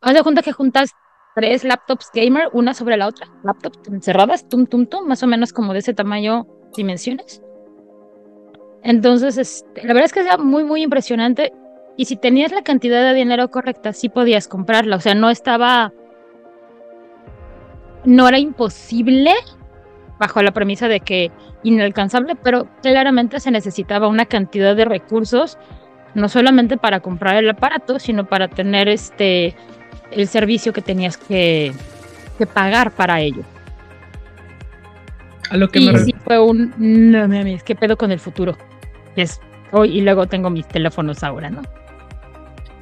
Haz 0.02 0.14
de 0.16 0.24
cuenta 0.24 0.42
que 0.42 0.52
juntas 0.52 0.92
tres 1.36 1.64
laptops 1.64 2.10
gamer, 2.14 2.50
una 2.54 2.74
sobre 2.74 2.98
la 2.98 3.08
otra. 3.08 3.28
Laptops 3.44 3.88
encerradas, 3.88 4.48
tum, 4.50 4.66
tum, 4.66 4.88
tum, 4.88 5.08
más 5.08 5.24
o 5.24 5.28
menos 5.28 5.54
como 5.54 5.74
de 5.74 5.80
ese 5.80 5.94
tamaño, 5.94 6.48
dimensiones. 6.76 7.42
Entonces, 8.84 9.38
este, 9.38 9.82
la 9.84 9.94
verdad 9.94 10.06
es 10.06 10.14
que 10.14 10.22
era 10.22 10.38
muy, 10.38 10.64
muy 10.64 10.82
impresionante. 10.84 11.54
Y 11.98 12.06
si 12.06 12.16
tenías 12.16 12.52
la 12.52 12.64
cantidad 12.64 13.04
de 13.04 13.14
dinero 13.14 13.50
correcta, 13.52 13.94
sí 13.94 14.10
podías 14.10 14.48
comprarla. 14.48 14.96
O 14.96 15.00
sea, 15.00 15.14
no 15.14 15.30
estaba 15.30 15.94
no 18.06 18.28
era 18.28 18.40
imposible 18.40 19.34
bajo 20.20 20.42
la 20.42 20.52
premisa 20.52 20.88
de 20.88 21.00
que 21.00 21.32
inalcanzable, 21.64 22.36
pero 22.36 22.68
claramente 22.82 23.40
se 23.40 23.52
necesitaba 23.52 24.08
una 24.08 24.26
cantidad 24.26 24.76
de 24.76 24.86
recursos 24.86 25.58
no 26.14 26.30
solamente 26.30 26.78
para 26.78 27.00
comprar 27.00 27.38
el 27.38 27.50
aparato, 27.50 28.00
sino 28.00 28.26
para 28.26 28.48
tener 28.48 28.88
este 28.88 29.56
el 30.12 30.28
servicio 30.28 30.74
que 30.74 30.82
tenías 30.82 31.18
que, 31.18 31.72
que 32.38 32.46
pagar 32.46 32.92
para 32.92 33.22
ello. 33.22 33.44
A 35.50 35.58
lo 35.58 35.70
que 35.70 35.80
y 35.80 35.92
me 35.92 36.00
sí 36.00 36.14
fue 36.24 36.40
un 36.40 36.74
no 36.78 37.28
mames, 37.28 37.64
qué 37.64 37.76
pedo 37.76 37.98
con 37.98 38.12
el 38.12 38.20
futuro. 38.20 38.58
Es 39.16 39.40
hoy 39.72 39.98
y 39.98 40.02
luego 40.02 40.28
tengo 40.28 40.50
mis 40.50 40.68
teléfonos 40.68 41.24
ahora, 41.24 41.50
¿no? 41.50 41.62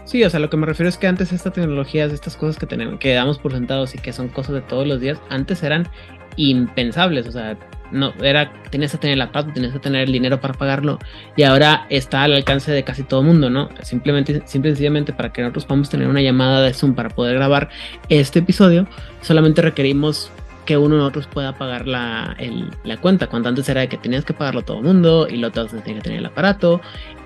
Sí, 0.10 0.24
o 0.24 0.30
sea, 0.32 0.40
lo 0.40 0.50
que 0.50 0.58
me 0.58 0.66
refiero 0.66 0.90
es 0.90 0.98
que 0.98 1.06
antes 1.06 1.32
estas 1.32 1.54
tecnologías, 1.54 2.12
estas 2.12 2.36
cosas 2.36 2.58
que 2.58 2.66
tenemos, 2.66 3.00
que 3.00 3.14
damos 3.14 3.38
por 3.38 3.52
sentados 3.52 3.94
y 3.94 4.00
que 4.00 4.12
son 4.12 4.28
cosas 4.30 4.56
de 4.56 4.62
todos 4.62 4.88
los 4.88 5.00
días, 5.00 5.22
antes 5.30 5.62
eran 5.62 5.88
impensables, 6.36 7.28
o 7.28 7.32
sea, 7.32 7.56
no 7.92 8.12
era 8.24 8.52
tenías 8.72 8.92
que 8.92 8.98
tener 8.98 9.20
la 9.20 9.32
paz, 9.32 9.46
tenías 9.54 9.72
que 9.72 9.78
tener 9.78 10.08
el 10.08 10.12
dinero 10.12 10.42
para 10.42 10.56
pagarlo 10.56 10.98
y 11.36 11.44
ahora 11.44 11.86
está 11.90 12.24
al 12.24 12.34
alcance 12.34 12.72
de 12.72 12.84
casi 12.84 13.04
todo 13.04 13.22
mundo, 13.22 13.52
¿no? 13.52 13.70
Simplemente 13.84 14.42
simple 14.46 14.72
y 14.72 14.74
sencillamente 14.74 15.14
para 15.14 15.32
que 15.32 15.44
nosotros 15.44 15.66
podamos 15.66 15.92
tener 15.92 16.08
una 16.08 16.22
llamada 16.22 16.64
de 16.64 16.74
Zoom 16.74 16.96
para 16.96 17.10
poder 17.10 17.36
grabar 17.36 17.70
este 18.10 18.40
episodio, 18.40 18.88
solamente 19.22 19.62
requerimos 19.62 20.32
que 20.66 20.76
uno 20.76 20.96
de 20.96 21.02
nosotros 21.02 21.28
pueda 21.28 21.56
pagar 21.56 21.88
la, 21.88 22.36
el, 22.40 22.72
la 22.84 22.98
cuenta, 22.98 23.28
cuando 23.28 23.50
antes 23.50 23.70
era 23.70 23.82
de 23.82 23.90
que 23.90 23.98
tenías 23.98 24.26
que 24.26 24.34
pagarlo 24.34 24.64
todo 24.64 24.78
el 24.78 24.86
mundo 24.86 25.28
y 25.30 25.38
lo 25.38 25.50
otro 25.50 25.68
tenía 25.68 25.98
que 25.98 26.02
tener 26.02 26.18
el 26.18 26.26
aparato 26.26 26.82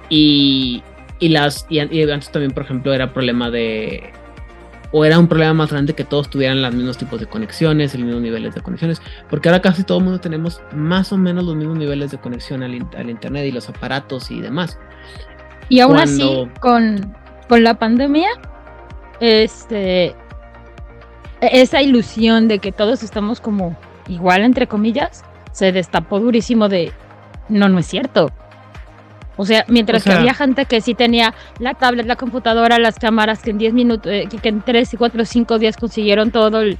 y, 0.10 0.84
y 1.24 1.30
las 1.30 1.66
y, 1.70 1.80
y 1.80 2.12
antes 2.12 2.32
también 2.32 2.52
por 2.52 2.64
ejemplo 2.64 2.94
era 2.94 3.14
problema 3.14 3.50
de 3.50 4.12
o 4.92 5.06
era 5.06 5.18
un 5.18 5.30
problema 5.30 5.54
más 5.54 5.72
grande 5.72 5.94
que 5.94 6.04
todos 6.04 6.30
tuvieran 6.30 6.62
los 6.62 6.74
mismos 6.76 6.98
tipos 6.98 7.20
de 7.20 7.26
conexiones, 7.26 7.96
los 7.96 8.04
mismos 8.04 8.22
niveles 8.22 8.54
de 8.54 8.62
conexiones, 8.62 9.02
porque 9.30 9.48
ahora 9.50 9.62
casi 9.62 9.84
todo 9.84 10.00
el 10.00 10.04
mundo 10.04 10.20
tenemos 10.20 10.62
más 10.74 11.14
o 11.14 11.18
menos 11.18 11.46
los 11.46 11.56
mismos 11.56 11.78
niveles 11.78 12.12
de 12.12 12.18
conexión 12.20 12.62
al, 12.62 12.88
al 12.96 13.10
internet 13.10 13.46
y 13.48 13.52
los 13.52 13.70
aparatos 13.70 14.30
y 14.30 14.42
demás. 14.42 14.78
Y 15.70 15.80
aún 15.80 15.96
Cuando... 15.96 16.44
así, 16.44 16.60
con, 16.60 17.16
con 17.48 17.64
la 17.64 17.80
pandemia, 17.80 18.30
este, 19.20 20.14
esa 21.42 21.82
ilusión 21.82 22.48
de 22.48 22.60
que 22.60 22.72
todos 22.72 23.02
estamos 23.02 23.42
como 23.42 23.76
igual, 24.10 24.44
entre 24.44 24.68
comillas, 24.68 25.24
se 25.54 25.72
destapó 25.72 26.20
durísimo 26.20 26.70
de, 26.70 26.92
no, 27.50 27.68
no 27.68 27.80
es 27.80 27.88
cierto. 27.88 28.30
O 29.36 29.46
sea, 29.46 29.66
mientras 29.68 30.02
o 30.02 30.04
sea, 30.04 30.14
que 30.14 30.20
había 30.20 30.34
gente 30.34 30.66
que 30.66 30.82
sí 30.82 30.94
tenía 30.94 31.34
la 31.60 31.74
tablet, 31.74 32.06
la 32.06 32.16
computadora, 32.16 32.78
las 32.78 33.00
cámaras, 33.00 33.42
que 33.42 33.50
en 33.52 33.58
10 33.58 33.74
minutos, 33.74 34.12
eh, 34.12 34.28
que 34.42 34.50
en 34.50 34.62
3, 34.62 34.96
4, 34.98 35.26
5 35.26 35.60
días 35.60 35.78
consiguieron 35.78 36.32
todo 36.32 36.62
el 36.62 36.78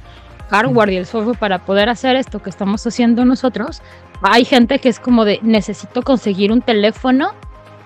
hardware 0.50 0.90
y 0.90 0.96
el 0.96 1.06
software 1.06 1.38
para 1.38 1.58
poder 1.64 1.88
hacer 1.88 2.16
esto 2.16 2.40
que 2.40 2.50
estamos 2.50 2.86
haciendo 2.86 3.24
nosotros, 3.24 3.82
hay 4.22 4.44
gente 4.44 4.78
que 4.78 4.88
es 4.88 5.00
como 5.00 5.24
de 5.24 5.40
necesito 5.42 6.02
conseguir 6.02 6.52
un 6.52 6.62
teléfono 6.62 7.32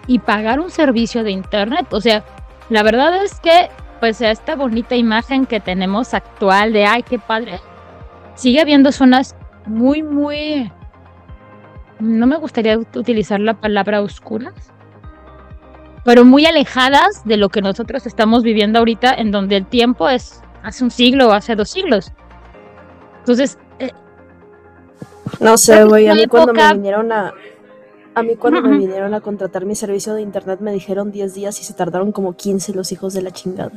y 0.07 0.19
pagar 0.19 0.61
un 0.61 0.71
servicio 0.71 1.25
de 1.25 1.31
internet. 1.31 1.87
O 1.93 2.01
sea, 2.01 2.25
la 2.69 2.83
verdad 2.83 3.23
es 3.23 3.41
que, 3.41 3.71
pues, 4.01 4.21
esta 4.21 4.55
bonita 4.55 4.97
imagen 4.97 5.47
que 5.47 5.61
tenemos 5.61 6.15
actual 6.15 6.73
de 6.73 6.85
ay, 6.85 7.03
qué 7.03 7.19
padre, 7.19 7.61
sigue 8.35 8.61
habiendo 8.61 8.93
zonas 8.93 9.35
muy, 9.67 10.03
muy 10.03 10.71
no 12.01 12.27
me 12.27 12.37
gustaría 12.37 12.79
utilizar 12.79 13.41
la 13.41 13.61
palabra 13.61 14.03
oscuras, 14.03 14.73
pero 16.05 16.25
muy 16.25 16.47
alejadas 16.47 17.25
de 17.25 17.37
lo 17.37 17.49
que 17.49 17.61
nosotros 17.61 18.07
estamos 18.07 18.43
viviendo 18.43 18.79
ahorita, 18.79 19.15
en 19.15 19.31
donde 19.31 19.57
el 19.57 19.67
tiempo 19.67 20.09
es 20.09 20.43
hace 20.63 20.85
un 20.85 20.91
siglo 20.91 21.29
o 21.29 21.33
hace 21.33 21.57
dos 21.57 21.71
siglos. 21.71 22.13
Entonces... 23.21 23.59
Eh, 23.79 23.91
no 25.41 25.57
sé, 25.59 25.85
güey, 25.85 26.09
a 26.09 26.15
mí 26.15 26.23
época... 26.23 26.45
cuando 26.45 26.65
me 26.65 26.75
vinieron 26.75 27.13
a... 27.13 27.35
A 28.15 28.23
mí 28.23 28.35
cuando 28.35 28.61
uh 28.61 28.63
-huh. 28.65 28.71
me 28.71 28.79
vinieron 28.79 29.15
a 29.15 29.21
contratar 29.21 29.65
mi 29.65 29.77
servicio 29.77 30.15
de 30.15 30.23
internet 30.23 30.59
me 30.61 30.73
dijeron 30.73 31.13
10 31.13 31.35
días 31.35 31.61
y 31.61 31.65
se 31.65 31.73
tardaron 31.75 32.11
como 32.11 32.37
15 32.37 32.75
los 32.75 32.91
hijos 32.91 33.15
de 33.15 33.23
la 33.23 33.31
chingada. 33.31 33.71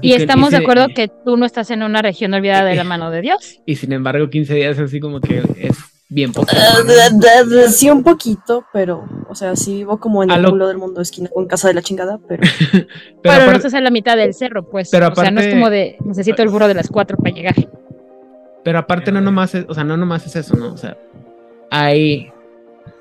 Y, 0.00 0.12
y 0.12 0.14
estamos 0.14 0.48
y 0.48 0.52
de 0.52 0.62
acuerdo 0.62 0.86
que 0.94 1.08
tú 1.08 1.36
no 1.36 1.44
estás 1.44 1.70
en 1.70 1.82
una 1.82 2.00
región 2.00 2.32
olvidada 2.32 2.64
de 2.64 2.74
la 2.74 2.84
mano 2.94 3.10
de 3.10 3.20
Dios. 3.20 3.60
Y 3.66 3.76
sin 3.76 3.92
embargo, 3.92 4.30
15 4.30 4.54
días 4.54 4.78
así 4.78 4.98
como 4.98 5.20
que 5.20 5.42
es 5.58 5.76
bien 6.10 6.32
poco. 6.32 6.48
Uh, 6.52 6.86
de, 6.86 7.68
sí, 7.70 7.88
un 7.88 8.02
poquito, 8.02 8.66
pero, 8.72 9.08
o 9.28 9.34
sea, 9.34 9.56
sí 9.56 9.76
vivo 9.76 9.98
como 9.98 10.22
en 10.22 10.30
el 10.30 10.42
lo... 10.42 10.50
culo 10.50 10.68
del 10.68 10.76
mundo 10.76 11.00
esquina 11.00 11.30
con 11.32 11.46
casa 11.46 11.68
de 11.68 11.74
la 11.74 11.82
chingada, 11.82 12.18
pero. 12.28 12.42
pero, 12.72 12.86
pero 13.22 13.34
aparte... 13.34 13.50
no 13.50 13.56
estás 13.56 13.74
en 13.74 13.84
la 13.84 13.90
mitad 13.90 14.16
del 14.16 14.34
cerro, 14.34 14.68
pues. 14.68 14.90
Pero 14.90 15.06
aparte... 15.06 15.20
O 15.20 15.24
sea, 15.24 15.30
no 15.30 15.40
es 15.40 15.54
como 15.54 15.70
de 15.70 15.96
necesito 16.04 16.42
el 16.42 16.48
burro 16.50 16.68
de 16.68 16.74
las 16.74 16.88
cuatro 16.88 17.16
para 17.16 17.34
llegar. 17.34 17.54
Pero 18.62 18.78
aparte, 18.78 19.10
no 19.12 19.20
nomás 19.20 19.54
es, 19.54 19.64
o 19.68 19.74
sea, 19.74 19.84
no 19.84 19.96
nomás 19.96 20.26
es 20.26 20.36
eso, 20.36 20.56
¿no? 20.56 20.72
O 20.72 20.76
sea, 20.76 20.98
hay. 21.70 22.30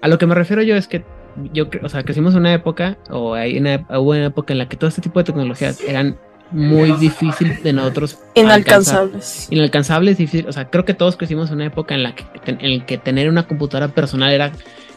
A 0.02 0.08
lo 0.08 0.18
que 0.18 0.26
me 0.26 0.36
refiero 0.36 0.62
yo 0.62 0.76
es 0.76 0.88
que 0.88 1.04
yo, 1.52 1.66
o 1.84 1.90
sea, 1.90 2.04
crecimos 2.04 2.34
en 2.34 2.42
una 2.42 2.54
época, 2.54 2.98
o 3.10 3.34
hay 3.34 3.58
una, 3.58 3.86
hubo 4.00 4.12
una 4.12 4.28
época 4.28 4.54
en 4.54 4.60
la 4.60 4.70
que 4.70 4.78
todo 4.78 4.88
este 4.88 5.02
tipo 5.02 5.20
de 5.20 5.26
tecnologías 5.26 5.82
eran 5.82 6.18
muy 6.52 6.92
difícil 6.94 7.62
de 7.62 7.74
nosotros 7.74 8.20
inalcanzables. 8.36 9.14
alcanzar. 9.14 9.54
inalcanzables 9.54 10.18
difícil. 10.18 10.48
O 10.48 10.52
sea 10.52 10.70
creo 10.70 10.86
que 10.86 10.94
todos 10.94 11.16
crecimos 11.16 11.50
en 11.50 11.56
una 11.56 11.66
época 11.66 11.96
en 11.96 12.04
la 12.04 12.16
que 12.16 12.26
en 12.46 12.60
el 12.62 12.86
que 12.86 12.98
tener 12.98 13.30
una 13.30 13.48
computadora 13.48 13.90
personal 13.90 14.32
era 14.32 14.52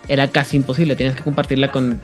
era 0.08 0.28
casi 0.28 0.56
imposible. 0.56 0.96
Tenías 0.96 1.14
que 1.16 1.22
compartirla 1.22 1.70
con 1.70 2.00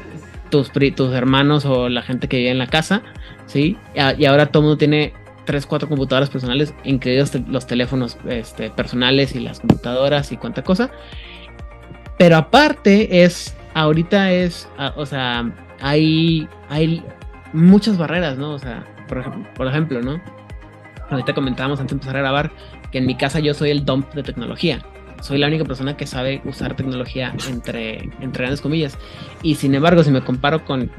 tus 0.50 0.70
tus 0.94 1.14
hermanos 1.14 1.64
o 1.64 1.88
la 1.88 2.02
gente 2.02 2.28
que 2.28 2.38
vivía 2.38 2.52
en 2.52 2.58
la 2.58 2.68
casa 2.68 3.02
sí 3.46 3.76
y 3.94 4.24
ahora 4.24 4.46
todo 4.46 4.62
el 4.62 4.64
mundo 4.64 4.78
tiene 4.78 5.12
tres 5.44 5.66
cuatro 5.66 5.88
computadoras 5.88 6.30
personales 6.30 6.74
incluidos 6.84 7.32
los 7.48 7.66
teléfonos 7.66 8.18
este, 8.28 8.70
personales 8.70 9.34
y 9.34 9.40
las 9.40 9.60
computadoras 9.60 10.32
y 10.32 10.36
cuánta 10.36 10.62
cosa. 10.62 10.90
Pero 12.18 12.36
aparte 12.36 13.24
es 13.24 13.54
ahorita 13.74 14.32
es 14.32 14.68
o 14.96 15.06
sea 15.06 15.50
hay 15.80 16.48
hay 16.68 17.02
muchas 17.52 17.96
barreras 17.96 18.36
no 18.36 18.52
o 18.52 18.58
sea 18.58 18.84
por 19.08 19.66
ejemplo, 19.66 20.00
¿no? 20.02 20.20
Ahorita 21.10 21.34
comentábamos 21.34 21.80
antes 21.80 21.92
de 21.92 21.96
empezar 21.96 22.16
a 22.16 22.20
grabar 22.20 22.50
que 22.92 22.98
en 22.98 23.06
mi 23.06 23.16
casa 23.16 23.40
yo 23.40 23.54
soy 23.54 23.70
el 23.70 23.84
dump 23.84 24.12
de 24.14 24.22
tecnología. 24.22 24.80
Soy 25.20 25.38
la 25.38 25.48
única 25.48 25.64
persona 25.64 25.96
que 25.96 26.06
sabe 26.06 26.40
usar 26.44 26.76
tecnología 26.76 27.34
entre, 27.48 28.10
entre 28.20 28.42
grandes 28.42 28.60
comillas. 28.60 28.96
Y 29.42 29.56
sin 29.56 29.74
embargo, 29.74 30.04
si 30.04 30.10
me 30.10 30.20
comparo 30.20 30.64
con 30.64 30.90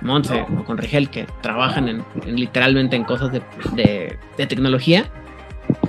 Monse 0.00 0.44
o 0.58 0.64
con 0.64 0.78
Rigel, 0.78 1.10
que 1.10 1.26
trabajan 1.42 1.88
en, 1.88 2.04
en 2.26 2.36
literalmente 2.36 2.96
en 2.96 3.04
cosas 3.04 3.30
de, 3.30 4.18
tecnología, 4.36 5.04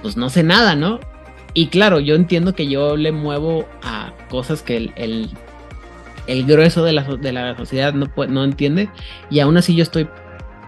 pues 0.01 0.17
no 0.17 0.29
sé 0.29 0.43
nada, 0.43 0.75
¿no? 0.75 0.99
Y 1.55 1.67
claro, 1.67 1.99
yo 1.99 2.13
entiendo 2.13 2.53
que 2.53 2.67
yo 2.67 2.95
le 2.95 3.11
muevo 3.11 3.67
a 3.81 4.13
cosas 4.29 4.61
que 4.61 4.77
el, 4.77 4.93
el, 4.95 5.29
el 6.27 6.45
grueso 6.45 6.83
de 6.83 6.93
la, 6.93 7.03
de 7.03 7.31
la 7.31 7.57
sociedad 7.57 7.93
no, 7.93 8.07
no 8.27 8.43
entiende. 8.43 8.89
Y 9.31 9.39
aún 9.39 9.57
así 9.57 9.75
yo 9.75 9.81
estoy 9.81 10.07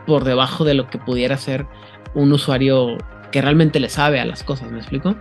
por 0.06 0.24
debajo 0.24 0.64
de 0.66 0.74
lo 0.74 0.88
que 0.88 0.98
pudiera 0.98 1.38
ser 1.38 1.66
un 2.14 2.32
usuario 2.32 2.98
que 3.32 3.42
realmente 3.42 3.80
le 3.80 3.90
sabe 3.90 4.20
a 4.20 4.26
las 4.26 4.44
cosas, 4.44 4.72
¿me 4.72 4.80
explico? 4.80 5.16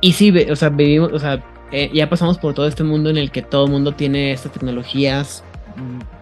Y 0.00 0.12
sí, 0.12 0.32
o 0.50 0.56
sea, 0.56 0.70
vivimos, 0.70 1.12
o 1.12 1.18
sea, 1.18 1.42
eh, 1.70 1.90
ya 1.92 2.08
pasamos 2.08 2.38
por 2.38 2.54
todo 2.54 2.66
este 2.66 2.84
mundo 2.84 3.10
en 3.10 3.18
el 3.18 3.30
que 3.30 3.42
todo 3.42 3.66
el 3.66 3.70
mundo 3.70 3.92
tiene 3.92 4.32
estas 4.32 4.52
tecnologías 4.52 5.44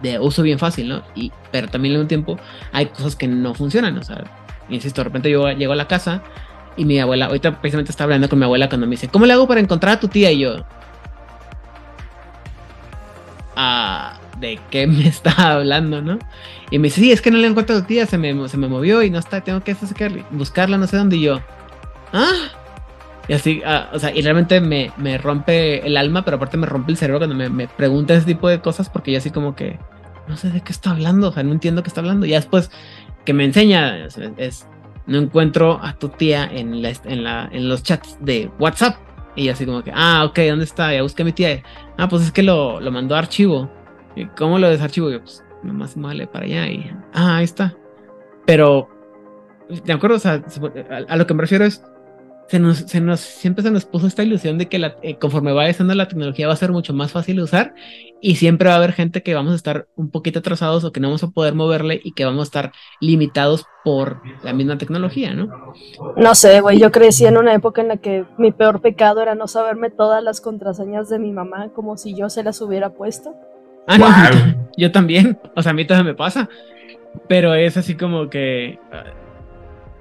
de 0.01 0.19
uso 0.19 0.43
bien 0.43 0.59
fácil, 0.59 0.89
¿no? 0.89 1.03
Y, 1.15 1.31
pero 1.51 1.67
también 1.67 1.93
al 1.93 1.99
mismo 1.99 2.07
tiempo 2.07 2.37
hay 2.71 2.87
cosas 2.87 3.15
que 3.15 3.27
no 3.27 3.53
funcionan, 3.53 3.97
o 3.97 4.03
sea, 4.03 4.23
insisto, 4.69 5.01
de 5.01 5.05
repente 5.05 5.29
yo 5.31 5.49
llego 5.51 5.73
a 5.73 5.75
la 5.75 5.87
casa 5.87 6.21
y 6.75 6.85
mi 6.85 6.99
abuela, 6.99 7.25
ahorita 7.25 7.59
precisamente 7.59 7.91
estaba 7.91 8.05
hablando 8.05 8.29
con 8.29 8.39
mi 8.39 8.45
abuela 8.45 8.69
cuando 8.69 8.85
me 8.85 8.91
dice, 8.91 9.07
¿cómo 9.07 9.25
le 9.25 9.33
hago 9.33 9.47
para 9.47 9.59
encontrar 9.59 9.95
a 9.95 9.99
tu 9.99 10.07
tía? 10.07 10.31
Y 10.31 10.39
yo, 10.39 10.57
ah, 13.55 14.19
de 14.39 14.59
qué 14.69 14.85
me 14.85 15.07
está 15.07 15.53
hablando, 15.53 16.01
¿no? 16.01 16.19
Y 16.69 16.79
me 16.79 16.87
dice, 16.87 17.01
sí, 17.01 17.11
es 17.11 17.21
que 17.21 17.31
no 17.31 17.37
le 17.37 17.47
encuentro 17.47 17.75
a 17.75 17.81
tu 17.81 17.85
tía, 17.85 18.05
se 18.05 18.17
me, 18.17 18.47
se 18.49 18.57
me 18.57 18.67
movió 18.67 19.01
y 19.01 19.09
no 19.09 19.19
está, 19.19 19.41
tengo 19.41 19.61
que 19.61 19.75
buscarla, 20.31 20.77
no 20.77 20.87
sé 20.87 20.97
dónde, 20.97 21.15
y 21.15 21.21
yo, 21.21 21.39
¿ah? 22.13 22.31
Y 23.27 23.33
así, 23.33 23.61
ah, 23.65 23.89
o 23.93 23.99
sea, 23.99 24.15
y 24.15 24.21
realmente 24.21 24.59
me, 24.61 24.91
me, 24.97 25.17
rompe 25.17 25.85
el 25.85 25.97
alma, 25.97 26.23
pero 26.23 26.37
aparte 26.37 26.57
me 26.57 26.65
rompe 26.65 26.91
el 26.91 26.97
cerebro 26.97 27.19
cuando 27.19 27.35
me, 27.35 27.49
me, 27.49 27.67
pregunta 27.67 28.13
ese 28.13 28.25
tipo 28.25 28.47
de 28.47 28.61
cosas, 28.61 28.89
porque 28.89 29.11
yo 29.11 29.17
así 29.17 29.31
como 29.31 29.55
que, 29.55 29.79
no 30.27 30.37
sé 30.37 30.49
de 30.49 30.61
qué 30.61 30.71
está 30.71 30.91
hablando, 30.91 31.29
o 31.29 31.31
sea, 31.31 31.43
no 31.43 31.51
entiendo 31.51 31.83
qué 31.83 31.89
está 31.89 32.01
hablando. 32.01 32.25
Y 32.25 32.31
después 32.31 32.71
que 33.25 33.33
me 33.33 33.43
enseña, 33.43 34.07
es, 34.37 34.67
no 35.05 35.17
encuentro 35.17 35.79
a 35.81 35.93
tu 35.93 36.09
tía 36.09 36.45
en, 36.45 36.81
la, 36.81 36.93
en, 37.05 37.23
la, 37.23 37.49
en 37.51 37.67
los 37.67 37.83
chats 37.83 38.17
de 38.21 38.49
WhatsApp. 38.59 38.97
Y 39.35 39.49
así 39.49 39.65
como 39.65 39.83
que, 39.83 39.91
ah, 39.93 40.25
ok, 40.25 40.39
¿dónde 40.49 40.65
está? 40.65 40.93
Ya 40.93 41.01
busqué 41.01 41.21
a 41.21 41.25
mi 41.25 41.31
tía. 41.31 41.61
Ah, 41.97 42.07
pues 42.07 42.23
es 42.23 42.31
que 42.31 42.43
lo, 42.43 42.79
lo 42.79 42.91
mandó 42.91 43.15
a 43.15 43.19
archivo. 43.19 43.69
¿Y 44.15 44.25
cómo 44.27 44.57
lo 44.57 44.69
desarchivo? 44.69 45.11
Yo, 45.11 45.21
pues, 45.21 45.43
nomás 45.67 45.95
vale 45.95 46.25
para 46.27 46.45
allá 46.45 46.67
y. 46.67 46.89
Ah, 47.13 47.37
ahí 47.37 47.43
está. 47.43 47.75
Pero. 48.45 48.89
De 49.83 49.93
acuerdo, 49.93 50.17
a, 50.23 51.15
lo 51.15 51.27
que 51.27 51.33
me 51.33 51.41
refiero 51.41 51.65
es. 51.65 51.83
Se 52.49 52.59
nos, 52.59 52.77
se 52.77 53.01
nos, 53.01 53.19
siempre 53.19 53.61
se 53.61 53.71
nos 53.71 53.83
puso 53.83 54.07
esta 54.07 54.23
ilusión 54.23 54.57
de 54.57 54.69
que 54.69 54.79
la, 54.79 54.95
eh, 55.01 55.17
conforme 55.17 55.51
va 55.51 55.65
descendo 55.65 55.93
la 55.93 56.07
tecnología 56.07 56.47
va 56.47 56.53
a 56.53 56.55
ser 56.55 56.71
mucho 56.71 56.93
más 56.93 57.11
fácil 57.11 57.35
de 57.35 57.43
usar 57.43 57.75
y 58.21 58.35
siempre 58.37 58.69
va 58.69 58.75
a 58.75 58.77
haber 58.77 58.93
gente 58.93 59.21
que 59.21 59.35
vamos 59.35 59.51
a 59.51 59.57
estar 59.57 59.87
un 59.97 60.09
poquito 60.11 60.39
atrasados 60.39 60.85
o 60.85 60.93
que 60.93 61.01
no 61.01 61.09
vamos 61.09 61.23
a 61.23 61.29
poder 61.29 61.55
moverle 61.55 61.99
y 62.01 62.13
que 62.13 62.23
vamos 62.23 62.39
a 62.39 62.43
estar 62.43 62.71
limitados 63.01 63.65
por 63.83 64.21
la 64.43 64.53
misma 64.53 64.77
tecnología, 64.77 65.33
¿no? 65.33 65.73
No 66.15 66.35
sé, 66.35 66.61
güey, 66.61 66.79
yo 66.79 66.91
crecí 66.91 67.25
en 67.25 67.37
una 67.37 67.53
época 67.53 67.81
en 67.81 67.89
la 67.89 67.97
que 67.97 68.25
mi 68.37 68.53
peor 68.53 68.81
pecado 68.81 69.21
era 69.21 69.35
no 69.35 69.47
saberme 69.47 69.89
todas 69.89 70.23
las 70.23 70.39
contraseñas 70.39 71.09
de 71.09 71.19
mi 71.19 71.31
mamá 71.31 71.69
como 71.75 71.97
si 71.97 72.15
yo 72.15 72.29
se 72.29 72.43
las 72.43 72.61
hubiera 72.61 72.91
puesto. 72.91 73.35
Ah, 73.87 73.97
no, 73.97 74.67
yo 74.77 74.91
también. 74.91 75.39
O 75.55 75.61
sea, 75.61 75.71
a 75.71 75.73
mí 75.73 75.85
también 75.85 76.07
me 76.07 76.13
pasa. 76.13 76.49
Pero 77.27 77.55
es 77.55 77.77
así 77.77 77.95
como 77.95 78.29
que 78.29 78.79
ah, 78.91 79.05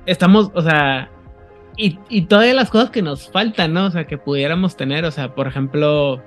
estamos, 0.04 0.50
o 0.54 0.62
sea, 0.62 1.10
y, 1.76 1.98
y 2.08 2.22
todas 2.22 2.52
las 2.54 2.68
cosas 2.68 2.90
que 2.90 3.02
nos 3.02 3.30
faltan, 3.30 3.72
¿no? 3.72 3.86
O 3.86 3.90
sea, 3.90 4.06
que 4.06 4.18
pudiéramos 4.18 4.76
tener, 4.76 5.04
o 5.04 5.10
sea, 5.10 5.34
por 5.34 5.46
ejemplo, 5.46 6.22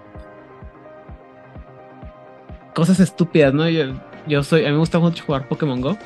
cosas 2.74 2.99
estúpidas, 2.99 3.53
¿no? 3.53 3.68
Yo, 3.70 3.93
yo 4.28 4.43
soy, 4.43 4.62
a 4.62 4.68
mí 4.68 4.74
me 4.74 4.80
gusta 4.80 4.99
mucho 4.99 5.24
jugar 5.26 5.47
Pokémon 5.47 5.82
Go. 5.82 5.97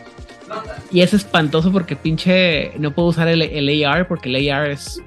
Y 0.92 1.02
es 1.02 1.14
espantoso 1.14 1.72
porque 1.72 1.96
pinche 1.96 2.74
no 2.78 2.92
puedo 2.92 3.10
usar 3.10 3.28
el, 3.28 3.42
el 3.42 3.86
AR 3.86 4.08
porque 4.08 4.30
el 4.30 4.52
AR 4.52 4.70
es 4.70 5.02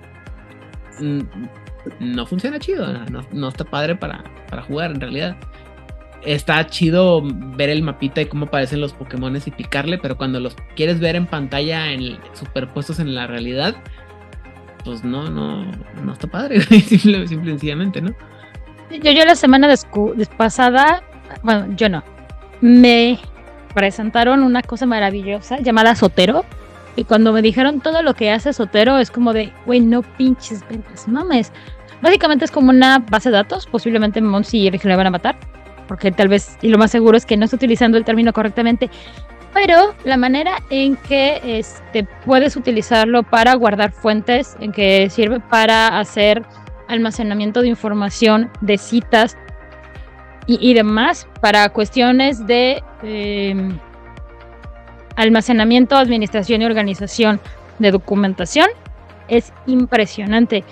mm, 0.98 1.20
no 2.00 2.26
funciona 2.26 2.58
chido, 2.58 2.86
no, 3.10 3.24
no 3.32 3.48
está 3.48 3.64
padre 3.64 3.94
para, 3.94 4.24
para 4.48 4.62
jugar 4.62 4.90
en 4.90 5.00
realidad 5.00 5.36
está 6.26 6.66
chido 6.66 7.22
ver 7.24 7.70
el 7.70 7.82
mapita 7.82 8.20
y 8.20 8.26
cómo 8.26 8.46
aparecen 8.46 8.80
los 8.80 8.92
Pokémon 8.92 9.34
y 9.36 9.50
picarle, 9.50 9.98
pero 9.98 10.16
cuando 10.16 10.40
los 10.40 10.56
quieres 10.74 10.98
ver 11.00 11.16
en 11.16 11.26
pantalla 11.26 11.92
en, 11.92 12.18
superpuestos 12.34 12.98
en 12.98 13.14
la 13.14 13.26
realidad, 13.26 13.76
pues 14.84 15.04
no, 15.04 15.30
no, 15.30 15.64
no 16.02 16.12
está 16.12 16.26
padre, 16.26 16.60
simple, 16.82 17.26
simple 17.28 17.52
sencillamente, 17.52 18.00
¿no? 18.00 18.12
Yo, 19.02 19.12
yo 19.12 19.24
la 19.24 19.36
semana 19.36 19.72
pasada, 20.36 21.02
bueno, 21.42 21.66
yo 21.76 21.88
no, 21.88 22.02
me 22.60 23.18
presentaron 23.74 24.42
una 24.42 24.62
cosa 24.62 24.86
maravillosa 24.86 25.58
llamada 25.58 25.94
Sotero. 25.94 26.44
Y 26.98 27.04
cuando 27.04 27.30
me 27.30 27.42
dijeron 27.42 27.82
todo 27.82 28.02
lo 28.02 28.14
que 28.14 28.30
hace 28.30 28.54
Sotero, 28.54 28.98
es 28.98 29.10
como 29.10 29.34
de, 29.34 29.52
güey, 29.66 29.80
no 29.80 30.00
pinches 30.00 30.66
ventas, 30.66 31.06
mames. 31.06 31.52
Básicamente 32.00 32.46
es 32.46 32.50
como 32.50 32.70
una 32.70 33.00
base 33.00 33.28
de 33.28 33.36
datos, 33.36 33.66
posiblemente 33.66 34.22
Monsi 34.22 34.60
y 34.60 34.66
Eric 34.68 34.84
le 34.84 34.96
van 34.96 35.08
a 35.08 35.10
matar 35.10 35.36
porque 35.86 36.10
tal 36.12 36.28
vez, 36.28 36.58
y 36.62 36.68
lo 36.68 36.78
más 36.78 36.90
seguro 36.90 37.16
es 37.16 37.26
que 37.26 37.36
no 37.36 37.44
está 37.44 37.56
utilizando 37.56 37.98
el 37.98 38.04
término 38.04 38.32
correctamente, 38.32 38.90
pero 39.56 39.94
la 40.04 40.18
manera 40.18 40.58
en 40.68 40.96
que 40.96 41.40
este, 41.42 42.04
puedes 42.26 42.56
utilizarlo 42.56 43.22
para 43.22 43.54
guardar 43.54 43.90
fuentes, 43.90 44.56
en 44.60 44.70
que 44.70 45.08
sirve 45.08 45.40
para 45.40 45.98
hacer 45.98 46.42
almacenamiento 46.88 47.62
de 47.62 47.68
información, 47.68 48.50
de 48.60 48.78
citas 48.78 49.36
y, 50.46 50.74
demás, 50.74 51.26
para 51.40 51.68
cuestiones 51.70 52.46
de 52.46 52.82
em, 53.02 53.78
almacenamiento, 55.16 55.96
administración 55.96 56.62
y 56.62 56.66
organización 56.66 57.40
de 57.78 57.90
documentación, 57.90 58.68
es 59.26 59.52
impresionante, 59.66 60.64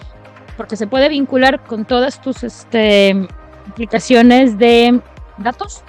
porque 0.57 0.77
se 0.77 0.87
puede 0.87 1.09
vincular 1.09 1.65
con 1.65 1.87
todas 1.87 2.21
tus 2.21 2.45
este, 2.45 3.27
aplicaciones 3.69 4.59
de 4.59 5.01
datos, 5.39 5.83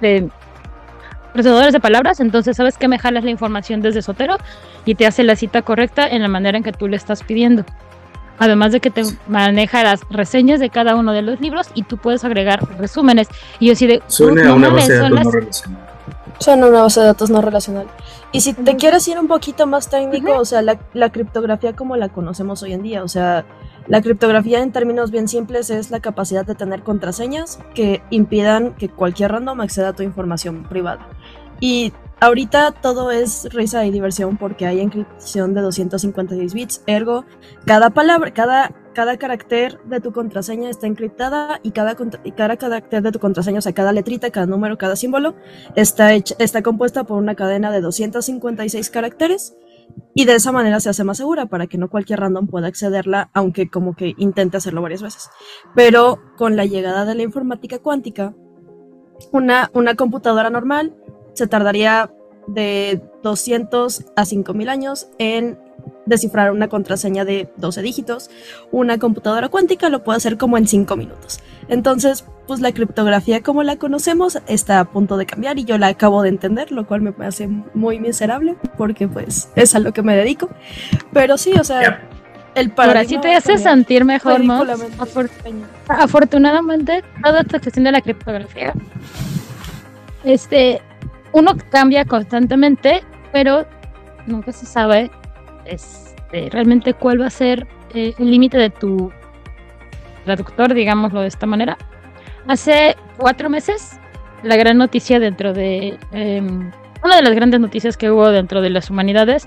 de 0.00 0.28
procesadores 1.32 1.72
de 1.72 1.80
palabras, 1.80 2.20
entonces 2.20 2.56
sabes 2.56 2.78
que 2.78 2.86
me 2.86 2.98
jalas 2.98 3.24
la 3.24 3.30
información 3.30 3.82
desde 3.82 4.02
Sotero 4.02 4.36
y 4.84 4.94
te 4.94 5.06
hace 5.06 5.24
la 5.24 5.34
cita 5.34 5.62
correcta 5.62 6.06
en 6.06 6.22
la 6.22 6.28
manera 6.28 6.56
en 6.56 6.62
que 6.62 6.72
tú 6.72 6.86
le 6.86 6.96
estás 6.96 7.24
pidiendo. 7.24 7.64
Además 8.38 8.72
de 8.72 8.80
que 8.80 8.90
te 8.90 9.02
maneja 9.28 9.82
las 9.82 10.00
reseñas 10.10 10.60
de 10.60 10.70
cada 10.70 10.96
uno 10.96 11.12
de 11.12 11.22
los 11.22 11.40
libros 11.40 11.68
y 11.74 11.82
tú 11.82 11.98
puedes 11.98 12.24
agregar 12.24 12.60
resúmenes. 12.78 13.28
Y 13.60 13.68
yo 13.68 13.76
sí 13.76 13.86
de... 13.86 14.02
Suena 14.06 14.50
a 14.50 14.54
una 14.54 14.68
base 14.68 14.92
de 14.92 14.98
datos 14.98 15.24
no 15.24 15.30
relacional. 15.30 15.80
Suena 16.38 16.66
una 16.66 16.82
base 16.82 17.00
de 17.00 17.06
datos 17.06 17.30
no 17.30 17.40
relacional. 17.40 17.86
Y 18.32 18.40
si 18.40 18.52
te 18.52 18.76
quieres 18.76 19.06
ir 19.06 19.18
un 19.18 19.28
poquito 19.28 19.66
más 19.66 19.88
técnico, 19.88 20.36
o 20.36 20.44
sea, 20.44 20.62
la, 20.62 20.78
la 20.94 21.10
criptografía 21.10 21.74
como 21.74 21.96
la 21.96 22.08
conocemos 22.08 22.62
hoy 22.64 22.72
en 22.72 22.82
día, 22.82 23.04
o 23.04 23.08
sea, 23.08 23.44
la 23.86 24.00
criptografía 24.00 24.62
en 24.62 24.72
términos 24.72 25.10
bien 25.10 25.28
simples 25.28 25.68
es 25.70 25.90
la 25.90 26.00
capacidad 26.00 26.46
de 26.46 26.54
tener 26.54 26.82
contraseñas 26.82 27.58
que 27.74 28.02
impidan 28.10 28.74
que 28.74 28.88
cualquier 28.88 29.32
random 29.32 29.60
acceda 29.60 29.88
a 29.88 29.92
tu 29.92 30.02
información 30.02 30.64
privada. 30.64 31.06
Y 31.60 31.92
ahorita 32.20 32.72
todo 32.72 33.10
es 33.10 33.52
risa 33.52 33.84
y 33.84 33.90
diversión 33.90 34.38
porque 34.38 34.66
hay 34.66 34.80
encripción 34.80 35.54
de 35.54 35.60
256 35.60 36.54
bits, 36.54 36.82
ergo 36.86 37.24
cada 37.66 37.90
palabra, 37.90 38.32
cada, 38.32 38.72
cada 38.94 39.18
carácter 39.18 39.78
de 39.84 40.00
tu 40.00 40.12
contraseña 40.12 40.70
está 40.70 40.86
encriptada 40.86 41.60
y 41.62 41.72
cada, 41.72 41.94
y 42.24 42.32
cada 42.32 42.56
carácter 42.56 43.02
de 43.02 43.12
tu 43.12 43.18
contraseña, 43.18 43.58
o 43.58 43.62
sea, 43.62 43.72
cada 43.72 43.92
letrita, 43.92 44.30
cada 44.30 44.46
número, 44.46 44.78
cada 44.78 44.96
símbolo 44.96 45.34
está, 45.76 46.14
está 46.14 46.62
compuesta 46.62 47.04
por 47.04 47.18
una 47.18 47.34
cadena 47.34 47.70
de 47.70 47.82
256 47.82 48.90
caracteres 48.90 49.54
y 50.14 50.24
de 50.26 50.34
esa 50.34 50.52
manera 50.52 50.80
se 50.80 50.90
hace 50.90 51.04
más 51.04 51.16
segura 51.16 51.46
para 51.46 51.66
que 51.66 51.78
no 51.78 51.90
cualquier 51.90 52.20
random 52.20 52.46
pueda 52.46 52.68
accederla, 52.68 53.30
aunque 53.34 53.68
como 53.68 53.94
que 53.94 54.14
intente 54.16 54.56
hacerlo 54.56 54.82
varias 54.82 55.02
veces. 55.02 55.28
Pero 55.74 56.20
con 56.36 56.56
la 56.56 56.64
llegada 56.64 57.04
de 57.04 57.14
la 57.14 57.22
informática 57.22 57.78
cuántica, 57.80 58.34
una, 59.32 59.70
una 59.74 59.94
computadora 59.94 60.50
normal 60.50 60.94
se 61.34 61.46
tardaría 61.46 62.12
de 62.46 63.02
200 63.22 64.06
a 64.16 64.24
5000 64.24 64.68
años 64.68 65.08
en 65.18 65.58
descifrar 66.06 66.52
una 66.52 66.68
contraseña 66.68 67.24
de 67.24 67.48
12 67.56 67.82
dígitos. 67.82 68.30
Una 68.70 68.98
computadora 68.98 69.48
cuántica 69.48 69.88
lo 69.88 70.04
puede 70.04 70.18
hacer 70.18 70.36
como 70.36 70.58
en 70.58 70.66
5 70.66 70.96
minutos. 70.96 71.40
Entonces, 71.68 72.24
pues 72.46 72.60
la 72.60 72.72
criptografía 72.72 73.42
como 73.42 73.62
la 73.62 73.76
conocemos 73.76 74.38
está 74.46 74.80
a 74.80 74.84
punto 74.84 75.16
de 75.16 75.26
cambiar 75.26 75.58
y 75.58 75.64
yo 75.64 75.78
la 75.78 75.88
acabo 75.88 76.22
de 76.22 76.28
entender, 76.28 76.72
lo 76.72 76.86
cual 76.86 77.00
me 77.00 77.12
hace 77.24 77.48
muy 77.48 78.00
miserable 78.00 78.56
porque 78.76 79.08
pues 79.08 79.48
es 79.56 79.74
a 79.74 79.78
lo 79.78 79.92
que 79.92 80.02
me 80.02 80.16
dedico. 80.16 80.48
Pero 81.12 81.38
sí, 81.38 81.52
o 81.58 81.64
sea, 81.64 82.02
el. 82.54 82.72
Ahora 82.76 83.04
sí 83.04 83.18
te 83.18 83.34
hace 83.34 83.58
sentir 83.58 84.04
mejor, 84.04 84.44
¿no? 84.44 84.64
afortunadamente, 85.88 87.02
toda 87.22 87.40
esta 87.40 87.60
cuestión 87.60 87.84
de 87.84 87.92
la 87.92 88.00
criptografía, 88.00 88.72
este, 90.24 90.80
uno 91.32 91.56
cambia 91.70 92.04
constantemente, 92.04 93.02
pero 93.32 93.66
nunca 94.26 94.52
se 94.52 94.66
sabe 94.66 95.10
este, 95.66 96.50
realmente 96.50 96.94
cuál 96.94 97.20
va 97.20 97.26
a 97.26 97.30
ser 97.30 97.66
eh, 97.94 98.14
el 98.18 98.30
límite 98.30 98.58
de 98.58 98.70
tu 98.70 99.12
traductor, 100.24 100.74
digámoslo 100.74 101.20
de 101.20 101.28
esta 101.28 101.46
manera. 101.46 101.76
Hace 102.48 102.96
cuatro 103.16 103.48
meses, 103.48 103.98
la 104.42 104.56
gran 104.56 104.78
noticia 104.78 105.18
dentro 105.18 105.52
de... 105.52 105.98
Em, 106.12 106.70
una 107.02 107.16
de 107.16 107.22
las 107.22 107.34
grandes 107.34 107.60
noticias 107.60 107.96
que 107.96 108.10
hubo 108.10 108.30
dentro 108.30 108.62
de 108.62 108.70
las 108.70 108.88
humanidades 108.88 109.46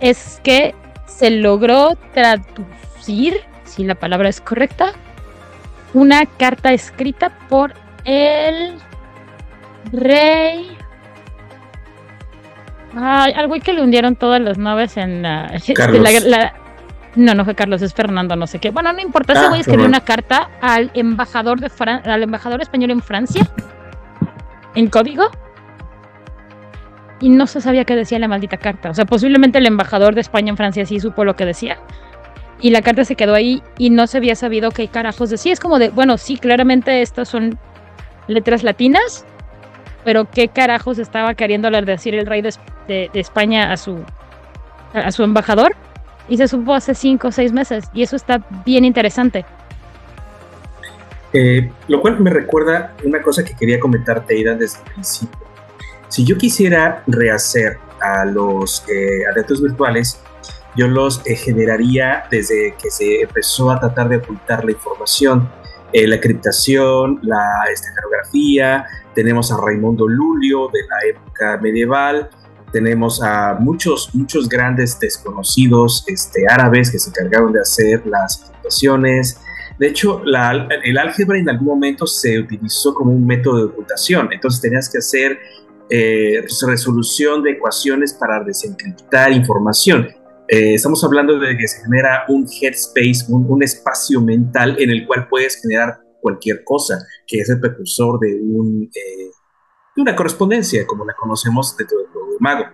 es 0.00 0.40
que 0.42 0.74
se 1.06 1.30
logró 1.30 1.96
traducir, 2.12 3.40
si 3.64 3.84
la 3.84 3.94
palabra 3.94 4.28
es 4.28 4.40
correcta, 4.40 4.92
una 5.94 6.26
carta 6.26 6.72
escrita 6.72 7.30
por 7.48 7.74
el 8.04 8.74
rey. 9.92 10.76
Ay, 12.96 13.32
al 13.32 13.46
güey 13.48 13.60
que 13.60 13.72
le 13.72 13.82
hundieron 13.82 14.16
todas 14.16 14.40
las 14.40 14.58
naves 14.58 14.96
en 14.96 15.22
la, 15.22 15.50
la, 16.24 16.52
no, 17.14 17.34
no 17.34 17.44
fue 17.44 17.54
Carlos, 17.54 17.82
es 17.82 17.94
Fernando, 17.94 18.36
no 18.36 18.46
sé 18.46 18.58
qué. 18.58 18.70
Bueno, 18.70 18.92
no 18.92 19.00
importa, 19.00 19.32
ese 19.32 19.44
ah, 19.44 19.48
güey 19.48 19.60
escribió 19.60 19.86
una 19.86 20.00
carta 20.00 20.50
al 20.60 20.90
embajador 20.94 21.60
de 21.60 21.70
al 22.04 22.22
embajador 22.22 22.60
español 22.60 22.90
en 22.90 23.00
Francia 23.00 23.48
en 24.74 24.88
código 24.88 25.30
y 27.20 27.28
no 27.28 27.46
se 27.46 27.60
sabía 27.60 27.84
qué 27.84 27.94
decía 27.94 28.18
la 28.18 28.28
maldita 28.28 28.56
carta. 28.56 28.90
O 28.90 28.94
sea, 28.94 29.04
posiblemente 29.04 29.58
el 29.58 29.66
embajador 29.66 30.14
de 30.14 30.20
España 30.20 30.50
en 30.50 30.56
Francia 30.56 30.84
sí 30.84 30.98
supo 30.98 31.24
lo 31.24 31.36
que 31.36 31.46
decía. 31.46 31.78
Y 32.60 32.70
la 32.70 32.82
carta 32.82 33.04
se 33.04 33.14
quedó 33.14 33.34
ahí 33.34 33.62
y 33.78 33.90
no 33.90 34.06
se 34.06 34.18
había 34.18 34.34
sabido 34.34 34.70
qué 34.70 34.88
carajos 34.88 35.30
decía. 35.30 35.52
Es 35.52 35.60
como 35.60 35.78
de, 35.78 35.90
bueno, 35.90 36.18
sí, 36.18 36.36
claramente 36.36 37.00
estas 37.00 37.28
son 37.28 37.58
letras 38.26 38.64
latinas, 38.64 39.24
pero 40.04 40.28
qué 40.30 40.48
carajos 40.48 40.98
estaba 40.98 41.34
queriendo 41.34 41.70
decir 41.70 42.14
el 42.14 42.26
rey 42.26 42.42
de, 42.42 42.52
de 42.86 43.10
España 43.14 43.72
a 43.72 43.76
su, 43.76 44.04
a 44.92 45.10
su 45.12 45.22
embajador 45.22 45.74
y 46.28 46.36
se 46.36 46.48
supo 46.48 46.74
hace 46.74 46.94
cinco 46.94 47.28
o 47.28 47.32
seis 47.32 47.52
meses 47.52 47.84
y 47.92 48.02
eso 48.02 48.16
está 48.16 48.42
bien 48.64 48.84
interesante. 48.84 49.44
Eh, 51.32 51.70
lo 51.88 52.00
cual 52.00 52.20
me 52.20 52.30
recuerda 52.30 52.94
una 53.04 53.22
cosa 53.22 53.42
que 53.44 53.54
quería 53.54 53.80
comentarte, 53.80 54.38
Ida, 54.38 54.54
desde 54.54 54.78
el 54.78 54.92
principio. 54.92 55.38
Si 56.08 56.26
yo 56.26 56.36
quisiera 56.36 57.02
rehacer 57.06 57.78
a 58.00 58.26
los 58.26 58.84
eh, 58.88 59.24
adeptos 59.32 59.62
virtuales, 59.62 60.20
yo 60.76 60.88
los 60.88 61.26
eh, 61.26 61.36
generaría 61.36 62.24
desde 62.30 62.74
que 62.80 62.90
se 62.90 63.22
empezó 63.22 63.70
a 63.70 63.80
tratar 63.80 64.08
de 64.08 64.16
ocultar 64.16 64.64
la 64.64 64.72
información, 64.72 65.48
eh, 65.92 66.06
la 66.06 66.20
criptación, 66.20 67.20
la 67.22 67.64
esteganografía, 67.72 68.86
tenemos 69.14 69.52
a 69.52 69.56
Raimundo 69.56 70.08
Lulio 70.08 70.68
de 70.72 70.80
la 70.88 71.08
época 71.08 71.58
medieval, 71.62 72.30
tenemos 72.72 73.22
a 73.22 73.54
muchos, 73.60 74.14
muchos 74.14 74.48
grandes 74.48 74.98
desconocidos 74.98 76.04
este, 76.06 76.46
árabes 76.48 76.90
que 76.90 76.98
se 76.98 77.10
encargaron 77.10 77.52
de 77.52 77.60
hacer 77.60 78.04
las 78.06 78.38
computaciones. 78.38 79.38
De 79.78 79.88
hecho, 79.88 80.22
el 80.24 80.98
álgebra 80.98 81.38
en 81.38 81.48
algún 81.50 81.68
momento 81.68 82.06
se 82.06 82.38
utilizó 82.38 82.94
como 82.94 83.12
un 83.12 83.26
método 83.26 83.58
de 83.58 83.64
ocultación. 83.64 84.30
Entonces 84.32 84.60
tenías 84.60 84.88
que 84.90 84.98
hacer 84.98 85.38
eh, 85.90 86.38
pues, 86.40 86.62
resolución 86.66 87.42
de 87.42 87.52
ecuaciones 87.52 88.14
para 88.14 88.42
desencriptar 88.42 89.32
información. 89.32 90.08
Eh, 90.48 90.74
estamos 90.74 91.02
hablando 91.04 91.38
de 91.38 91.56
que 91.56 91.68
se 91.68 91.82
genera 91.82 92.24
un 92.28 92.46
headspace, 92.46 93.26
un, 93.28 93.46
un 93.48 93.62
espacio 93.62 94.20
mental 94.20 94.76
en 94.78 94.90
el 94.90 95.06
cual 95.06 95.28
puedes 95.28 95.60
generar 95.60 96.00
cualquier 96.22 96.64
cosa, 96.64 96.98
que 97.26 97.40
es 97.40 97.50
el 97.50 97.60
precursor 97.60 98.18
de, 98.20 98.30
eh, 98.30 99.30
de 99.94 100.02
una 100.02 100.16
correspondencia, 100.16 100.86
como 100.86 101.04
la 101.04 101.14
conocemos 101.14 101.76
dentro 101.76 101.98
del 101.98 102.06
juego 102.06 102.32
de 102.32 102.36
mago. 102.40 102.64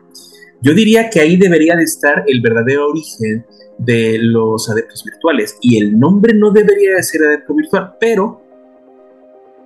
Yo 0.61 0.75
diría 0.75 1.11
que 1.11 1.21
ahí 1.21 1.37
debería 1.37 1.75
de 1.75 1.85
estar 1.85 2.23
el 2.27 2.41
verdadero 2.41 2.89
origen 2.89 3.45
de 3.79 4.19
los 4.21 4.69
adeptos 4.69 5.05
virtuales 5.05 5.57
y 5.61 5.79
el 5.79 5.99
nombre 5.99 6.35
no 6.35 6.51
debería 6.51 6.97
de 6.97 7.03
ser 7.03 7.23
adepto 7.23 7.55
virtual, 7.55 7.95
pero 7.99 8.43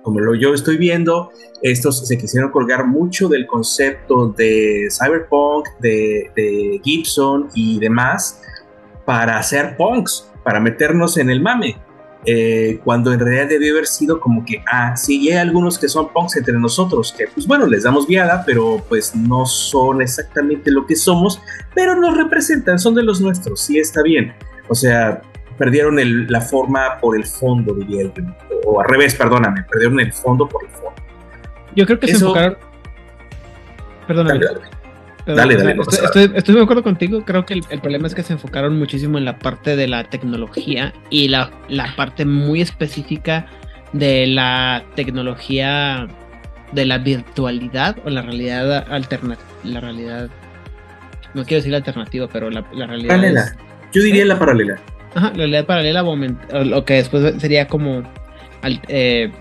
como 0.03 0.19
lo 0.19 0.35
yo 0.35 0.53
estoy 0.53 0.77
viendo, 0.77 1.31
estos 1.61 2.05
se 2.05 2.17
quisieron 2.17 2.51
colgar 2.51 2.85
mucho 2.85 3.29
del 3.29 3.47
concepto 3.47 4.27
de 4.27 4.89
cyberpunk, 4.91 5.65
de, 5.79 6.81
Gibson 6.83 7.47
y 7.55 7.79
demás 7.79 8.41
para 9.05 9.37
hacer 9.37 9.77
punks, 9.77 10.29
para 10.43 10.59
meternos 10.59 11.17
en 11.17 11.29
el 11.29 11.41
mame. 11.41 11.81
Eh, 12.25 12.79
cuando 12.83 13.11
en 13.11 13.19
realidad 13.19 13.49
debió 13.49 13.73
haber 13.73 13.87
sido 13.87 14.19
como 14.19 14.45
que, 14.45 14.63
ah, 14.71 14.95
sí, 14.95 15.29
hay 15.29 15.37
algunos 15.37 15.77
que 15.77 15.89
son 15.89 16.11
punks 16.13 16.37
entre 16.37 16.57
nosotros, 16.57 17.13
que 17.17 17.27
pues 17.27 17.45
bueno, 17.45 17.67
les 17.67 17.83
damos 17.83 18.07
viada, 18.07 18.43
pero 18.45 18.83
pues 18.87 19.15
no 19.15 19.45
son 19.45 20.01
exactamente 20.01 20.71
lo 20.71 20.85
que 20.85 20.95
somos, 20.95 21.41
pero 21.75 21.95
nos 21.95 22.15
representan, 22.15 22.79
son 22.79 22.95
de 22.95 23.03
los 23.03 23.19
nuestros, 23.19 23.59
sí 23.59 23.77
está 23.77 24.01
bien. 24.01 24.33
O 24.69 24.75
sea, 24.75 25.21
perdieron 25.57 25.97
la 26.29 26.41
forma 26.41 26.97
por 26.99 27.17
el 27.17 27.25
fondo, 27.25 27.73
diría 27.73 28.03
yo. 28.03 28.23
O 28.65 28.79
al 28.79 28.87
revés, 28.87 29.15
perdóname, 29.15 29.63
perdieron 29.63 29.99
el 29.99 30.13
fondo 30.13 30.47
por 30.47 30.63
el 30.63 30.69
fondo. 30.71 30.93
Yo 31.75 31.85
creo 31.85 31.99
que 31.99 32.07
se 32.07 32.13
enfocaron. 32.13 32.57
Perdóname. 34.07 34.39
Dale, 34.39 34.59
dale. 34.59 34.72
Estoy, 35.25 36.55
de 36.55 36.61
acuerdo 36.61 36.83
contigo. 36.83 37.23
Creo 37.25 37.45
que 37.45 37.53
el, 37.53 37.79
problema 37.79 38.07
es 38.07 38.15
que 38.15 38.23
se 38.23 38.33
enfocaron 38.33 38.77
muchísimo 38.77 39.17
en 39.17 39.25
la 39.25 39.39
parte 39.39 39.75
de 39.75 39.87
la 39.87 40.03
tecnología 40.03 40.93
y 41.09 41.27
la, 41.27 41.51
la 41.69 41.95
parte 41.95 42.25
muy 42.25 42.61
específica 42.61 43.47
de 43.93 44.27
la 44.27 44.83
tecnología 44.95 46.07
de 46.71 46.85
la 46.85 46.97
virtualidad 46.97 47.97
o 48.05 48.09
la 48.09 48.21
realidad 48.21 48.85
alternativa. 48.91 49.47
La 49.63 49.79
realidad. 49.79 50.29
No 51.33 51.43
quiero 51.43 51.61
decir 51.61 51.73
alternativa, 51.73 52.27
pero 52.31 52.49
la, 52.49 52.61
realidad. 52.61 53.15
Paralela. 53.15 53.55
Yo 53.91 54.03
diría 54.03 54.25
la 54.25 54.37
paralela. 54.37 54.79
Ajá, 55.15 55.29
la 55.29 55.37
realidad 55.37 55.65
paralela 55.65 56.03
o 56.03 56.15
lo 56.63 56.85
que 56.85 56.95
después 56.95 57.35
sería 57.39 57.67
como 57.67 58.03
eh, 58.87 59.31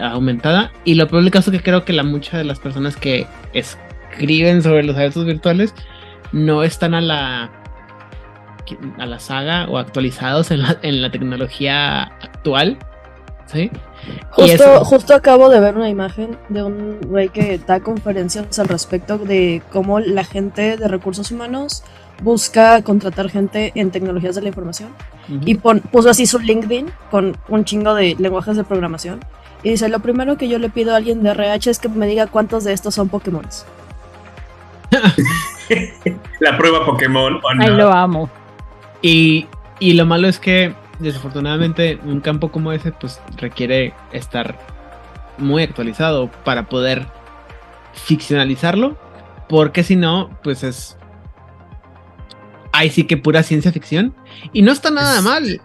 aumentada. 0.00 0.72
Y 0.84 0.94
lo 0.94 1.08
peor 1.08 1.22
del 1.22 1.32
caso 1.32 1.50
es 1.50 1.58
que 1.58 1.62
creo 1.62 1.84
que 1.84 1.92
la 1.92 2.02
muchas 2.02 2.34
de 2.34 2.44
las 2.44 2.58
personas 2.58 2.96
que 2.96 3.26
escriben 4.10 4.62
sobre 4.62 4.82
los 4.82 4.96
eventos 4.96 5.24
virtuales 5.24 5.74
no 6.32 6.62
están 6.62 6.94
a 6.94 7.00
la 7.00 7.50
a 8.98 9.06
la 9.06 9.18
saga 9.18 9.66
o 9.68 9.78
actualizados 9.78 10.50
en 10.50 10.62
la, 10.62 10.78
en 10.82 11.00
la 11.00 11.10
tecnología 11.10 12.02
actual. 12.02 12.78
¿Sí? 13.46 13.70
Justo, 14.28 14.84
justo 14.84 15.14
acabo 15.14 15.48
de 15.48 15.58
ver 15.58 15.74
una 15.74 15.88
imagen 15.88 16.36
de 16.50 16.62
un 16.62 17.00
güey 17.00 17.30
que 17.30 17.58
da 17.58 17.80
conferencias 17.80 18.58
al 18.58 18.68
respecto 18.68 19.16
de 19.16 19.62
cómo 19.72 20.00
la 20.00 20.22
gente 20.22 20.76
de 20.76 20.86
recursos 20.86 21.30
humanos 21.30 21.82
busca 22.22 22.82
contratar 22.82 23.30
gente 23.30 23.72
en 23.74 23.90
tecnologías 23.90 24.34
de 24.34 24.42
la 24.42 24.48
información 24.48 24.90
y 25.46 25.54
puso 25.54 26.10
así 26.10 26.26
su 26.26 26.38
LinkedIn 26.40 26.90
con 27.10 27.38
un 27.48 27.64
chingo 27.64 27.94
de 27.94 28.16
lenguajes 28.18 28.56
de 28.56 28.64
programación 28.64 29.20
y 29.62 29.70
dice, 29.70 29.88
lo 29.88 30.00
primero 30.00 30.36
que 30.36 30.48
yo 30.48 30.58
le 30.58 30.68
pido 30.68 30.92
a 30.92 30.96
alguien 30.96 31.22
de 31.22 31.30
RH 31.30 31.70
es 31.70 31.78
que 31.78 31.88
me 31.88 32.06
diga 32.06 32.26
cuántos 32.26 32.64
de 32.64 32.72
estos 32.72 32.94
son 32.94 33.08
Pokémon. 33.08 33.46
la 36.40 36.56
prueba 36.56 36.84
Pokémon. 36.84 37.40
Ay, 37.60 37.70
lo 37.70 37.92
amo. 37.92 38.30
Y, 39.02 39.46
y 39.78 39.92
lo 39.94 40.06
malo 40.06 40.28
es 40.28 40.38
que 40.38 40.74
desafortunadamente 40.98 41.98
un 42.04 42.20
campo 42.20 42.50
como 42.50 42.72
ese 42.72 42.92
pues 42.92 43.20
requiere 43.36 43.94
estar 44.12 44.58
muy 45.38 45.62
actualizado 45.62 46.28
para 46.44 46.68
poder 46.68 47.06
ficcionalizarlo 47.92 48.96
porque 49.48 49.84
si 49.84 49.94
no 49.94 50.30
pues 50.42 50.64
es 50.64 50.98
ahí 52.78 52.90
sí 52.90 53.04
que 53.04 53.16
pura 53.16 53.42
ciencia 53.42 53.72
ficción. 53.72 54.14
Y 54.52 54.62
no 54.62 54.72
está 54.72 54.90
nada 54.90 55.20
mal. 55.20 55.60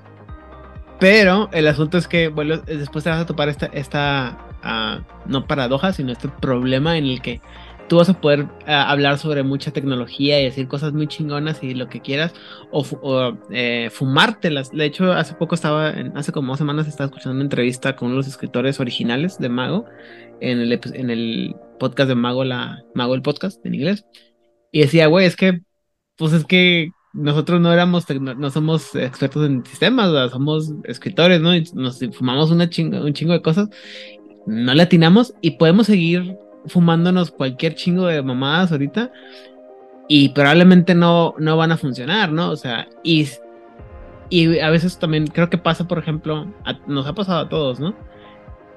Pero 1.00 1.50
el 1.52 1.68
asunto 1.68 1.98
es 1.98 2.08
que, 2.08 2.30
bueno, 2.30 2.58
después 2.58 3.04
te 3.04 3.10
vas 3.10 3.22
a 3.22 3.26
topar 3.26 3.50
esta, 3.50 3.68
esta 3.68 4.38
ah, 4.64 5.00
no 5.26 5.46
paradoja, 5.46 5.94
sino 5.94 6.12
este 6.12 6.30
problema 6.30 6.98
en 6.98 7.06
el 7.06 7.22
que 7.22 7.42
tú 7.88 7.98
vas 7.98 8.10
a 8.10 8.20
poder 8.20 8.48
ah, 8.66 8.90
hablar 8.90 9.18
sobre 9.18 9.44
mucha 9.44 9.72
tecnología 9.72 10.40
y 10.40 10.46
decir 10.46 10.68
cosas 10.68 10.94
muy 10.94 11.08
chingonas 11.08 11.64
y 11.64 11.74
lo 11.74 11.90
que 11.90 12.02
quieras, 12.02 12.34
o, 12.72 13.38
eh, 13.52 13.90
fumártelas. 13.92 14.72
De 14.72 14.86
hecho, 14.86 15.12
hace 15.12 15.36
poco 15.36 15.56
estaba, 15.56 15.90
hace 16.16 16.32
como 16.32 16.54
dos 16.54 16.58
semanas 16.58 16.88
estaba 16.88 17.08
escuchando 17.08 17.36
una 17.36 17.44
entrevista 17.44 17.96
con 17.96 18.08
uno 18.08 18.16
de 18.16 18.20
los 18.20 18.28
escritores 18.28 18.80
originales 18.80 19.38
de 19.38 19.50
Mago, 19.50 19.86
en 20.40 20.60
el, 20.60 20.80
en 20.94 21.10
el 21.10 21.56
podcast 21.80 22.10
de 22.10 22.16
Mago, 22.16 22.44
la, 22.44 22.84
Mago 22.94 23.16
el 23.16 23.22
podcast 23.22 23.66
en 23.66 23.76
inglés. 23.76 24.06
Y 24.72 24.82
decía, 24.82 25.08
güey, 25.08 25.26
es 25.26 25.36
que, 25.36 25.62
pues 26.18 26.34
es 26.34 26.46
que 26.46 26.92
nosotros 27.14 27.62
no 27.62 27.72
éramos, 27.72 28.06
no 28.10 28.50
somos 28.50 28.96
expertos 28.96 29.46
en 29.46 29.64
sistemas, 29.66 30.32
somos 30.32 30.74
escritores, 30.86 31.40
¿no? 31.42 31.56
Y 31.56 31.64
nos 31.76 32.00
fumamos 32.14 32.50
una 32.50 32.70
chingo, 32.70 33.06
un 33.06 33.14
chingo 33.14 33.34
de 33.34 33.42
cosas, 33.42 33.70
no 34.48 34.74
le 34.74 34.84
atinamos 34.84 35.34
y 35.42 35.52
podemos 35.52 35.88
seguir 35.88 36.36
fumándonos 36.68 37.32
cualquier 37.32 37.76
chingo 37.76 38.08
de 38.08 38.22
mamadas 38.22 38.72
ahorita 38.72 39.12
y 40.08 40.30
probablemente 40.30 40.96
no, 40.96 41.36
no 41.38 41.58
van 41.58 41.72
a 41.72 41.78
funcionar, 41.78 42.32
¿no? 42.32 42.52
O 42.52 42.56
sea, 42.56 42.88
y, 43.04 43.28
y 44.30 44.60
a 44.60 44.70
veces 44.70 45.00
también 45.00 45.28
creo 45.28 45.50
que 45.50 45.58
pasa, 45.58 45.88
por 45.88 46.00
ejemplo, 46.00 46.48
nos 46.88 47.08
ha 47.08 47.14
pasado 47.14 47.40
a 47.40 47.50
todos, 47.50 47.80
¿no? 47.80 47.96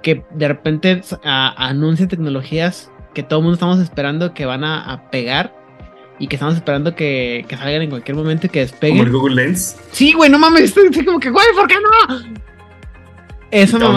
Que 0.02 0.24
de 0.34 0.48
repente 0.48 1.02
anuncian 1.22 2.08
tecnologías 2.08 2.90
que 3.14 3.22
todo 3.22 3.40
el 3.40 3.44
mundo 3.44 3.54
estamos 3.54 3.80
esperando 3.80 4.34
que 4.34 4.46
van 4.46 4.62
a, 4.62 4.92
a 4.92 5.10
pegar 5.10 5.54
y 6.18 6.28
que 6.28 6.36
estamos 6.36 6.54
esperando 6.54 6.94
que, 6.94 7.44
que, 7.48 7.56
salgan 7.56 7.82
en 7.82 7.90
cualquier 7.90 8.16
momento 8.16 8.46
y 8.46 8.50
que 8.50 8.60
despeguen. 8.60 8.98
¿Como 8.98 9.06
el 9.06 9.12
Google 9.12 9.34
Lens? 9.34 9.76
Sí, 9.90 10.12
güey, 10.12 10.30
no 10.30 10.38
mames, 10.38 10.76
estoy, 10.76 11.04
como 11.04 11.18
que, 11.18 11.30
güey, 11.30 11.46
¿por 11.54 11.66
qué 11.66 11.74
no? 11.74 12.18
Eso 13.50 13.78
no. 13.78 13.96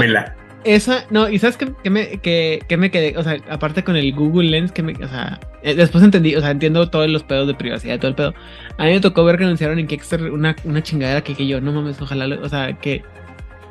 Esa, 0.65 1.05
no, 1.09 1.29
y 1.29 1.39
sabes 1.39 1.55
que, 1.55 1.89
me, 1.89 2.19
que, 2.19 2.77
me 2.77 2.91
quedé, 2.91 3.17
o 3.17 3.23
sea, 3.23 3.37
aparte 3.49 3.83
con 3.83 3.95
el 3.95 4.13
Google 4.13 4.49
Lens, 4.49 4.73
que 4.73 4.83
me, 4.83 4.93
o 4.93 5.07
sea, 5.07 5.39
eh, 5.63 5.73
después 5.73 6.03
entendí, 6.03 6.35
o 6.35 6.41
sea, 6.41 6.51
entiendo 6.51 6.89
todos 6.89 7.09
los 7.09 7.23
pedos 7.23 7.47
de 7.47 7.53
privacidad, 7.53 7.97
todo 7.97 8.09
el 8.09 8.15
pedo. 8.15 8.33
A 8.77 8.85
mí 8.85 8.91
me 8.91 8.99
tocó 8.99 9.23
ver 9.23 9.37
que 9.37 9.45
anunciaron 9.45 9.79
en 9.79 9.87
Kickstarter 9.87 10.31
una, 10.31 10.55
una 10.65 10.83
chingadera 10.83 11.21
que, 11.21 11.33
que 11.33 11.47
yo, 11.47 11.61
no 11.61 11.71
mames, 11.71 12.01
ojalá, 12.01 12.37
o 12.41 12.49
sea, 12.49 12.73
que, 12.73 13.03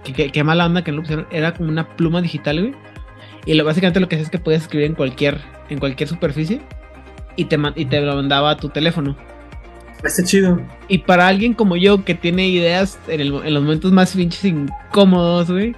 que, 0.03 0.45
mala 0.45 0.65
onda 0.65 0.83
que 0.83 0.91
no 0.91 0.99
lo 0.99 1.03
pusieron, 1.03 1.27
era 1.31 1.53
como 1.53 1.69
una 1.69 1.97
pluma 1.97 2.23
digital, 2.23 2.61
güey. 2.61 2.75
Y 3.45 3.55
lo, 3.55 3.65
básicamente 3.65 4.01
lo 4.01 4.09
que 4.09 4.17
hace 4.17 4.25
es 4.25 4.31
que 4.31 4.39
puedes 4.39 4.63
escribir 4.63 4.87
en 4.87 4.95
cualquier, 4.95 5.39
en 5.69 5.79
cualquier 5.79 6.09
superficie 6.09 6.61
y 7.37 7.45
te, 7.45 7.59
y 7.77 7.85
te 7.85 8.01
lo 8.01 8.17
mandaba 8.17 8.51
a 8.51 8.57
tu 8.57 8.71
teléfono. 8.71 9.17
Está 10.03 10.23
chido. 10.23 10.61
Y 10.89 10.99
para 10.99 11.27
alguien 11.27 11.55
como 11.55 11.77
yo 11.77 12.05
que 12.05 12.15
tiene 12.15 12.49
ideas 12.49 12.99
en, 13.09 13.31
los 13.31 13.63
momentos 13.63 13.93
más 13.93 14.15
pinches 14.15 14.45
incómodos, 14.45 15.51
güey. 15.51 15.75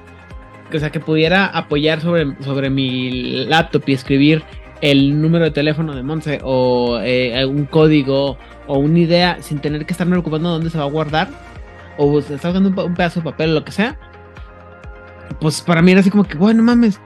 O 0.77 0.81
sea, 0.81 0.91
que 0.91 1.01
pudiera 1.01 1.47
apoyar 1.47 2.01
sobre, 2.01 2.35
sobre 2.43 2.71
mi 2.71 3.45
laptop 3.47 3.83
y 3.87 3.93
escribir 3.93 4.43
el 4.81 5.21
número 5.21 5.45
de 5.45 5.51
teléfono 5.51 5.95
de 5.95 6.03
Monse 6.03 6.41
o 6.43 7.01
eh, 7.03 7.45
un 7.45 7.67
código 7.67 8.39
o 8.67 8.79
una 8.79 8.99
idea 8.99 9.39
sin 9.41 9.59
tener 9.59 9.85
que 9.85 9.93
estarme 9.93 10.17
ocupando 10.17 10.51
dónde 10.51 10.71
se 10.71 10.79
va 10.79 10.85
a 10.85 10.89
guardar 10.89 11.29
o 11.99 12.19
está 12.19 12.51
usando 12.51 12.83
un, 12.85 12.95
pedazo 12.95 13.21
de 13.21 13.25
papel 13.25 13.51
o 13.51 13.55
lo 13.55 13.65
que 13.65 13.73
sea. 13.73 13.99
Pues 15.41 15.61
para 15.61 15.83
mí 15.83 15.93
era 15.93 16.01
así 16.01 16.11
como 16.11 16.25
que, 16.25 16.37
bueno, 16.37 16.63
mames. 16.63 17.01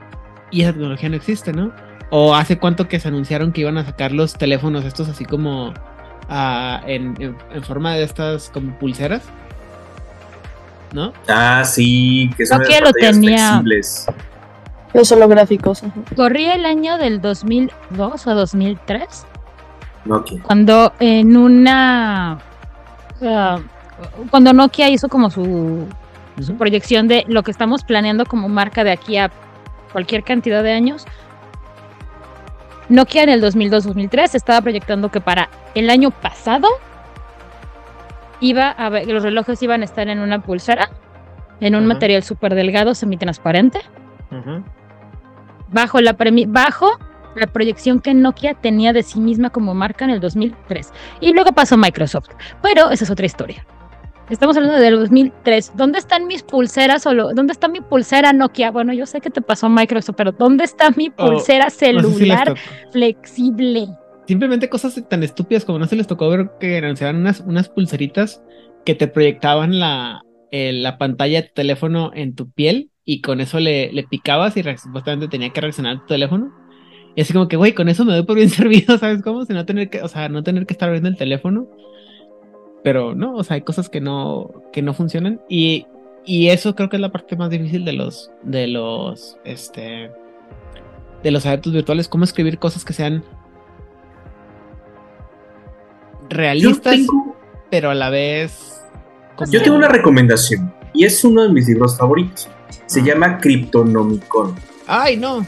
Y 0.51 0.61
esa 0.61 0.71
tecnología 0.71 1.09
no 1.09 1.15
existe, 1.15 1.51
¿no? 1.51 1.73
¿O 2.11 2.35
hace 2.35 2.57
cuánto 2.57 2.87
que 2.87 2.99
se 2.99 3.07
anunciaron 3.07 3.51
que 3.51 3.61
iban 3.61 3.77
a 3.77 3.85
sacar 3.85 4.11
los 4.11 4.35
teléfonos 4.35 4.85
estos 4.85 5.09
así 5.09 5.25
como 5.25 5.73
ah, 6.29 6.81
en, 6.87 7.35
forma 7.63 7.95
de 7.95 8.03
estas 8.03 8.49
como 8.49 8.77
pulseras? 8.79 9.23
¿No? 10.95 11.11
Ah, 11.27 11.65
sí, 11.65 12.31
que 12.37 12.45
son 12.45 12.61
que 12.61 12.79
lo 12.79 12.93
tenía. 12.93 13.61
Los 14.93 15.11
holográficos. 15.11 15.83
Corría 16.15 16.55
el 16.55 16.65
año 16.65 16.97
del 16.97 17.19
2002 17.19 18.27
o 18.27 18.33
2003. 18.33 19.25
Nokia. 20.05 20.41
Cuando 20.41 20.93
en 21.01 21.35
una... 21.35 22.39
Cuando 24.31 24.53
Nokia 24.53 24.87
hizo 24.87 25.09
como 25.09 25.29
su, 25.29 25.85
su 26.41 26.55
proyección 26.55 27.09
de 27.09 27.25
lo 27.27 27.43
que 27.43 27.51
estamos 27.51 27.83
planeando 27.83 28.25
como 28.25 28.47
marca 28.47 28.85
de 28.85 28.91
aquí 28.93 29.17
a 29.17 29.29
cualquier 29.91 30.23
cantidad 30.23 30.63
de 30.63 30.71
años, 30.71 31.05
Nokia 32.87 33.23
en 33.23 33.29
el 33.29 33.43
2002-2003 33.43 34.33
estaba 34.33 34.61
proyectando 34.61 35.11
que 35.11 35.19
para 35.19 35.49
el 35.73 35.89
año 35.89 36.11
pasado 36.11 36.69
iba 38.39 38.69
a 38.69 38.89
ver, 38.89 39.07
los 39.07 39.23
relojes 39.23 39.61
iban 39.61 39.81
a 39.81 39.85
estar 39.85 40.07
en 40.07 40.19
una 40.19 40.41
pulsera, 40.41 40.89
en 41.59 41.75
un 41.75 41.85
material 41.85 42.23
súper 42.23 42.55
delgado, 42.55 42.95
semitransparente, 42.95 43.79
bajo, 45.69 46.01
la 46.01 46.15
bajo 46.47 46.99
la 47.35 47.47
proyección 47.47 47.99
que 47.99 48.13
Nokia 48.13 48.53
tenía 48.53 48.93
de 48.93 49.03
sí 49.03 49.19
misma 49.19 49.49
como 49.49 49.73
marca 49.73 50.05
en 50.05 50.11
el 50.11 50.19
2003. 50.19 50.91
Y 51.19 51.33
luego 51.33 51.51
pasó 51.51 51.77
Microsoft. 51.77 52.29
Pero 52.61 52.89
esa 52.89 53.03
es 53.03 53.09
otra 53.09 53.25
historia. 53.25 53.65
Estamos 54.29 54.57
hablando 54.57 54.79
del 54.79 54.99
2003. 54.99 55.73
¿Dónde 55.75 55.99
están 55.99 56.25
mis 56.25 56.41
pulseras 56.41 57.05
o 57.05 57.13
dónde 57.13 57.51
está 57.51 57.67
mi 57.67 57.81
pulsera 57.81 58.33
Nokia? 58.33 58.71
Bueno, 58.71 58.91
yo 58.93 59.05
sé 59.05 59.21
que 59.21 59.29
te 59.29 59.41
pasó 59.41 59.69
Microsoft, 59.69 60.15
pero 60.15 60.31
¿dónde 60.31 60.63
está 60.63 60.89
mi 60.91 61.09
oh, 61.09 61.27
pulsera 61.27 61.69
celular 61.69 62.55
flexible? 62.91 63.89
Simplemente 64.27 64.69
cosas 64.69 65.01
tan 65.07 65.23
estúpidas 65.23 65.65
como 65.65 65.79
no 65.79 65.87
se 65.87 65.95
les 65.95 66.07
tocó 66.07 66.29
ver 66.29 66.51
que 66.59 66.77
anunciaban 66.77 67.17
unas, 67.17 67.41
unas 67.41 67.69
pulseritas 67.69 68.43
que 68.85 68.95
te 68.95 69.07
proyectaban 69.07 69.79
la, 69.79 70.21
eh, 70.51 70.71
la 70.73 70.97
pantalla 70.97 71.41
de 71.41 71.47
tu 71.47 71.53
teléfono 71.53 72.11
en 72.13 72.35
tu 72.35 72.49
piel 72.49 72.89
y 73.03 73.21
con 73.21 73.39
eso 73.39 73.59
le, 73.59 73.91
le 73.91 74.03
picabas 74.03 74.57
y 74.57 74.63
supuestamente 74.77 75.27
tenía 75.27 75.51
que 75.51 75.61
reaccionar 75.61 75.99
tu 76.01 76.07
teléfono. 76.07 76.51
Y 77.15 77.21
así 77.21 77.33
como 77.33 77.47
que, 77.47 77.55
güey, 77.55 77.73
con 77.73 77.87
eso 77.87 78.03
me 78.03 78.13
doy 78.13 78.23
por 78.23 78.35
bien 78.35 78.49
servido, 78.51 78.97
¿sabes 78.97 79.21
cómo? 79.21 79.45
Si 79.45 79.53
no 79.53 79.65
tener 79.65 79.89
que, 79.89 80.01
o 80.01 80.07
sea, 80.07 80.29
no 80.29 80.43
tener 80.43 80.65
que 80.65 80.73
estar 80.73 80.91
viendo 80.91 81.09
el 81.09 81.17
teléfono 81.17 81.67
pero 82.85 83.15
no, 83.15 83.33
o 83.33 83.43
sea, 83.43 83.55
hay 83.55 83.61
cosas 83.61 83.89
que 83.89 83.99
no, 83.99 84.61
que 84.71 84.83
no 84.83 84.93
funcionan 84.93 85.41
y, 85.49 85.87
y 86.23 86.49
eso 86.49 86.75
creo 86.75 86.87
que 86.87 86.97
es 86.97 87.01
la 87.01 87.11
parte 87.11 87.35
más 87.35 87.49
difícil 87.49 87.83
de 87.83 87.93
los, 87.93 88.29
de 88.43 88.67
los, 88.67 89.39
este, 89.43 90.11
de 91.23 91.31
los 91.31 91.47
adeptos 91.47 91.73
virtuales, 91.73 92.07
cómo 92.07 92.25
escribir 92.25 92.59
cosas 92.59 92.85
que 92.85 92.93
sean 92.93 93.23
realistas, 96.29 96.97
pero 97.69 97.91
a 97.91 97.95
la 97.95 98.09
vez... 98.09 98.81
Yo 99.49 99.61
tengo 99.61 99.75
una 99.75 99.89
recomendación 99.89 100.73
y 100.93 101.03
es 101.05 101.23
uno 101.23 101.43
de 101.43 101.49
mis 101.49 101.67
libros 101.67 101.97
favoritos. 101.97 102.49
Se 102.85 103.01
ah. 103.01 103.03
llama 103.03 103.37
Cryptonomicon. 103.37 104.55
Ay, 104.87 105.17
no. 105.17 105.45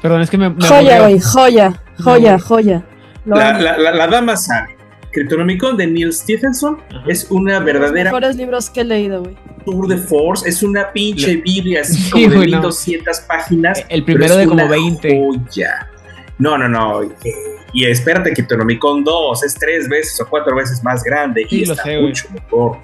Perdón, 0.00 0.22
es 0.22 0.30
que 0.30 0.38
me... 0.38 0.54
joya, 0.60 1.00
güey, 1.00 1.18
joya, 1.18 1.82
joya, 1.98 2.38
joya. 2.38 2.84
La, 3.24 3.58
la, 3.58 3.76
la, 3.76 3.94
la, 3.94 4.06
dama 4.06 4.36
sabe. 4.36 4.76
Cryptonomicon 5.10 5.76
de 5.76 5.86
Neil 5.86 6.12
Stephenson 6.12 6.78
es 7.06 7.26
una 7.30 7.58
verdadera. 7.58 8.04
Los 8.04 8.04
mejores 8.04 8.36
libros 8.36 8.70
que 8.70 8.82
he 8.82 8.84
leído, 8.84 9.22
güey. 9.22 9.36
Tour 9.64 9.88
de 9.88 9.98
Force 9.98 10.48
es 10.48 10.62
una 10.62 10.92
pinche 10.92 11.36
Biblia 11.36 11.80
así 11.82 12.10
como 12.10 12.28
de 12.28 12.38
1200 12.46 13.20
páginas. 13.20 13.84
El 13.88 14.04
primero 14.04 14.36
de 14.36 14.46
como 14.46 14.68
20. 14.68 15.36
No, 16.38 16.56
no, 16.56 16.68
no. 16.68 17.00
Y 17.72 17.84
espérate, 17.84 18.32
Cryptonomicon 18.32 19.04
2 19.04 19.44
es 19.44 19.54
tres 19.54 19.88
veces 19.88 20.20
o 20.20 20.26
cuatro 20.26 20.56
veces 20.56 20.82
más 20.82 21.02
grande 21.02 21.46
y 21.48 21.62
está 21.62 21.84
mucho 22.00 22.26
mejor. 22.32 22.78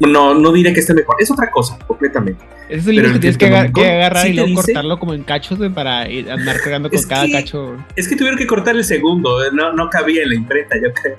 No, 0.00 0.34
no 0.34 0.52
diré 0.52 0.72
que 0.72 0.80
esté 0.80 0.94
mejor. 0.94 1.16
Es 1.18 1.30
otra 1.30 1.50
cosa, 1.50 1.78
completamente. 1.86 2.42
Es 2.68 2.86
el 2.86 2.96
libro 2.96 3.12
que 3.12 3.18
tienes 3.18 3.36
que, 3.36 3.46
agarrar 3.46 4.28
y 4.28 4.34
luego 4.34 4.54
cortarlo 4.54 4.98
como 4.98 5.12
en 5.12 5.24
cachos 5.24 5.58
para 5.74 6.02
andar 6.02 6.56
pegando 6.62 6.88
con 6.88 7.02
cada 7.02 7.28
cacho. 7.30 7.76
Es 7.96 8.08
que 8.08 8.16
tuvieron 8.16 8.38
que 8.38 8.46
cortar 8.46 8.76
el 8.76 8.84
segundo, 8.84 9.44
eh, 9.44 9.48
no, 9.52 9.72
no 9.72 9.90
cabía 9.90 10.22
en 10.22 10.30
la 10.30 10.34
imprenta, 10.36 10.76
yo 10.76 10.92
creo. 10.94 11.16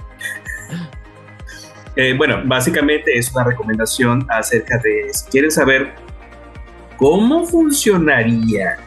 Eh, 1.98 2.14
bueno, 2.18 2.42
básicamente 2.46 3.18
es 3.18 3.34
una 3.34 3.44
recomendación 3.44 4.26
acerca 4.30 4.78
de 4.78 5.08
si 5.14 5.30
quieren 5.30 5.52
saber 5.52 5.92
cómo 6.96 7.46
funcionaría 7.46 8.78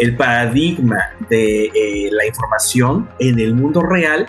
el 0.00 0.16
paradigma 0.16 1.10
de 1.28 1.66
eh, 1.66 2.08
la 2.10 2.26
información 2.26 3.08
en 3.18 3.38
el 3.38 3.54
mundo 3.54 3.82
real 3.82 4.26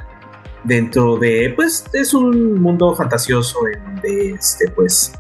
dentro 0.64 1.18
de, 1.18 1.54
pues, 1.56 1.86
es 1.94 2.14
un 2.14 2.62
mundo 2.62 2.94
fantasioso 2.96 3.60
en 3.68 3.84
donde, 3.84 4.32
este, 4.32 4.70
pues, 4.70 5.14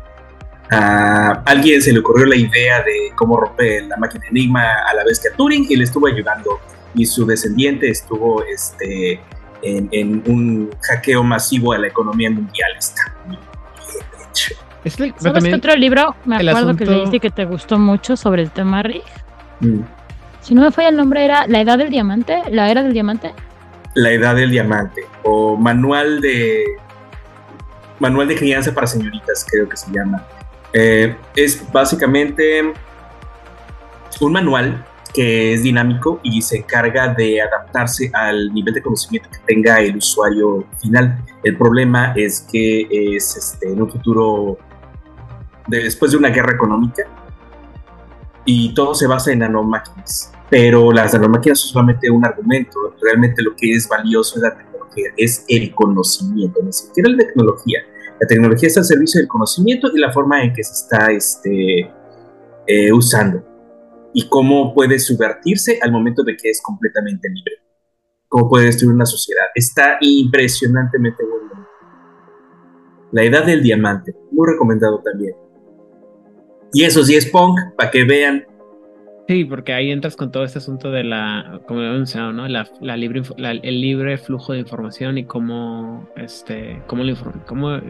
a 0.69 1.41
alguien 1.45 1.81
se 1.81 1.91
le 1.91 1.99
ocurrió 1.99 2.25
la 2.25 2.35
idea 2.35 2.81
de 2.81 3.11
cómo 3.15 3.37
romper 3.37 3.83
la 3.85 3.97
máquina 3.97 4.25
Enigma 4.29 4.63
a 4.87 4.93
la 4.93 5.03
vez 5.03 5.19
que 5.19 5.29
a 5.29 5.33
Turing 5.33 5.65
y 5.69 5.75
le 5.75 5.83
estuvo 5.83 6.07
ayudando 6.07 6.59
y 6.93 7.05
su 7.05 7.25
descendiente 7.25 7.89
estuvo, 7.89 8.43
este, 8.43 9.19
en, 9.63 10.23
un 10.27 10.69
hackeo 10.81 11.23
masivo 11.23 11.73
a 11.73 11.77
la 11.77 11.87
economía 11.87 12.29
mundial. 12.29 12.71
Está 12.77 13.15
muy 13.25 13.37
bien 13.37 14.29
hecho. 14.29 14.55
¿Sabes 15.17 15.43
qué 15.43 15.55
otro 15.55 15.75
libro? 15.75 16.15
Me 16.25 16.37
acuerdo 16.37 16.75
que 16.75 16.85
leíste 16.85 17.19
que 17.19 17.29
te 17.29 17.45
gustó 17.45 17.79
mucho 17.79 18.17
sobre 18.17 18.43
el 18.43 18.51
tema 18.51 18.83
Rig. 18.83 19.03
Mm. 19.59 19.81
Si 20.41 20.55
no 20.55 20.61
me 20.61 20.71
falla 20.71 20.89
el 20.89 20.97
nombre, 20.97 21.23
era 21.23 21.47
La 21.47 21.61
Edad 21.61 21.77
del 21.77 21.89
Diamante, 21.89 22.41
La 22.49 22.69
Era 22.69 22.83
del 22.83 22.93
Diamante. 22.93 23.33
La 23.93 24.11
Edad 24.11 24.35
del 24.35 24.51
Diamante, 24.51 25.03
o 25.23 25.55
Manual 25.57 26.21
de 26.21 26.63
Manual 27.99 28.27
de 28.27 28.35
Crianza 28.35 28.73
para 28.73 28.87
Señoritas, 28.87 29.45
creo 29.49 29.69
que 29.69 29.77
se 29.77 29.91
llama. 29.91 30.25
Eh, 30.73 31.15
es 31.35 31.71
básicamente 31.71 32.73
un 34.19 34.31
manual 34.31 34.85
que 35.13 35.53
es 35.53 35.63
dinámico 35.63 36.19
y 36.23 36.41
se 36.41 36.57
encarga 36.57 37.13
de 37.13 37.41
adaptarse 37.41 38.09
al 38.13 38.53
nivel 38.53 38.73
de 38.73 38.81
conocimiento 38.81 39.29
que 39.29 39.39
tenga 39.45 39.79
el 39.81 39.97
usuario 39.97 40.65
final. 40.81 41.23
El 41.43 41.57
problema 41.57 42.13
es 42.15 42.47
que 42.51 42.87
es 42.89 43.35
este, 43.35 43.71
en 43.71 43.81
un 43.81 43.91
futuro, 43.91 44.57
después 45.67 46.11
de 46.11 46.17
una 46.17 46.29
guerra 46.29 46.53
económica, 46.53 47.03
y 48.45 48.73
todo 48.73 48.93
se 48.93 49.07
basa 49.07 49.31
en 49.31 49.39
nanomáquinas. 49.39 50.31
Pero 50.49 50.91
las 50.91 51.13
nanomáquinas 51.13 51.59
son 51.59 51.71
solamente 51.71 52.09
un 52.09 52.25
argumento. 52.25 52.95
Realmente 53.01 53.41
lo 53.41 53.55
que 53.55 53.73
es 53.73 53.87
valioso 53.87 54.35
es 54.35 54.41
la 54.41 54.55
tecnología, 54.55 55.11
es 55.15 55.45
el 55.47 55.73
conocimiento, 55.73 56.59
ni 56.63 56.73
siquiera 56.73 57.09
la 57.09 57.17
tecnología. 57.17 57.79
La 58.19 58.27
tecnología 58.27 58.67
está 58.67 58.81
al 58.81 58.85
servicio 58.85 59.19
del 59.19 59.27
conocimiento 59.27 59.89
y 59.93 59.99
la 59.99 60.11
forma 60.11 60.43
en 60.43 60.53
que 60.53 60.63
se 60.63 60.73
está 60.73 61.11
este, 61.11 61.89
eh, 62.67 62.91
usando 62.91 63.43
y 64.13 64.27
cómo 64.27 64.73
puede 64.73 64.99
subvertirse 64.99 65.79
al 65.81 65.91
momento 65.91 66.23
de 66.23 66.35
que 66.35 66.49
es 66.49 66.61
completamente 66.61 67.29
libre. 67.29 67.53
Cómo 68.27 68.49
puede 68.49 68.65
destruir 68.65 68.93
una 68.93 69.05
sociedad. 69.05 69.45
Está 69.55 69.97
impresionantemente 70.01 71.23
bueno. 71.23 71.67
La 73.11 73.23
edad 73.23 73.45
del 73.45 73.61
diamante, 73.61 74.15
muy 74.31 74.51
recomendado 74.51 75.01
también. 75.01 75.35
Y 76.73 76.83
eso 76.83 77.03
sí 77.03 77.15
es 77.15 77.25
punk, 77.25 77.59
para 77.77 77.91
que 77.91 78.03
vean. 78.03 78.45
Sí, 79.27 79.45
porque 79.45 79.73
ahí 79.73 79.91
entras 79.91 80.15
con 80.15 80.31
todo 80.31 80.43
este 80.43 80.59
asunto 80.59 80.91
de 80.91 81.03
la, 81.03 81.61
como 81.67 81.81
he 81.81 81.89
mencionado, 81.89 82.33
¿no? 82.33 82.47
La, 82.47 82.97
libre, 82.97 83.21
el 83.37 83.81
libre 83.81 84.17
flujo 84.17 84.53
de 84.53 84.59
información 84.59 85.17
y 85.17 85.23
cómo, 85.25 86.09
este, 86.17 86.81
cómo, 86.87 87.03
cómo 87.47 87.75
eh, 87.75 87.81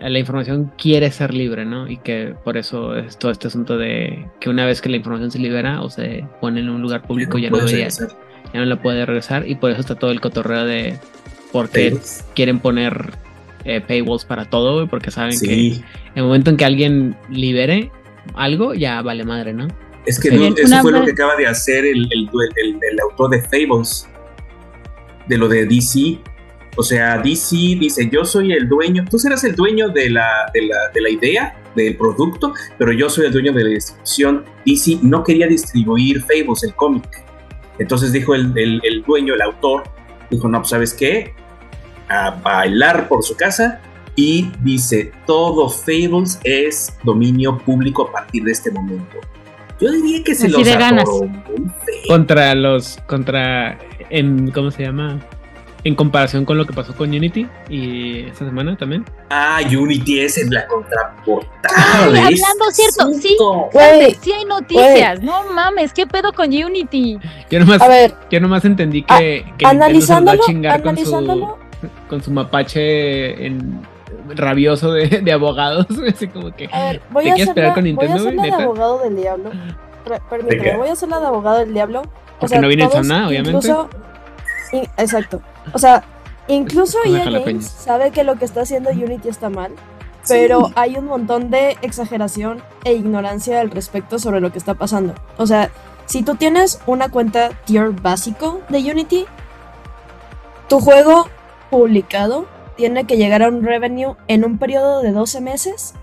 la 0.00 0.18
información 0.18 0.72
quiere 0.78 1.10
ser 1.10 1.34
libre, 1.34 1.64
¿no? 1.64 1.88
Y 1.88 1.98
que 1.98 2.34
por 2.44 2.56
eso 2.56 2.96
es 2.96 3.18
todo 3.18 3.30
este 3.30 3.48
asunto 3.48 3.76
de 3.76 4.26
que 4.40 4.48
una 4.48 4.64
vez 4.66 4.80
que 4.80 4.88
la 4.88 4.96
información 4.96 5.30
se 5.30 5.38
libera 5.38 5.82
o 5.82 5.90
se 5.90 6.26
pone 6.40 6.60
en 6.60 6.70
un 6.70 6.80
lugar 6.80 7.02
público 7.02 7.38
ya, 7.38 7.50
no, 7.50 7.64
ya, 7.66 7.88
no 8.52 8.64
la 8.64 8.82
puede 8.82 9.04
regresar 9.04 9.46
y 9.46 9.54
por 9.54 9.70
eso 9.70 9.80
está 9.80 9.94
todo 9.94 10.10
el 10.10 10.20
cotorreo 10.20 10.64
de 10.64 10.98
por 11.52 11.68
qué 11.70 11.96
quieren 12.34 12.58
poner 12.58 13.12
eh, 13.64 13.80
paywalls 13.80 14.24
para 14.24 14.44
todo, 14.44 14.86
porque 14.88 15.10
saben 15.10 15.38
que 15.38 15.74
en 15.74 15.82
el 16.14 16.24
momento 16.24 16.50
en 16.50 16.56
que 16.56 16.64
alguien 16.64 17.16
libere 17.30 17.90
algo 18.34 18.74
ya 18.74 19.02
vale 19.02 19.24
madre, 19.24 19.52
¿no? 19.52 19.68
Es 20.06 20.20
que 20.20 20.28
eso 20.28 20.82
fue 20.82 20.92
lo 20.92 21.04
que 21.04 21.12
acaba 21.12 21.36
de 21.36 21.46
hacer 21.46 21.84
el, 21.84 22.08
el, 22.12 22.28
el 22.90 23.00
autor 23.00 23.30
de 23.30 23.42
Fables, 23.42 24.08
de 25.26 25.38
lo 25.38 25.48
de 25.48 25.64
DC, 25.64 26.18
o 26.76 26.82
sea, 26.82 27.18
DC 27.18 27.56
dice, 27.78 28.08
yo 28.10 28.24
soy 28.24 28.52
el 28.52 28.68
dueño, 28.68 29.04
tú 29.08 29.18
serás 29.18 29.44
el 29.44 29.54
dueño 29.54 29.88
de 29.90 30.10
la, 30.10 30.50
de 30.52 30.62
la, 30.62 30.76
de 30.92 31.00
la 31.00 31.10
idea, 31.10 31.56
del 31.76 31.96
producto, 31.96 32.52
pero 32.78 32.92
yo 32.92 33.08
soy 33.08 33.26
el 33.26 33.32
dueño 33.32 33.52
de 33.52 33.64
la 33.64 33.70
distribución. 33.70 34.44
DC 34.66 34.98
no 35.02 35.22
quería 35.22 35.46
distribuir 35.46 36.20
Fables, 36.22 36.64
el 36.64 36.74
cómic. 36.74 37.24
Entonces 37.78 38.12
dijo 38.12 38.34
el, 38.34 38.52
el, 38.56 39.02
dueño, 39.06 39.34
el 39.34 39.42
autor, 39.42 39.84
dijo, 40.30 40.48
no, 40.48 40.58
pues 40.58 40.70
sabes 40.70 40.94
qué, 40.94 41.34
a 42.08 42.30
bailar 42.30 43.08
por 43.08 43.22
su 43.22 43.36
casa 43.36 43.80
y 44.16 44.50
dice, 44.60 45.12
todo 45.26 45.68
Fables 45.68 46.38
es 46.44 46.96
dominio 47.02 47.58
público 47.58 48.08
a 48.08 48.12
partir 48.12 48.44
de 48.44 48.52
este 48.52 48.70
momento. 48.70 49.18
Yo 49.80 49.90
diría 49.90 50.22
que 50.22 50.34
se 50.34 50.48
lo 50.48 50.58
los 50.58 51.22
Contra 52.06 52.54
los, 52.54 52.98
contra, 53.06 53.78
en, 54.10 54.50
¿cómo 54.52 54.70
se 54.70 54.84
llama? 54.84 55.20
en 55.84 55.94
comparación 55.94 56.46
con 56.46 56.56
lo 56.56 56.66
que 56.66 56.72
pasó 56.72 56.94
con 56.94 57.10
Unity 57.10 57.46
y 57.68 58.20
esta 58.20 58.46
semana 58.46 58.76
también. 58.76 59.04
Ah, 59.28 59.60
Unity 59.64 60.20
es 60.20 60.38
en 60.38 60.52
la 60.52 60.66
contraportada. 60.66 61.74
Ay, 61.76 62.18
hablando 62.20 62.70
cierto, 62.72 63.12
sí, 63.12 63.36
sí 64.22 64.32
hay 64.32 64.44
noticias. 64.46 65.22
No 65.22 65.44
mames, 65.52 65.92
¿qué 65.92 66.06
pedo 66.06 66.32
con 66.32 66.48
Unity? 66.48 67.18
Yo 67.50 67.60
nomás, 67.60 67.82
a 67.82 67.88
ver, 67.88 68.14
yo 68.30 68.40
nomás 68.40 68.64
entendí 68.64 69.02
que, 69.02 69.44
que 69.58 69.66
analizándolo, 69.66 70.42
a 70.42 70.46
chingar 70.46 70.82
con 70.82 70.96
su, 70.96 71.58
con 72.08 72.22
su 72.22 72.30
mapache 72.30 73.46
en, 73.46 73.82
rabioso 74.28 74.92
de, 74.92 75.08
de, 75.08 75.32
abogados. 75.32 75.86
Así 76.08 76.28
como 76.28 76.54
que. 76.54 76.68
A 76.72 76.84
ver, 76.86 77.02
voy 77.10 77.28
a 77.28 77.34
esperar 77.34 77.74
con 77.74 77.84
Nintendo. 77.84 78.12
Voy 78.14 78.20
a 78.20 78.24
ser 78.24 78.34
la 78.34 78.42
de 78.42 78.62
abogado 78.62 78.98
del 79.00 79.16
diablo. 79.16 79.50
Permítame, 80.28 80.76
voy 80.76 80.88
a 80.88 80.96
ser 80.96 81.08
la 81.08 81.20
de 81.20 81.26
abogado 81.26 81.58
del 81.58 81.72
diablo. 81.72 82.00
O 82.00 82.40
Porque 82.40 82.48
sea, 82.54 82.60
no 82.60 82.68
viene 82.68 82.86
todos, 82.86 83.06
zona, 83.06 83.28
obviamente. 83.28 83.50
Incluso, 83.50 83.88
exacto. 84.96 85.40
O 85.72 85.78
sea, 85.78 86.04
incluso 86.48 86.98
EA 87.04 87.24
Games 87.24 87.66
sabe 87.66 88.10
que 88.10 88.24
lo 88.24 88.36
que 88.36 88.44
está 88.44 88.62
haciendo 88.62 88.90
Unity 88.90 89.28
está 89.28 89.48
mal, 89.48 89.72
pero 90.28 90.70
hay 90.74 90.96
un 90.96 91.06
montón 91.06 91.50
de 91.50 91.76
exageración 91.82 92.62
e 92.84 92.92
ignorancia 92.92 93.60
al 93.60 93.70
respecto 93.70 94.18
sobre 94.18 94.40
lo 94.40 94.52
que 94.52 94.58
está 94.58 94.74
pasando. 94.74 95.14
O 95.38 95.46
sea, 95.46 95.70
si 96.06 96.22
tú 96.22 96.34
tienes 96.34 96.80
una 96.86 97.08
cuenta 97.08 97.50
tier 97.64 97.90
básico 97.90 98.60
de 98.68 98.78
Unity, 98.78 99.26
tu 100.68 100.80
juego 100.80 101.28
publicado 101.70 102.46
tiene 102.76 103.04
que 103.04 103.16
llegar 103.16 103.42
a 103.42 103.48
un 103.48 103.62
revenue 103.62 104.16
en 104.28 104.44
un 104.44 104.58
periodo 104.58 105.02
de 105.02 105.12
12 105.12 105.40
meses 105.40 105.94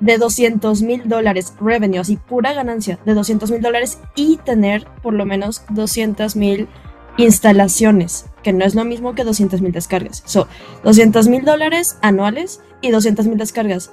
de 0.00 0.18
200 0.18 0.82
mil 0.82 1.08
dólares 1.08 1.54
revenue, 1.60 1.98
así 1.98 2.16
pura 2.16 2.52
ganancia 2.52 2.98
de 3.04 3.14
200 3.14 3.50
mil 3.50 3.62
dólares 3.62 3.98
y 4.14 4.38
tener 4.38 4.86
por 5.02 5.14
lo 5.14 5.24
menos 5.24 5.62
200 5.70 6.36
mil 6.36 6.68
instalaciones, 7.16 8.26
que 8.42 8.52
no 8.52 8.64
es 8.64 8.74
lo 8.74 8.84
mismo 8.84 9.14
que 9.14 9.24
200 9.24 9.60
mil 9.60 9.72
descargas. 9.72 10.22
So, 10.26 10.48
200 10.82 11.28
mil 11.28 11.44
dólares 11.44 11.96
anuales 12.02 12.60
y 12.80 12.90
200 12.90 13.26
mil 13.26 13.38
descargas. 13.38 13.92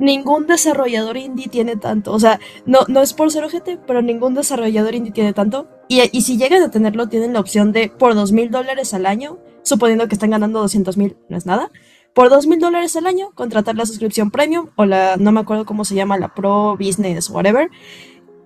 Ningún 0.00 0.48
desarrollador 0.48 1.16
indie 1.16 1.48
tiene 1.48 1.76
tanto. 1.76 2.12
O 2.12 2.18
sea, 2.18 2.40
no, 2.66 2.80
no 2.88 3.00
es 3.00 3.12
por 3.12 3.30
ser 3.30 3.44
ojete, 3.44 3.78
pero 3.86 4.02
ningún 4.02 4.34
desarrollador 4.34 4.94
indie 4.96 5.12
tiene 5.12 5.32
tanto. 5.32 5.68
Y, 5.88 6.02
y 6.10 6.22
si 6.22 6.36
llegan 6.36 6.62
a 6.62 6.70
tenerlo, 6.70 7.08
tienen 7.08 7.32
la 7.32 7.40
opción 7.40 7.70
de 7.72 7.90
por 7.96 8.16
2 8.16 8.32
mil 8.32 8.50
dólares 8.50 8.92
al 8.92 9.06
año, 9.06 9.38
suponiendo 9.64 10.06
que 10.06 10.14
están 10.14 10.30
ganando 10.30 10.60
200 10.60 10.96
mil, 10.96 11.16
no 11.28 11.36
es 11.36 11.46
nada 11.46 11.70
por 12.14 12.30
dos 12.30 12.46
mil 12.46 12.60
dólares 12.60 12.96
al 12.96 13.06
año 13.06 13.32
contratar 13.34 13.74
la 13.74 13.84
suscripción 13.84 14.30
premium 14.30 14.68
o 14.76 14.86
la, 14.86 15.16
no 15.18 15.32
me 15.32 15.40
acuerdo 15.40 15.66
cómo 15.66 15.84
se 15.84 15.96
llama, 15.96 16.16
la 16.16 16.32
Pro 16.32 16.76
Business, 16.78 17.28
whatever, 17.28 17.68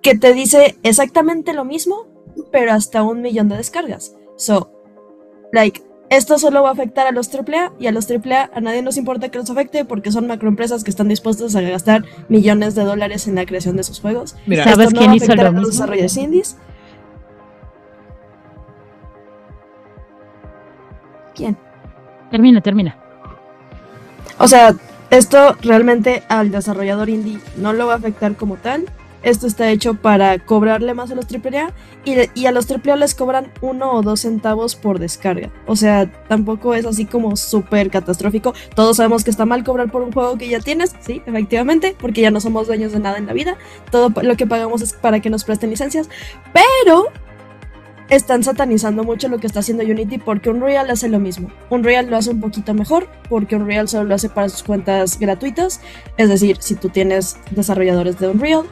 que 0.02 0.16
te 0.16 0.32
dice 0.32 0.78
exactamente 0.82 1.52
lo 1.52 1.64
mismo, 1.64 2.06
pero 2.50 2.72
hasta 2.72 3.02
un 3.02 3.20
millón 3.20 3.48
de 3.48 3.56
descargas. 3.56 4.16
So, 4.36 4.72
like, 5.52 5.82
esto 6.08 6.38
solo 6.38 6.62
va 6.62 6.70
a 6.70 6.72
afectar 6.72 7.06
a 7.06 7.12
los 7.12 7.28
AAA 7.32 7.74
y 7.78 7.86
a 7.86 7.92
los 7.92 8.10
AAA 8.10 8.50
a 8.54 8.60
nadie 8.62 8.80
nos 8.80 8.96
importa 8.96 9.28
que 9.28 9.38
los 9.38 9.50
afecte 9.50 9.84
porque 9.84 10.10
son 10.10 10.26
macroempresas 10.26 10.82
que 10.82 10.90
están 10.90 11.08
dispuestas 11.08 11.54
a 11.54 11.60
gastar 11.60 12.04
millones 12.30 12.74
de 12.74 12.84
dólares 12.84 13.28
en 13.28 13.34
la 13.34 13.44
creación 13.44 13.76
de 13.76 13.84
sus 13.84 14.00
juegos. 14.00 14.34
Mira, 14.46 14.64
¿sabes 14.64 14.94
quién 14.94 15.12
hizo 15.12 15.34
lo 15.34 15.52
mismo? 15.52 15.66
desarrolladores 15.66 16.16
indies. 16.16 16.56
¿Quién? 21.38 21.56
Termina, 22.32 22.60
termina. 22.60 22.96
O 24.38 24.48
sea, 24.48 24.74
esto 25.10 25.56
realmente 25.62 26.24
al 26.28 26.50
desarrollador 26.50 27.08
indie 27.08 27.38
no 27.56 27.72
lo 27.72 27.86
va 27.86 27.94
a 27.94 27.96
afectar 27.96 28.34
como 28.34 28.56
tal. 28.56 28.86
Esto 29.22 29.46
está 29.46 29.70
hecho 29.70 29.94
para 29.94 30.38
cobrarle 30.38 30.94
más 30.94 31.10
a 31.10 31.14
los 31.14 31.26
AAA 31.26 31.72
y, 32.04 32.40
y 32.40 32.46
a 32.46 32.52
los 32.52 32.68
AAA 32.70 32.96
les 32.96 33.14
cobran 33.14 33.52
uno 33.60 33.92
o 33.92 34.02
dos 34.02 34.20
centavos 34.20 34.74
por 34.74 34.98
descarga. 34.98 35.50
O 35.66 35.76
sea, 35.76 36.10
tampoco 36.28 36.74
es 36.74 36.86
así 36.86 37.04
como 37.04 37.36
súper 37.36 37.90
catastrófico. 37.90 38.52
Todos 38.74 38.96
sabemos 38.96 39.22
que 39.22 39.30
está 39.30 39.44
mal 39.44 39.62
cobrar 39.62 39.90
por 39.90 40.02
un 40.02 40.12
juego 40.12 40.38
que 40.38 40.48
ya 40.48 40.60
tienes, 40.60 40.94
sí, 41.00 41.22
efectivamente, 41.26 41.96
porque 41.98 42.20
ya 42.20 42.32
no 42.32 42.40
somos 42.40 42.66
dueños 42.66 42.92
de 42.92 43.00
nada 43.00 43.18
en 43.18 43.26
la 43.26 43.32
vida. 43.32 43.56
Todo 43.90 44.12
lo 44.22 44.36
que 44.36 44.46
pagamos 44.46 44.82
es 44.82 44.92
para 44.92 45.20
que 45.20 45.30
nos 45.30 45.44
presten 45.44 45.70
licencias. 45.70 46.08
Pero 46.52 47.12
están 48.08 48.42
satanizando 48.42 49.04
mucho 49.04 49.28
lo 49.28 49.38
que 49.38 49.46
está 49.46 49.60
haciendo 49.60 49.84
Unity 49.84 50.18
porque 50.18 50.50
Unreal 50.50 50.90
hace 50.90 51.08
lo 51.08 51.18
mismo. 51.18 51.50
Unreal 51.68 52.08
lo 52.08 52.16
hace 52.16 52.30
un 52.30 52.40
poquito 52.40 52.74
mejor 52.74 53.08
porque 53.28 53.56
Unreal 53.56 53.88
solo 53.88 54.04
lo 54.04 54.14
hace 54.14 54.28
para 54.28 54.48
sus 54.48 54.62
cuentas 54.62 55.18
gratuitas. 55.18 55.80
Es 56.16 56.28
decir, 56.28 56.56
si 56.60 56.74
tú 56.74 56.88
tienes 56.88 57.36
desarrolladores 57.50 58.18
de 58.18 58.28
Unreal 58.28 58.64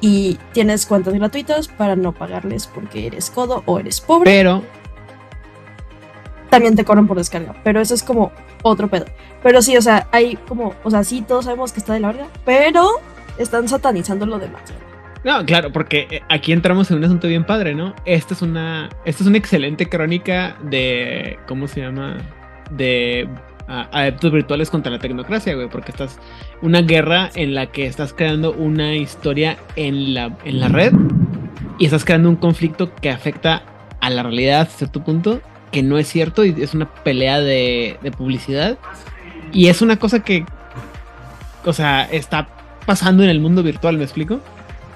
y 0.00 0.38
tienes 0.52 0.86
cuentas 0.86 1.14
gratuitas 1.14 1.68
para 1.68 1.94
no 1.94 2.12
pagarles 2.12 2.66
porque 2.66 3.06
eres 3.06 3.30
codo 3.30 3.62
o 3.66 3.78
eres 3.78 4.00
pobre. 4.00 4.30
Pero 4.30 4.62
también 6.48 6.74
te 6.74 6.84
cobran 6.84 7.06
por 7.06 7.16
descarga, 7.16 7.54
pero 7.62 7.80
eso 7.80 7.94
es 7.94 8.02
como 8.02 8.32
otro 8.62 8.88
pedo. 8.88 9.06
Pero 9.42 9.62
sí, 9.62 9.76
o 9.76 9.82
sea, 9.82 10.08
hay 10.10 10.36
como, 10.48 10.74
o 10.82 10.90
sea, 10.90 11.04
sí, 11.04 11.22
todos 11.22 11.44
sabemos 11.44 11.72
que 11.72 11.78
está 11.78 11.94
de 11.94 12.00
la 12.00 12.08
verga, 12.08 12.26
pero 12.44 12.90
están 13.38 13.68
satanizando 13.68 14.26
lo 14.26 14.38
demás. 14.38 14.62
No, 15.24 15.44
claro, 15.44 15.70
porque 15.70 16.06
eh, 16.10 16.22
aquí 16.28 16.52
entramos 16.52 16.90
en 16.90 16.98
un 16.98 17.04
asunto 17.04 17.28
bien 17.28 17.44
padre, 17.44 17.74
¿no? 17.74 17.94
Esta 18.04 18.34
es 18.34 18.42
una, 18.42 18.88
esta 19.04 19.22
es 19.22 19.28
una 19.28 19.38
excelente 19.38 19.86
crónica 19.86 20.56
de, 20.62 21.38
¿cómo 21.46 21.68
se 21.68 21.80
llama? 21.80 22.16
De 22.70 23.28
adeptos 23.92 24.32
virtuales 24.32 24.68
contra 24.68 24.90
la 24.90 24.98
tecnocracia, 24.98 25.54
güey, 25.54 25.68
porque 25.68 25.92
estás 25.92 26.18
una 26.60 26.82
guerra 26.82 27.30
en 27.36 27.54
la 27.54 27.66
que 27.66 27.86
estás 27.86 28.12
creando 28.12 28.52
una 28.52 28.96
historia 28.96 29.58
en 29.76 30.12
la, 30.12 30.36
en 30.44 30.58
la 30.58 30.68
red 30.68 30.92
y 31.78 31.84
estás 31.84 32.04
creando 32.04 32.28
un 32.28 32.36
conflicto 32.36 32.92
que 32.96 33.10
afecta 33.10 33.62
a 34.00 34.10
la 34.10 34.24
realidad 34.24 34.62
hasta 34.62 34.78
cierto 34.78 35.04
punto, 35.04 35.40
que 35.70 35.84
no 35.84 35.98
es 35.98 36.08
cierto 36.08 36.44
y 36.44 36.54
es 36.60 36.74
una 36.74 36.92
pelea 36.92 37.40
de, 37.40 37.96
de 38.02 38.10
publicidad 38.10 38.76
y 39.52 39.68
es 39.68 39.82
una 39.82 39.98
cosa 39.98 40.24
que, 40.24 40.44
o 41.64 41.72
sea, 41.72 42.04
está 42.10 42.48
pasando 42.86 43.22
en 43.22 43.30
el 43.30 43.38
mundo 43.38 43.62
virtual, 43.62 43.98
¿me 43.98 44.04
explico? 44.04 44.40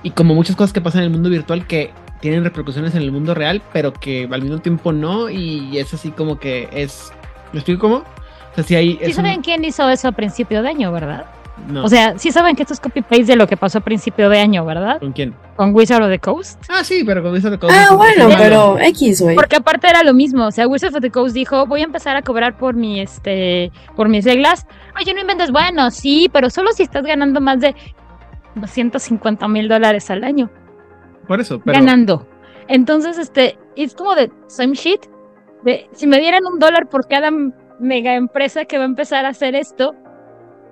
Y 0.05 0.11
como 0.11 0.35
muchas 0.35 0.55
cosas 0.55 0.73
que 0.73 0.81
pasan 0.81 1.01
en 1.01 1.07
el 1.07 1.11
mundo 1.11 1.31
virtual 1.31 1.67
que 1.67 1.91
tienen 2.21 2.45
repercusiones 2.45 2.95
en 2.95 3.03
el 3.03 3.11
mundo 3.11 3.35
real, 3.35 3.61
pero 3.73 3.93
que 3.93 4.29
al 4.31 4.43
mismo 4.43 4.59
tiempo 4.59 4.93
no, 4.93 5.29
y 5.29 5.77
es 5.79 5.93
así 5.93 6.11
como 6.13 6.39
que 6.39 6.69
es... 6.73 7.13
¿Me 7.53 7.59
explico 7.59 7.81
cómo? 7.81 7.97
O 7.97 8.55
sea, 8.55 8.65
si 8.65 8.77
hay... 8.77 9.01
Sí 9.05 9.13
saben 9.13 9.43
quién 9.43 9.65
hizo 9.65 9.89
eso 9.89 10.09
a 10.09 10.13
principio 10.13 10.63
de 10.63 10.69
año, 10.69 10.93
¿verdad? 10.93 11.27
No. 11.69 11.85
O 11.85 11.89
sea, 11.89 12.19
sí 12.19 12.33
saben 12.33 12.57
que 12.57 12.63
esto 12.63 12.75
es 12.75 12.81
copy-paste 12.81 13.25
de 13.25 13.37
lo 13.37 13.47
que 13.47 13.57
pasó 13.57 13.79
a 13.79 13.81
principio 13.81 14.29
de 14.29 14.41
año, 14.41 14.65
¿verdad? 14.65 14.99
¿Con 14.99 15.13
quién? 15.13 15.35
Con 15.57 15.75
Wizard 15.75 16.03
of 16.03 16.11
the 16.11 16.19
Coast. 16.19 16.63
Ah, 16.69 16.83
sí, 16.83 17.05
pero 17.05 17.23
con 17.23 17.33
Wizard 17.33 17.53
of 17.53 17.61
the 17.61 17.67
Coast. 17.67 17.79
Ah, 17.79 17.95
bueno, 17.95 18.29
pero 18.37 18.79
X, 18.79 19.23
güey. 19.23 19.37
Porque 19.37 19.57
aparte 19.57 19.89
era 19.89 20.03
lo 20.03 20.15
mismo. 20.15 20.47
O 20.47 20.51
sea, 20.51 20.67
Wizard 20.67 20.95
of 20.95 21.01
the 21.01 21.11
Coast 21.11 21.35
dijo, 21.35 21.67
voy 21.67 21.83
a 21.83 21.85
empezar 21.85 22.17
a 22.17 22.23
cobrar 22.23 22.57
por 22.59 22.75
mi, 22.75 23.01
este, 23.01 23.71
por 23.95 24.09
mis 24.09 24.25
reglas. 24.25 24.67
Oye, 25.01 25.15
no 25.15 25.21
inventes, 25.21 25.53
bueno, 25.53 25.91
sí, 25.91 26.29
pero 26.33 26.51
solo 26.51 26.73
si 26.73 26.83
estás 26.83 27.05
ganando 27.05 27.41
más 27.41 27.61
de 27.61 27.75
250 28.55 29.49
mil 29.49 29.69
dólares 29.69 30.11
al 30.11 30.25
año. 30.25 30.51
Por 31.27 31.41
eso, 31.41 31.61
pero... 31.65 31.79
Ganando. 31.79 32.27
Entonces, 32.69 33.19
este, 33.19 33.59
es 33.77 33.95
como 33.95 34.15
de 34.15 34.31
same 34.47 34.75
shit. 34.75 35.01
De, 35.63 35.89
si 35.93 36.07
me 36.07 36.21
dieran 36.21 36.47
un 36.47 36.59
dólar 36.59 36.89
por 36.89 37.09
cada 37.09 37.31
mega 37.79 38.15
empresa 38.15 38.65
que 38.65 38.79
va 38.79 38.85
a 38.85 38.87
empezar 38.87 39.25
a 39.25 39.31
hacer 39.31 39.55
esto. 39.55 39.95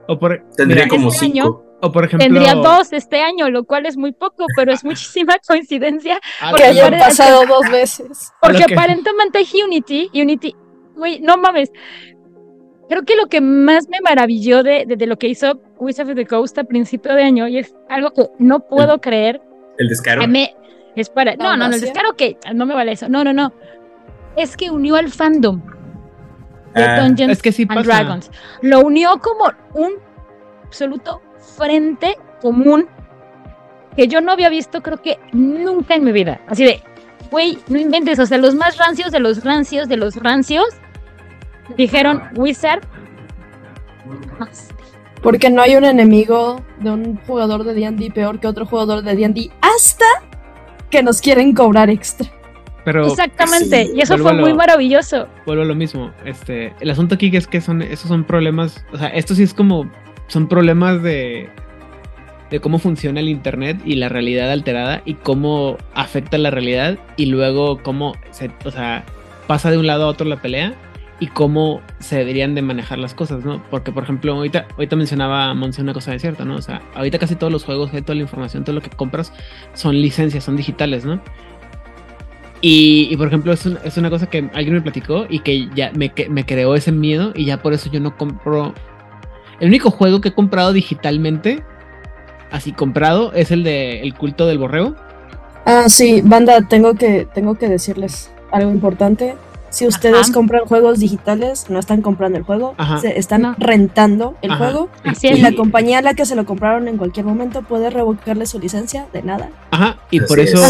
O 0.09 0.19
por, 0.19 0.45
Tendría 0.57 0.89
como 0.89 1.09
este 1.09 1.27
cinco. 1.27 1.65
o 1.81 1.93
por 1.93 2.05
ejemplo. 2.05 2.25
Tendría 2.25 2.55
dos 2.55 2.93
este 2.93 3.21
año, 3.21 3.51
lo 3.51 3.65
cual 3.65 3.87
es 3.87 3.97
muy 3.97 4.13
poco, 4.13 4.47
pero 4.57 4.73
es 4.73 4.85
muchísima 4.85 5.37
coincidencia. 5.47 6.21
Ah, 6.41 6.53
que 6.57 6.65
hayan 6.65 6.93
pasado 6.93 7.47
dos 7.47 7.71
veces. 7.71 8.33
Porque 8.41 8.65
aparentemente 8.65 9.45
Unity, 9.65 10.11
Unity, 10.15 10.55
güey, 10.95 11.21
no 11.21 11.37
mames, 11.37 11.71
creo 12.93 13.05
que 13.07 13.17
lo 13.17 13.27
que 13.29 13.41
más 13.41 13.89
me 13.89 14.03
maravilló 14.03 14.63
de, 14.63 14.85
de, 14.87 15.07
lo 15.07 15.19
que 15.19 15.27
hizo 15.27 15.59
Wizard 15.79 16.11
of 16.11 16.15
the 16.15 16.27
Coast 16.27 16.59
a 16.59 16.65
principio 16.65 17.15
de 17.15 17.23
año, 17.23 17.49
y 17.49 17.57
es 17.57 17.75
algo 17.89 18.13
que 18.13 18.27
no 18.39 18.61
puedo 18.61 19.01
creer. 19.01 19.41
El 19.79 19.89
descaro. 19.89 20.29
Me, 20.29 20.55
es 20.95 21.09
para, 21.09 21.35
no, 21.37 21.57
no, 21.57 21.69
no, 21.69 21.75
el 21.75 21.81
descaro 21.81 22.15
que 22.17 22.37
no 22.55 22.67
me 22.67 22.75
vale 22.75 22.93
eso. 22.93 23.09
No, 23.09 23.25
no, 23.25 23.33
no. 23.33 23.55
Es 24.37 24.59
que 24.59 24.71
unió 24.71 24.97
al 24.97 25.09
fandom 25.09 25.63
de 26.75 26.83
ah, 26.83 27.01
Dungeons 27.01 27.33
es 27.33 27.43
que 27.43 27.51
sí 27.51 27.67
and 27.67 27.83
Dragons. 27.83 28.31
Lo 28.61 28.81
unió 28.81 29.19
como 29.21 29.51
un 29.73 29.93
absoluto 30.67 31.23
frente 31.57 32.19
común 32.43 32.89
que 33.97 34.07
yo 34.07 34.21
no 34.21 34.33
había 34.33 34.51
visto, 34.51 34.83
creo 34.83 35.01
que 35.01 35.19
nunca 35.33 35.95
en 35.95 36.05
mi 36.05 36.13
vida. 36.13 36.43
Así 36.47 36.65
de, 36.65 36.83
güey, 37.31 37.59
no 37.69 37.79
inventes, 37.79 38.19
o 38.19 38.27
sea, 38.27 38.37
los 38.37 38.55
más 38.55 38.77
rancios 38.77 39.13
de 39.13 39.21
los 39.21 39.45
rancios 39.45 39.89
de 39.89 39.97
los 39.97 40.17
rancios 40.17 40.67
dijeron 41.77 42.23
Wizard. 42.37 42.81
Porque 45.23 45.51
no 45.51 45.63
hay 45.63 45.77
un 45.77 45.85
enemigo 45.85 46.61
de 46.81 46.91
un 46.91 47.17
jugador 47.27 47.65
de 47.65 47.75
D&D 47.75 48.11
peor 48.11 48.41
que 48.41 48.49
otro 48.49 48.67
jugador 48.67 49.03
de 49.03 49.15
D&D 49.15 49.51
hasta 49.61 50.05
que 50.91 51.03
nos 51.03 51.21
quieren 51.21 51.55
cobrar 51.55 51.89
extra. 51.91 52.29
Pero, 52.85 53.07
Exactamente, 53.07 53.91
y 53.95 54.01
eso 54.01 54.19
fue 54.19 54.35
muy 54.35 54.55
maravilloso. 54.55 55.29
Vuelvo 55.47 55.63
a 55.63 55.67
lo 55.67 55.75
mismo. 55.77 56.11
Este, 56.25 56.75
el 56.81 56.91
asunto 56.91 57.15
aquí 57.15 57.31
es 57.37 57.47
que 57.47 57.61
son, 57.61 57.81
esos 57.81 58.09
son 58.09 58.25
problemas, 58.25 58.85
o 58.93 58.99
sea, 58.99 59.09
esto 59.09 59.37
sí 59.37 59.45
es 59.45 59.55
como, 59.55 59.89
son 60.27 60.49
problemas 60.49 61.01
de, 61.01 61.49
de 62.51 62.61
cómo 62.61 62.81
funciona 62.81 63.21
el 63.21 63.29
internet 63.29 63.81
y 63.85 63.95
la 63.95 64.09
realidad 64.09 64.51
alterada 64.51 65.01
y 65.05 65.15
cómo 65.15 65.79
afecta 65.95 66.39
la 66.39 66.51
realidad 66.51 66.99
y 67.17 67.27
luego 67.27 67.81
cómo 67.85 68.15
se, 68.33 68.51
o 68.65 68.73
sea, 68.73 69.05
pasa 69.47 69.71
de 69.71 69.79
un 69.79 69.87
lado 69.87 70.05
a 70.05 70.09
otro 70.09 70.27
la 70.27 70.43
pelea 70.43 70.75
y 71.23 71.29
cómo 71.29 71.83
se 72.01 72.17
deberían 72.17 72.57
de 72.57 72.63
manejar 72.63 72.99
las 72.99 73.15
cosas, 73.15 73.45
¿no? 73.45 73.63
Porque, 73.71 73.93
por 73.93 74.03
ejemplo, 74.03 74.35
ahorita, 74.35 74.67
ahorita 74.73 74.97
mencionaba 74.97 75.55
Monse 75.55 75.81
una 75.81 75.95
cosa 75.95 76.11
de 76.11 76.19
cierto, 76.19 76.45
¿no? 76.45 76.57
O 76.57 76.63
sea, 76.63 76.83
ahorita 76.97 77.21
casi 77.21 77.37
todos 77.37 77.53
los 77.53 77.63
juegos, 77.63 77.93
toda 77.93 78.17
la 78.17 78.23
información, 78.23 78.65
todo 78.65 78.75
lo 78.75 78.81
que 78.81 78.91
compras 78.91 79.33
son 79.73 79.95
licencias, 79.95 80.43
son 80.43 80.57
digitales, 80.57 81.05
¿no? 81.05 81.23
Y, 82.61 83.17
por 83.17 83.29
ejemplo, 83.29 83.53
es, 83.53 83.65
es, 83.67 83.97
una 83.97 84.11
cosa 84.11 84.29
que 84.29 84.51
alguien 84.53 84.75
me 84.75 84.83
platicó 84.83 85.27
y 85.29 85.39
que 85.39 85.69
ya 85.77 85.93
me, 85.95 86.13
me 86.29 86.45
creó 86.45 86.75
ese 86.75 86.91
miedo 86.91 87.31
y 87.37 87.45
ya 87.45 87.63
por 87.63 87.73
eso 87.73 87.89
yo 87.89 88.01
no 88.01 88.17
compro... 88.17 88.75
El 89.61 89.69
único 89.69 89.93
juego 89.93 90.21
que 90.21 90.31
he 90.31 90.35
comprado 90.35 90.73
digitalmente, 90.73 91.63
así 92.51 92.73
comprado, 92.73 93.33
es 93.33 93.53
el 93.53 93.63
de 93.63 94.01
El 94.01 94.15
culto 94.15 94.49
del 94.49 94.59
borreo. 94.59 94.97
Ah, 95.67 95.85
sí, 95.89 96.21
banda, 96.21 96.67
tengo 96.67 96.95
que, 96.95 97.29
tengo 97.33 97.55
que 97.55 97.69
decirles 97.69 98.33
algo 98.51 98.73
importante 98.73 99.37
Si 99.73 99.87
ustedes 99.87 100.31
compran 100.31 100.67
juegos 100.67 101.01
digitales, 101.01 101.71
no 101.71 101.79
están 101.79 102.03
comprando 102.03 102.37
el 102.37 102.45
juego, 102.45 102.75
se 103.01 103.19
están 103.19 103.57
rentando 103.57 104.37
el 104.43 104.55
juego. 104.55 104.91
y 105.23 105.41
la 105.41 105.53
compañía 105.53 105.99
a 105.99 106.03
la 106.03 106.13
que 106.13 106.27
se 106.27 106.37
lo 106.37 106.45
compraron 106.45 106.89
en 106.89 106.99
cualquier 106.99 107.25
momento 107.25 107.63
puede 107.63 107.89
revocarle 107.89 108.45
su 108.45 108.59
licencia 108.59 109.07
de 109.15 109.23
nada. 109.23 109.49
Ajá, 109.71 109.97
y 110.11 110.21
por 110.21 110.39
eso 110.41 110.63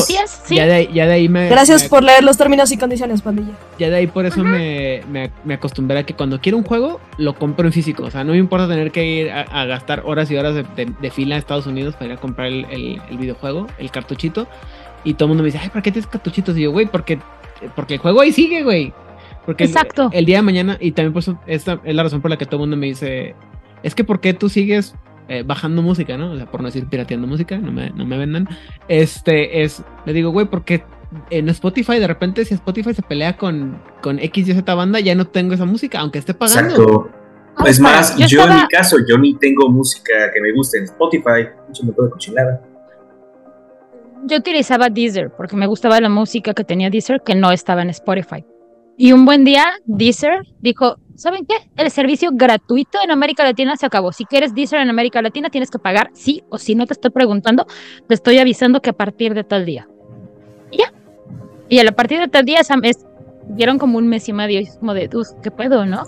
ya, 0.49 0.67
de, 0.67 0.89
ya, 0.95 1.07
de, 1.07 1.13
ahí 1.13 1.29
me... 1.29 1.49
Gracias 1.49 1.89
por 1.89 2.05
leer 2.05 2.23
los 2.23 2.39
términos 2.39 2.71
y 2.71 2.77
condiciones, 2.77 3.23
pandilla. 3.23 3.51
Ya 3.77 3.91
de 3.91 3.97
ahí 3.97 4.07
por 4.07 4.25
eso 4.25 4.45
me, 4.45 5.03
me, 5.11 5.55
acostumbré 5.55 5.99
a 5.99 6.07
que 6.07 6.15
cuando 6.15 6.41
quiero 6.41 6.57
un 6.57 6.65
juego, 6.65 7.01
lo 7.19 7.35
compro 7.35 7.67
en 7.67 7.73
físico. 7.73 8.05
O 8.05 8.11
sea, 8.13 8.23
no 8.23 8.33
me 8.33 8.39
importa 8.39 8.69
tener 8.69 8.93
que 8.93 9.05
ir 9.05 9.33
a, 9.33 9.65
gastar 9.65 10.05
horas 10.07 10.31
y 10.31 10.37
horas 10.37 10.55
de, 10.55 11.11
fila 11.11 11.35
a 11.35 11.39
Estados 11.39 11.67
Unidos 11.67 11.95
para 11.95 12.07
ir 12.07 12.13
a 12.13 12.17
comprar 12.19 12.47
el, 12.47 12.67
el 13.11 13.19
videojuego, 13.19 13.67
el 13.79 13.91
cartuchito. 13.91 14.47
Y 15.05 15.15
todo 15.15 15.27
el 15.27 15.29
mundo 15.31 15.43
me 15.43 15.49
dice, 15.49 15.59
ay, 15.63 15.69
¿para 15.69 15.83
qué 15.83 15.93
tienes 15.93 16.09
cartuchitos? 16.09 16.57
Y 16.57 16.63
yo, 16.63 16.73
güey, 16.73 16.87
porque 16.87 17.19
porque 17.75 17.95
el 17.95 18.01
juego 18.01 18.21
ahí 18.21 18.33
sigue, 18.33 18.63
güey. 18.63 18.93
Porque 19.47 19.65
Exacto. 19.65 20.11
El, 20.13 20.25
día 20.25 20.37
de 20.39 20.43
mañana, 20.43 20.77
y 20.81 20.93
también 20.93 21.13
por 21.13 21.21
eso, 21.21 21.39
esta 21.47 21.81
es 21.85 21.95
la 21.95 22.03
razón 22.03 22.21
por 22.21 22.31
la 22.31 22.37
que 22.37 22.47
todo 22.47 22.57
el 22.57 22.61
mundo 22.61 22.77
me 22.77 22.87
dice, 22.87 23.35
es 23.83 23.95
que 23.95 24.05
¿por 24.05 24.21
qué 24.21 24.35
tú 24.35 24.49
sigues 24.49 24.95
eh, 25.29 25.43
bajando 25.45 25.83
música, 25.83 26.17
no? 26.17 26.33
O 26.33 26.37
sea, 26.37 26.47
por 26.47 26.61
no 26.61 26.67
decir 26.67 26.87
pirateando 26.87 27.27
música, 27.27 27.59
no 27.59 27.73
me, 27.73 27.91
no 27.91 28.07
me 28.07 28.19
vendan. 28.19 28.49
Este 28.89 29.63
es, 29.63 29.83
le 30.07 30.13
digo, 30.13 30.31
güey, 30.31 30.47
porque 30.47 30.85
en 31.29 31.49
Spotify 31.51 31.99
de 31.99 32.07
repente 32.07 32.45
si 32.45 32.55
Spotify 32.55 32.95
se 32.95 33.03
pelea 33.03 33.37
con, 33.37 33.79
con 34.01 34.19
X 34.19 34.49
y 34.49 34.55
Z 34.55 34.75
banda, 34.75 35.01
ya 35.01 35.15
no 35.15 35.27
tengo 35.27 35.55
esa 35.55 35.65
música, 35.65 36.01
aunque 36.01 36.19
esté 36.19 36.35
pagando. 36.35 37.11
Exacto. 37.57 37.67
es 37.67 37.81
más, 37.81 38.17
yo, 38.17 38.45
en 38.45 38.55
mi 38.55 38.69
caso, 38.69 38.97
yo 39.09 39.19
ni 39.19 39.35
tengo 39.35 39.69
música 39.69 40.13
que 40.33 40.41
me 40.41 40.53
guste 40.53 40.79
en 40.79 40.85
Spotify, 40.85 41.49
mucho 41.67 41.85
me 41.85 41.93
puedo 41.93 42.11
cochinada 42.11 42.63
yo 44.25 44.39
utilizaba 44.39 44.89
Deezer 44.89 45.31
porque 45.37 45.57
me 45.57 45.67
gustaba 45.67 46.01
la 46.01 46.09
música 46.09 46.55
que 46.55 46.65
tenía 46.65 46.91
Deezer 46.91 47.21
que 47.25 47.35
no 47.35 47.51
estaba 47.53 47.83
en 47.83 47.91
Spotify. 47.91 48.45
Y 48.97 49.13
un 49.13 49.25
buen 49.25 49.45
día, 49.45 49.65
Deezer 49.87 50.43
dijo, 50.61 50.97
¿saben 51.15 51.47
qué? 51.47 51.55
El 51.77 51.91
servicio 51.91 52.31
gratuito 52.33 52.99
en 53.03 53.11
América 53.11 53.43
Latina 53.43 53.77
se 53.77 53.87
acabó. 53.87 54.13
Si 54.13 54.25
quieres 54.25 54.55
Deezer 54.55 54.81
en 54.81 54.91
América 54.91 55.23
Latina, 55.23 55.51
tienes 55.51 55.71
que 55.71 55.79
pagar 55.79 56.11
sí 56.13 56.43
o 56.51 56.59
sí. 56.59 56.75
No 56.75 56.87
te 56.87 56.93
estoy 56.93 57.11
preguntando, 57.11 57.67
te 58.07 58.15
estoy 58.15 58.39
avisando 58.39 58.81
que 58.81 58.91
a 58.91 58.93
partir 58.93 59.35
de 59.35 59.45
tal 59.45 59.65
día. 59.65 59.89
Y 60.71 60.79
ya. 60.79 60.93
Y 61.69 61.79
a 61.79 61.93
partir 61.93 62.21
de 62.21 62.29
tal 62.29 62.45
día, 62.45 62.61
es, 62.61 63.07
dieron 63.49 63.79
como 63.79 63.99
un 63.99 64.09
mes 64.09 64.29
y 64.29 64.33
medio, 64.33 64.61
y 64.61 64.67
como 64.67 64.95
de, 64.95 65.09
¿qué 65.43 65.51
puedo, 65.51 65.87
no? 65.87 66.03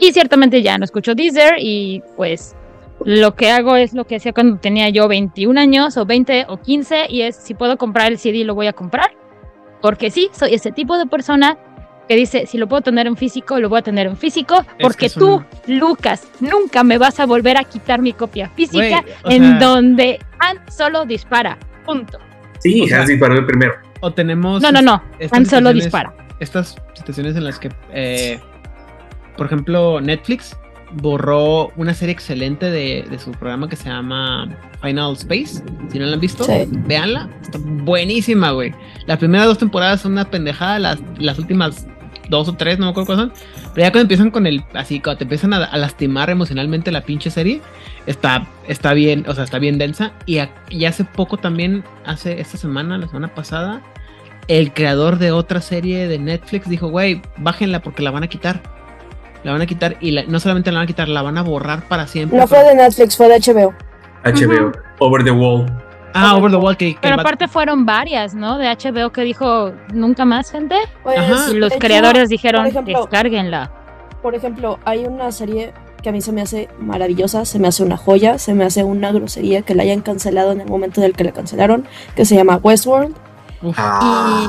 Y 0.00 0.12
ciertamente 0.12 0.62
ya 0.62 0.76
no 0.76 0.84
escucho 0.84 1.14
Deezer 1.14 1.54
y 1.58 2.02
pues 2.16 2.56
lo 3.04 3.34
que 3.34 3.50
hago 3.50 3.76
es 3.76 3.92
lo 3.92 4.06
que 4.06 4.16
hacía 4.16 4.32
cuando 4.32 4.56
tenía 4.56 4.88
yo 4.88 5.08
21 5.08 5.60
años 5.60 5.96
o 5.96 6.06
20 6.06 6.46
o 6.48 6.56
15 6.60 7.06
y 7.10 7.22
es 7.22 7.36
si 7.36 7.54
puedo 7.54 7.76
comprar 7.76 8.10
el 8.10 8.18
CD 8.18 8.44
lo 8.44 8.54
voy 8.54 8.66
a 8.66 8.72
comprar. 8.72 9.12
Porque 9.82 10.10
sí, 10.10 10.30
soy 10.32 10.54
ese 10.54 10.72
tipo 10.72 10.96
de 10.96 11.06
persona 11.06 11.58
que 12.08 12.16
dice, 12.16 12.46
si 12.46 12.58
lo 12.58 12.66
puedo 12.66 12.82
tener 12.82 13.06
en 13.06 13.16
físico, 13.16 13.58
lo 13.60 13.68
voy 13.68 13.80
a 13.80 13.82
tener 13.82 14.06
en 14.06 14.16
físico, 14.16 14.64
porque 14.80 15.10
tú, 15.10 15.42
Lucas, 15.66 16.26
nunca 16.40 16.84
me 16.84 16.98
vas 16.98 17.20
a 17.20 17.26
volver 17.26 17.56
a 17.56 17.64
quitar 17.64 18.00
mi 18.00 18.12
copia 18.12 18.48
física 18.50 19.04
en 19.24 19.58
donde 19.58 20.18
Han 20.38 20.58
solo 20.70 21.04
dispara. 21.04 21.58
Punto. 21.84 22.18
Sí, 22.60 22.90
Han 22.92 23.06
disparó 23.06 23.34
el 23.34 23.46
primero. 23.46 23.74
O 24.00 24.12
tenemos... 24.12 24.62
No, 24.62 24.72
no, 24.72 24.82
no, 24.82 25.02
Han 25.30 25.46
solo 25.46 25.72
dispara. 25.72 26.14
Estas 26.40 26.76
situaciones 26.94 27.36
en 27.36 27.44
las 27.44 27.58
que, 27.58 27.70
eh, 27.92 28.40
por 29.36 29.46
ejemplo, 29.46 30.00
Netflix 30.00 30.56
borró 30.92 31.72
una 31.76 31.94
serie 31.94 32.12
excelente 32.12 32.70
de, 32.70 33.18
su 33.22 33.32
programa 33.32 33.68
que 33.68 33.76
se 33.76 33.88
llama 33.88 34.48
Final 34.82 35.12
Space. 35.14 35.62
Si 35.90 35.98
no 35.98 36.06
la 36.06 36.14
han 36.14 36.20
visto, 36.20 36.46
véanla. 36.86 37.28
Está 37.42 37.58
buenísima, 37.60 38.50
güey. 38.52 38.72
Las 39.06 39.18
primeras 39.18 39.46
dos 39.46 39.58
temporadas 39.58 40.00
son 40.00 40.12
una 40.12 40.30
pendejada, 40.30 40.78
las, 40.78 40.98
las 41.18 41.38
últimas 41.38 41.86
dos 42.28 42.48
o 42.48 42.54
tres, 42.54 42.78
no 42.78 42.86
me 42.86 42.90
acuerdo 42.90 43.06
cuáles 43.06 43.24
son. 43.24 43.32
Pero 43.74 43.86
ya 43.86 43.90
cuando 43.90 44.02
empiezan 44.02 44.30
con 44.30 44.46
el, 44.46 44.64
así, 44.74 45.00
cuando 45.00 45.18
te 45.18 45.24
empiezan 45.24 45.52
a, 45.52 45.76
lastimar 45.76 46.30
emocionalmente 46.30 46.92
la 46.92 47.02
pinche 47.02 47.30
serie, 47.30 47.60
está, 48.06 48.46
está 48.68 48.94
bien, 48.94 49.24
o 49.28 49.34
sea, 49.34 49.44
está 49.44 49.58
bien 49.58 49.78
densa. 49.78 50.12
Y, 50.26 50.38
y 50.70 50.84
hace 50.84 51.04
poco 51.04 51.36
también, 51.36 51.84
hace 52.04 52.40
esta 52.40 52.56
semana, 52.56 52.98
la 52.98 53.08
semana 53.08 53.34
pasada, 53.34 53.82
el 54.48 54.72
creador 54.72 55.18
de 55.18 55.32
otra 55.32 55.60
serie 55.60 56.06
de 56.08 56.18
Netflix 56.18 56.68
dijo, 56.68 56.88
güey, 56.88 57.22
bájenla 57.38 57.80
porque 57.80 58.02
la 58.02 58.10
van 58.10 58.24
a 58.24 58.28
quitar 58.28 58.62
la 59.44 59.52
van 59.52 59.62
a 59.62 59.66
quitar 59.66 59.96
y 60.00 60.12
no 60.26 60.40
solamente 60.40 60.72
la 60.72 60.78
van 60.78 60.84
a 60.84 60.86
quitar, 60.86 61.08
la 61.08 61.22
van 61.22 61.38
a 61.38 61.42
borrar 61.42 61.86
para 61.86 62.06
siempre. 62.06 62.38
No 62.38 62.46
fue 62.46 62.64
de 62.64 62.74
Netflix, 62.74 63.16
fue 63.16 63.28
de 63.28 63.38
HBO. 63.38 63.74
HBO, 64.24 64.72
Over 64.98 65.22
the 65.22 65.30
Wall. 65.30 65.66
Ah, 66.14 66.36
Over 66.36 66.50
the 66.50 66.56
Wall. 66.56 66.76
Que, 66.76 66.96
Pero 67.00 67.20
aparte 67.20 67.46
fueron 67.46 67.84
varias, 67.84 68.34
¿no? 68.34 68.56
De 68.56 68.66
HBO 68.66 69.10
que 69.10 69.22
dijo 69.22 69.72
nunca 69.92 70.24
más, 70.24 70.50
gente. 70.50 70.76
Pues, 71.02 71.18
y 71.52 71.54
los 71.56 71.72
creadores 71.74 72.28
dijeron, 72.28 72.70
descárguenla. 72.84 73.70
Por 74.22 74.34
ejemplo, 74.34 74.78
hay 74.84 75.04
una 75.04 75.30
serie 75.30 75.74
que 76.02 76.08
a 76.08 76.12
mí 76.12 76.20
se 76.20 76.32
me 76.32 76.42
hace 76.42 76.68
maravillosa, 76.78 77.44
se 77.44 77.58
me 77.58 77.68
hace 77.68 77.82
una 77.82 77.96
joya, 77.96 78.38
se 78.38 78.54
me 78.54 78.64
hace 78.64 78.84
una 78.84 79.12
grosería 79.12 79.62
que 79.62 79.74
la 79.74 79.82
hayan 79.82 80.00
cancelado 80.00 80.52
en 80.52 80.60
el 80.60 80.68
momento 80.68 81.00
en 81.00 81.06
el 81.06 81.14
que 81.14 81.24
la 81.24 81.32
cancelaron, 81.32 81.86
que 82.14 82.24
se 82.24 82.34
llama 82.34 82.60
Westworld. 82.62 83.14
Y 83.62 84.48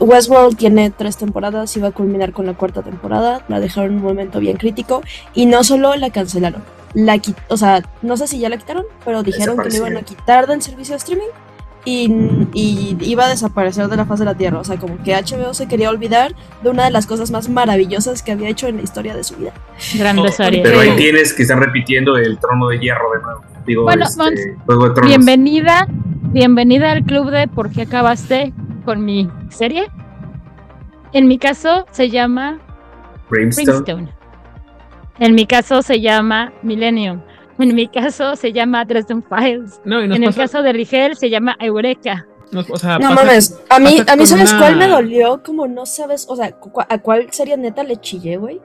Westworld 0.00 0.56
tiene 0.56 0.90
tres 0.90 1.16
temporadas 1.16 1.76
y 1.76 1.80
va 1.80 1.88
a 1.88 1.92
culminar 1.92 2.32
con 2.32 2.46
la 2.46 2.54
cuarta 2.54 2.82
temporada. 2.82 3.44
La 3.48 3.60
dejaron 3.60 3.92
en 3.92 3.96
un 3.98 4.02
momento 4.02 4.40
bien 4.40 4.56
crítico 4.56 5.02
y 5.34 5.46
no 5.46 5.64
solo 5.64 5.96
la 5.96 6.10
cancelaron, 6.10 6.62
la 6.94 7.20
o 7.48 7.56
sea, 7.56 7.82
no 8.02 8.16
sé 8.16 8.26
si 8.26 8.38
ya 8.38 8.48
la 8.48 8.56
quitaron, 8.56 8.84
pero 9.04 9.22
dijeron 9.22 9.58
que 9.58 9.68
la 9.68 9.76
iban 9.76 9.96
a 9.96 10.02
quitar 10.02 10.46
del 10.46 10.62
servicio 10.62 10.94
de 10.94 10.98
streaming 10.98 11.28
y, 11.84 12.96
iba 13.00 13.24
a 13.24 13.28
desaparecer 13.28 13.88
de 13.88 13.96
la 13.96 14.04
faz 14.04 14.18
de 14.18 14.24
la 14.24 14.34
Tierra. 14.34 14.58
O 14.58 14.64
sea, 14.64 14.76
como 14.76 15.02
que 15.02 15.14
HBO 15.14 15.54
se 15.54 15.68
quería 15.68 15.90
olvidar 15.90 16.34
de 16.62 16.70
una 16.70 16.84
de 16.84 16.90
las 16.90 17.06
cosas 17.06 17.30
más 17.30 17.48
maravillosas 17.48 18.22
que 18.22 18.32
había 18.32 18.48
hecho 18.48 18.66
en 18.68 18.76
la 18.76 18.82
historia 18.82 19.14
de 19.14 19.24
su 19.24 19.36
vida. 19.36 19.52
Grande 19.94 20.30
serie. 20.32 20.62
Pero 20.62 20.80
ahí 20.80 20.94
tienes 20.96 21.32
que 21.32 21.42
estar 21.42 21.58
repitiendo 21.58 22.16
el 22.16 22.38
trono 22.38 22.68
de 22.68 22.78
hierro 22.78 23.10
de 23.14 23.22
nuevo. 23.22 23.40
Digo, 23.66 23.82
bueno, 23.82 24.04
este, 24.06 24.56
bienvenida, 25.02 25.86
bienvenida 26.32 26.92
al 26.92 27.04
club 27.04 27.30
de 27.30 27.48
¿Por 27.48 27.70
qué 27.70 27.82
acabaste 27.82 28.52
con 28.88 29.04
mi 29.04 29.28
serie. 29.50 29.90
En 31.12 31.28
mi 31.28 31.38
caso 31.38 31.84
se 31.90 32.08
llama 32.08 32.58
Brimstone. 33.28 34.08
En 35.18 35.34
mi 35.34 35.46
caso 35.46 35.82
se 35.82 36.00
llama 36.00 36.54
Millennium. 36.62 37.20
En 37.58 37.74
mi 37.74 37.86
caso 37.88 38.34
se 38.34 38.50
llama 38.50 38.86
Dresden 38.86 39.22
Files. 39.22 39.78
en 39.84 40.24
el 40.24 40.34
caso 40.34 40.62
de 40.62 40.72
Rigel 40.72 41.18
se 41.18 41.28
llama 41.28 41.54
Eureka. 41.60 42.26
No, 42.50 42.64
mames, 43.12 43.60
a 43.68 43.78
mí, 43.78 43.98
a 44.06 44.16
mí 44.16 44.26
¿sabes 44.26 44.54
cuál 44.54 44.76
me 44.76 44.88
dolió? 44.88 45.42
Como 45.42 45.68
no 45.68 45.84
sabes, 45.84 46.26
o 46.26 46.34
sea, 46.34 46.58
¿a 46.88 46.98
cuál 46.98 47.30
serie 47.30 47.58
neta 47.58 47.82
le 47.82 47.98
chillé, 47.98 48.38
güey? 48.38 48.58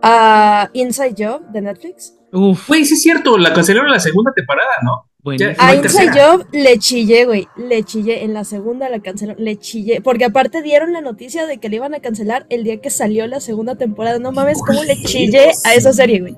A 0.00 0.70
Inside 0.74 1.14
Job 1.18 1.42
de 1.48 1.60
Netflix. 1.60 2.16
Uf. 2.30 2.68
Güey, 2.68 2.84
sí 2.84 2.94
es 2.94 3.02
cierto, 3.02 3.36
la 3.36 3.52
cancelaron 3.52 3.90
la 3.90 3.98
segunda 3.98 4.32
temporada, 4.32 4.70
¿no? 4.84 5.10
A 5.24 5.74
Inside 5.74 6.10
Job 6.12 6.46
le 6.52 6.78
chillé, 6.78 7.24
güey. 7.26 7.46
Le 7.56 7.84
chillé. 7.84 8.24
En 8.24 8.34
la 8.34 8.44
segunda 8.44 8.88
la 8.88 9.00
cancelaron. 9.00 9.42
Le 9.42 9.56
chillé. 9.56 10.00
Porque 10.00 10.24
aparte 10.24 10.62
dieron 10.62 10.92
la 10.92 11.00
noticia 11.00 11.46
de 11.46 11.58
que 11.58 11.68
le 11.68 11.76
iban 11.76 11.94
a 11.94 12.00
cancelar 12.00 12.46
el 12.48 12.64
día 12.64 12.80
que 12.80 12.90
salió 12.90 13.26
la 13.26 13.40
segunda 13.40 13.76
temporada. 13.76 14.18
No 14.18 14.32
mames, 14.32 14.60
cómo 14.66 14.82
le 14.82 14.96
chillé 15.02 15.52
a 15.64 15.74
esa 15.74 15.92
serie, 15.92 16.20
güey. 16.20 16.36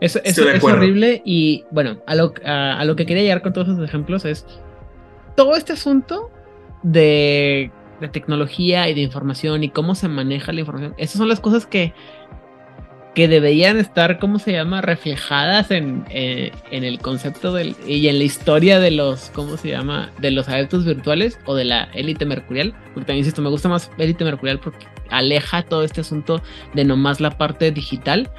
Eso, 0.00 0.20
es 0.24 0.38
horrible. 0.62 1.22
Y 1.24 1.64
bueno, 1.70 2.02
a 2.06 2.14
lo, 2.14 2.34
a, 2.44 2.84
lo 2.84 2.96
que 2.96 3.06
quería 3.06 3.22
llegar 3.22 3.42
con 3.42 3.52
todos 3.52 3.68
esos 3.68 3.84
ejemplos 3.84 4.24
es 4.24 4.44
todo 5.36 5.56
este 5.56 5.72
asunto 5.72 6.30
de, 6.82 7.70
de 8.00 8.08
tecnología 8.08 8.88
y 8.88 8.94
de 8.94 9.00
información 9.00 9.64
y 9.64 9.70
cómo 9.70 9.94
se 9.94 10.08
maneja 10.08 10.52
la 10.52 10.60
información. 10.60 10.94
Esas 10.98 11.16
son 11.16 11.28
las 11.28 11.40
cosas 11.40 11.66
que 11.66 11.94
que 13.14 13.28
deberían 13.28 13.78
estar, 13.78 14.18
¿cómo 14.18 14.38
se 14.38 14.52
llama?, 14.52 14.80
reflejadas 14.80 15.70
en, 15.70 16.04
eh, 16.08 16.50
en, 16.70 16.82
el 16.82 16.98
concepto 16.98 17.52
del, 17.52 17.76
y 17.86 18.08
en 18.08 18.18
la 18.18 18.24
historia 18.24 18.80
de 18.80 18.90
los, 18.90 19.30
¿cómo 19.34 19.56
se 19.56 19.68
llama?, 19.68 20.10
de 20.18 20.30
los 20.30 20.48
adeptos 20.48 20.86
virtuales 20.86 21.38
o 21.44 21.54
de 21.54 21.64
la 21.64 21.84
élite 21.92 22.24
mercurial. 22.24 22.72
Porque 22.94 23.06
también, 23.06 23.18
insisto, 23.18 23.42
me 23.42 23.50
gusta 23.50 23.68
más 23.68 23.90
élite 23.98 24.24
mercurial 24.24 24.58
porque 24.60 24.86
aleja 25.10 25.62
todo 25.62 25.84
este 25.84 26.00
asunto 26.00 26.42
de 26.74 26.84
nomás 26.84 27.20
la 27.20 27.36
parte 27.36 27.70
digital. 27.70 28.30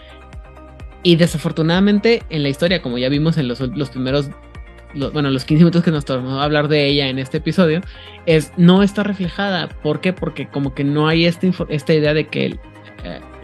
Y 1.04 1.18
desafortunadamente 1.18 2.24
en 2.30 2.44
la 2.44 2.50
historia, 2.50 2.82
como 2.82 2.98
ya 2.98 3.10
vimos 3.10 3.38
en 3.38 3.48
los, 3.48 3.60
los 3.60 3.90
primeros, 3.90 4.30
bueno, 4.96 5.30
los 5.30 5.46
15 5.46 5.64
minutos 5.66 5.84
que 5.84 5.92
nos 5.92 6.06
tomó 6.06 6.42
hablar 6.42 6.68
de 6.68 6.88
ella 6.88 7.10
en 7.10 7.20
este 7.20 7.38
episodio, 7.38 7.82
es 8.26 8.52
no 8.58 8.82
está 8.82 9.04
reflejada. 9.04 9.70
¿Por 9.70 10.02
qué? 10.02 10.14
Porque 10.14 10.48
como 10.48 10.74
que 10.74 10.84
no 10.84 11.08
hay 11.08 11.26
esta, 11.26 11.48
esta 11.70 11.94
idea 11.94 12.16
de 12.16 12.28
que... 12.28 12.58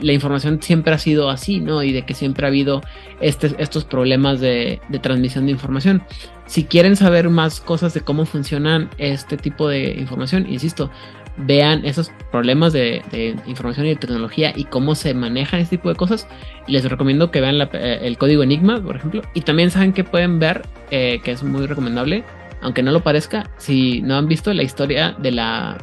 La 0.02 0.14
información 0.14 0.62
siempre 0.62 0.94
ha 0.94 0.98
sido 0.98 1.30
así, 1.30 1.60
¿no? 1.60 1.84
Y 1.84 1.92
de 1.92 2.04
que 2.04 2.14
siempre 2.14 2.46
ha 2.46 2.50
habido 2.50 2.82
este, 3.20 3.56
estos 3.58 3.86
problemas 3.86 4.40
de, 4.40 4.80
transmisión 5.02 5.46
de 5.46 5.52
información. 5.52 6.04
Si 6.46 6.66
quieren 6.66 6.96
saber 6.96 7.30
más 7.30 7.60
cosas 7.60 7.94
de 7.94 8.02
cómo 8.02 8.26
funcionan 8.26 8.90
este 8.98 9.38
tipo 9.38 9.68
de 9.68 9.94
información, 9.94 10.46
insisto, 10.50 10.90
vean 11.38 11.86
esos 11.86 12.12
problemas 12.32 12.74
de, 12.74 13.02
información 13.46 13.86
y 13.86 13.90
de 13.90 13.96
tecnología 13.96 14.54
y 14.56 14.66
cómo 14.66 14.96
se 14.96 15.14
manejan 15.14 15.60
este 15.60 15.78
tipo 15.78 15.90
de 15.90 15.96
cosas. 15.96 16.28
Les 16.68 16.84
recomiendo 16.84 17.32
que 17.32 17.42
vean 17.42 17.62
eh, 17.74 18.00
el 18.02 18.18
código 18.18 18.44
Enigma, 18.44 18.82
por 18.82 18.96
ejemplo. 18.96 19.22
Y 19.34 19.42
también 19.42 19.72
saben 19.72 19.94
que 19.94 20.04
pueden 20.04 20.40
ver, 20.40 20.64
eh, 20.92 21.20
que 21.24 21.32
es 21.32 21.44
muy 21.44 21.66
recomendable, 21.68 22.24
aunque 22.62 22.84
no 22.84 22.92
lo 22.92 23.02
parezca, 23.02 23.50
si 23.58 24.02
no 24.02 24.18
han 24.18 24.28
visto 24.28 24.54
la 24.54 24.64
historia 24.64 25.16
de 25.18 25.32
la, 25.32 25.78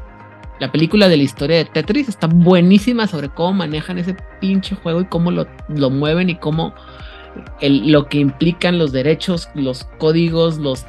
la 0.59 0.73
película 0.73 1.09
de 1.09 1.17
la 1.17 1.23
historia 1.23 1.59
de 1.59 1.65
Tetris, 1.67 2.09
está 2.09 2.27
buenísima 2.27 3.07
sobre 3.07 3.29
cómo 3.29 3.53
manejan 3.53 3.99
ese 3.99 4.17
pinche 4.41 4.75
juego 4.77 5.03
y 5.03 5.07
cómo 5.07 5.31
lo, 5.31 5.47
lo 5.69 5.91
mueven 5.91 6.31
y 6.31 6.37
cómo 6.37 6.75
lo 7.61 8.07
que 8.07 8.19
implican 8.19 8.79
los 8.79 8.93
derechos, 8.93 9.49
los 9.55 9.85
códigos, 9.99 10.59
los 10.59 10.87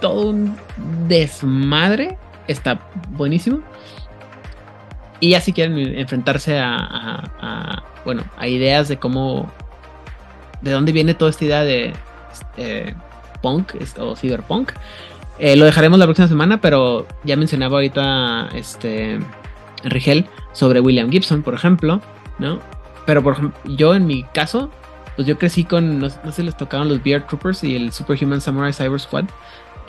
todo 0.00 0.30
un 0.30 0.56
desmadre. 1.08 2.18
Está 2.46 2.80
buenísimo. 3.10 3.60
Y 5.20 5.34
así 5.34 5.52
quieren 5.52 5.78
enfrentarse 5.98 6.58
a, 6.58 7.82
bueno, 8.04 8.24
a 8.38 8.48
ideas 8.48 8.88
de 8.88 8.96
cómo, 8.96 9.50
de 10.62 10.70
dónde 10.70 10.92
viene 10.92 11.14
toda 11.14 11.30
esta 11.30 11.44
idea 11.44 11.62
de 11.62 11.92
este, 12.32 12.94
punk 13.42 13.74
o 13.98 14.16
cyberpunk. 14.16 14.72
Eh, 15.40 15.56
lo 15.56 15.64
dejaremos 15.64 15.98
la 15.98 16.04
próxima 16.04 16.28
semana, 16.28 16.60
pero 16.60 17.06
ya 17.24 17.34
mencionaba 17.34 17.78
ahorita 17.78 18.50
este 18.54 19.18
Rigel 19.84 20.26
sobre 20.52 20.80
William 20.80 21.10
Gibson, 21.10 21.42
por 21.42 21.54
ejemplo, 21.54 22.02
¿no? 22.38 22.60
Pero 23.06 23.22
por 23.22 23.32
ejemplo, 23.32 23.58
yo 23.64 23.94
en 23.94 24.06
mi 24.06 24.22
caso, 24.22 24.70
pues 25.16 25.26
yo 25.26 25.38
crecí 25.38 25.64
con, 25.64 25.98
no, 25.98 26.10
sé 26.10 26.18
si 26.32 26.42
les 26.42 26.54
tocaban 26.58 26.90
los 26.90 27.02
Beard 27.02 27.26
Troopers 27.26 27.64
y 27.64 27.74
el 27.74 27.90
Superhuman 27.90 28.42
Samurai 28.42 28.74
Cyber 28.74 29.00
Squad, 29.00 29.24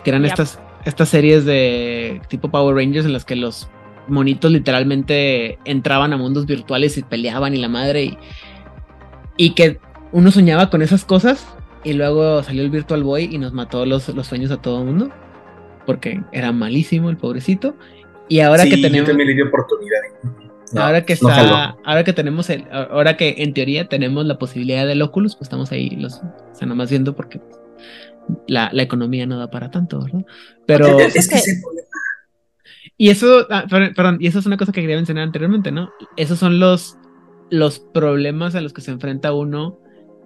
que 0.05 0.09
eran 0.11 0.23
estas, 0.23 0.57
estas 0.85 1.09
series 1.09 1.43
de 1.43 2.21
tipo 2.29 2.49
Power 2.49 2.73
Rangers 2.73 3.05
en 3.05 3.11
las 3.11 3.25
que 3.25 3.35
los 3.35 3.67
monitos 4.07 4.53
literalmente 4.53 5.59
entraban 5.65 6.13
a 6.13 6.17
mundos 6.17 6.45
virtuales 6.45 6.97
y 6.97 7.03
peleaban 7.03 7.53
y 7.53 7.57
la 7.57 7.67
madre 7.67 8.03
y, 8.03 8.17
y 9.35 9.49
que 9.49 9.81
uno 10.13 10.31
soñaba 10.31 10.69
con 10.69 10.81
esas 10.81 11.03
cosas 11.03 11.45
y 11.83 11.91
luego 11.91 12.41
salió 12.41 12.63
el 12.63 12.69
Virtual 12.69 13.03
Boy 13.03 13.27
y 13.29 13.37
nos 13.37 13.51
mató 13.51 13.85
los, 13.85 14.07
los 14.07 14.27
sueños 14.27 14.49
a 14.51 14.57
todo 14.57 14.79
el 14.79 14.85
mundo 14.85 15.11
porque 15.85 16.21
era 16.31 16.51
malísimo 16.51 17.09
el 17.09 17.17
pobrecito 17.17 17.75
y 18.27 18.39
ahora 18.39 18.63
que 18.63 18.77
tenemos 18.77 18.97
yo 18.97 19.05
también 19.05 19.35
le 19.35 19.43
oportunidad 19.43 19.99
ahora 20.75 21.05
que 21.05 21.13
está 21.13 21.75
ahora 21.83 22.03
que 22.03 22.13
tenemos 22.13 22.49
el 22.49 22.65
ahora 22.71 23.17
que 23.17 23.35
en 23.39 23.53
teoría 23.53 23.87
tenemos 23.87 24.25
la 24.25 24.37
posibilidad 24.37 24.87
del 24.87 25.01
Oculus 25.01 25.35
pues 25.35 25.47
estamos 25.47 25.71
ahí 25.71 25.89
los 25.91 26.15
o 26.15 26.55
sea 26.55 26.67
nomás 26.67 26.89
viendo 26.89 27.15
porque 27.15 27.41
la, 28.47 28.69
la 28.71 28.83
economía 28.83 29.25
no 29.25 29.37
da 29.37 29.49
para 29.49 29.71
tanto 29.71 29.99
¿verdad? 30.01 30.25
pero 30.65 30.99
es 30.99 31.27
que 31.27 31.39
y 33.01 33.09
eso, 33.09 33.47
ah, 33.49 33.65
perdón, 33.67 34.17
y 34.19 34.27
eso 34.27 34.37
es 34.37 34.45
una 34.45 34.57
cosa 34.57 34.71
que 34.71 34.81
quería 34.81 34.95
mencionar 34.95 35.23
anteriormente, 35.23 35.71
¿no? 35.71 35.91
Esos 36.17 36.37
son 36.37 36.59
los, 36.59 36.97
los 37.49 37.79
problemas 37.79 38.53
a 38.53 38.61
los 38.61 38.73
que 38.73 38.81
se 38.81 38.91
enfrenta 38.91 39.33
uno 39.33 39.79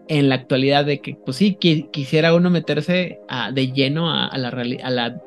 en 0.10 0.28
la 0.28 0.36
actualidad 0.36 0.84
de 0.84 1.00
que, 1.00 1.18
pues 1.26 1.38
sí, 1.38 1.56
quisiera 1.56 2.34
uno 2.34 2.50
meterse 2.50 3.20
de 3.54 3.72
lleno 3.72 4.12
a, 4.12 4.38
la, 4.38 4.50
a, 4.50 4.90
la, 4.90 5.22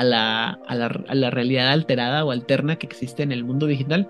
a, 0.00 0.04
la, 0.04 0.58
a, 0.66 0.74
la, 1.14 1.30
realidad 1.30 1.68
alterada 1.68 2.24
o 2.24 2.30
alterna 2.30 2.76
que 2.76 2.86
existe 2.86 3.22
en 3.22 3.32
el 3.32 3.44
mundo 3.44 3.66
digital. 3.66 4.08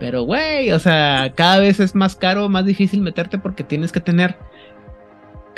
Pero, 0.00 0.22
güey, 0.22 0.72
o 0.72 0.78
sea, 0.78 1.32
cada 1.34 1.58
vez 1.58 1.78
es 1.80 1.94
más 1.94 2.16
caro, 2.16 2.48
más 2.48 2.64
difícil 2.64 3.00
meterte 3.00 3.38
porque 3.38 3.64
tienes 3.64 3.92
que 3.92 4.00
tener 4.00 4.36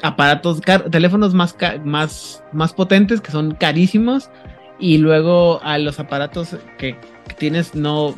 aparatos, 0.02 0.60
teléfonos 0.90 1.34
más, 1.34 1.56
más, 1.84 2.42
más 2.52 2.72
potentes 2.72 3.20
que 3.20 3.30
son 3.30 3.54
carísimos 3.54 4.30
y 4.78 4.98
luego 4.98 5.60
a 5.62 5.78
los 5.78 5.98
aparatos 5.98 6.56
que, 6.76 6.96
tienes 7.38 7.74
no 7.74 8.14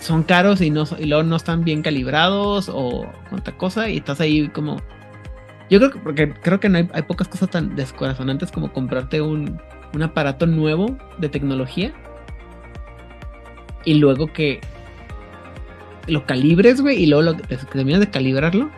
son 0.00 0.22
caros 0.22 0.60
y 0.60 0.70
no 0.70 0.84
y 0.98 1.04
luego 1.04 1.22
no 1.24 1.36
están 1.36 1.62
bien 1.62 1.82
calibrados 1.82 2.70
o 2.72 3.06
otra 3.30 3.56
cosa 3.56 3.88
y 3.90 3.98
estás 3.98 4.20
ahí 4.20 4.48
como 4.48 4.78
yo 5.68 5.78
creo 5.78 5.90
que 5.90 5.98
porque 5.98 6.34
creo 6.42 6.58
que 6.58 6.68
no 6.68 6.78
hay, 6.78 6.88
hay 6.92 7.02
pocas 7.02 7.28
cosas 7.28 7.50
tan 7.50 7.76
descorazonantes 7.76 8.50
como 8.50 8.72
comprarte 8.72 9.20
un, 9.20 9.60
un 9.94 10.02
aparato 10.02 10.46
nuevo 10.46 10.96
de 11.18 11.28
tecnología 11.28 11.92
y 13.84 13.94
luego 13.94 14.32
que 14.32 14.60
lo 16.06 16.26
calibres, 16.26 16.80
güey, 16.80 17.02
y 17.02 17.06
luego 17.06 17.22
lo, 17.22 17.34
terminas 17.72 18.00
de 18.00 18.10
calibrarlo 18.10 18.70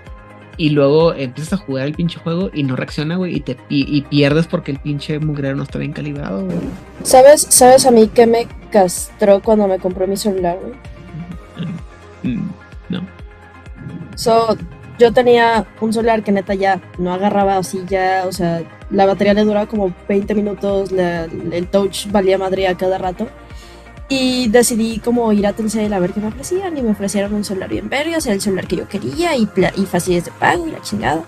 y 0.56 0.70
luego 0.70 1.12
empiezas 1.12 1.54
a 1.54 1.56
jugar 1.58 1.86
el 1.86 1.94
pinche 1.94 2.18
juego 2.18 2.50
y 2.52 2.62
no 2.62 2.76
reacciona, 2.76 3.16
güey, 3.16 3.36
y, 3.36 3.40
te, 3.40 3.56
y, 3.68 4.00
pierdes 4.02 4.46
porque 4.46 4.72
el 4.72 4.78
pinche 4.78 5.18
mugrero 5.18 5.56
no 5.56 5.64
está 5.64 5.78
bien 5.78 5.92
calibrado, 5.92 6.44
güey. 6.44 6.58
¿Sabes, 7.02 7.46
¿Sabes 7.50 7.84
a 7.86 7.90
mí 7.90 8.08
qué 8.12 8.26
me 8.26 8.48
castró 8.70 9.42
cuando 9.42 9.68
me 9.68 9.78
compró 9.78 10.06
mi 10.06 10.16
celular, 10.16 10.58
güey? 10.62 12.34
Mm, 12.34 12.48
no. 12.88 13.06
So, 14.14 14.56
yo 14.98 15.12
tenía 15.12 15.66
un 15.80 15.92
celular 15.92 16.22
que 16.22 16.32
neta 16.32 16.54
ya 16.54 16.80
no 16.98 17.12
agarraba 17.12 17.56
así 17.56 17.82
ya, 17.88 18.24
o 18.26 18.32
sea, 18.32 18.62
la 18.90 19.06
batería 19.06 19.34
le 19.34 19.44
duraba 19.44 19.66
como 19.66 19.92
20 20.08 20.34
minutos, 20.34 20.90
el 20.92 21.66
touch 21.68 22.10
valía 22.10 22.38
madre 22.38 22.68
a 22.68 22.76
cada 22.76 22.98
rato. 22.98 23.28
Y 24.08 24.48
decidí 24.50 25.00
como 25.00 25.32
ir 25.32 25.48
a 25.48 25.52
Telcel 25.52 25.92
a 25.92 25.98
ver 25.98 26.12
qué 26.12 26.20
me 26.20 26.28
ofrecían 26.28 26.78
y 26.78 26.82
me 26.82 26.92
ofrecieron 26.92 27.34
un 27.34 27.44
celular 27.44 27.68
bien 27.68 27.88
verga, 27.88 28.18
o 28.18 28.20
sea, 28.20 28.34
el 28.34 28.40
celular 28.40 28.68
que 28.68 28.76
yo 28.76 28.88
quería 28.88 29.34
y, 29.34 29.48
y 29.76 29.86
facilidades 29.86 30.26
de 30.26 30.30
pago 30.38 30.68
y 30.68 30.70
la 30.70 30.80
chingada. 30.80 31.24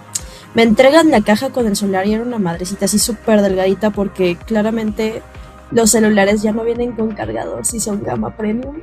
Me 0.55 0.63
entregan 0.63 1.11
la 1.11 1.21
caja 1.21 1.51
con 1.51 1.67
el 1.67 1.75
celular 1.75 2.07
y 2.07 2.15
era 2.15 2.23
una 2.23 2.39
madrecita 2.39 2.85
así 2.85 2.99
súper 2.99 3.43
delgadita 3.43 3.91
porque 3.91 4.37
claramente 4.37 5.23
los 5.71 5.91
celulares 5.91 6.41
ya 6.41 6.53
no 6.53 6.65
vienen 6.65 6.93
con 6.93 7.13
cargador 7.13 7.67
si 7.67 7.81
son 7.81 8.03
gama 8.03 8.37
premium. 8.37 8.77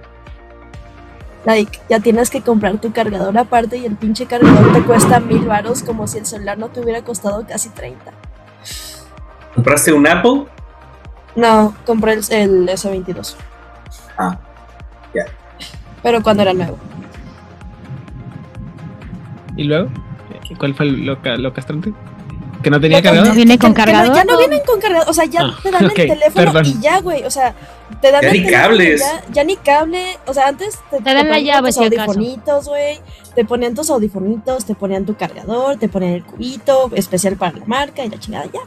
Like, 1.45 1.79
ya 1.89 1.99
tienes 1.99 2.29
que 2.29 2.41
comprar 2.41 2.81
tu 2.81 2.91
cargador 2.91 3.37
aparte 3.37 3.77
y 3.77 3.85
el 3.85 3.95
pinche 3.95 4.25
cargador 4.25 4.73
te 4.73 4.81
cuesta 4.81 5.19
mil 5.19 5.45
varos 5.45 5.83
como 5.83 6.07
si 6.07 6.17
el 6.17 6.25
celular 6.25 6.57
no 6.57 6.69
te 6.69 6.79
hubiera 6.79 7.03
costado 7.03 7.45
casi 7.47 7.69
30. 7.69 8.11
¿Compraste 9.53 9.93
un 9.93 10.07
Apple? 10.07 10.45
No, 11.35 11.75
compré 11.85 12.13
el, 12.13 12.23
el 12.31 12.67
S22. 12.69 13.35
Ah, 14.17 14.39
ya. 15.13 15.25
Pero 16.01 16.23
cuando 16.23 16.41
era 16.41 16.53
nuevo. 16.53 16.77
¿Y 19.55 19.65
luego? 19.65 19.89
¿Cuál 20.57 20.73
fue 20.75 20.85
lo, 20.87 21.17
lo 21.37 21.53
castrante? 21.53 21.93
¿Que 22.61 22.69
no 22.69 22.79
tenía 22.79 23.01
cargador? 23.01 23.27
¿No 23.29 23.35
viene 23.35 23.59
con 23.59 23.73
cargador? 23.73 24.15
ya 24.15 24.23
no 24.23 24.37
vienen 24.37 24.61
con 24.65 24.79
cargador. 24.79 25.09
O 25.09 25.13
sea, 25.13 25.25
ya 25.25 25.41
ah, 25.41 25.59
te 25.61 25.71
dan 25.71 25.85
el 25.85 25.93
teléfono 25.93 26.61
y 26.61 26.79
ya, 26.79 26.99
güey. 26.99 27.23
O 27.23 27.29
sea, 27.29 27.53
te 28.01 28.11
dan 28.11 28.21
ya 28.21 28.29
el 28.29 28.43
ni 28.43 28.51
cables. 28.51 29.03
Ya, 29.31 29.43
ni 29.43 29.55
cable. 29.57 30.17
O 30.25 30.33
sea, 30.33 30.47
antes 30.47 30.79
te, 30.89 30.97
te, 30.97 31.13
dan 31.13 31.29
la 31.29 31.39
llave, 31.39 31.69
tus 31.69 31.77
audifonitos, 31.77 32.67
güey. 32.67 32.99
Te 33.35 33.45
ponían 33.45 33.75
tus 33.75 33.89
audifonitos, 33.89 34.65
te 34.65 34.75
ponían 34.75 35.05
tu 35.05 35.15
cargador, 35.15 35.77
te 35.77 35.89
ponían 35.89 36.13
el 36.13 36.23
cubito 36.23 36.89
especial 36.95 37.35
para 37.35 37.59
la 37.59 37.65
marca 37.65 38.03
y 38.03 38.09
la 38.09 38.19
chingada, 38.19 38.45
ya. 38.45 38.61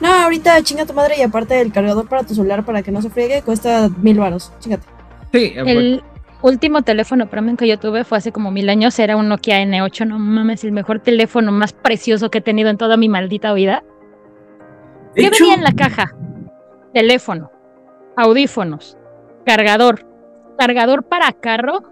No, 0.00 0.12
ahorita 0.12 0.62
chinga 0.62 0.86
tu 0.86 0.92
madre 0.92 1.16
y 1.18 1.22
aparte 1.22 1.60
el 1.60 1.72
cargador 1.72 2.08
para 2.08 2.24
tu 2.24 2.34
celular 2.34 2.64
para 2.64 2.82
que 2.82 2.90
no 2.90 3.00
se 3.00 3.10
friegue 3.10 3.42
cuesta 3.42 3.88
mil 4.00 4.18
varos. 4.18 4.52
Chingate. 4.60 4.86
El 5.32 6.02
último 6.42 6.82
teléfono 6.82 7.28
premium 7.28 7.56
que 7.56 7.66
yo 7.66 7.78
tuve 7.78 8.04
fue 8.04 8.18
hace 8.18 8.32
como 8.32 8.50
mil 8.50 8.68
años, 8.68 8.98
era 8.98 9.16
un 9.16 9.28
Nokia 9.28 9.62
N8, 9.62 10.06
no 10.06 10.18
mames, 10.18 10.64
el 10.64 10.72
mejor 10.72 11.00
teléfono 11.00 11.52
más 11.52 11.72
precioso 11.72 12.30
que 12.30 12.38
he 12.38 12.42
tenido 12.42 12.70
en 12.70 12.76
toda 12.76 12.96
mi 12.96 13.08
maldita 13.08 13.52
vida. 13.52 13.82
¿Qué 15.14 15.30
venía 15.30 15.54
en 15.54 15.62
la 15.62 15.72
caja? 15.72 16.14
Teléfono, 16.92 17.50
audífonos, 18.16 18.96
cargador, 19.44 20.06
cargador 20.58 21.04
para 21.04 21.32
carro, 21.32 21.82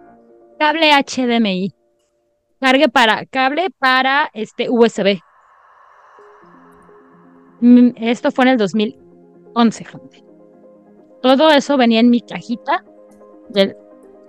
cable 0.58 0.90
HDMI, 0.92 1.74
cargue 2.60 2.88
para, 2.88 3.26
cable 3.26 3.70
para 3.78 4.30
este 4.32 4.68
USB. 4.70 5.20
Mm, 7.60 7.90
esto 7.96 8.30
fue 8.30 8.44
en 8.44 8.50
el 8.52 8.58
2011, 8.58 9.84
gente. 9.84 10.24
Todo 11.22 11.50
eso 11.50 11.76
venía 11.76 12.00
en 12.00 12.10
mi 12.10 12.20
cajita 12.20 12.84
del 13.48 13.76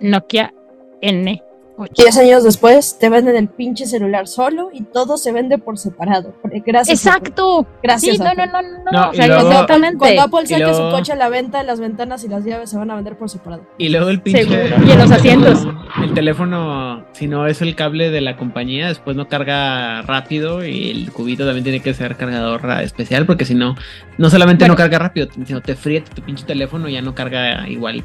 Nokia 0.00 0.52
N. 1.00 1.42
10 1.76 2.16
años 2.18 2.44
después 2.44 2.98
te 3.00 3.08
venden 3.08 3.34
el 3.34 3.48
pinche 3.48 3.86
celular 3.86 4.28
solo 4.28 4.70
y 4.72 4.82
todo 4.82 5.18
se 5.18 5.32
vende 5.32 5.58
por 5.58 5.76
separado. 5.76 6.34
Gracias. 6.64 7.04
Exacto. 7.04 7.66
Gracias. 7.82 8.16
Sí, 8.16 8.22
no, 8.22 8.32
no, 8.34 8.46
no, 8.46 8.62
no, 8.62 8.90
no. 8.92 9.12
exactamente. 9.12 9.98
Cuando 9.98 10.22
Apple 10.22 10.46
saque 10.46 10.74
su 10.74 10.82
coche 10.90 11.12
a 11.12 11.16
la 11.16 11.28
venta, 11.28 11.62
las 11.64 11.80
ventanas 11.80 12.22
y 12.24 12.28
las 12.28 12.44
llaves 12.44 12.70
se 12.70 12.78
van 12.78 12.90
a 12.90 12.94
vender 12.94 13.16
por 13.16 13.28
separado. 13.28 13.64
Y 13.78 13.88
luego 13.88 14.08
el 14.08 14.20
pinche. 14.20 14.44
Y 14.44 14.90
en 14.90 14.98
los 14.98 15.10
asientos. 15.10 15.66
El 16.02 16.14
teléfono, 16.14 17.04
si 17.12 17.26
no 17.26 17.46
es 17.46 17.60
el 17.60 17.74
cable 17.74 18.10
de 18.10 18.20
la 18.20 18.36
compañía, 18.36 18.88
después 18.88 19.16
no 19.16 19.28
carga 19.28 20.02
rápido 20.02 20.64
y 20.64 20.90
el 20.90 21.12
cubito 21.12 21.44
también 21.44 21.64
tiene 21.64 21.80
que 21.80 21.94
ser 21.94 22.16
cargador 22.16 22.62
especial 22.82 23.26
porque 23.26 23.44
si 23.44 23.54
no, 23.54 23.74
no 24.18 24.30
solamente 24.30 24.68
no 24.68 24.76
carga 24.76 24.98
rápido, 24.98 25.28
sino 25.44 25.60
te 25.60 25.74
fríe 25.74 26.02
tu 26.02 26.22
pinche 26.22 26.44
teléfono 26.44 26.88
y 26.88 26.92
ya 26.92 27.02
no 27.02 27.14
carga 27.14 27.68
igual. 27.68 28.04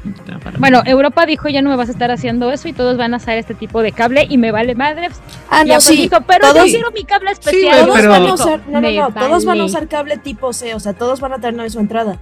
Bueno, 0.58 0.82
Europa 0.84 1.26
dijo 1.26 1.48
ya 1.48 1.62
no 1.62 1.70
me 1.70 1.76
vas 1.76 1.88
a 1.88 1.92
estar 1.92 2.10
haciendo 2.10 2.50
eso 2.50 2.68
y 2.68 2.72
todos 2.72 2.96
van 2.96 3.14
a 3.14 3.18
hacer 3.18 3.38
este 3.38 3.54
tipo 3.60 3.82
de 3.82 3.92
cable 3.92 4.26
y 4.28 4.38
me 4.38 4.50
vale 4.50 4.74
madre. 4.74 5.10
Ah, 5.48 5.62
no, 5.64 5.80
sí. 5.80 5.96
Dijo, 5.96 6.16
pero 6.26 6.48
todos, 6.48 6.66
yo 6.66 6.72
quiero 6.72 6.90
mi 6.90 7.04
cable 7.04 7.30
especial. 7.30 7.86
todos 7.86 8.06
van 8.06 8.26
a 8.26 8.34
usar, 8.34 8.60
no, 8.68 8.80
no, 8.80 8.90
no, 8.90 9.12
todos 9.12 9.44
van 9.44 9.60
a 9.60 9.64
usar 9.64 9.86
cable 9.86 10.16
tipo 10.16 10.52
C, 10.52 10.74
o 10.74 10.80
sea, 10.80 10.94
todos 10.94 11.20
van 11.20 11.34
a 11.34 11.38
tener 11.38 11.70
su 11.70 11.78
entrada. 11.78 12.18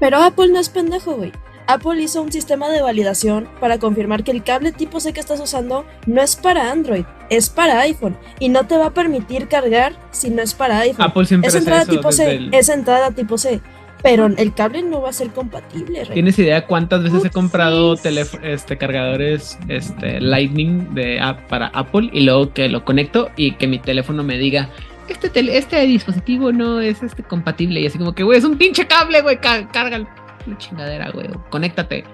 Pero 0.00 0.22
Apple 0.22 0.48
no 0.48 0.58
es 0.58 0.70
pendejo, 0.70 1.16
güey. 1.16 1.32
Apple 1.66 2.00
hizo 2.00 2.22
un 2.22 2.30
sistema 2.30 2.68
de 2.68 2.80
validación 2.80 3.48
para 3.60 3.78
confirmar 3.78 4.22
que 4.22 4.30
el 4.30 4.44
cable 4.44 4.72
tipo 4.72 5.00
C 5.00 5.12
que 5.12 5.20
estás 5.20 5.40
usando 5.40 5.84
no 6.06 6.22
es 6.22 6.36
para 6.36 6.70
Android, 6.70 7.04
es 7.28 7.50
para 7.50 7.80
iPhone 7.80 8.16
y 8.38 8.48
no 8.48 8.66
te 8.66 8.76
va 8.76 8.86
a 8.86 8.94
permitir 8.94 9.48
cargar 9.48 9.94
si 10.12 10.30
no 10.30 10.42
es 10.42 10.54
para 10.54 10.78
iPhone. 10.80 11.04
Apple 11.04 11.26
siempre 11.26 11.48
es 11.48 11.54
entrada 11.54 11.84
tipo 11.84 12.12
C, 12.12 12.48
es 12.52 12.68
entrada 12.68 13.10
tipo 13.10 13.36
C. 13.36 13.60
pero 14.06 14.26
el 14.26 14.54
cable 14.54 14.84
no 14.84 15.02
va 15.02 15.08
a 15.08 15.12
ser 15.12 15.30
compatible. 15.30 16.06
¿Tienes 16.12 16.38
idea 16.38 16.64
cuántas 16.64 17.02
veces 17.02 17.24
he 17.24 17.30
comprado 17.30 17.94
este, 17.94 18.78
cargadores 18.78 19.58
este, 19.66 20.20
Lightning 20.20 20.94
de, 20.94 21.20
para 21.48 21.66
Apple 21.74 22.10
y 22.12 22.20
luego 22.20 22.52
que 22.52 22.68
lo 22.68 22.84
conecto 22.84 23.30
y 23.34 23.56
que 23.56 23.66
mi 23.66 23.80
teléfono 23.80 24.22
me 24.22 24.38
diga, 24.38 24.70
este, 25.08 25.56
este 25.58 25.84
dispositivo 25.88 26.52
no 26.52 26.80
es 26.80 27.02
este 27.02 27.24
compatible? 27.24 27.80
Y 27.80 27.86
así 27.88 27.98
como 27.98 28.14
que, 28.14 28.22
güey, 28.22 28.38
es 28.38 28.44
un 28.44 28.56
pinche 28.56 28.86
cable, 28.86 29.22
güey, 29.22 29.40
carga 29.40 29.98
la 29.98 30.56
chingadera, 30.56 31.10
güey, 31.10 31.26
conéctate. 31.50 32.04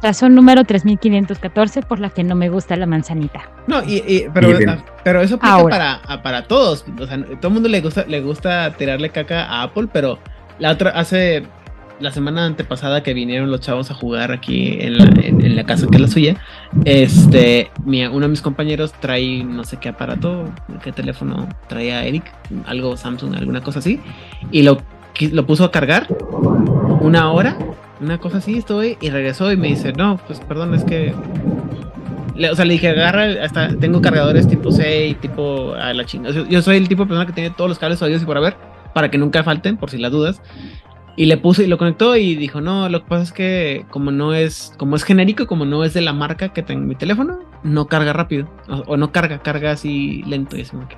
Razón 0.00 0.32
número 0.36 0.62
3514 0.62 1.82
por 1.82 1.98
la 1.98 2.10
que 2.10 2.22
no 2.22 2.36
me 2.36 2.50
gusta 2.50 2.76
la 2.76 2.86
manzanita. 2.86 3.50
No, 3.66 3.82
y, 3.82 4.26
pero, 4.32 4.56
ah, 4.68 4.84
pero 5.02 5.22
eso 5.22 5.40
aplica 5.42 6.00
para, 6.04 6.22
para 6.22 6.44
todos. 6.46 6.84
O 7.00 7.06
sea, 7.08 7.20
todo 7.40 7.48
el 7.48 7.54
mundo 7.54 7.68
le 7.68 7.80
gusta, 7.80 8.04
le 8.06 8.20
gusta 8.20 8.72
tirarle 8.76 9.10
caca 9.10 9.44
a 9.46 9.64
Apple, 9.64 9.88
pero 9.92 10.20
la 10.58 10.72
otra, 10.72 10.90
hace 10.90 11.44
la 12.00 12.10
semana 12.12 12.44
antepasada 12.44 13.02
que 13.02 13.14
vinieron 13.14 13.50
los 13.50 13.60
chavos 13.60 13.90
a 13.90 13.94
jugar 13.94 14.30
aquí 14.30 14.76
en 14.80 14.98
la, 14.98 15.04
en, 15.04 15.56
la 15.56 15.64
casa 15.64 15.86
que 15.86 15.96
es 15.96 16.00
la 16.02 16.08
suya, 16.08 16.36
este, 16.84 17.70
uno 17.86 18.20
de 18.20 18.28
mis 18.28 18.42
compañeros 18.42 18.92
trae 19.00 19.42
no 19.44 19.64
sé 19.64 19.78
qué 19.78 19.88
aparato, 19.88 20.44
qué 20.82 20.92
teléfono 20.92 21.48
traía 21.68 22.04
Eric, 22.04 22.24
algo 22.66 22.96
Samsung, 22.96 23.36
alguna 23.36 23.62
cosa 23.62 23.78
así, 23.78 24.00
y 24.50 24.62
lo, 24.62 24.78
lo 25.32 25.46
puso 25.46 25.64
a 25.64 25.70
cargar 25.70 26.06
una 27.00 27.30
hora, 27.30 27.56
una 28.00 28.18
cosa 28.18 28.38
así, 28.38 28.58
estoy, 28.58 28.98
y 29.00 29.08
regresó 29.08 29.50
y 29.50 29.56
me 29.56 29.68
dice, 29.68 29.92
no, 29.94 30.18
pues 30.26 30.40
perdón, 30.40 30.74
es 30.74 30.84
que 30.84 31.14
o 32.50 32.54
sea, 32.54 32.64
le 32.64 32.74
dije, 32.74 32.88
agarra, 32.88 33.42
hasta 33.42 33.68
tengo 33.76 34.02
cargadores 34.02 34.46
tipo 34.46 34.70
C 34.70 35.16
tipo 35.22 35.72
a 35.74 35.94
la 35.94 36.04
chingada. 36.04 36.46
Yo 36.48 36.60
soy 36.60 36.76
el 36.76 36.86
tipo 36.86 37.04
de 37.04 37.08
persona 37.08 37.26
que 37.26 37.32
tiene 37.32 37.48
todos 37.50 37.70
los 37.70 37.78
cables 37.78 38.02
oídos 38.02 38.22
y 38.22 38.26
por 38.26 38.36
haber 38.36 38.56
para 38.96 39.10
que 39.10 39.18
nunca 39.18 39.44
falten, 39.44 39.76
por 39.76 39.90
si 39.90 39.98
las 39.98 40.10
dudas. 40.10 40.40
Y 41.16 41.26
le 41.26 41.36
puse 41.36 41.64
y 41.64 41.66
lo 41.66 41.76
conectó 41.76 42.16
y 42.16 42.34
dijo, 42.34 42.62
no, 42.62 42.88
lo 42.88 43.02
que 43.02 43.08
pasa 43.10 43.24
es 43.24 43.32
que 43.32 43.84
como 43.90 44.10
no 44.10 44.32
es, 44.32 44.72
como 44.78 44.96
es 44.96 45.04
genérico, 45.04 45.46
como 45.46 45.66
no 45.66 45.84
es 45.84 45.92
de 45.92 46.00
la 46.00 46.14
marca 46.14 46.54
que 46.54 46.62
tengo 46.62 46.80
en 46.80 46.88
mi 46.88 46.94
teléfono, 46.94 47.40
no 47.62 47.88
carga 47.88 48.14
rápido. 48.14 48.48
O, 48.86 48.96
no 48.96 49.12
carga, 49.12 49.42
carga 49.42 49.72
así 49.72 50.22
lento. 50.26 50.56
Y 50.56 50.62
es 50.62 50.70
como 50.70 50.88
que, 50.88 50.96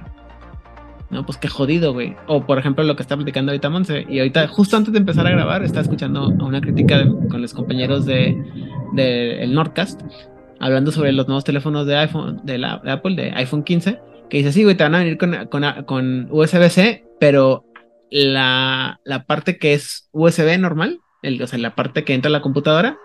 no, 1.11 1.27
pues 1.27 1.39
qué 1.39 1.49
jodido, 1.49 1.93
güey. 1.93 2.15
O 2.29 2.47
por 2.47 2.57
ejemplo 2.61 2.85
lo 2.85 2.95
que 2.95 3.03
está 3.03 3.17
platicando 3.17 3.51
ahorita 3.51 3.69
Monse. 3.69 4.07
Y 4.09 4.21
ahorita, 4.21 4.47
justo 4.47 4.77
antes 4.77 4.93
de 4.93 5.01
empezar 5.01 5.27
a 5.27 5.31
grabar, 5.31 5.65
estaba 5.65 5.83
escuchando 5.83 6.29
una 6.29 6.61
crítica 6.61 7.05
con 7.29 7.43
los 7.43 7.53
compañeros 7.53 8.07
de, 8.07 8.41
de 8.93 9.45
Nordcast, 9.49 10.03
hablando 10.61 10.93
sobre 10.93 11.11
los 11.11 11.27
nuevos 11.27 11.43
teléfonos 11.43 11.85
de 11.85 11.97
iPhone, 11.97 12.43
de, 12.45 12.59
la, 12.59 12.75
Apple, 12.75 13.17
de 13.17 13.33
iPhone 13.33 13.65
15, 13.65 13.99
que 14.31 14.37
dice, 14.37 14.53
sí, 14.53 14.63
güey, 14.63 14.77
te 14.77 14.85
van 14.85 14.95
a 14.95 14.99
venir 14.99 15.19
con, 15.19 15.35
con, 15.51 15.65
con 15.85 16.29
USB-C, 16.31 17.05
pero 17.19 17.65
la, 18.11 19.01
parte 19.27 19.59
que 19.59 19.75
es 19.75 20.09
USB 20.13 20.59
normal, 20.59 21.01
el, 21.23 21.43
o 21.43 21.47
sea, 21.47 21.59
la 21.59 21.75
parte 21.75 22.05
que 22.05 22.15
entra 22.15 22.29
a 22.29 22.33
la 22.33 22.41
computadora, 22.41 22.99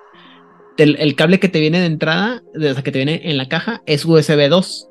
el, 0.78 1.16
cable 1.16 1.40
que 1.40 1.50
te 1.50 1.60
viene 1.60 1.80
de 1.80 1.86
entrada, 1.86 2.42
o 2.56 2.60
sea, 2.60 2.84
que 2.84 2.92
te 2.92 3.00
viene 3.00 3.22
en 3.24 3.38
la 3.38 3.48
caja, 3.48 3.82
es 3.86 4.06
USB 4.06 4.50
2, 4.50 4.90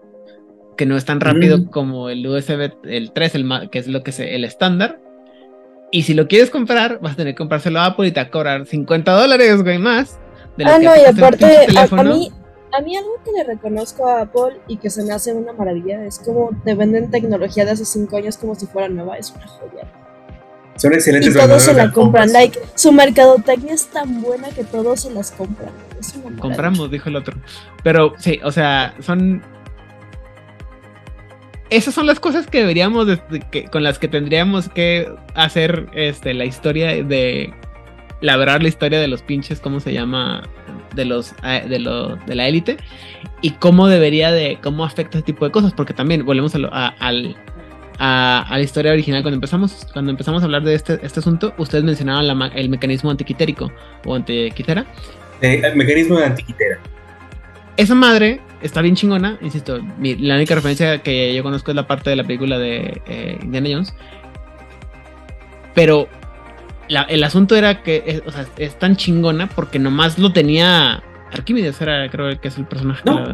que 0.77 0.87
no 0.87 0.97
es 0.97 1.05
tan 1.05 1.21
rápido 1.21 1.59
mm. 1.59 1.65
como 1.67 2.09
el 2.09 2.27
USB 2.27 2.73
el 2.85 3.13
3, 3.13 3.35
el, 3.35 3.71
que 3.71 3.79
es 3.79 3.89
lo 3.89 4.03
que 4.03 4.11
es 4.11 4.21
el 4.21 4.45
estándar. 4.45 5.01
Y 5.91 6.05
si 6.05 6.15
lo 6.15 6.27
quieres 6.27 6.51
comprar, 6.51 7.01
vas 7.01 7.13
a 7.13 7.17
tener 7.17 7.35
que 7.35 7.39
comprárselo 7.39 7.79
a 7.81 7.87
Apple 7.87 8.09
y 8.09 8.13
te 8.13 8.21
va 8.21 8.27
a 8.27 8.31
cobrar 8.31 8.67
50 8.67 9.13
dólares, 9.13 9.63
güey, 9.63 9.79
más. 9.79 10.19
ah, 10.65 10.79
no, 10.79 10.97
y 10.97 11.05
aparte, 11.05 11.67
a, 11.77 12.03
mí, 12.03 12.33
a 12.73 12.81
mí 12.81 12.97
algo 12.97 13.21
que 13.23 13.33
le 13.33 13.45
reconozco 13.45 14.07
a 14.07 14.23
Apple 14.23 14.61
y 14.69 14.79
que 14.79 14.89
se 14.89 15.05
me 15.05 15.13
hace 15.13 15.35
una 15.35 15.53
maravilla 15.53 16.05
es 16.07 16.19
como 16.19 16.51
te 16.65 16.75
venden 16.75 17.11
tecnología 17.11 17.67
de 17.67 17.73
hace 17.73 17.85
5 17.85 18.17
años 18.17 18.39
como 18.39 18.55
si 18.55 18.67
fuera 18.67 18.89
nueva, 18.89 19.19
es 19.19 19.31
una 19.33 19.47
joya. 19.47 20.02
Son 20.83 20.93
excelentes. 20.95 21.33
Y 21.33 21.39
todos 21.39 21.63
se 21.63 21.75
la 21.75 21.93
compran. 21.93 22.33
Like, 22.33 22.59
su 22.75 22.91
mercadotecnia 22.91 23.73
es 23.73 23.87
tan 23.87 24.21
buena 24.21 24.49
que 24.49 24.65
todos 24.65 25.03
se 25.03 25.13
las 25.13 25.31
compran. 25.31 25.71
Compramos, 26.41 26.91
dijo 26.91 27.09
el 27.09 27.15
otro. 27.15 27.37
Pero 27.85 28.15
sí, 28.19 28.41
o 28.43 28.51
sea, 28.51 28.93
son. 28.99 29.43
Esas 31.71 31.95
son 31.95 32.07
las 32.09 32.19
cosas 32.19 32.49
que 32.49 32.59
deberíamos, 32.59 33.07
que, 33.53 33.67
con 33.67 33.85
las 33.85 34.01
que 34.01 34.09
tendríamos 34.09 34.69
que 34.69 35.09
hacer 35.37 35.87
este, 35.95 36.35
la 36.35 36.47
historia 36.47 36.89
de. 37.05 37.55
Labrar 38.21 38.63
la 38.63 38.69
historia 38.69 39.01
de 39.01 39.09
los 39.09 39.23
pinches, 39.23 39.61
¿cómo 39.61 39.79
se 39.79 39.93
llama? 39.93 40.43
De 40.97 41.05
los 41.05 41.33
eh, 41.45 41.65
de, 41.69 41.79
lo, 41.79 42.17
de 42.17 42.35
la 42.35 42.49
élite 42.49 42.77
y 43.41 43.51
cómo 43.53 43.89
debería 43.89 44.31
de, 44.31 44.59
cómo 44.63 44.85
afecta 44.85 45.19
ese 45.19 45.25
tipo 45.25 45.45
de 45.45 45.51
cosas, 45.51 45.73
porque 45.73 45.93
también 45.93 46.25
volvemos 46.25 46.55
a, 46.55 46.89
al, 47.01 47.37
a, 48.05 48.45
la 48.51 48.61
historia 48.61 48.91
original, 48.91 49.23
cuando 49.23 49.37
empezamos, 49.37 49.87
cuando 49.93 50.11
empezamos 50.11 50.43
a 50.43 50.47
hablar 50.47 50.65
de 50.65 50.75
este, 50.75 50.99
este 51.03 51.21
asunto, 51.21 51.55
ustedes 51.57 51.85
mencionaban 51.85 52.51
el 52.57 52.69
mecanismo 52.69 53.13
antiquitérico 53.13 53.71
o 54.05 54.17
antiquitera. 54.17 54.85
Eh, 55.41 55.63
el 55.63 55.77
mecanismo 55.77 56.19
de 56.19 56.25
antiquitera. 56.25 56.81
Esa 57.77 57.95
madre 57.95 58.41
está 58.61 58.83
bien 58.83 58.97
chingona, 58.97 59.39
insisto. 59.41 59.79
la 60.01 60.35
única 60.35 60.57
referencia 60.57 60.99
que 60.99 61.33
yo 61.33 61.45
conozco 61.45 61.71
es 61.71 61.77
la 61.77 61.87
parte 61.87 62.11
de 62.11 62.17
la 62.17 62.25
película 62.25 62.59
de 62.59 63.01
eh, 63.07 63.39
Indiana 63.41 63.69
Jones. 63.71 63.95
Pero 65.73 66.09
el 67.09 67.23
asunto 67.23 67.55
era 67.55 67.85
que 67.85 68.03
es, 68.05 68.23
o 68.27 68.33
sea, 68.33 68.47
es 68.59 68.77
tan 68.81 68.97
chingona 68.97 69.49
porque 69.49 69.79
nomás 69.79 70.19
lo 70.19 70.33
tenía 70.33 71.05
Arquímedes 71.33 71.81
era, 71.81 72.11
creo 72.11 72.39
que 72.41 72.49
es 72.49 72.59
el 72.59 72.67
personaje. 72.67 73.03
No, 73.07 73.25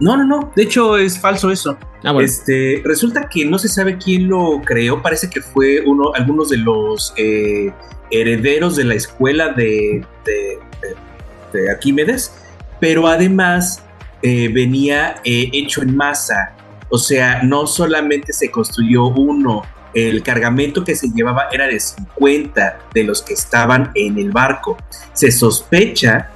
no, 0.00 0.16
no, 0.16 0.24
no, 0.24 0.52
De 0.56 0.64
hecho, 0.64 0.96
es 0.96 1.18
falso 1.18 1.50
eso. 1.50 1.78
Ah, 2.02 2.14
este, 2.20 2.82
resulta 2.84 3.28
que 3.28 3.44
no 3.44 3.58
se 3.58 3.68
sabe 3.68 3.96
quién 3.96 4.28
lo 4.28 4.60
creó. 4.64 5.00
Parece 5.00 5.30
que 5.30 5.40
fue 5.40 5.82
uno, 5.86 6.12
algunos 6.14 6.50
de 6.50 6.58
los 6.58 7.14
eh, 7.16 7.72
herederos 8.10 8.76
de 8.76 8.84
la 8.84 8.94
escuela 8.94 9.50
de, 9.50 10.04
de, 10.24 11.70
Arquímedes, 11.70 12.34
pero 12.80 13.06
además 13.06 13.84
eh, 14.22 14.48
venía 14.52 15.16
eh, 15.24 15.50
hecho 15.52 15.82
en 15.82 15.96
masa. 15.96 16.52
O 16.88 16.98
sea, 16.98 17.42
no 17.44 17.66
solamente 17.66 18.32
se 18.32 18.50
construyó 18.50 19.06
uno, 19.06 19.62
el 19.94 20.22
cargamento 20.24 20.84
que 20.84 20.96
se 20.96 21.08
llevaba 21.08 21.46
era 21.52 21.68
de 21.68 21.78
50 21.78 22.78
de 22.92 23.04
los 23.04 23.22
que 23.22 23.34
estaban 23.34 23.92
en 23.94 24.18
el 24.18 24.32
barco. 24.32 24.76
Se 25.12 25.30
sospecha 25.30 26.30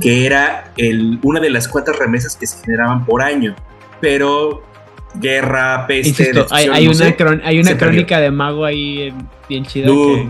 que 0.00 0.26
era 0.26 0.72
el, 0.76 1.18
una 1.22 1.40
de 1.40 1.50
las 1.50 1.68
cuantas 1.68 1.98
remesas 1.98 2.36
que 2.36 2.46
se 2.46 2.62
generaban 2.64 3.04
por 3.04 3.22
año. 3.22 3.54
Pero 4.00 4.62
guerra, 5.14 5.86
peste, 5.86 6.32
hay, 6.50 6.86
una, 6.86 7.40
hay 7.44 7.60
una 7.60 7.76
crónica 7.76 8.20
de 8.20 8.30
mago 8.30 8.64
ahí 8.64 9.12
bien 9.48 9.64
chida. 9.64 9.86
que, 9.86 10.28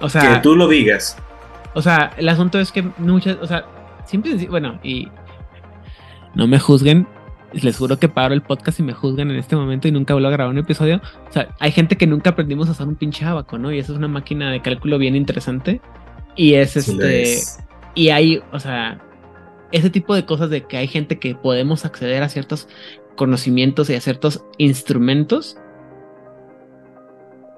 o 0.00 0.08
sea, 0.08 0.34
que 0.34 0.40
tú 0.40 0.56
lo 0.56 0.68
digas. 0.68 1.16
O 1.74 1.82
sea, 1.82 2.12
el 2.16 2.28
asunto 2.28 2.58
es 2.58 2.72
que 2.72 2.82
muchas, 2.98 3.38
o 3.40 3.46
sea, 3.46 3.64
siempre, 4.04 4.34
bueno, 4.48 4.78
y 4.82 5.08
no 6.34 6.46
me 6.46 6.58
juzguen, 6.58 7.06
les 7.52 7.76
juro 7.76 7.98
que 7.98 8.08
paro 8.08 8.34
el 8.34 8.42
podcast 8.42 8.80
y 8.80 8.82
me 8.82 8.92
juzgan 8.92 9.30
en 9.30 9.36
este 9.36 9.56
momento 9.56 9.88
y 9.88 9.92
nunca 9.92 10.14
vuelvo 10.14 10.28
a 10.28 10.32
grabar 10.32 10.52
un 10.52 10.58
episodio. 10.58 11.00
O 11.28 11.32
sea, 11.32 11.48
hay 11.58 11.72
gente 11.72 11.96
que 11.96 12.06
nunca 12.06 12.30
aprendimos 12.30 12.68
a 12.68 12.72
hacer 12.72 12.86
un 12.86 12.96
pinche 12.96 13.24
abaco, 13.24 13.58
¿no? 13.58 13.72
Y 13.72 13.78
eso 13.78 13.92
es 13.92 13.98
una 13.98 14.08
máquina 14.08 14.50
de 14.50 14.60
cálculo 14.60 14.98
bien 14.98 15.16
interesante. 15.16 15.80
Y 16.36 16.54
es 16.54 16.76
este. 16.76 17.38
Y 17.94 18.10
hay, 18.10 18.42
o 18.52 18.60
sea, 18.60 19.00
ese 19.72 19.90
tipo 19.90 20.14
de 20.14 20.24
cosas 20.24 20.50
de 20.50 20.66
que 20.66 20.76
hay 20.76 20.88
gente 20.88 21.18
que 21.18 21.34
podemos 21.34 21.84
acceder 21.84 22.22
a 22.22 22.28
ciertos 22.28 22.68
conocimientos 23.16 23.90
y 23.90 23.94
a 23.94 24.00
ciertos 24.00 24.44
instrumentos 24.58 25.56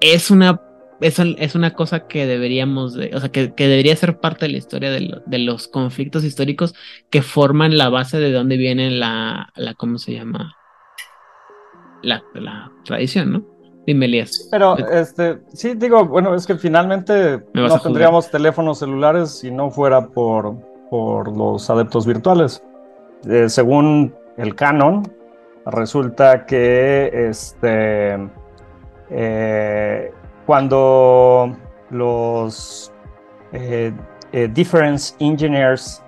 es 0.01 0.29
una 0.29 0.59
es, 1.01 1.19
es 1.19 1.55
una 1.55 1.71
cosa 1.71 2.07
que 2.07 2.25
deberíamos 2.25 2.93
de, 2.93 3.11
o 3.13 3.19
sea 3.19 3.29
que, 3.29 3.53
debería 3.57 3.95
ser 3.95 4.19
parte 4.19 4.45
de 4.45 4.51
la 4.51 4.57
historia 4.57 4.91
de, 4.91 5.39
los 5.39 5.67
conflictos 5.67 6.23
históricos 6.23 6.73
que 7.09 7.21
forman 7.21 7.77
la 7.77 7.89
base 7.89 8.19
de 8.19 8.31
donde 8.31 8.57
viene 8.57 8.89
la, 8.91 9.51
la 9.55 9.73
¿cómo 9.73 9.97
se 9.97 10.13
llama? 10.13 10.55
La, 12.01 12.23
la 12.33 12.71
tradición, 12.85 13.33
¿no? 13.33 13.52
Dime, 13.85 14.05
Elías. 14.05 14.47
Pero, 14.49 14.77
este, 14.77 15.39
sí, 15.53 15.73
digo, 15.75 16.05
bueno, 16.05 16.33
es 16.35 16.47
que 16.47 16.55
finalmente 16.55 17.43
no 17.53 17.79
tendríamos 17.79 18.31
teléfonos 18.31 18.79
celulares 18.79 19.39
si 19.39 19.51
no 19.51 19.69
fuera 19.71 20.07
por, 20.07 20.55
por 20.89 21.35
los 21.35 21.69
adeptos 21.69 22.05
virtuales. 22.05 22.63
Eh, 23.29 23.49
según 23.49 24.13
el 24.37 24.55
canon, 24.55 25.03
resulta 25.65 26.45
que 26.45 27.27
este, 27.29 28.17
eh, 29.09 30.11
cuando 30.45 31.55
los 31.89 32.91
eh, 33.51 33.93
difference 34.53 35.13
engineers 35.19 36.01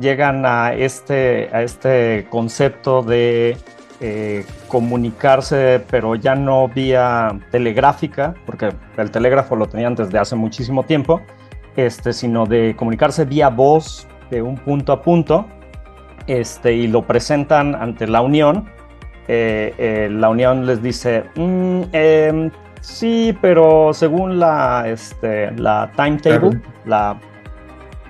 llegan 0.00 0.44
a 0.44 0.74
este, 0.74 1.48
a 1.52 1.62
este 1.62 2.26
concepto 2.30 3.02
de 3.02 3.56
eh, 4.00 4.44
comunicarse, 4.68 5.84
pero 5.90 6.14
ya 6.14 6.34
no 6.34 6.68
vía 6.68 7.38
telegráfica, 7.50 8.34
porque 8.46 8.70
el 8.96 9.10
telégrafo 9.10 9.56
lo 9.56 9.66
tenían 9.66 9.94
desde 9.94 10.18
hace 10.18 10.36
muchísimo 10.36 10.84
tiempo, 10.84 11.20
este, 11.76 12.12
sino 12.12 12.46
de 12.46 12.74
comunicarse 12.76 13.24
vía 13.24 13.48
voz 13.48 14.08
de 14.30 14.42
un 14.42 14.56
punto 14.56 14.92
a 14.92 15.02
punto, 15.02 15.46
este, 16.26 16.72
y 16.74 16.86
lo 16.86 17.06
presentan 17.06 17.74
ante 17.74 18.06
la 18.06 18.22
Unión. 18.22 18.70
Eh, 19.28 19.74
eh, 19.78 20.08
la 20.10 20.28
Unión 20.28 20.66
les 20.66 20.82
dice, 20.82 21.24
mm, 21.36 21.82
em, 21.92 22.50
Sí, 22.80 23.36
pero 23.42 23.92
según 23.92 24.38
la, 24.38 24.84
este, 24.86 25.50
la 25.52 25.90
timetable, 25.94 26.60
la, 26.86 27.16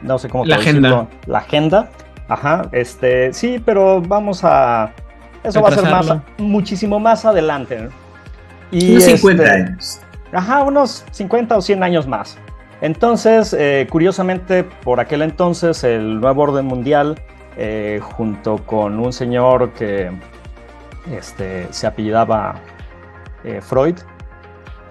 no 0.03 0.19
sé 0.19 0.29
cómo 0.29 0.45
la 0.45 0.57
agenda. 0.57 1.09
la 1.27 1.39
agenda, 1.39 1.91
ajá, 2.29 2.63
este, 2.71 3.33
sí, 3.33 3.61
pero 3.65 4.01
vamos 4.01 4.45
a, 4.45 4.93
eso 5.43 5.63
va 5.63 5.69
a 5.69 5.73
ser 5.73 5.85
más, 5.85 6.13
muchísimo 6.39 6.99
más 6.99 7.25
adelante. 7.25 7.89
Y 8.71 8.93
unos 8.93 9.05
50 9.05 9.43
este, 9.43 9.55
años. 9.55 10.01
Ajá, 10.33 10.63
unos 10.63 11.05
50 11.11 11.57
o 11.57 11.63
100 11.63 11.83
años 11.83 12.07
más. 12.07 12.39
Entonces, 12.81 13.55
eh, 13.59 13.87
curiosamente, 13.91 14.65
por 14.65 15.01
aquel 15.01 15.23
entonces, 15.23 15.85
el 15.85 16.21
nuevo 16.21 16.43
orden 16.43 16.67
mundial, 16.67 17.21
eh, 17.57 18.01
junto 18.03 18.59
con 18.59 18.99
un 18.99 19.13
señor 19.13 19.73
que 19.73 20.11
este, 21.13 21.67
se 21.71 21.87
apellidaba 21.87 22.55
eh, 23.45 23.61
Freud, 23.61 23.97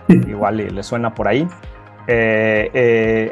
igual 0.08 0.58
le, 0.58 0.84
suena 0.84 1.14
por 1.14 1.28
ahí, 1.28 1.48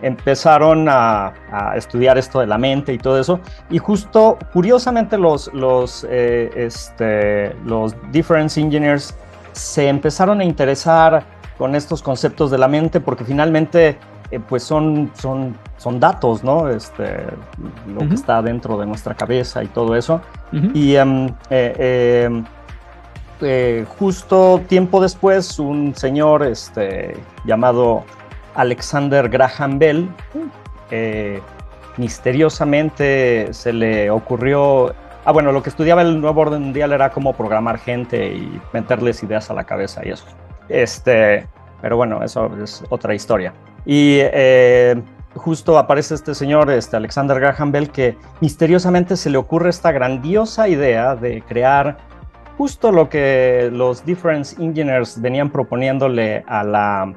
empezaron 0.02 0.88
a, 0.90 1.34
estudiar 1.76 2.18
esto 2.18 2.40
de 2.40 2.48
la 2.48 2.58
mente 2.58 2.94
y 2.94 2.98
todo 2.98 3.20
eso. 3.20 3.40
Y 3.70 3.78
justo, 3.78 4.38
curiosamente, 4.54 5.18
los, 5.18 5.52
los, 5.54 6.04
este, 6.04 7.54
los 7.66 7.96
difference 8.12 8.60
engineers 8.60 9.16
se 9.54 9.88
empezaron 9.88 10.42
a 10.42 10.44
interesar 10.44 11.24
con 11.58 11.76
estos 11.76 12.02
conceptos 12.04 12.52
de 12.52 12.58
la 12.58 12.68
mente 12.68 13.00
porque 13.00 13.24
finalmente 13.24 13.98
eh, 14.30 14.40
pues 14.40 14.64
son, 14.64 15.12
son, 15.16 15.58
son 15.78 16.00
datos, 16.00 16.44
¿no? 16.44 16.70
Este, 16.70 17.26
lo 17.88 18.08
que 18.08 18.16
está 18.16 18.42
dentro 18.42 18.78
de 18.78 18.86
nuestra 18.86 19.16
cabeza 19.16 19.64
y 19.64 19.68
todo 19.68 19.96
eso. 19.96 20.22
Y 20.74 20.96
em, 20.96 21.28
eh, 21.50 22.26
em, 22.26 22.46
eh, 23.42 23.86
justo 23.98 24.62
tiempo 24.68 25.02
después, 25.02 25.60
un 25.60 25.96
señor 25.96 26.44
este, 26.44 27.16
llamado 27.46 28.04
Alexander 28.58 29.30
Graham 29.30 29.80
Bell, 29.80 30.10
misteriosamente 31.98 33.54
se 33.54 33.72
le 33.72 34.12
ocurrió 34.12 34.94
Ah, 35.28 35.34
bueno, 35.34 35.52
lo 35.52 35.62
que 35.62 35.68
estudiaba 35.68 36.04
el 36.04 36.22
nuevo 36.22 36.40
orden 36.40 36.62
mundial 36.62 36.94
era 36.94 37.10
cómo 37.10 37.34
programar 37.34 37.80
gente 37.80 38.34
y 38.34 38.62
meterles 38.72 39.22
ideas 39.24 39.52
a 39.52 39.54
la 39.54 39.66
cabeza 39.66 40.00
y 40.06 40.12
eso. 40.12 40.26
Este, 40.70 41.46
pero 41.82 41.98
bueno, 41.98 42.24
eso 42.24 42.50
es 42.64 42.82
otra 42.88 43.14
historia. 43.14 43.54
Y 43.86 44.20
eh, 44.22 44.96
justo 45.36 45.78
aparece 45.78 46.16
este 46.16 46.34
señor, 46.34 46.72
este 46.72 46.96
Alexander 46.96 47.42
Graham 47.42 47.74
Bell, 47.74 47.90
que 47.90 48.16
misteriosamente 48.40 49.18
se 49.18 49.30
le 49.30 49.38
ocurre 49.38 49.70
esta 49.70 49.92
grandiosa 49.92 50.70
idea 50.70 51.18
de 51.18 51.42
crear 51.42 51.98
justo 52.58 52.94
lo 52.94 53.10
que 53.10 53.70
los 53.74 54.06
Difference 54.06 54.56
Engineers 54.64 55.22
venían 55.22 55.50
proponiéndole 55.50 56.46
a 56.48 56.64
la, 56.64 57.14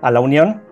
a 0.00 0.10
la 0.10 0.20
Unión, 0.20 0.62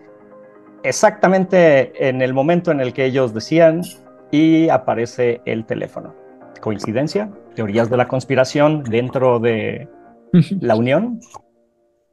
exactamente 0.83 2.09
en 2.09 2.23
el 2.23 2.33
momento 2.33 2.71
en 2.71 2.81
el 2.81 2.93
que 2.93 3.05
ellos 3.05 3.35
decían, 3.35 3.83
y 4.31 4.69
aparece 4.69 5.41
el 5.45 5.65
teléfono. 5.67 6.15
¿Coincidencia? 6.61 7.31
¿Teorías 7.55 7.91
de 7.91 7.97
la 7.97 8.07
conspiración 8.07 8.83
dentro 8.85 9.39
de 9.41 9.89
la 10.61 10.77
Unión? 10.77 11.21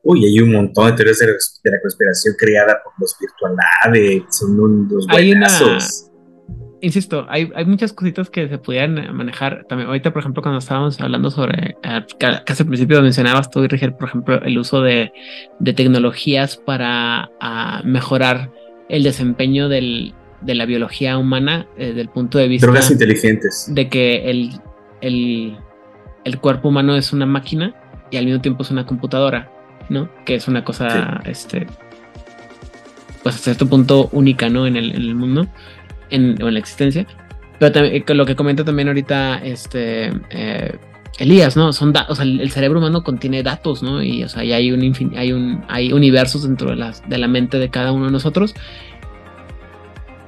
Uy, 0.03 0.25
hay 0.25 0.39
un 0.39 0.53
montón 0.53 0.87
de 0.87 0.93
teorías 0.93 1.19
de, 1.19 1.27
la 1.71 1.81
conspiración 1.81 2.35
creada 2.37 2.81
por 2.81 2.93
los 2.99 3.15
virtualades, 3.19 4.23
son 4.29 4.59
unos 4.59 5.05
hay 5.09 5.33
insisto, 6.81 7.25
hay, 7.29 7.51
hay, 7.55 7.65
muchas 7.65 7.93
cositas 7.93 8.29
que 8.29 8.47
se 8.47 8.57
pudieran 8.57 9.15
manejar. 9.15 9.65
También 9.67 9.87
ahorita, 9.87 10.11
por 10.11 10.21
ejemplo, 10.21 10.41
cuando 10.41 10.59
estábamos 10.59 10.99
hablando 11.01 11.31
sobre, 11.31 11.77
eh, 11.83 12.05
casi 12.17 12.63
al 12.63 12.67
principio 12.67 13.01
mencionabas 13.01 13.49
tú, 13.49 13.65
Rigel, 13.67 13.93
por 13.93 14.09
ejemplo, 14.09 14.41
el 14.41 14.57
uso 14.57 14.81
de, 14.81 15.11
de 15.59 15.73
tecnologías 15.73 16.57
para 16.57 17.29
ah, 17.39 17.81
mejorar 17.83 18.51
el 18.89 19.03
desempeño 19.03 19.69
del, 19.69 20.13
de 20.41 20.55
la 20.55 20.65
biología 20.65 21.17
humana 21.17 21.67
eh, 21.77 21.87
desde 21.87 22.01
el 22.01 22.09
punto 22.09 22.37
de 22.37 22.47
vista... 22.47 22.67
Drogas 22.67 22.91
inteligentes. 22.91 23.67
De 23.69 23.89
que 23.89 24.29
el, 24.29 24.51
el, 25.01 25.57
el 26.23 26.39
cuerpo 26.39 26.69
humano 26.69 26.95
es 26.95 27.13
una 27.13 27.25
máquina 27.25 27.75
y 28.11 28.17
al 28.17 28.25
mismo 28.25 28.41
tiempo 28.41 28.63
es 28.63 28.71
una 28.71 28.85
computadora. 28.85 29.51
¿no? 29.89 30.09
Que 30.25 30.35
es 30.35 30.47
una 30.47 30.63
cosa, 30.63 31.21
este, 31.25 31.67
pues 33.23 33.35
hasta 33.35 33.45
cierto 33.45 33.67
punto 33.67 34.09
única, 34.11 34.49
¿no? 34.49 34.67
En 34.67 34.75
el, 34.75 35.15
mundo, 35.15 35.47
en, 36.09 36.41
en 36.41 36.53
la 36.53 36.59
existencia. 36.59 37.05
Pero 37.59 37.71
también, 37.71 38.03
eh, 38.07 38.13
lo 38.13 38.25
que 38.25 38.35
comenta 38.35 38.63
también 38.63 38.87
ahorita, 38.87 39.39
este, 39.43 40.11
eh, 40.29 40.77
Elías, 41.17 41.57
¿no? 41.57 41.73
Son 41.73 41.93
o 42.07 42.15
sea, 42.15 42.23
el, 42.23 42.51
cerebro 42.51 42.79
humano 42.79 43.03
contiene 43.03 43.41
datos, 43.41 43.81
¿no? 43.81 44.03
Y, 44.03 44.23
o 44.23 44.29
sea, 44.29 44.41
hay 44.41 44.71
un, 44.71 45.13
hay 45.15 45.31
un, 45.31 45.63
hay 45.67 45.91
universos 45.91 46.43
dentro 46.43 46.69
de, 46.69 46.75
las, 46.75 47.07
de 47.09 47.17
la 47.17 47.27
mente 47.27 47.57
de 47.57 47.69
cada 47.69 47.91
uno 47.91 48.05
de 48.05 48.11
nosotros. 48.11 48.53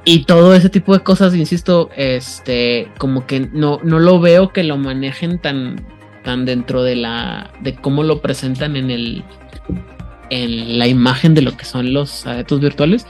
Y 0.05 0.23
todo 0.25 0.55
ese 0.55 0.69
tipo 0.69 0.93
de 0.93 1.01
cosas, 1.01 1.35
insisto, 1.35 1.89
este, 1.95 2.87
como 2.97 3.27
que 3.27 3.41
no, 3.41 3.79
no 3.83 3.99
lo 3.99 4.19
veo 4.19 4.49
que 4.49 4.63
lo 4.63 4.77
manejen 4.77 5.37
tan, 5.37 5.85
tan 6.23 6.45
dentro 6.45 6.81
de 6.81 6.95
la, 6.95 7.51
de 7.61 7.75
cómo 7.75 8.01
lo 8.01 8.21
presentan 8.21 8.75
en 8.75 8.89
el, 8.89 9.23
en 10.31 10.79
la 10.79 10.87
imagen 10.87 11.35
de 11.35 11.43
lo 11.43 11.55
que 11.55 11.65
son 11.65 11.93
los 11.93 12.25
adeptos 12.25 12.59
virtuales. 12.59 13.05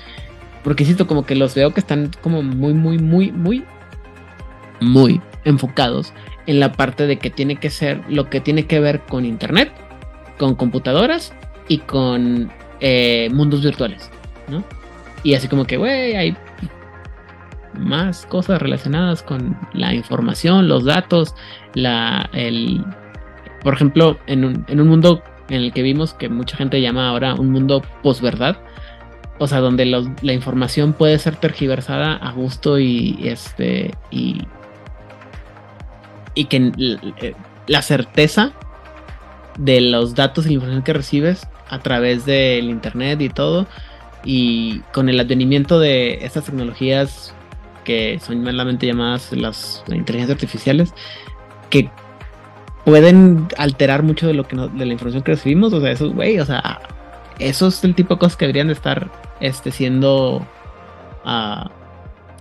Porque 0.64 0.86
siento 0.86 1.08
como 1.08 1.26
que 1.26 1.36
los 1.36 1.56
veo 1.56 1.74
que 1.74 1.80
están 1.80 2.12
como 2.22 2.42
muy, 2.44 2.74
muy, 2.74 2.98
muy, 2.98 3.32
muy, 3.32 3.64
muy 4.82 5.22
enfocados 5.46 6.14
en 6.48 6.60
la 6.60 6.72
parte 6.72 7.08
de 7.08 7.18
que 7.18 7.30
tiene 7.30 7.58
que 7.58 7.70
ser 7.70 8.02
lo 8.10 8.30
que 8.30 8.42
tiene 8.42 8.66
que 8.66 8.80
ver 8.80 9.02
con 9.02 9.26
internet, 9.26 9.72
con 10.38 10.56
computadoras 10.56 11.34
y 11.68 11.80
con 11.80 12.52
eh, 12.82 13.30
mundos 13.32 13.64
virtuales, 13.64 14.10
¿no? 14.50 14.64
Y 15.24 15.34
así 15.34 15.48
como 15.48 15.66
que, 15.66 15.78
güey, 15.78 16.16
hay 16.16 16.36
más 17.78 18.26
cosas 18.26 18.62
relacionadas 18.62 19.24
con 19.24 19.58
la 19.74 19.94
información, 19.94 20.68
los 20.68 20.86
datos, 20.86 21.36
la, 21.74 22.30
el, 22.34 22.84
por 23.64 23.74
ejemplo, 23.74 24.20
en 24.28 24.46
un, 24.46 24.66
en 24.68 24.82
un 24.82 24.88
mundo 24.88 25.24
en 25.50 25.62
el 25.62 25.74
que 25.74 25.82
vimos 25.82 26.14
que 26.14 26.30
mucha 26.30 26.58
gente 26.58 26.82
llama 26.82 27.10
ahora 27.10 27.34
un 27.34 27.52
mundo 27.52 27.82
posverdad. 28.04 28.58
O 29.40 29.48
sea, 29.48 29.60
donde 29.60 29.86
la 29.86 30.34
información 30.34 30.94
puede 30.94 31.18
ser 31.18 31.38
tergiversada 31.38 32.16
a 32.16 32.32
gusto 32.34 32.78
y 32.78 33.18
este 33.24 33.96
y, 34.12 34.42
y 36.36 36.46
que 36.46 37.36
la 37.68 37.82
certeza 37.82 38.52
de 39.58 39.82
los 39.82 40.16
datos 40.16 40.46
y 40.46 40.50
la 40.50 40.54
información 40.56 40.84
que 40.84 40.94
recibes 40.94 41.48
a 41.70 41.80
través 41.80 42.26
del 42.26 42.70
internet 42.70 43.22
y 43.22 43.30
todo 43.30 43.68
y 44.24 44.80
con 44.94 45.08
el 45.08 45.20
advenimiento 45.20 45.80
de 45.80 46.20
estas 46.22 46.46
tecnologías 46.46 47.34
que 47.84 48.20
son 48.20 48.44
malamente 48.44 48.88
llamadas 48.88 49.32
las 49.32 49.84
inteligencias 49.88 50.36
artificiales 50.36 50.94
que 51.70 51.90
pueden 52.86 53.48
alterar 53.58 54.04
mucho 54.04 54.28
de 54.28 54.34
lo 54.34 54.48
que 54.48 54.56
de 54.56 54.86
la 54.86 54.94
información 54.94 55.24
que 55.24 55.34
recibimos. 55.34 55.74
O 55.74 55.82
sea, 55.82 55.92
eso, 55.92 56.12
güey, 56.12 56.40
o 56.40 56.46
sea, 56.46 56.82
eso 57.40 57.68
es 57.68 57.84
el 57.84 57.96
tipo 57.96 58.16
de 58.16 58.20
cosas 58.20 58.38
que 58.38 58.46
deberían 58.46 58.68
de 58.68 58.74
estar 58.74 59.10
este, 59.40 59.72
siendo 59.72 60.38
uh, 61.26 61.70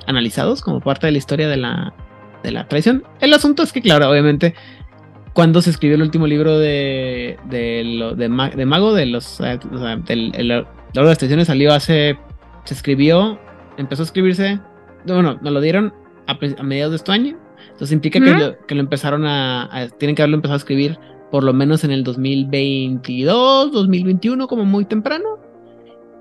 analizados 0.07 0.63
como 0.63 0.81
parte 0.81 1.07
de 1.07 1.13
la 1.13 1.19
historia 1.19 1.49
de 1.49 1.57
la, 1.57 1.93
de 2.43 2.51
la 2.51 2.67
tradición. 2.69 3.05
El 3.21 3.33
asunto 3.35 3.63
es 3.63 3.73
que, 3.73 3.81
claro, 3.81 4.11
obviamente, 4.11 4.55
cuando 5.33 5.63
se 5.63 5.71
escribió 5.71 5.97
el 5.97 6.03
último 6.03 6.27
libro 6.27 6.59
de, 6.59 7.39
de, 7.49 7.83
lo, 7.85 8.15
de, 8.15 8.29
Mago, 8.29 8.95
de 8.95 9.07
los. 9.07 9.41
Eh, 9.41 9.59
o 9.73 9.79
sea, 9.79 9.97
del, 9.97 10.33
el, 10.35 10.67
de 10.95 11.37
las 11.37 11.47
salió 11.47 11.73
hace. 11.73 12.19
Se 12.65 12.75
escribió, 12.75 13.39
empezó 13.77 14.03
a 14.03 14.07
escribirse. 14.07 14.61
Bueno, 15.07 15.39
nos 15.41 15.53
lo 15.53 15.61
dieron 15.61 15.95
a, 16.27 16.33
a 16.33 16.63
mediados 16.63 16.93
de 16.93 16.97
este 16.97 17.13
año 17.13 17.39
entonces 17.79 17.93
implica 17.93 18.19
que, 18.19 18.27
lo, 18.27 18.67
que, 18.67 18.75
lo, 18.75 18.81
empezaron 18.81 19.25
a, 19.25 19.89
Tienen 19.99 20.17
que 20.17 20.23
haberlo 20.23 20.37
empezado 20.37 20.55
a 20.55 20.59
escribir 20.59 20.99
por 21.31 21.45
lo 21.45 21.53
menos 21.53 21.85
en 21.85 21.91
el 21.91 22.05
2022, 22.05 23.73
2021, 23.73 24.49
como 24.49 24.65
muy 24.65 24.85
temprano. 24.85 25.39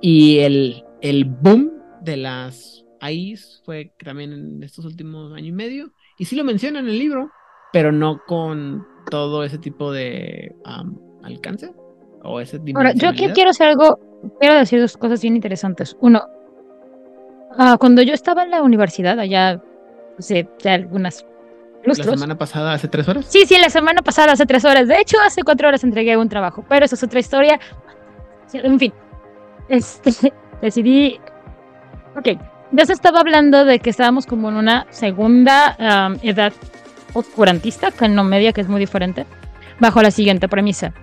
Y 0.02 0.40
el, 0.40 0.84
el 1.02 1.26
boom 1.26 1.72
de 2.02 2.18
las 2.18 2.86
AIs 3.00 3.62
fue 3.66 3.94
también 4.04 4.34
en 4.34 4.64
estos 4.64 4.86
últimos 4.86 5.34
años 5.34 5.50
y 5.50 5.52
medio. 5.52 5.92
Y 6.18 6.26
sí 6.26 6.36
lo 6.36 6.44
menciona 6.44 6.80
en 6.80 6.88
el 6.88 7.00
libro, 7.00 7.32
pero 7.72 7.92
no 7.92 8.22
con 8.26 8.86
todo 9.10 9.44
ese 9.44 9.58
tipo 9.58 9.92
de 9.92 10.56
alcance. 11.24 11.74
O 12.24 12.40
ese 12.40 12.60
Ahora, 12.76 12.94
yo 12.94 13.14
quiero 13.14 13.52
hacer 13.52 13.68
algo, 13.70 14.00
quiero 14.40 14.56
decir 14.56 14.80
dos 14.82 14.98
cosas 14.98 15.22
bien 15.22 15.36
interesantes. 15.36 15.96
Uno, 16.02 16.24
ah, 17.58 17.78
cuando 17.80 18.02
yo 18.02 18.14
estaba 18.14 18.44
en 18.44 18.52
la 18.52 18.64
universidad, 18.64 19.20
allá 19.20 19.62
hace 20.18 20.50
algunas 20.66 21.26
¿La 21.88 22.04
semana 22.04 22.38
pasada, 22.38 22.74
hace 22.74 22.88
tres 22.88 23.08
horas? 23.08 23.26
Sí, 23.30 23.46
sí, 23.46 23.58
la 23.60 23.70
semana 23.70 24.02
pasada, 24.02 24.34
hace 24.34 24.46
tres 24.46 24.66
horas. 24.66 24.88
De 24.88 25.00
hecho, 25.00 25.18
hace 25.26 25.44
cuatro 25.44 25.68
horas 25.68 25.84
entregué 25.84 26.18
un 26.18 26.30
trabajo, 26.30 26.66
pero 26.68 26.86
eso 26.86 26.96
es 26.96 27.04
otra 27.04 27.20
historia. 27.20 27.60
En 28.54 28.80
fin, 28.80 28.94
este, 29.70 30.34
decidí. 30.62 31.20
Ok, 32.16 32.40
ya 32.72 32.86
se 32.86 32.94
estaba 32.94 33.20
hablando 33.20 33.64
de 33.64 33.80
que 33.80 33.90
estábamos 33.90 34.26
como 34.26 34.50
en 34.50 34.56
una 34.56 34.88
segunda 34.90 36.18
edad 36.22 36.52
oscurantista, 37.14 37.92
que 37.92 38.10
no 38.10 38.24
media, 38.24 38.54
que 38.54 38.62
es 38.62 38.68
muy 38.68 38.80
diferente, 38.80 39.26
bajo 39.80 40.02
la 40.02 40.12
siguiente 40.12 40.48
premisa. 40.48 40.94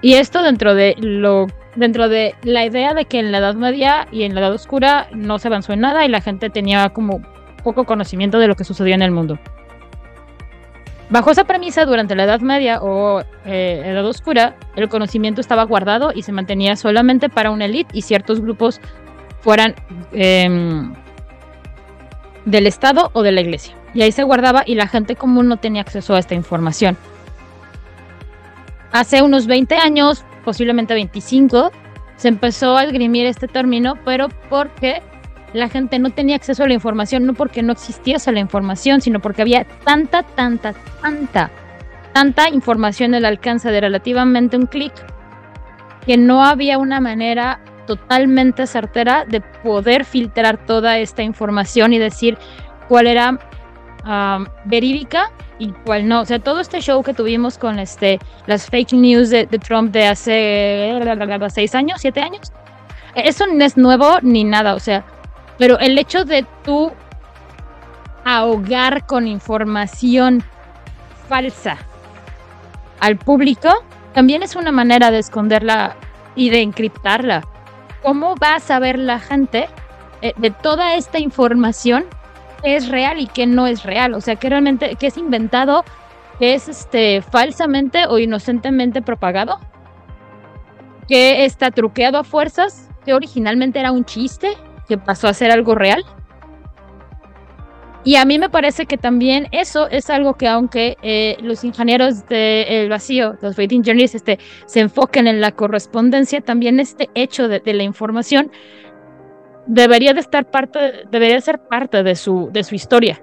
Y 0.00 0.14
esto 0.14 0.42
dentro 0.42 0.74
de 0.74 0.94
lo 0.98 1.46
dentro 1.76 2.08
de 2.08 2.34
la 2.42 2.64
idea 2.64 2.94
de 2.94 3.04
que 3.04 3.20
en 3.20 3.30
la 3.30 3.38
Edad 3.38 3.54
Media 3.54 4.08
y 4.10 4.24
en 4.24 4.34
la 4.34 4.40
Edad 4.40 4.52
Oscura 4.52 5.08
no 5.12 5.38
se 5.38 5.48
avanzó 5.48 5.72
en 5.72 5.80
nada 5.80 6.04
y 6.04 6.08
la 6.08 6.20
gente 6.20 6.50
tenía 6.50 6.88
como 6.90 7.22
poco 7.62 7.84
conocimiento 7.84 8.38
de 8.38 8.48
lo 8.48 8.56
que 8.56 8.64
sucedía 8.64 8.94
en 8.94 9.02
el 9.02 9.10
mundo. 9.10 9.38
Bajo 11.10 11.30
esa 11.30 11.44
premisa, 11.44 11.86
durante 11.86 12.14
la 12.14 12.24
Edad 12.24 12.40
Media 12.40 12.80
o 12.82 13.20
eh, 13.46 13.82
Edad 13.84 14.04
Oscura, 14.04 14.56
el 14.76 14.88
conocimiento 14.90 15.40
estaba 15.40 15.62
guardado 15.64 16.12
y 16.14 16.22
se 16.22 16.32
mantenía 16.32 16.76
solamente 16.76 17.30
para 17.30 17.50
una 17.50 17.64
élite 17.64 17.96
y 17.96 18.02
ciertos 18.02 18.40
grupos 18.40 18.80
fueran 19.40 19.74
em, 20.12 20.92
del 22.44 22.66
Estado 22.66 23.10
o 23.14 23.22
de 23.22 23.32
la 23.32 23.40
Iglesia. 23.40 23.74
Y 23.94 24.02
ahí 24.02 24.12
se 24.12 24.22
guardaba 24.22 24.64
y 24.66 24.74
la 24.74 24.86
gente 24.86 25.16
común 25.16 25.48
no 25.48 25.56
tenía 25.56 25.80
acceso 25.80 26.14
a 26.14 26.18
esta 26.18 26.34
información. 26.34 26.98
Hace 28.92 29.22
unos 29.22 29.46
20 29.46 29.76
años, 29.76 30.24
posiblemente 30.44 30.92
25, 30.92 31.72
se 32.16 32.28
empezó 32.28 32.76
a 32.76 32.84
esgrimir 32.84 33.26
este 33.26 33.48
término, 33.48 33.94
pero 34.04 34.28
porque 34.50 35.02
la 35.52 35.68
gente 35.68 35.98
no 35.98 36.10
tenía 36.10 36.36
acceso 36.36 36.64
a 36.64 36.68
la 36.68 36.74
información, 36.74 37.26
no 37.26 37.34
porque 37.34 37.62
no 37.62 37.72
existiese 37.72 38.32
la 38.32 38.40
información, 38.40 39.00
sino 39.00 39.20
porque 39.20 39.42
había 39.42 39.64
tanta, 39.84 40.22
tanta, 40.22 40.74
tanta, 41.00 41.50
tanta 42.12 42.48
información 42.50 43.14
al 43.14 43.24
alcance 43.24 43.70
de 43.70 43.80
relativamente 43.80 44.56
un 44.56 44.66
clic, 44.66 44.92
que 46.06 46.16
no 46.16 46.44
había 46.44 46.78
una 46.78 47.00
manera 47.00 47.60
totalmente 47.86 48.66
certera 48.66 49.24
de 49.26 49.40
poder 49.40 50.04
filtrar 50.04 50.64
toda 50.66 50.98
esta 50.98 51.22
información 51.22 51.92
y 51.92 51.98
decir 51.98 52.36
cuál 52.88 53.06
era 53.06 53.38
verídica 54.64 55.30
y 55.58 55.72
cuál 55.84 56.08
no. 56.08 56.20
O 56.20 56.24
sea, 56.24 56.38
todo 56.38 56.60
este 56.60 56.80
show 56.80 57.02
que 57.02 57.14
tuvimos 57.14 57.58
con 57.58 57.78
este, 57.78 58.18
las 58.46 58.66
fake 58.66 58.92
news 58.92 59.30
de, 59.30 59.46
de 59.46 59.58
Trump 59.58 59.92
de 59.92 60.06
hace 60.06 60.92
seis 61.50 61.74
años, 61.74 62.00
siete 62.00 62.20
años, 62.20 62.52
eso 63.14 63.46
no 63.46 63.64
es 63.64 63.76
nuevo 63.76 64.18
ni 64.22 64.44
nada. 64.44 64.74
O 64.74 64.80
sea, 64.80 65.04
pero 65.58 65.78
el 65.80 65.98
hecho 65.98 66.24
de 66.24 66.46
tú 66.64 66.92
ahogar 68.24 69.06
con 69.06 69.26
información 69.26 70.42
falsa 71.28 71.76
al 73.00 73.16
público 73.16 73.68
también 74.14 74.42
es 74.42 74.56
una 74.56 74.72
manera 74.72 75.10
de 75.10 75.18
esconderla 75.18 75.96
y 76.34 76.50
de 76.50 76.62
encriptarla. 76.62 77.42
¿Cómo 78.02 78.34
va 78.36 78.56
a 78.56 78.60
saber 78.60 78.98
la 78.98 79.18
gente 79.18 79.68
eh, 80.22 80.32
de 80.36 80.50
toda 80.50 80.94
esta 80.94 81.18
información 81.18 82.06
que 82.62 82.76
es 82.76 82.88
real 82.88 83.20
y 83.20 83.26
que 83.26 83.46
no 83.46 83.66
es 83.66 83.82
real? 83.82 84.14
O 84.14 84.20
sea, 84.20 84.36
que 84.36 84.48
realmente 84.48 84.96
es 85.00 85.16
inventado, 85.16 85.84
que 86.38 86.54
es 86.54 86.68
este 86.68 87.22
falsamente 87.22 88.06
o 88.06 88.18
inocentemente 88.18 89.02
propagado, 89.02 89.58
que 91.08 91.44
está 91.44 91.70
truqueado 91.70 92.18
a 92.18 92.24
fuerzas, 92.24 92.88
que 93.04 93.14
originalmente 93.14 93.80
era 93.80 93.92
un 93.92 94.04
chiste 94.04 94.56
que 94.88 94.98
pasó 94.98 95.28
a 95.28 95.34
ser 95.34 95.50
algo 95.50 95.74
real. 95.74 96.04
Y 98.04 98.16
a 98.16 98.24
mí 98.24 98.38
me 98.38 98.48
parece 98.48 98.86
que 98.86 98.96
también 98.96 99.48
eso 99.52 99.88
es 99.88 100.08
algo 100.08 100.34
que 100.34 100.48
aunque 100.48 100.96
eh, 101.02 101.36
los 101.42 101.62
ingenieros 101.64 102.26
del 102.26 102.88
vacío, 102.88 103.36
los 103.42 103.54
faith 103.54 103.72
engineers, 103.72 104.14
este, 104.14 104.38
se 104.66 104.80
enfoquen 104.80 105.26
en 105.26 105.40
la 105.40 105.52
correspondencia, 105.52 106.40
también 106.40 106.80
este 106.80 107.10
hecho 107.14 107.48
de, 107.48 107.60
la 107.64 107.82
información 107.82 108.50
debería 109.66 110.14
de 110.14 110.20
estar 110.20 110.50
parte, 110.50 111.04
debería 111.10 111.40
ser 111.40 111.60
parte 111.68 112.02
de 112.02 112.16
su, 112.16 112.48
de 112.52 112.64
su 112.64 112.74
historia. 112.74 113.22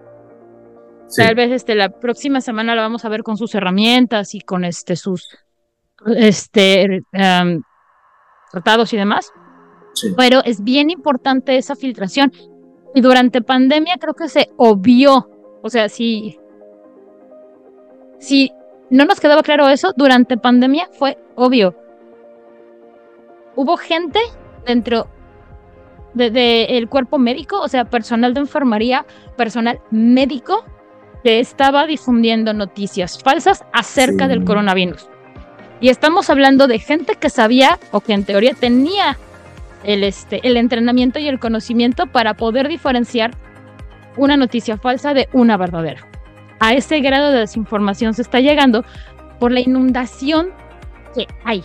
Tal 1.15 1.35
vez 1.35 1.51
este, 1.51 1.75
la 1.75 1.89
próxima 1.89 2.41
semana 2.41 2.75
la 2.75 2.81
vamos 2.81 3.05
a 3.05 3.09
ver 3.09 3.23
con 3.23 3.37
sus 3.37 3.55
herramientas 3.55 4.35
y 4.35 4.41
con 4.41 4.65
este, 4.65 4.95
sus 4.95 5.29
este, 6.15 7.01
tratados 8.51 8.93
y 8.93 8.97
demás. 8.97 9.31
Pero 10.17 10.43
es 10.43 10.63
bien 10.63 10.89
importante 10.89 11.57
esa 11.57 11.75
filtración. 11.75 12.31
Y 12.93 13.01
durante 13.01 13.41
pandemia 13.41 13.97
creo 13.99 14.13
que 14.13 14.29
se 14.29 14.49
obvió. 14.57 15.29
O 15.61 15.69
sea, 15.69 15.89
si, 15.89 16.39
si 18.19 18.51
no 18.89 19.05
nos 19.05 19.19
quedaba 19.19 19.43
claro 19.43 19.67
eso, 19.69 19.93
durante 19.95 20.37
pandemia 20.37 20.89
fue 20.91 21.17
obvio. 21.35 21.75
Hubo 23.55 23.77
gente 23.77 24.19
dentro 24.65 25.07
del 26.13 26.33
de, 26.33 26.87
cuerpo 26.89 27.17
médico, 27.17 27.59
o 27.61 27.67
sea, 27.67 27.85
personal 27.85 28.33
de 28.33 28.41
enfermería, 28.41 29.05
personal 29.35 29.81
médico, 29.91 30.63
que 31.23 31.39
estaba 31.39 31.85
difundiendo 31.85 32.53
noticias 32.53 33.21
falsas 33.21 33.65
acerca 33.73 34.27
del 34.27 34.45
coronavirus. 34.45 35.09
Y 35.81 35.89
estamos 35.89 36.29
hablando 36.29 36.67
de 36.67 36.79
gente 36.79 37.15
que 37.15 37.29
sabía 37.29 37.79
o 37.91 37.99
que 37.99 38.13
en 38.13 38.23
teoría 38.23 38.53
tenía 38.53 39.17
el, 39.85 40.03
este, 40.03 40.45
el 40.47 40.57
entrenamiento 40.57 41.19
y 41.19 41.27
el 41.27 41.39
conocimiento 41.39 42.07
para 42.07 42.33
poder 42.33 42.67
diferenciar 42.67 43.31
una 44.17 44.37
noticia 44.37 44.77
falsa 44.77 45.13
de 45.13 45.29
una 45.33 45.57
verdadera. 45.57 46.07
A 46.59 46.73
ese 46.73 46.99
grado 46.99 47.31
de 47.31 47.39
desinformación 47.39 48.13
se 48.13 48.21
está 48.21 48.39
llegando 48.39 48.83
por 49.39 49.51
la 49.51 49.59
inundación 49.59 50.49
que 51.13 51.27
hay. 51.43 51.63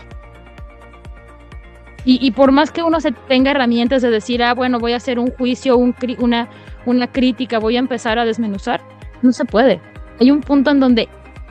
Y, 2.02 2.30
por 2.30 2.51
más 2.51 2.70
que 2.70 2.82
uno 2.82 2.98
se 2.98 3.12
tenga 3.12 3.51
herramientas 3.51 4.01
de 4.01 4.09
decir, 4.09 4.42
ah, 4.42 4.55
bueno, 4.55 4.78
voy 4.80 4.94
a 4.94 4.97
hacer 4.97 5.18
un 5.18 5.30
juicio, 5.32 5.76
un, 5.76 5.94
una, 6.18 6.48
una 6.86 7.06
crítica, 7.06 7.59
voy 7.59 7.76
a 7.76 7.78
empezar 7.78 8.18
a 8.18 8.24
desmenuzar, 8.24 8.80
no 9.20 9.32
se 9.32 9.44
puede. 9.44 9.82
Hay 10.18 10.30
un 10.30 10.40
punto 10.40 10.70
en 10.70 10.80
donde 10.80 11.10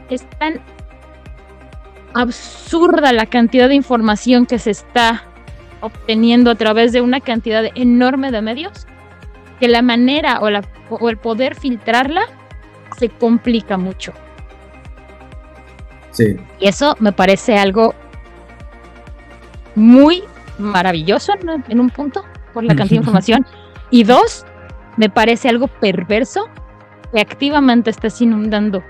es 0.09 0.27
tan 0.39 0.59
absurda 2.15 3.13
la 3.13 3.27
cantidad 3.27 3.69
de 3.69 3.75
información 3.75 4.47
que 4.47 4.57
se 4.57 4.71
está 4.71 5.28
obteniendo 5.81 6.51
a 6.51 6.55
través 6.55 6.91
de 6.91 7.01
una 7.01 7.19
cantidad 7.19 7.63
enorme 7.75 8.31
de 8.31 8.41
medios, 8.41 8.87
que 9.59 9.67
la 9.67 9.81
manera 9.81 10.39
o, 10.41 10.49
la, 10.49 10.61
o 10.89 11.09
el 11.09 11.17
poder 11.17 11.55
filtrarla 11.55 12.21
se 12.97 13.09
complica 13.09 13.77
mucho. 13.77 14.13
Sí. 16.11 16.37
Y 16.59 16.67
eso 16.67 16.95
me 16.99 17.11
parece 17.11 17.57
algo 17.57 17.93
muy 19.75 20.23
maravilloso 20.57 21.33
en, 21.67 21.79
un 21.79 21.89
punto, 21.89 22.23
por 22.53 22.63
la 22.63 22.75
cantidad 22.75 22.89
de 22.89 22.95
información. 23.03 23.45
Y 23.89 24.03
dos, 24.03 24.45
me 24.97 25.09
parece 25.09 25.49
algo 25.49 25.67
perverso 25.67 26.47
que 27.13 27.21
activamente 27.21 27.89
estés 27.89 28.21
inundando 28.21 28.83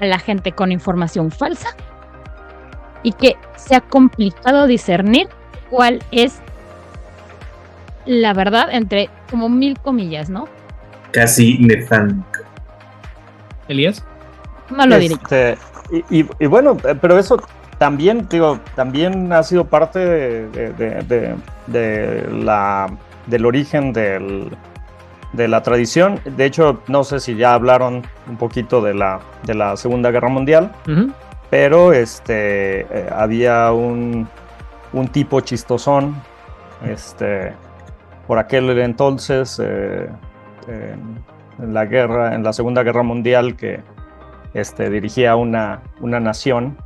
a 0.00 0.06
la 0.06 0.18
gente 0.18 0.52
con 0.52 0.72
información 0.72 1.30
falsa 1.30 1.76
y 3.02 3.12
que 3.12 3.36
sea 3.56 3.80
complicado 3.80 4.66
discernir 4.66 5.28
cuál 5.72 6.00
es 6.10 6.38
la 8.04 8.34
verdad 8.34 8.68
entre 8.70 9.08
como 9.30 9.48
mil 9.48 9.78
comillas, 9.78 10.28
¿no? 10.28 10.46
Casi 11.12 11.58
nefánico. 11.58 12.42
Elías. 13.68 14.04
No 14.70 14.86
lo 14.86 14.98
diré. 14.98 15.14
Este, 15.14 15.56
y, 16.10 16.46
bueno, 16.46 16.76
pero 16.76 17.18
eso 17.18 17.42
también, 17.78 18.26
digo, 18.28 18.60
también 18.74 19.32
ha 19.32 19.42
sido 19.42 19.64
parte 19.64 19.98
de, 19.98 21.36
la, 22.30 22.90
del 23.26 23.46
origen 23.46 23.92
de 23.94 25.48
la 25.48 25.62
tradición. 25.62 26.20
De 26.24 26.44
hecho, 26.44 26.82
no 26.88 27.02
sé 27.02 27.18
si 27.18 27.34
ya 27.34 27.54
hablaron 27.54 28.02
un 28.28 28.36
poquito 28.36 28.82
de 28.82 28.92
la, 28.92 29.20
de 29.44 29.54
la 29.54 29.76
Segunda 29.76 30.10
Guerra 30.10 30.28
Mundial, 30.28 30.70
pero 31.50 31.92
este, 31.92 32.80
eh, 32.80 33.08
había 33.14 33.72
un, 33.72 34.28
un 34.92 35.08
tipo 35.08 35.40
chistosón, 35.40 36.14
este, 36.84 37.52
por 38.26 38.38
aquel 38.38 38.78
entonces, 38.78 39.60
eh, 39.62 40.08
en 40.66 41.74
la 41.74 41.84
guerra, 41.86 42.34
en 42.34 42.42
la 42.42 42.52
Segunda 42.52 42.82
Guerra 42.82 43.02
Mundial, 43.02 43.56
que 43.56 43.80
este, 44.54 44.90
dirigía 44.90 45.36
una, 45.36 45.82
una 46.00 46.20
nación. 46.20 46.76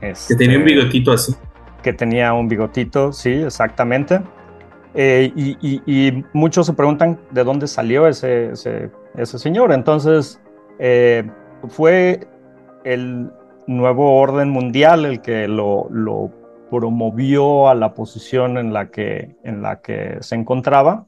que 0.00 0.34
tenía 0.34 0.56
un 0.56 0.62
este, 0.62 0.74
bigotito 0.74 1.12
así. 1.12 1.34
Que 1.82 1.92
tenía 1.92 2.32
un 2.32 2.48
bigotito, 2.48 3.12
sí, 3.12 3.30
exactamente. 3.30 4.20
Eh, 4.94 5.32
y, 5.34 6.24
muchos 6.32 6.66
se 6.66 6.74
preguntan 6.74 7.18
de 7.30 7.44
dónde 7.44 7.66
salió 7.66 8.06
ese, 8.06 8.52
ese, 8.52 9.38
señor. 9.38 9.72
Entonces, 9.72 10.40
eh, 10.78 11.24
fue 11.68 12.26
el 12.84 13.30
nuevo 13.66 14.20
orden 14.20 14.50
mundial 14.50 15.06
el 15.06 15.22
que 15.22 15.48
lo, 15.48 15.88
lo 15.90 16.30
promovió 16.72 17.68
a 17.68 17.74
la 17.74 17.92
posición 17.92 18.56
en 18.56 18.72
la 18.72 18.90
que, 18.90 19.36
en 19.44 19.60
la 19.60 19.82
que 19.82 20.16
se 20.20 20.36
encontraba, 20.36 21.06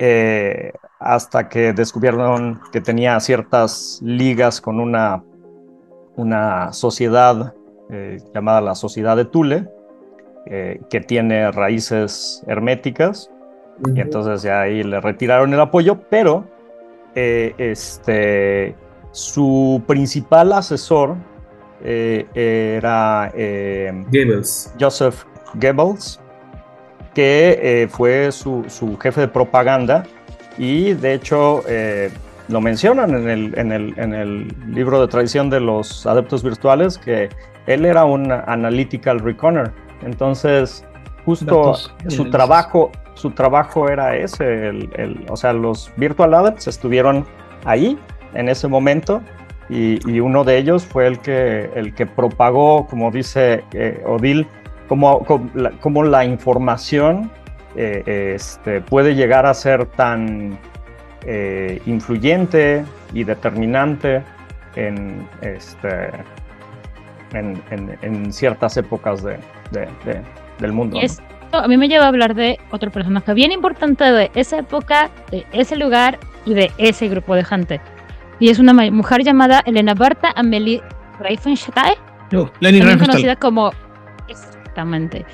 eh, 0.00 0.72
hasta 0.98 1.48
que 1.48 1.72
descubrieron 1.72 2.60
que 2.72 2.80
tenía 2.80 3.20
ciertas 3.20 4.00
ligas 4.02 4.60
con 4.60 4.80
una, 4.80 5.22
una 6.16 6.72
sociedad 6.72 7.54
eh, 7.88 8.18
llamada 8.34 8.60
la 8.60 8.74
Sociedad 8.74 9.16
de 9.16 9.26
Tule, 9.26 9.68
eh, 10.46 10.80
que 10.90 11.00
tiene 11.00 11.52
raíces 11.52 12.42
herméticas, 12.48 13.30
y 13.94 14.00
entonces 14.00 14.42
ya 14.42 14.62
ahí 14.62 14.82
le 14.82 15.00
retiraron 15.00 15.54
el 15.54 15.60
apoyo, 15.60 16.00
pero 16.10 16.48
este, 17.14 18.74
su 19.12 19.84
principal 19.86 20.52
asesor 20.52 21.16
eh, 21.84 22.26
era 22.34 23.30
eh, 23.34 23.92
Goebbels. 24.10 24.74
Joseph 24.78 25.24
Goebbels, 25.54 26.20
que 27.14 27.88
fue 27.90 28.30
su, 28.32 28.64
su, 28.68 28.96
jefe 28.98 29.22
de 29.22 29.28
propaganda 29.28 30.04
y 30.58 30.92
de 30.92 31.14
hecho 31.14 31.62
lo 32.48 32.60
mencionan 32.60 33.14
en 33.14 33.28
el, 33.28 33.58
en, 33.58 33.72
el, 33.72 33.94
en 33.96 34.14
el, 34.14 34.54
libro 34.68 35.00
de 35.00 35.08
tradición 35.08 35.50
de 35.50 35.60
los 35.60 36.06
adeptos 36.06 36.42
virtuales, 36.42 36.98
que 36.98 37.28
él 37.66 37.84
era 37.84 38.04
un 38.04 38.30
analytical 38.32 39.20
reconner. 39.20 39.70
Entonces, 40.02 40.84
justo 41.24 41.74
su 42.08 42.30
trabajo, 42.30 42.90
su 43.14 43.30
trabajo 43.30 43.88
era 43.88 44.16
ese, 44.16 44.68
el, 44.68 45.24
o 45.28 45.36
sea, 45.36 45.52
los 45.52 45.92
virtual 45.96 46.34
adepts 46.34 46.66
estuvieron 46.66 47.26
ahí 47.64 47.98
en 48.34 48.48
ese 48.48 48.68
momento 48.68 49.22
y, 49.70 50.18
uno 50.18 50.42
de 50.42 50.58
ellos 50.58 50.84
fue 50.84 51.06
el 51.06 51.20
que, 51.20 51.70
el 51.74 51.94
que 51.94 52.04
propagó, 52.04 52.86
como 52.86 53.10
dice 53.10 53.64
eh, 53.72 54.02
Odil, 54.04 54.46
como, 54.88 55.24
la, 55.54 56.24
información 56.24 57.30
eh, 57.76 58.34
este, 58.34 58.80
puede 58.80 59.14
llegar 59.14 59.46
a 59.46 59.54
ser 59.54 59.86
tan 59.86 60.58
eh, 61.24 61.80
influyente 61.86 62.84
y 63.14 63.22
determinante 63.22 64.24
en, 64.74 65.28
este, 65.40 66.10
en, 67.32 68.32
ciertas 68.32 68.76
épocas 68.76 69.22
de, 69.22 69.38
del 70.58 70.72
mundo. 70.72 70.98
Esto 71.00 71.22
a 71.52 71.68
mí 71.68 71.76
me 71.76 71.88
lleva 71.88 72.04
a 72.04 72.08
hablar 72.08 72.34
de 72.34 72.58
otro 72.70 72.90
personaje 72.90 73.34
bien 73.34 73.52
importante 73.52 74.04
de 74.04 74.30
esa 74.34 74.58
época, 74.58 75.10
de 75.30 75.46
ese 75.52 75.76
lugar 75.76 76.18
y 76.44 76.54
de 76.54 76.72
ese 76.78 77.08
grupo 77.08 77.34
de 77.34 77.44
gente. 77.44 77.80
Y 78.40 78.48
es 78.48 78.58
una 78.58 78.72
mujer 78.72 79.22
llamada 79.22 79.62
Elena 79.66 79.94
Berta 79.94 80.32
Amelie 80.34 80.82
Reifenstahl. 81.20 81.94
No, 82.32 82.50
Leni 82.60 82.80
conocida 82.80 83.36
como 83.36 83.70
exactamente 84.28 85.24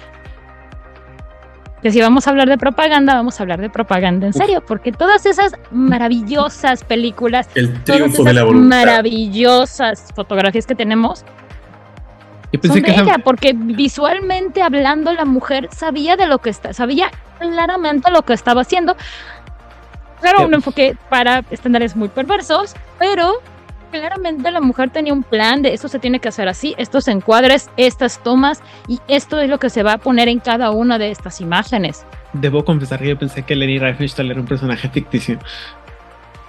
que 1.82 1.92
si 1.92 2.00
vamos 2.00 2.26
a 2.26 2.30
hablar 2.30 2.48
de 2.48 2.58
propaganda, 2.58 3.14
vamos 3.14 3.38
a 3.38 3.42
hablar 3.42 3.60
de 3.60 3.70
propaganda 3.70 4.26
en 4.26 4.32
serio, 4.32 4.60
porque 4.66 4.92
todas 4.92 5.26
esas 5.26 5.52
maravillosas 5.70 6.82
películas, 6.84 7.48
el 7.54 7.82
triunfo 7.84 8.24
de 8.24 8.32
la 8.32 8.44
voluntad. 8.44 8.78
maravillosas 8.80 10.08
fotografías 10.14 10.66
que 10.66 10.74
tenemos, 10.74 11.24
son 12.62 12.82
de 12.82 12.92
ella, 12.92 13.18
porque 13.22 13.52
visualmente 13.54 14.62
hablando 14.62 15.12
la 15.12 15.24
mujer 15.24 15.68
sabía 15.70 16.16
de 16.16 16.26
lo 16.26 16.38
que 16.38 16.50
está, 16.50 16.72
sabía 16.72 17.10
claramente 17.38 18.10
lo 18.10 18.22
que 18.22 18.32
estaba 18.32 18.62
haciendo. 18.62 18.96
Claro, 20.26 20.44
un 20.44 20.54
enfoque 20.54 20.96
para 21.08 21.44
estándares 21.52 21.94
muy 21.94 22.08
perversos, 22.08 22.74
pero 22.98 23.34
claramente 23.92 24.50
la 24.50 24.60
mujer 24.60 24.90
tenía 24.90 25.12
un 25.12 25.22
plan 25.22 25.62
de 25.62 25.72
esto 25.72 25.86
se 25.86 26.00
tiene 26.00 26.18
que 26.18 26.26
hacer 26.26 26.48
así, 26.48 26.74
estos 26.78 27.06
encuadres, 27.06 27.70
estas 27.76 28.20
tomas 28.24 28.60
y 28.88 28.98
esto 29.06 29.40
es 29.40 29.48
lo 29.48 29.60
que 29.60 29.70
se 29.70 29.84
va 29.84 29.92
a 29.92 29.98
poner 29.98 30.28
en 30.28 30.40
cada 30.40 30.72
una 30.72 30.98
de 30.98 31.12
estas 31.12 31.40
imágenes. 31.40 32.04
Debo 32.32 32.64
confesar 32.64 32.98
que 32.98 33.10
yo 33.10 33.16
pensé 33.16 33.44
que 33.44 33.54
Lenny 33.54 33.78
Riefenstahl 33.78 34.28
era 34.28 34.40
un 34.40 34.48
personaje 34.48 34.88
ficticio. 34.88 35.38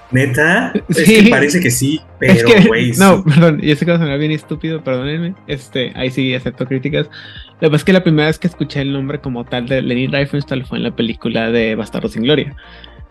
¿Neta? 0.10 0.74
Es 0.90 1.04
que 1.04 1.28
parece 1.30 1.60
que 1.60 1.70
sí, 1.70 2.02
pero 2.18 2.48
güey. 2.66 2.94
no, 2.98 3.24
perdón, 3.24 3.60
y 3.62 3.70
ese 3.70 3.86
caso 3.86 4.04
me 4.04 4.18
bien 4.18 4.32
estúpido, 4.32 4.84
perdónenme. 4.84 5.36
Este, 5.46 5.94
ahí 5.96 6.10
sí 6.10 6.34
acepto 6.34 6.66
críticas. 6.66 7.12
Lo 7.60 7.68
que 7.68 7.72
pasa 7.72 7.76
es 7.76 7.84
que 7.84 7.94
la 7.94 8.04
primera 8.04 8.28
vez 8.28 8.40
que 8.40 8.48
escuché 8.48 8.82
el 8.82 8.92
nombre 8.92 9.20
como 9.20 9.44
tal 9.44 9.68
de 9.68 9.84
Lenny 9.84 10.08
Riefenstahl 10.08 10.66
fue 10.66 10.80
en 10.80 10.84
la 10.86 10.96
película 10.96 11.52
de 11.52 11.76
Bastardo 11.76 12.08
sin 12.08 12.24
Gloria. 12.24 12.56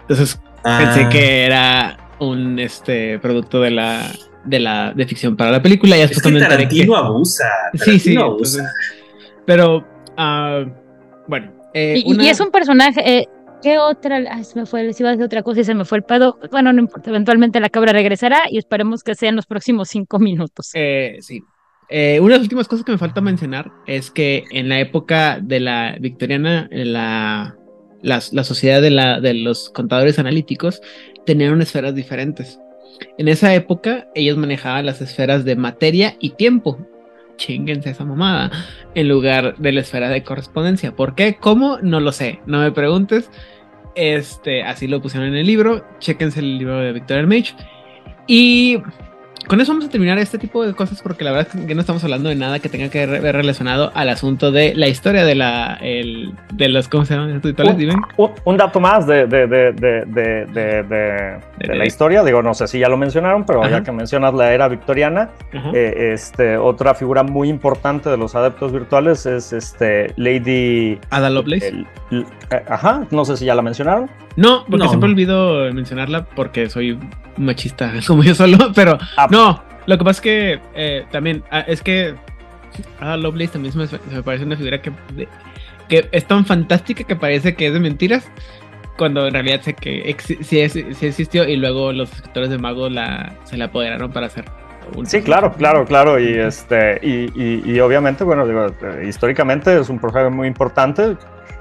Entonces 0.09 0.41
pensé 0.63 1.05
ah. 1.05 1.09
que 1.11 1.45
era 1.45 2.11
un 2.19 2.59
este 2.59 3.19
producto 3.19 3.61
de 3.61 3.71
la 3.71 4.11
de 4.45 4.61
la 4.61 4.93
de 4.93 5.07
ficción 5.07 5.37
para 5.37 5.51
la 5.51 5.63
película. 5.63 5.97
Y 5.97 6.03
es 6.03 6.23
que 6.23 6.33
Tarantino 6.33 6.97
abusa. 6.97 7.51
sí, 7.75 7.99
sí. 7.99 8.17
Abusa. 8.17 8.71
pero 9.45 9.79
uh, 10.17 10.71
bueno. 11.27 11.53
Eh, 11.75 12.03
y, 12.05 12.29
es 12.29 12.41
un 12.41 12.51
personaje. 12.51 13.01
Eh, 13.05 13.29
¿Qué 13.63 13.79
otra? 13.79 14.17
Ay, 14.31 14.45
se 14.45 14.59
me 14.59 14.67
fue, 14.67 14.93
si 14.93 15.03
iba 15.03 15.11
a 15.11 15.13
decir 15.13 15.25
otra 15.25 15.43
cosa 15.43 15.61
y 15.61 15.65
se 15.65 15.75
me 15.75 15.85
fue 15.85 15.99
el 15.99 16.05
pedo. 16.05 16.39
Bueno, 16.51 16.73
no 16.73 16.81
importa, 16.81 17.11
eventualmente 17.11 17.59
la 17.61 17.69
cabra 17.69 17.93
regresará 17.93 18.43
y 18.51 18.59
esperemos 18.59 19.03
que 19.03 19.15
sea 19.15 19.31
en 19.31 19.37
los 19.37 19.47
próximos 19.47 19.89
cinco 19.89 20.19
minutos. 20.19 20.71
Eh, 20.75 21.19
sí. 21.21 21.43
Eh, 21.89 22.19
una 22.21 22.35
de 22.35 22.39
las 22.39 22.45
últimas 22.45 22.69
cosas 22.69 22.85
que 22.85 22.93
me 22.93 22.99
falta 22.99 23.21
mencionar 23.21 23.71
es 23.87 24.11
que 24.11 24.45
en 24.51 24.69
la 24.69 24.81
época 24.81 25.39
de 25.41 25.61
la 25.61 25.97
victoriana, 26.01 26.69
en 26.71 26.93
la, 26.93 27.57
la, 28.07 28.23
la 28.31 28.45
sociedad 28.45 28.81
de, 28.81 28.91
la, 28.91 29.21
de 29.21 29.35
los 29.35 29.69
contadores 29.71 30.19
analíticos 30.21 30.81
tenían 31.27 31.61
esferas 31.61 31.95
diferentes. 31.95 32.61
En 33.19 33.27
esa 33.27 33.53
época, 33.53 34.07
ellos 34.15 34.39
manejaban 34.39 34.87
las 34.87 35.03
esferas 35.03 35.45
de 35.45 35.57
materia 35.57 36.17
y 36.21 36.31
tiempo. 36.31 36.79
Chinguense 37.37 37.91
esa 37.91 38.05
mamada. 38.05 38.51
En 38.95 39.09
lugar 39.09 39.57
de 39.59 39.73
la 39.73 39.81
esfera 39.81 40.09
de 40.09 40.23
correspondencia. 40.23 40.95
¿Por 40.95 41.17
qué? 41.17 41.37
¿Cómo? 41.39 41.79
No 41.83 41.99
lo 41.99 42.13
sé. 42.13 42.39
No 42.47 42.61
me 42.61 42.71
preguntes. 42.71 43.29
Este, 43.97 44.63
así 44.63 44.87
lo 44.87 45.03
pusieron 45.03 45.29
en 45.29 45.35
el 45.35 45.47
libro. 45.47 45.85
Chéquense 45.99 46.39
el 46.41 46.59
libro 46.59 46.79
de 46.79 46.93
Victor 46.93 47.27
Mage. 47.27 47.55
Y 48.29 48.79
con 49.47 49.61
eso 49.61 49.73
vamos 49.73 49.87
a 49.87 49.91
terminar 49.91 50.19
este 50.19 50.39
tipo 50.39 50.67
de 50.67 50.75
cosas 50.75 51.03
porque 51.03 51.25
la 51.25 51.33
verdad 51.33 51.49
es 51.55 51.67
que 51.67 51.75
no 51.75 51.81
estamos 51.81 52.03
hablando 52.03 52.29
de 52.29 52.35
nada 52.35 52.59
que 52.59 52.69
tenga 52.69 52.89
que 52.89 53.07
ver 53.07 53.35
relacionado 53.35 53.93
al 53.95 54.09
asunto 54.09 54.51
de 54.51 54.75
la 54.75 54.89
historia 54.89 55.25
de 55.25 55.35
la 55.35 55.79
el, 55.81 56.33
de 56.53 56.69
los 56.69 56.89
¿cómo 56.89 57.05
se 57.05 57.15
llaman 57.15 57.41
un, 58.17 58.31
un, 58.45 58.57
dato 58.57 58.81
más 58.81 59.07
de, 59.07 59.27
de, 59.27 59.47
de, 59.47 59.73
de, 59.73 61.75
la 61.75 61.87
historia, 61.87 62.25
digo, 62.25 62.43
no 62.43 62.55
sé 62.55 62.67
si 62.67 62.79
ya 62.79 62.89
lo 62.89 62.97
mencionaron, 62.97 63.45
pero 63.45 63.69
ya 63.69 63.83
que 63.83 63.93
mencionas 63.93 64.35
la 64.35 64.53
era 64.53 64.69
victoriana, 64.69 65.31
eh, 65.53 66.13
este, 66.13 66.57
otra 66.57 66.95
figura 66.95 67.23
muy 67.23 67.49
importante 67.49 68.11
de 68.11 68.17
los 68.17 68.35
adeptos 68.35 68.73
virtuales 68.73 69.27
es 69.27 69.53
este 69.53 70.13
Lady 70.17 70.99
Ada 71.11 71.31
Lovelace. 71.31 71.85
Eh, 72.11 72.25
ajá, 72.69 73.07
no 73.11 73.25
sé 73.25 73.37
si 73.37 73.45
ya 73.45 73.55
la 73.55 73.63
mencionaron. 73.63 74.09
No, 74.37 74.65
porque 74.69 74.89
siempre 74.89 75.11
olvido 75.11 75.73
mencionarla 75.73 76.25
porque 76.25 76.69
soy 76.69 76.99
machista 77.37 77.93
como 78.07 78.23
yo 78.23 78.35
solo, 78.35 78.73
pero 78.75 78.99
ah. 79.17 79.29
no, 79.31 79.63
lo 79.87 79.99
que 79.99 80.05
pasa 80.05 80.19
es 80.19 80.21
que 80.21 80.61
eh, 80.75 81.07
también 81.11 81.43
ah, 81.51 81.61
es 81.61 81.83
que 81.83 82.15
Ada 83.01 83.17
Lovelace 83.17 83.53
también 83.53 83.73
se 83.73 83.79
me, 83.79 84.23
parece 84.23 84.45
una 84.45 84.57
figura 84.57 84.83
que, 84.83 84.93
que 85.89 86.09
es 86.13 86.27
tan 86.27 86.45
fantástica 86.45 87.05
que 87.05 87.17
parece 87.17 87.55
que 87.55 87.69
es 87.69 87.73
de 87.73 87.81
mentiras 87.81 88.31
cuando 88.97 89.27
en 89.27 89.35
realidad 89.35 89.61
sé 89.63 89.75
que 89.75 90.17
sí, 90.43 90.61
existió 90.61 91.49
y 91.49 91.57
luego 91.57 91.93
los 91.93 92.13
escritores 92.13 92.51
de 92.51 92.59
Mago 92.59 92.89
la, 92.89 93.35
se 93.45 93.57
la 93.57 93.67
apoderaron 93.67 94.11
para 94.11 94.27
hacer 94.27 94.45
Sí, 95.05 95.21
claro, 95.23 95.53
claro, 95.53 95.85
claro. 95.85 96.19
Y 96.19 96.29
este, 96.29 97.01
y, 97.03 97.31
y, 97.35 97.81
obviamente, 97.81 98.25
bueno, 98.25 98.47
digo, 98.47 98.67
históricamente 99.05 99.79
es 99.79 99.89
un 99.89 99.99
personaje 99.99 100.31
muy 100.31 100.47
importante 100.47 101.17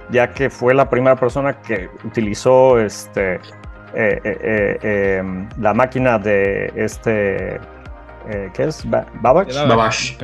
ya 0.10 0.32
que 0.32 0.49
fue 0.49 0.73
la 0.73 0.90
primera 0.90 1.15
persona 1.15 1.53
que 1.61 1.90
utilizó 2.03 2.80
este, 2.80 3.40
eh, 3.98 4.19
eh, 4.23 4.80
eh, 4.84 5.18
em, 5.19 5.48
la 5.60 5.73
máquina 5.73 6.19
de 6.19 6.72
este, 6.76 7.60
¿qué 8.53 8.64
es? 8.64 8.86
Babbage. 8.90 9.53
Babbage. 9.68 10.18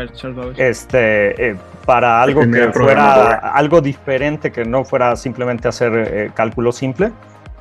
Este, 0.58 1.56
para 1.86 2.22
algo 2.22 2.42
que 2.42 2.70
fuera 2.74 3.38
algo 3.38 3.80
diferente, 3.80 4.52
que 4.52 4.66
no 4.66 4.84
fuera 4.84 5.16
simplemente 5.16 5.70
hacer 5.70 6.32
cálculo 6.34 6.72
simple, 6.72 7.12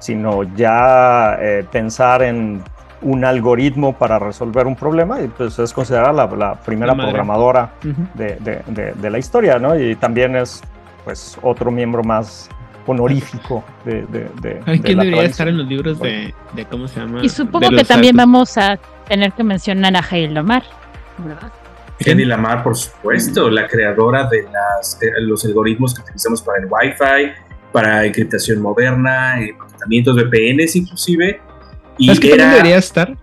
sino 0.01 0.43
ya 0.57 1.39
pensar 1.71 2.23
en 2.23 2.63
un 3.03 3.25
algoritmo 3.25 3.95
para 3.95 4.19
resolver 4.19 4.67
un 4.67 4.77
problema 4.77 5.21
y 5.21 5.29
pues 5.29 5.59
es 5.59 5.73
considerada 5.73 6.27
la, 6.27 6.55
primera 6.55 6.95
programadora 6.95 7.71
de, 8.15 8.37
de, 8.41 8.93
de, 8.95 9.11
la 9.11 9.19
historia, 9.19 9.59
¿no? 9.59 9.79
Y 9.79 9.95
también 9.95 10.37
es 10.37 10.61
pues 11.11 11.37
otro 11.43 11.73
miembro 11.73 12.05
más 12.05 12.49
honorífico 12.87 13.65
de, 13.85 14.03
de, 14.41 14.61
¿Quién 14.81 14.99
debería 14.99 15.25
estar 15.25 15.49
en 15.49 15.59
los 15.59 15.67
libros 15.67 15.99
de, 15.99 16.33
cómo 16.71 16.87
se 16.87 17.01
llama? 17.01 17.21
Y 17.25 17.29
supongo 17.29 17.69
que 17.71 17.83
también 17.83 18.17
vamos 18.17 18.57
a 18.57 18.79
tener 19.09 19.33
que 19.33 19.43
mencionar 19.43 19.97
a 19.97 20.05
Heidi 20.09 20.33
Lamar, 20.33 20.63
¿verdad? 21.19 21.53
Heidi 21.99 22.25
Lamar, 22.25 22.63
por 22.63 22.77
supuesto, 22.77 23.51
la 23.51 23.67
creadora 23.67 24.29
de 24.29 24.45
las, 24.45 25.01
los 25.23 25.45
algoritmos 25.45 25.95
que 25.95 26.03
utilizamos 26.03 26.43
para 26.43 26.61
el 26.61 26.67
Wi-Fi, 26.71 27.33
para 27.73 28.07
encriptación 28.07 28.63
moderna, 28.63 29.35
y 29.43 29.53
tratamientos 29.53 30.15
VPNs 30.15 30.77
inclusive. 30.77 31.41
Y 31.99 32.17
que 32.21 32.35
era, 32.35 32.51
debería 32.51 32.79
estar? 32.79 33.17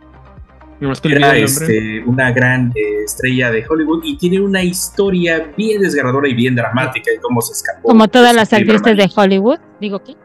Era 0.79 1.35
este, 1.35 2.03
una 2.05 2.31
gran 2.31 2.71
eh, 2.75 3.03
estrella 3.03 3.49
de 3.49 3.65
Hollywood 3.67 4.03
y 4.03 4.15
tiene 4.17 4.39
una 4.39 4.63
historia 4.63 5.51
bien 5.57 5.81
desgarradora 5.81 6.29
y 6.29 6.35
bien 6.35 6.55
dramática 6.55 7.11
de 7.11 7.19
cómo 7.19 7.41
se 7.41 7.53
escapó. 7.53 7.87
Como 7.87 8.07
todas 8.07 8.35
las 8.35 8.53
actrices 8.53 8.95
de 8.95 9.09
Hollywood, 9.15 9.57
digo 9.81 10.03
que. 10.03 10.15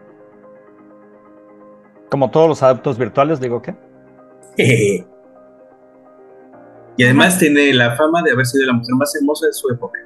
Como 2.11 2.31
todos 2.31 2.49
los 2.49 2.63
adeptos 2.63 2.99
virtuales, 2.99 3.41
digo 3.41 3.63
que. 3.63 3.75
y 6.99 7.05
además 7.05 7.39
tiene 7.39 7.73
la 7.73 7.97
fama 7.97 8.23
de 8.23 8.33
haber 8.33 8.45
sido 8.45 8.67
la 8.67 8.75
mujer 8.75 8.95
más 8.97 9.17
hermosa 9.17 9.47
de 9.47 9.53
su 9.55 9.71
época. 9.71 9.99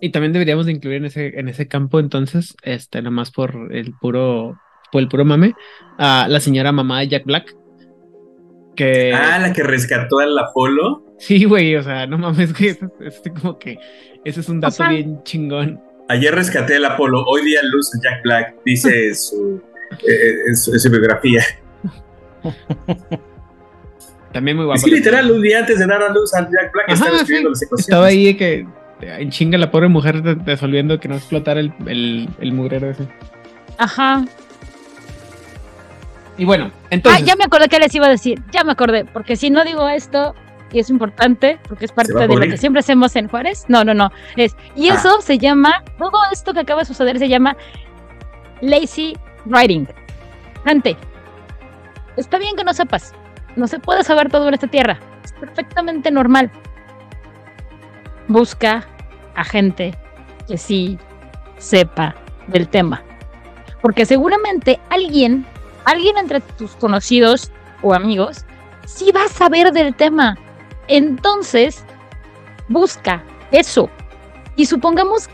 Y 0.00 0.10
también 0.10 0.32
deberíamos 0.32 0.66
de 0.66 0.72
incluir 0.72 0.98
en 0.98 1.06
ese, 1.06 1.38
en 1.38 1.48
ese 1.48 1.68
campo 1.68 2.00
entonces, 2.00 2.54
este, 2.62 2.98
nada 2.98 3.10
más 3.10 3.30
por 3.30 3.72
el 3.72 3.94
puro, 3.98 4.58
por 4.92 5.00
el 5.00 5.08
puro 5.08 5.24
mame, 5.24 5.54
a 5.98 6.26
la 6.28 6.40
señora 6.40 6.72
mamá 6.72 7.00
de 7.00 7.08
Jack 7.08 7.24
Black, 7.24 7.54
Ah, 9.14 9.38
la 9.38 9.52
que 9.52 9.62
rescató 9.62 10.18
al 10.18 10.38
Apolo. 10.38 11.04
Sí, 11.18 11.44
güey, 11.44 11.76
o 11.76 11.82
sea, 11.82 12.06
no 12.06 12.18
mames, 12.18 12.56
güey, 12.56 12.70
es, 13.00 13.22
como 13.40 13.58
que 13.58 13.78
ese 14.24 14.40
es 14.40 14.48
un 14.48 14.60
dato 14.60 14.88
bien 14.88 15.22
chingón. 15.24 15.80
Ayer 16.08 16.34
rescaté 16.34 16.76
el 16.76 16.84
Apolo, 16.84 17.24
hoy 17.24 17.44
día 17.44 17.60
luz 17.62 17.90
Jack 18.02 18.22
Black, 18.24 18.56
dice 18.64 19.14
su, 19.14 19.62
eh, 20.06 20.54
su, 20.54 20.90
biografía. 20.90 21.44
También 24.32 24.56
muy 24.56 24.66
guapo. 24.66 24.78
Es 24.78 24.84
que 24.84 24.90
literal, 24.90 25.30
un 25.30 25.42
día 25.42 25.60
antes 25.60 25.78
de 25.78 25.86
dar 25.86 26.02
a 26.02 26.08
luz 26.12 26.32
al 26.34 26.48
Jack 26.50 26.72
Black 26.72 26.88
estaba 26.88 27.16
escribiendo 27.16 27.50
las 27.50 27.62
ecuaciones. 27.62 27.88
Estaba 27.88 28.06
ahí 28.06 28.34
que 28.34 28.66
en 29.02 29.30
chinga 29.30 29.58
la 29.58 29.70
pobre 29.70 29.88
mujer 29.88 30.22
resolviendo 30.44 31.00
que 31.00 31.08
no 31.08 31.16
explotara 31.16 31.60
el, 31.60 31.72
el, 31.86 32.28
el 32.40 32.52
mugrero 32.52 32.90
ese. 32.90 33.08
Ajá. 33.78 34.24
Y 36.40 36.46
bueno, 36.46 36.70
entonces. 36.88 37.20
Ah, 37.20 37.24
ya 37.26 37.36
me 37.36 37.44
acordé 37.44 37.68
que 37.68 37.78
les 37.78 37.94
iba 37.94 38.06
a 38.06 38.08
decir. 38.08 38.42
Ya 38.50 38.64
me 38.64 38.72
acordé. 38.72 39.04
Porque 39.04 39.36
si 39.36 39.50
no 39.50 39.62
digo 39.62 39.86
esto, 39.90 40.34
y 40.72 40.78
es 40.78 40.88
importante 40.88 41.58
porque 41.68 41.84
es 41.84 41.92
parte 41.92 42.14
de 42.14 42.26
lo 42.26 42.40
que 42.40 42.56
siempre 42.56 42.80
hacemos 42.80 43.14
en 43.14 43.28
Juárez. 43.28 43.66
No, 43.68 43.84
no, 43.84 43.92
no. 43.92 44.10
Es, 44.36 44.56
y 44.74 44.88
ah. 44.88 44.94
eso 44.94 45.20
se 45.20 45.36
llama, 45.36 45.84
todo 45.98 46.18
esto 46.32 46.54
que 46.54 46.60
acaba 46.60 46.80
de 46.80 46.86
suceder 46.86 47.18
se 47.18 47.28
llama 47.28 47.58
lazy 48.62 49.18
writing. 49.44 49.86
Gente, 50.64 50.96
está 52.16 52.38
bien 52.38 52.56
que 52.56 52.64
no 52.64 52.72
sepas. 52.72 53.12
No 53.56 53.66
se 53.66 53.78
puede 53.78 54.02
saber 54.02 54.30
todo 54.30 54.48
en 54.48 54.54
esta 54.54 54.66
tierra. 54.66 54.98
Es 55.22 55.34
perfectamente 55.34 56.10
normal. 56.10 56.50
Busca 58.28 58.86
a 59.34 59.44
gente 59.44 59.94
que 60.48 60.56
sí 60.56 60.98
sepa 61.58 62.14
del 62.46 62.66
tema. 62.66 63.02
Porque 63.82 64.06
seguramente 64.06 64.80
alguien, 64.88 65.44
alguien 65.84 66.16
entre 66.18 66.40
tus 66.40 66.72
conocidos 66.72 67.50
o 67.82 67.94
amigos, 67.94 68.44
sí 68.86 69.10
va 69.12 69.24
a 69.24 69.28
saber 69.28 69.72
del 69.72 69.94
tema. 69.94 70.36
Entonces, 70.88 71.84
busca 72.68 73.22
eso. 73.50 73.88
Y 74.56 74.66
supongamos 74.66 75.28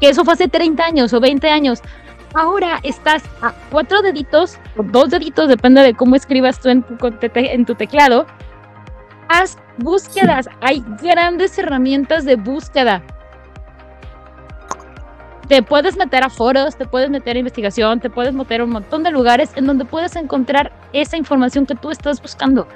que 0.00 0.08
eso 0.08 0.24
fue 0.24 0.34
hace 0.34 0.48
30 0.48 0.84
años 0.84 1.12
o 1.12 1.20
20 1.20 1.48
años. 1.48 1.80
Ahora 2.34 2.80
estás 2.82 3.22
a 3.40 3.52
cuatro 3.70 4.02
deditos, 4.02 4.58
o 4.76 4.82
dos 4.82 5.10
deditos, 5.10 5.48
depende 5.48 5.82
de 5.82 5.94
cómo 5.94 6.16
escribas 6.16 6.60
tú 6.60 6.68
en 6.68 6.82
tu, 6.82 6.96
en 7.34 7.64
tu 7.64 7.74
teclado. 7.74 8.26
Haz 9.28 9.56
búsquedas. 9.78 10.48
Hay 10.60 10.84
grandes 11.02 11.58
herramientas 11.58 12.24
de 12.24 12.36
búsqueda. 12.36 13.02
Te 15.48 15.62
puedes 15.62 15.96
meter 15.96 16.24
a 16.24 16.30
foros, 16.30 16.76
te 16.76 16.86
puedes 16.86 17.08
meter 17.08 17.36
a 17.36 17.38
investigación, 17.38 18.00
te 18.00 18.10
puedes 18.10 18.34
meter 18.34 18.60
a 18.60 18.64
un 18.64 18.70
montón 18.70 19.02
de 19.02 19.10
lugares 19.10 19.50
en 19.54 19.66
donde 19.66 19.84
puedes 19.84 20.16
encontrar 20.16 20.72
esa 20.92 21.16
información 21.16 21.66
que 21.66 21.74
tú 21.74 21.90
estás 21.90 22.20
buscando. 22.20 22.66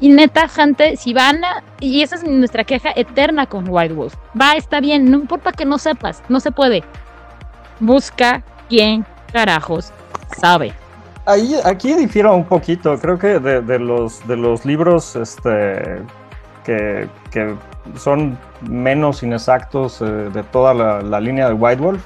Y 0.00 0.08
neta, 0.08 0.48
gente, 0.48 0.96
si 0.96 1.12
van 1.12 1.44
a, 1.44 1.62
y 1.78 2.02
esa 2.02 2.16
es 2.16 2.24
nuestra 2.24 2.64
queja 2.64 2.90
eterna 2.96 3.46
con 3.46 3.68
White 3.68 3.94
Wolf. 3.94 4.14
Va, 4.40 4.52
está 4.52 4.80
bien, 4.80 5.10
no 5.10 5.18
importa 5.18 5.52
que 5.52 5.64
no 5.64 5.76
sepas, 5.78 6.22
no 6.28 6.40
se 6.40 6.52
puede. 6.52 6.82
Busca 7.80 8.42
quién 8.68 9.04
carajos 9.32 9.92
sabe. 10.38 10.72
Ahí, 11.26 11.54
aquí 11.64 11.92
difiero 11.92 12.34
un 12.34 12.44
poquito, 12.44 12.98
creo 12.98 13.18
que 13.18 13.38
de, 13.38 13.78
los, 13.78 14.26
de 14.26 14.36
los 14.36 14.64
libros 14.64 15.16
este, 15.16 16.02
que, 16.64 17.08
son 17.96 18.38
menos 18.68 19.22
inexactos 19.22 20.00
eh, 20.00 20.04
de 20.04 20.42
toda 20.42 20.74
la, 20.74 21.20
línea 21.20 21.48
de 21.48 21.54
White 21.54 21.82
Wolf, 21.82 22.04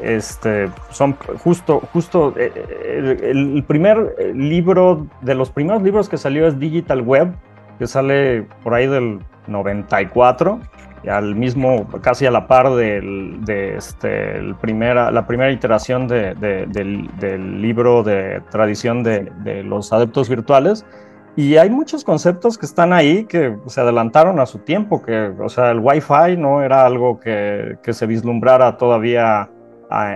este, 0.00 0.68
son 0.90 1.16
justo, 1.42 1.80
justo 1.92 2.34
eh, 2.36 2.52
eh, 2.54 3.30
el, 3.30 3.62
primer 3.66 4.16
libro, 4.34 5.06
de 5.20 5.34
los 5.34 5.50
primeros 5.50 5.82
libros 5.82 6.08
que 6.08 6.16
salió 6.16 6.46
es 6.46 6.58
Digital 6.58 7.02
Web, 7.02 7.34
que 7.78 7.86
sale 7.86 8.46
por 8.62 8.74
ahí 8.74 8.86
del 8.86 9.20
94, 9.46 10.60
y 11.04 11.08
al 11.08 11.34
mismo, 11.34 11.88
casi 12.00 12.26
a 12.26 12.30
la 12.30 12.46
par 12.46 12.70
del, 12.74 13.44
de 13.44 13.76
este, 13.76 14.38
el 14.38 14.54
primera, 14.54 15.10
la 15.10 15.26
primera 15.26 15.50
iteración 15.50 16.06
de, 16.06 16.34
del, 16.34 17.10
del, 17.18 17.60
libro 17.60 18.04
de 18.04 18.40
tradición 18.50 19.02
de, 19.02 19.32
de, 19.42 19.64
los 19.64 19.92
adeptos 19.92 20.28
virtuales. 20.28 20.86
Y 21.34 21.56
hay 21.56 21.70
muchos 21.70 22.04
conceptos 22.04 22.58
que 22.58 22.66
están 22.66 22.92
ahí 22.92 23.24
que 23.24 23.56
se 23.66 23.80
adelantaron 23.80 24.38
a 24.38 24.46
su 24.46 24.58
tiempo, 24.58 25.02
que, 25.02 25.32
o 25.38 25.48
sea, 25.48 25.70
el 25.70 25.78
Wi-Fi 25.78 26.36
no 26.36 26.62
era 26.62 26.84
algo 26.84 27.18
que, 27.18 27.78
que 27.82 27.94
se 27.94 28.06
vislumbrara 28.06 28.76
todavía 28.76 29.48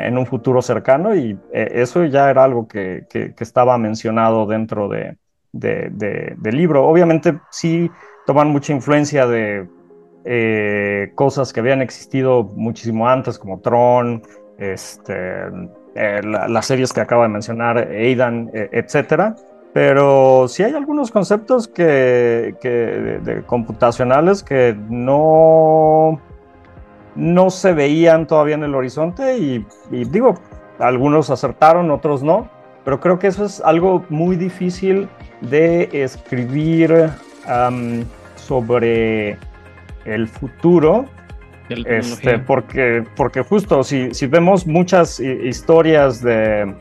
en 0.02 0.16
un 0.16 0.26
futuro 0.26 0.62
cercano 0.62 1.14
y 1.14 1.38
eh, 1.52 1.68
eso 1.74 2.04
ya 2.04 2.30
era 2.30 2.44
algo 2.44 2.66
que, 2.66 3.06
estaba 3.38 3.76
mencionado 3.78 4.46
dentro 4.46 4.88
de, 4.88 5.16
del 5.52 6.56
libro. 6.56 6.86
Obviamente 6.86 7.38
sí 7.50 7.90
toman 8.26 8.48
mucha 8.48 8.72
influencia 8.72 9.26
de 9.26 9.68
eh, 10.24 11.12
cosas 11.14 11.52
que 11.52 11.60
habían 11.60 11.82
existido 11.82 12.44
muchísimo 12.44 13.08
antes, 13.08 13.38
como 13.38 13.60
Tron, 13.60 14.22
este, 14.58 15.14
eh, 15.94 16.20
las 16.22 16.66
series 16.66 16.92
que 16.92 17.00
acaba 17.00 17.24
de 17.24 17.28
mencionar, 17.28 17.78
Aidan, 17.78 18.50
etcétera. 18.52 19.36
Pero 19.76 20.48
sí 20.48 20.62
hay 20.62 20.72
algunos 20.72 21.10
conceptos 21.10 21.68
que, 21.68 22.54
de 22.62 23.42
computacionales 23.44 24.42
que 24.42 24.74
no 24.88 26.18
no 27.14 27.50
se 27.50 27.74
veían 27.74 28.26
todavía 28.26 28.54
en 28.54 28.64
el 28.64 28.74
horizonte 28.74 29.36
y, 29.36 29.66
digo, 29.90 30.32
algunos 30.78 31.28
acertaron, 31.28 31.90
otros 31.90 32.22
no, 32.22 32.48
pero 32.86 33.00
creo 33.00 33.18
que 33.18 33.26
eso 33.26 33.44
es 33.44 33.60
algo 33.60 34.02
muy 34.08 34.36
difícil 34.36 35.10
de 35.42 35.90
escribir 35.92 37.10
sobre 38.36 39.36
el 40.06 40.26
futuro. 40.26 41.04
Este, 41.68 42.38
porque, 42.38 43.04
porque 43.14 43.42
justo 43.42 43.84
si, 43.84 44.14
si 44.14 44.26
vemos 44.26 44.66
muchas 44.66 45.20
historias 45.20 46.22
de, 46.22 46.74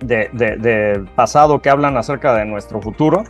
de, 0.00 1.04
pasado 1.14 1.60
que 1.60 1.70
hablan 1.70 1.96
acerca 1.96 2.34
de 2.34 2.44
nuestro 2.44 2.80
futuro 2.80 3.24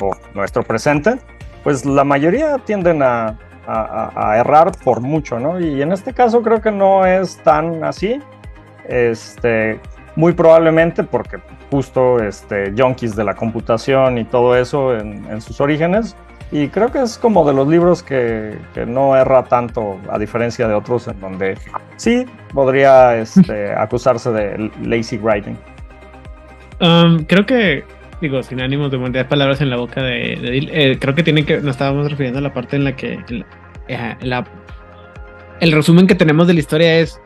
o 0.00 0.12
nuestro 0.34 0.62
presente, 0.62 1.18
pues 1.62 1.84
la 1.84 2.04
mayoría 2.04 2.58
tienden 2.58 3.02
a, 3.02 3.38
a, 3.66 4.36
errar 4.38 4.72
por 4.84 5.00
mucho, 5.00 5.38
¿no? 5.38 5.60
Y 5.60 5.82
en 5.82 5.92
este 5.92 6.12
caso 6.12 6.42
creo 6.42 6.60
que 6.60 6.70
no 6.70 7.06
es 7.06 7.36
tan 7.38 7.84
así. 7.84 8.20
Este, 8.88 9.80
muy 10.16 10.32
probablemente 10.32 11.04
porque 11.04 11.38
justo 11.70 12.22
este, 12.22 12.72
junkies 12.76 13.16
de 13.16 13.24
la 13.24 13.34
computación 13.34 14.18
y 14.18 14.24
todo 14.24 14.56
eso 14.56 14.96
en, 14.96 15.40
sus 15.40 15.60
orígenes. 15.60 16.16
Y 16.50 16.68
creo 16.68 16.92
que 16.92 17.00
es 17.00 17.16
como 17.16 17.46
de 17.46 17.54
los 17.54 17.66
libros 17.66 18.02
que, 18.02 18.58
no 18.86 19.16
erra 19.16 19.44
tanto, 19.44 19.98
a 20.10 20.18
diferencia 20.18 20.68
de 20.68 20.74
otros 20.74 21.08
en 21.08 21.18
donde 21.18 21.56
sí 21.96 22.26
podría 22.52 23.16
este, 23.16 23.72
acusarse 23.76 24.30
de 24.32 24.70
lazy 24.82 25.16
writing. 25.16 25.56
Um, 26.82 27.24
creo 27.26 27.46
que, 27.46 27.84
digo, 28.20 28.42
sin 28.42 28.60
ánimos 28.60 28.90
de 28.90 28.98
poner 28.98 29.28
palabras 29.28 29.60
en 29.60 29.70
la 29.70 29.76
boca 29.76 30.02
de, 30.02 30.32
eh, 30.72 30.98
creo 30.98 31.14
que 31.14 31.22
tiene 31.22 31.44
que, 31.44 31.58
nos 31.58 31.70
estábamos 31.70 32.10
refiriendo 32.10 32.40
a 32.40 32.42
la 32.42 32.52
parte 32.52 32.74
en 32.74 32.82
la 32.82 32.96
que 32.96 33.20
eh, 33.86 34.16
el 35.60 35.72
resumen 35.72 36.08
que 36.08 36.16
tenemos 36.16 36.48
de 36.48 36.54
la 36.54 36.60
historia 36.60 36.98
es 36.98 37.20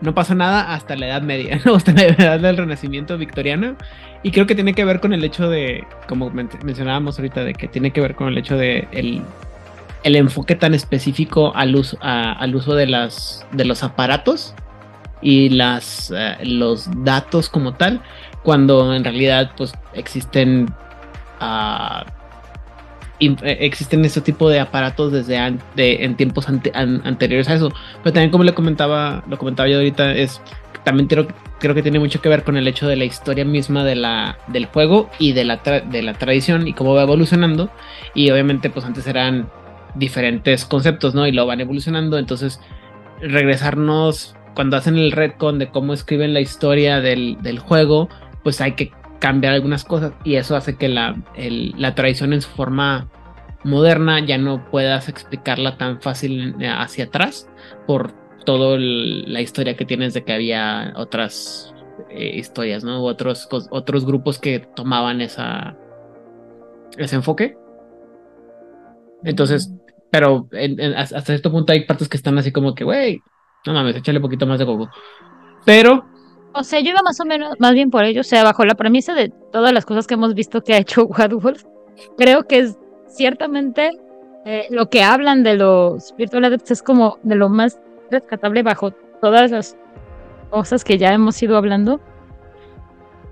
no 0.00 0.12
pasa 0.12 0.34
nada 0.34 0.74
hasta 0.74 0.96
la 0.96 1.06
Edad 1.06 1.22
Media, 1.22 1.60
hasta 1.76 1.92
la 1.92 2.02
edad 2.02 2.40
del 2.40 2.56
Renacimiento 2.56 3.16
victoriano. 3.16 3.76
Y 4.24 4.32
creo 4.32 4.46
que 4.46 4.56
tiene 4.56 4.74
que 4.74 4.84
ver 4.84 4.98
con 4.98 5.12
el 5.12 5.22
hecho 5.22 5.48
de, 5.48 5.84
como 6.08 6.30
mencionábamos 6.30 7.18
ahorita, 7.18 7.44
de 7.44 7.54
que 7.54 7.68
tiene 7.68 7.92
que 7.92 8.00
ver 8.00 8.16
con 8.16 8.28
el 8.28 8.38
hecho 8.38 8.56
de 8.56 8.88
el, 8.90 9.22
el 10.02 10.16
enfoque 10.16 10.56
tan 10.56 10.74
específico 10.74 11.54
al 11.54 11.76
uso, 11.76 11.96
al 12.00 12.54
uso 12.56 12.74
de, 12.74 12.86
las, 12.86 13.46
de 13.52 13.64
los 13.64 13.84
aparatos 13.84 14.54
y 15.22 15.50
las, 15.50 16.12
eh, 16.14 16.36
los 16.42 16.88
datos 17.04 17.48
como 17.48 17.74
tal, 17.74 18.02
cuando 18.42 18.94
en 18.94 19.04
realidad 19.04 19.52
pues 19.56 19.72
existen 19.94 20.72
uh, 21.40 22.04
existen 23.20 24.04
este 24.04 24.20
tipo 24.20 24.48
de 24.48 24.60
aparatos 24.60 25.12
desde 25.12 25.36
en 25.36 26.16
tiempos 26.16 26.48
anteriores 26.48 27.48
a 27.48 27.54
eso. 27.54 27.70
Pero 28.02 28.14
también 28.14 28.30
como 28.30 28.44
le 28.44 28.54
comentaba, 28.54 29.22
lo 29.28 29.36
comentaba 29.38 29.68
yo 29.68 29.76
ahorita, 29.76 30.12
es 30.12 30.40
también 30.84 31.06
creo, 31.06 31.26
creo 31.58 31.74
que 31.74 31.82
tiene 31.82 31.98
mucho 31.98 32.22
que 32.22 32.28
ver 32.28 32.44
con 32.44 32.56
el 32.56 32.66
hecho 32.66 32.88
de 32.88 32.96
la 32.96 33.04
historia 33.04 33.44
misma 33.44 33.84
de 33.84 33.94
la, 33.94 34.38
del 34.46 34.66
juego 34.66 35.10
y 35.18 35.32
de 35.32 35.44
la, 35.44 35.56
de 35.56 36.02
la 36.02 36.14
tradición 36.14 36.66
y 36.66 36.72
cómo 36.72 36.94
va 36.94 37.02
evolucionando. 37.02 37.70
Y 38.14 38.30
obviamente 38.30 38.70
pues 38.70 38.86
antes 38.86 39.06
eran 39.06 39.50
diferentes 39.94 40.64
conceptos, 40.64 41.14
¿no? 41.14 41.26
Y 41.26 41.32
lo 41.32 41.46
van 41.46 41.60
evolucionando. 41.60 42.16
Entonces 42.18 42.60
regresarnos 43.20 44.34
cuando 44.54 44.78
hacen 44.78 44.96
el 44.96 45.12
retcon 45.12 45.58
de 45.58 45.68
cómo 45.68 45.92
escriben 45.92 46.32
la 46.32 46.40
historia 46.40 47.00
del, 47.00 47.36
del 47.42 47.58
juego, 47.58 48.08
pues 48.42 48.60
hay 48.60 48.72
que 48.72 48.92
cambiar 49.18 49.54
algunas 49.54 49.84
cosas 49.84 50.12
y 50.24 50.36
eso 50.36 50.56
hace 50.56 50.76
que 50.76 50.88
la, 50.88 51.16
la 51.36 51.94
tradición 51.94 52.32
en 52.32 52.40
su 52.40 52.48
forma 52.50 53.08
moderna 53.64 54.24
ya 54.24 54.38
no 54.38 54.64
puedas 54.70 55.08
explicarla 55.08 55.76
tan 55.76 56.00
fácil 56.00 56.54
eh, 56.60 56.68
hacia 56.68 57.04
atrás 57.04 57.48
por 57.86 58.12
toda 58.44 58.78
la 58.78 59.40
historia 59.40 59.76
que 59.76 59.84
tienes 59.84 60.14
de 60.14 60.24
que 60.24 60.32
había 60.32 60.94
otras 60.96 61.74
eh, 62.08 62.36
historias, 62.36 62.84
¿no? 62.84 63.02
otros, 63.02 63.48
otros 63.70 64.06
grupos 64.06 64.38
que 64.38 64.60
tomaban 64.60 65.20
esa, 65.20 65.76
ese 66.96 67.16
enfoque. 67.16 67.56
Entonces, 69.22 69.70
pero 70.10 70.48
hasta 70.96 71.20
cierto 71.20 71.50
punto 71.50 71.72
hay 71.72 71.84
partes 71.84 72.08
que 72.08 72.16
están 72.16 72.38
así 72.38 72.50
como 72.50 72.74
que, 72.74 72.84
güey, 72.84 73.20
No 73.66 73.74
mames, 73.74 73.96
échale 73.96 74.18
un 74.18 74.22
poquito 74.22 74.46
más 74.46 74.58
de 74.58 74.66
coco. 74.66 74.88
Pero. 75.66 76.09
O 76.52 76.64
sea, 76.64 76.80
yo 76.80 76.90
iba 76.90 77.02
más 77.02 77.20
o 77.20 77.24
menos, 77.24 77.54
más 77.58 77.74
bien 77.74 77.90
por 77.90 78.04
ello. 78.04 78.22
O 78.22 78.24
sea, 78.24 78.44
bajo 78.44 78.64
la 78.64 78.74
premisa 78.74 79.14
de 79.14 79.28
todas 79.52 79.72
las 79.72 79.86
cosas 79.86 80.06
que 80.06 80.14
hemos 80.14 80.34
visto 80.34 80.62
que 80.62 80.74
ha 80.74 80.78
hecho 80.78 81.06
Wolf, 81.08 81.64
creo 82.16 82.46
que 82.46 82.58
es 82.58 82.78
ciertamente 83.06 83.90
eh, 84.44 84.66
lo 84.70 84.88
que 84.88 85.02
hablan 85.02 85.42
de 85.42 85.56
los 85.56 86.14
Virtual 86.16 86.44
Adepts 86.44 86.70
es 86.70 86.82
como 86.82 87.18
de 87.22 87.34
lo 87.34 87.48
más 87.48 87.78
rescatable 88.10 88.62
bajo 88.62 88.90
todas 89.20 89.50
las 89.50 89.76
cosas 90.50 90.82
que 90.82 90.98
ya 90.98 91.12
hemos 91.12 91.40
ido 91.42 91.56
hablando. 91.56 92.00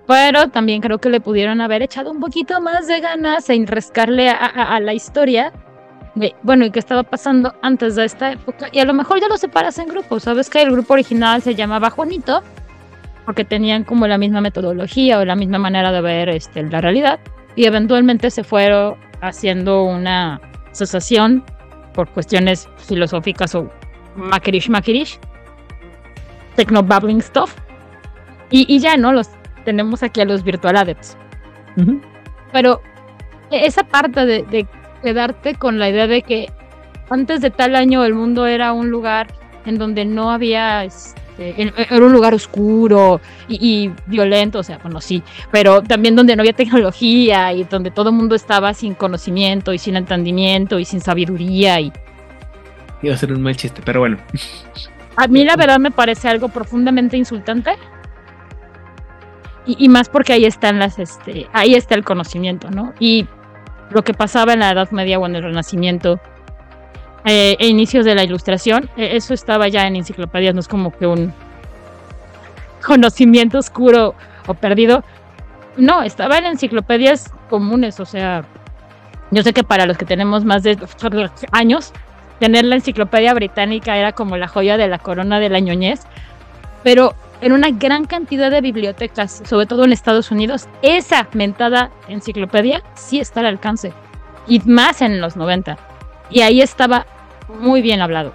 Pero 0.06 0.48
también 0.48 0.80
creo 0.80 0.98
que 0.98 1.10
le 1.10 1.20
pudieron 1.20 1.60
haber 1.60 1.82
echado 1.82 2.10
un 2.10 2.20
poquito 2.20 2.60
más 2.60 2.86
de 2.86 3.00
ganas 3.00 3.50
en 3.50 3.66
rescarle 3.66 4.30
a, 4.30 4.80
la 4.80 4.94
historia. 4.94 5.52
bueno, 6.42 6.64
y 6.64 6.70
qué 6.70 6.78
estaba 6.78 7.02
pasando 7.02 7.52
antes 7.60 7.94
de 7.94 8.06
esta 8.06 8.32
época. 8.32 8.68
Y 8.72 8.78
a 8.78 8.86
lo 8.86 8.94
mejor 8.94 9.20
ya 9.20 9.28
lo 9.28 9.36
separas 9.36 9.78
en 9.78 9.88
grupos. 9.88 10.22
Sabes 10.22 10.48
que 10.48 10.62
el 10.62 10.70
grupo 10.70 10.94
original 10.94 11.42
se 11.42 11.54
llamaba 11.54 11.90
Juanito, 11.90 12.42
porque 13.28 13.44
tenían 13.44 13.84
como 13.84 14.06
la 14.06 14.16
misma 14.16 14.40
metodología 14.40 15.18
o 15.18 15.24
la 15.26 15.36
misma 15.36 15.58
manera 15.58 15.92
de 15.92 16.00
ver 16.00 16.30
este, 16.30 16.62
la 16.62 16.80
realidad. 16.80 17.20
Y 17.56 17.66
eventualmente 17.66 18.30
se 18.30 18.42
fueron 18.42 18.96
haciendo 19.20 19.82
una 19.84 20.40
asociación 20.70 21.44
por 21.92 22.08
cuestiones 22.08 22.70
filosóficas 22.78 23.54
o 23.54 23.70
makirish 24.16 24.70
makirish, 24.70 25.18
techno 26.56 26.82
babbling 26.82 27.20
stuff. 27.20 27.54
Y, 28.50 28.64
y 28.66 28.78
ya, 28.78 28.96
¿no? 28.96 29.12
Los 29.12 29.28
tenemos 29.66 30.02
aquí 30.02 30.22
a 30.22 30.24
los 30.24 30.42
virtual 30.42 30.78
adepts. 30.78 31.14
Pero 32.50 32.80
esa 33.50 33.84
parte 33.84 34.24
de, 34.24 34.66
quedarte 35.02 35.54
con 35.54 35.78
la 35.78 35.90
idea 35.90 36.06
de 36.06 36.22
que 36.22 36.50
antes 37.10 37.42
de 37.42 37.50
tal 37.50 37.76
año 37.76 38.06
el 38.06 38.14
mundo 38.14 38.46
era 38.46 38.72
un 38.72 38.88
lugar 38.88 39.26
en 39.66 39.76
donde 39.76 40.06
no 40.06 40.30
había, 40.30 40.82
este, 41.38 41.94
era 41.94 42.04
un 42.04 42.12
lugar 42.12 42.34
oscuro 42.34 43.20
y, 43.48 43.90
violento, 44.06 44.58
o 44.58 44.62
sea, 44.62 44.78
bueno, 44.78 45.00
sí, 45.00 45.22
pero 45.52 45.82
también 45.82 46.16
donde 46.16 46.34
no 46.34 46.42
había 46.42 46.52
tecnología 46.52 47.52
y 47.52 47.64
donde 47.64 47.90
todo 47.90 48.10
el 48.10 48.16
mundo 48.16 48.34
estaba 48.34 48.74
sin 48.74 48.94
conocimiento 48.94 49.72
y 49.72 49.78
sin 49.78 49.96
entendimiento 49.96 50.78
y 50.78 50.84
sin 50.84 51.00
sabiduría 51.00 51.80
y... 51.80 51.92
Iba 53.02 53.14
a 53.14 53.16
ser 53.16 53.32
un 53.32 53.42
mal 53.42 53.56
chiste, 53.56 53.80
pero 53.84 54.00
bueno. 54.00 54.18
A 55.16 55.28
mí 55.28 55.44
la 55.44 55.56
verdad 55.56 55.78
me 55.78 55.92
parece 55.92 56.28
algo 56.28 56.48
profundamente 56.48 57.16
insultante 57.16 57.72
y, 59.66 59.88
más 59.88 60.08
porque 60.08 60.32
ahí 60.32 60.46
están 60.46 60.78
las, 60.78 60.98
este, 60.98 61.46
ahí 61.52 61.74
está 61.74 61.94
el 61.94 62.02
conocimiento, 62.02 62.70
¿no? 62.70 62.94
Y 62.98 63.26
lo 63.90 64.02
que 64.02 64.14
pasaba 64.14 64.54
en 64.54 64.60
la 64.60 64.70
Edad 64.70 64.90
Media 64.92 65.18
o 65.18 65.26
en 65.26 65.36
el 65.36 65.42
Renacimiento, 65.42 66.18
eh, 67.28 67.56
e 67.58 67.66
inicios 67.66 68.06
de 68.06 68.14
la 68.14 68.24
Ilustración, 68.24 68.88
e, 68.96 69.16
eso 69.16 69.34
estaba 69.34 69.68
ya 69.68 69.86
en 69.86 69.96
enciclopedias, 69.96 70.54
no 70.54 70.60
es 70.60 70.68
como 70.68 70.96
que 70.96 71.06
un 71.06 71.32
conocimiento 72.84 73.58
oscuro 73.58 74.14
o 74.46 74.54
perdido. 74.54 75.04
No, 75.76 76.02
estaba 76.02 76.38
en 76.38 76.46
enciclopedias 76.46 77.30
comunes, 77.50 78.00
o 78.00 78.06
sea, 78.06 78.44
yo 79.30 79.42
sé 79.42 79.52
que 79.52 79.62
para 79.62 79.84
los 79.84 79.98
que 79.98 80.06
tenemos 80.06 80.46
más 80.46 80.62
de 80.62 80.78
años, 81.52 81.92
tener 82.40 82.64
la 82.64 82.76
enciclopedia 82.76 83.34
británica 83.34 83.98
era 83.98 84.12
como 84.12 84.38
la 84.38 84.48
joya 84.48 84.78
de 84.78 84.88
la 84.88 84.98
corona 84.98 85.38
de 85.38 85.50
la 85.50 85.60
ñoñez, 85.60 86.00
pero 86.82 87.14
en 87.42 87.52
una 87.52 87.68
gran 87.70 88.06
cantidad 88.06 88.50
de 88.50 88.62
bibliotecas, 88.62 89.42
sobre 89.44 89.66
todo 89.66 89.84
en 89.84 89.92
Estados 89.92 90.30
Unidos, 90.30 90.66
esa 90.80 91.28
mentada 91.34 91.90
enciclopedia 92.08 92.82
sí 92.94 93.20
está 93.20 93.40
al 93.40 93.46
alcance. 93.46 93.92
Y 94.46 94.60
más 94.60 95.02
en 95.02 95.20
los 95.20 95.36
90. 95.36 95.76
Y 96.30 96.40
ahí 96.40 96.62
estaba 96.62 97.06
muy 97.48 97.82
bien 97.82 98.00
hablado. 98.00 98.32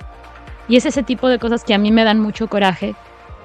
Y 0.67 0.77
es 0.77 0.85
ese 0.85 1.03
tipo 1.03 1.27
de 1.27 1.39
cosas 1.39 1.63
que 1.63 1.73
a 1.73 1.77
mí 1.77 1.91
me 1.91 2.03
dan 2.03 2.19
mucho 2.19 2.47
coraje. 2.47 2.95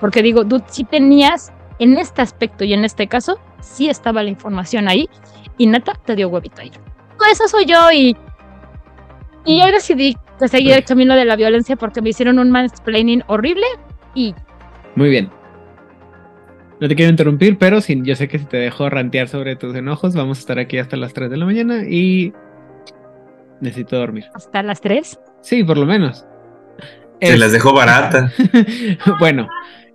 Porque 0.01 0.23
digo, 0.23 0.45
tú 0.45 0.63
si 0.69 0.85
tenías 0.85 1.53
en 1.79 1.97
este 1.99 2.23
aspecto 2.23 2.65
y 2.65 2.73
en 2.73 2.85
este 2.85 3.07
caso, 3.07 3.39
sí 3.61 3.89
estaba 3.89 4.23
la 4.23 4.31
información 4.31 4.89
ahí. 4.89 5.09
Y 5.57 5.67
neta, 5.67 5.95
te 6.05 6.15
dio 6.15 6.29
huevito 6.29 6.63
ahí. 6.63 6.71
Pues 7.17 7.33
eso 7.33 7.49
soy 7.49 7.67
yo 7.67 7.91
y. 7.93 8.17
Y 9.45 9.61
yo 9.61 9.67
decidí 9.67 10.17
seguir 10.47 10.73
el 10.73 10.85
camino 10.85 11.17
de 11.17 11.25
la 11.25 11.37
violencia 11.37 11.75
porque 11.77 12.03
me 12.03 12.11
hicieron 12.11 12.39
un 12.39 12.51
mansplaining 12.51 13.25
horrible 13.27 13.67
y. 14.15 14.35
Muy 14.95 15.11
bien. 15.11 15.31
No 16.81 16.87
te 16.87 16.95
quiero 16.95 17.11
interrumpir, 17.11 17.59
pero 17.59 17.81
sin, 17.81 18.05
yo 18.05 18.15
sé 18.15 18.29
que 18.29 18.39
si 18.39 18.45
te 18.45 18.57
dejo 18.57 18.89
rantear 18.89 19.27
sobre 19.27 19.57
tus 19.57 19.75
enojos, 19.75 20.15
vamos 20.15 20.39
a 20.39 20.41
estar 20.41 20.59
aquí 20.61 20.79
hasta 20.79 20.97
las 20.97 21.13
3 21.13 21.29
de 21.29 21.37
la 21.37 21.45
mañana 21.45 21.83
y 21.89 22.33
necesito 23.61 23.97
dormir. 23.97 24.27
¿Hasta 24.35 24.63
las 24.63 24.81
3? 24.81 25.19
Sí, 25.41 25.65
por 25.65 25.79
lo 25.79 25.87
menos. 25.87 26.25
Se 27.21 27.37
las 27.37 27.53
dejó 27.53 27.73
barata. 27.73 28.33
bueno, 29.19 29.49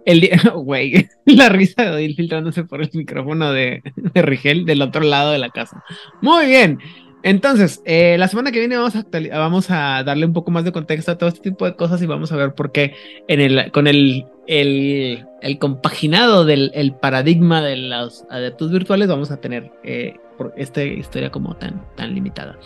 el 0.05 0.21
día, 0.21 0.39
güey, 0.55 1.09
la 1.25 1.49
risa 1.49 1.83
de 1.83 1.91
Odil 1.91 2.15
filtrándose 2.15 2.63
por 2.63 2.81
el 2.81 2.89
micrófono 2.93 3.51
de, 3.51 3.81
de 3.95 4.21
Rigel 4.21 4.65
del 4.65 4.81
otro 4.81 5.01
lado 5.01 5.31
de 5.31 5.39
la 5.39 5.49
casa. 5.49 5.83
Muy 6.21 6.47
bien. 6.47 6.79
Entonces, 7.23 7.81
eh, 7.85 8.17
la 8.19 8.27
semana 8.27 8.51
que 8.51 8.59
viene 8.59 8.75
vamos 8.75 8.95
a, 8.97 9.05
vamos 9.37 9.71
a 9.71 10.03
darle 10.03 10.25
un 10.25 10.33
poco 10.33 10.51
más 10.51 10.65
de 10.65 10.73
contexto 10.73 11.11
a 11.13 11.17
todo 11.17 11.29
este 11.29 11.51
tipo 11.51 11.65
de 11.65 11.75
cosas 11.77 12.01
y 12.01 12.05
vamos 12.05 12.33
a 12.33 12.35
ver 12.35 12.53
por 12.53 12.73
qué 12.73 12.95
en 13.29 13.39
el, 13.39 13.71
con 13.71 13.87
el, 13.87 14.25
el, 14.45 15.57
compaginado 15.57 16.43
del 16.43 16.71
el 16.73 16.93
paradigma 16.95 17.61
de 17.61 17.77
los 17.77 18.25
adeptos 18.29 18.71
virtuales 18.71 19.07
vamos 19.07 19.31
a 19.31 19.39
tener 19.39 19.71
eh, 19.85 20.15
por 20.37 20.53
esta 20.57 20.83
historia 20.83 21.29
como 21.29 21.55
tan, 21.55 21.85
tan 21.95 22.13
limitada. 22.13 22.59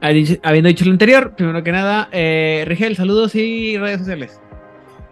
Habiendo 0.00 0.68
dicho 0.68 0.84
lo 0.84 0.92
anterior, 0.92 1.34
primero 1.36 1.62
que 1.62 1.72
nada, 1.72 2.08
eh, 2.12 2.64
Rigel, 2.66 2.96
saludos 2.96 3.34
y 3.34 3.78
redes 3.78 3.98
sociales. 4.00 4.40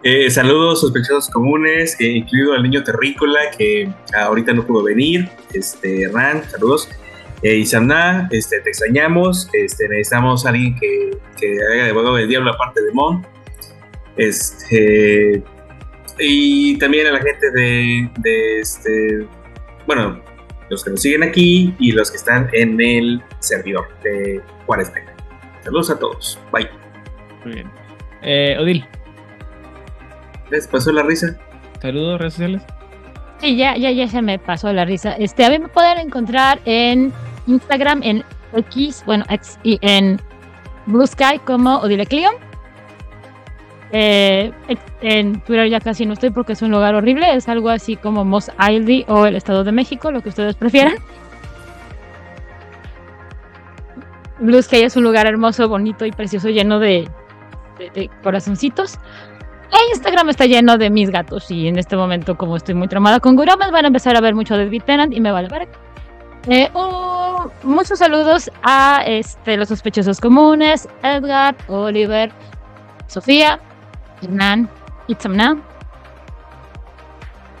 Eh, 0.03 0.29
saludos 0.29 0.81
sospechosos 0.81 1.29
comunes, 1.31 1.99
incluido 1.99 2.53
al 2.53 2.61
niño 2.61 2.83
terrícola 2.83 3.39
que 3.57 3.89
ahorita 4.15 4.53
no 4.53 4.65
pudo 4.65 4.83
venir. 4.83 5.27
Este, 5.53 6.07
Ran, 6.13 6.47
saludos. 6.49 6.87
Eh, 7.41 7.59
este, 7.61 8.59
te 8.61 8.69
extrañamos, 8.69 9.49
este, 9.53 9.89
necesitamos 9.89 10.45
a 10.45 10.49
alguien 10.49 10.75
que, 10.79 11.11
que 11.39 11.57
haga 11.71 11.85
de 11.85 11.89
abogado 11.89 12.15
del 12.15 12.27
diablo 12.27 12.51
aparte 12.51 12.81
de 12.83 12.91
Mon. 12.91 13.25
Este, 14.17 15.43
y 16.19 16.77
también 16.77 17.07
a 17.07 17.11
la 17.11 17.21
gente 17.21 17.51
de, 17.51 18.09
de 18.19 18.59
este, 18.59 19.27
bueno, 19.87 20.21
los 20.69 20.83
que 20.83 20.91
nos 20.91 21.01
siguen 21.01 21.23
aquí 21.23 21.75
y 21.79 21.91
los 21.91 22.11
que 22.11 22.17
están 22.17 22.49
en 22.53 22.79
el 22.81 23.21
servidor 23.39 23.87
de 24.03 24.41
Juárez 24.65 24.91
Saludos 25.63 25.89
a 25.89 25.99
todos. 25.99 26.39
Bye. 26.51 26.69
Muy 27.43 27.55
bien. 27.55 27.71
Eh, 28.21 28.57
Odil. 28.59 28.85
¿Les 30.49 30.67
pasó 30.67 30.91
la 30.91 31.03
risa? 31.03 31.37
Saludos, 31.81 32.19
redes 32.19 32.33
sociales. 32.33 32.61
Sí, 33.39 33.57
ya, 33.57 33.75
ya, 33.75 33.91
ya 33.91 34.07
se 34.07 34.21
me 34.21 34.39
pasó 34.39 34.71
la 34.71 34.85
risa. 34.85 35.13
Este, 35.13 35.43
a 35.45 35.49
mí 35.49 35.59
me 35.59 35.67
pueden 35.67 35.97
encontrar 35.97 36.59
en 36.65 37.11
Instagram, 37.47 38.01
en 38.03 38.23
X, 38.53 39.03
bueno, 39.05 39.25
X 39.29 39.59
y 39.63 39.77
en 39.81 40.19
Blue 40.85 41.05
Sky 41.05 41.39
como 41.45 41.77
Odile 41.77 42.05
Cleon. 42.05 42.35
Eh, 43.91 44.51
en 45.01 45.39
Twitter 45.41 45.69
ya 45.69 45.79
casi 45.79 46.05
no 46.05 46.13
estoy 46.13 46.31
porque 46.31 46.53
es 46.53 46.61
un 46.61 46.71
lugar 46.71 46.95
horrible, 46.95 47.35
es 47.35 47.47
algo 47.47 47.69
así 47.69 47.95
como 47.95 48.25
Moss 48.25 48.51
Eisley 48.59 49.05
o 49.07 49.25
el 49.25 49.35
Estado 49.35 49.63
de 49.63 49.71
México, 49.71 50.11
lo 50.11 50.21
que 50.21 50.29
ustedes 50.29 50.55
prefieran. 50.55 50.95
Blue 54.39 54.61
Sky 54.61 54.81
es 54.81 54.97
un 54.97 55.03
lugar 55.03 55.27
hermoso, 55.27 55.69
bonito 55.69 56.05
y 56.05 56.11
precioso, 56.11 56.49
lleno 56.49 56.79
de, 56.79 57.09
corazoncitos. 58.21 58.95
E 59.71 59.93
Instagram 59.93 60.29
está 60.29 60.45
lleno 60.45 60.77
de 60.77 60.89
mis 60.89 61.09
gatos 61.09 61.49
y 61.49 61.67
en 61.67 61.77
este 61.77 61.97
momento 61.97 62.37
como 62.37 62.55
estoy 62.55 62.75
muy 62.75 62.87
tramada 62.87 63.19
con 63.19 63.35
Guromas 63.35 63.71
van 63.71 63.85
a 63.85 63.87
empezar 63.87 64.15
a 64.15 64.21
ver 64.21 64.35
mucho 64.35 64.57
de 64.57 64.79
Tenant 64.79 65.13
y 65.13 65.19
me 65.19 65.31
vale 65.31 65.49
para 65.49 65.65
eh, 66.47 66.69
muchos 67.63 67.97
saludos 67.97 68.51
a 68.61 69.03
este, 69.05 69.57
los 69.57 69.69
sospechosos 69.69 70.21
comunes, 70.21 70.87
Edgar, 71.01 71.55
Oliver, 71.67 72.31
Sofía, 73.07 73.59
Hernán, 74.21 74.69
Itzamna. 75.07 75.57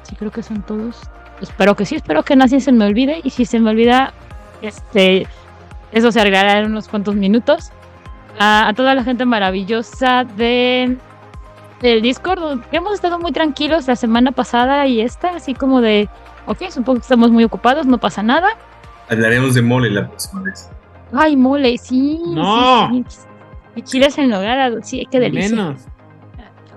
Sí, 0.03 0.15
creo 0.15 0.31
que 0.31 0.43
son 0.43 0.61
todos. 0.63 1.01
Espero 1.41 1.75
que 1.75 1.85
sí, 1.85 1.95
espero 1.95 2.23
que 2.23 2.35
nadie 2.35 2.59
se 2.59 2.71
me 2.71 2.85
olvide. 2.85 3.21
Y 3.23 3.29
si 3.29 3.45
se 3.45 3.59
me 3.59 3.71
olvida, 3.71 4.13
este, 4.61 5.27
eso 5.91 6.11
se 6.11 6.21
arreglará 6.21 6.59
en 6.59 6.67
unos 6.67 6.87
cuantos 6.87 7.15
minutos. 7.15 7.71
A, 8.39 8.73
toda 8.75 8.93
la 8.93 9.03
gente 9.03 9.25
maravillosa 9.25 10.25
de 10.25 10.97
del 11.81 12.01
Discord, 12.01 12.61
que 12.69 12.77
hemos 12.77 12.93
estado 12.93 13.19
muy 13.19 13.31
tranquilos 13.31 13.87
la 13.87 13.95
semana 13.95 14.31
pasada 14.31 14.87
y 14.87 15.01
esta, 15.01 15.35
así 15.35 15.53
como 15.53 15.81
de, 15.81 16.09
ok, 16.47 16.69
supongo 16.69 16.99
que 16.99 17.03
estamos 17.03 17.31
muy 17.31 17.43
ocupados, 17.43 17.85
no 17.85 17.97
pasa 17.97 18.23
nada. 18.23 18.47
Hablaremos 19.09 19.53
de 19.53 19.61
mole 19.61 19.89
la 19.91 20.07
próxima 20.07 20.41
vez. 20.41 20.69
Ay, 21.13 21.35
mole, 21.35 21.77
sí. 21.77 22.19
No. 22.27 22.89
Y 23.75 23.81
chiles 23.83 24.17
en 24.17 24.29
nogada, 24.29 24.81
sí, 24.81 25.05
qué 25.11 25.19
delicia. 25.19 25.55
Menos. 25.55 25.85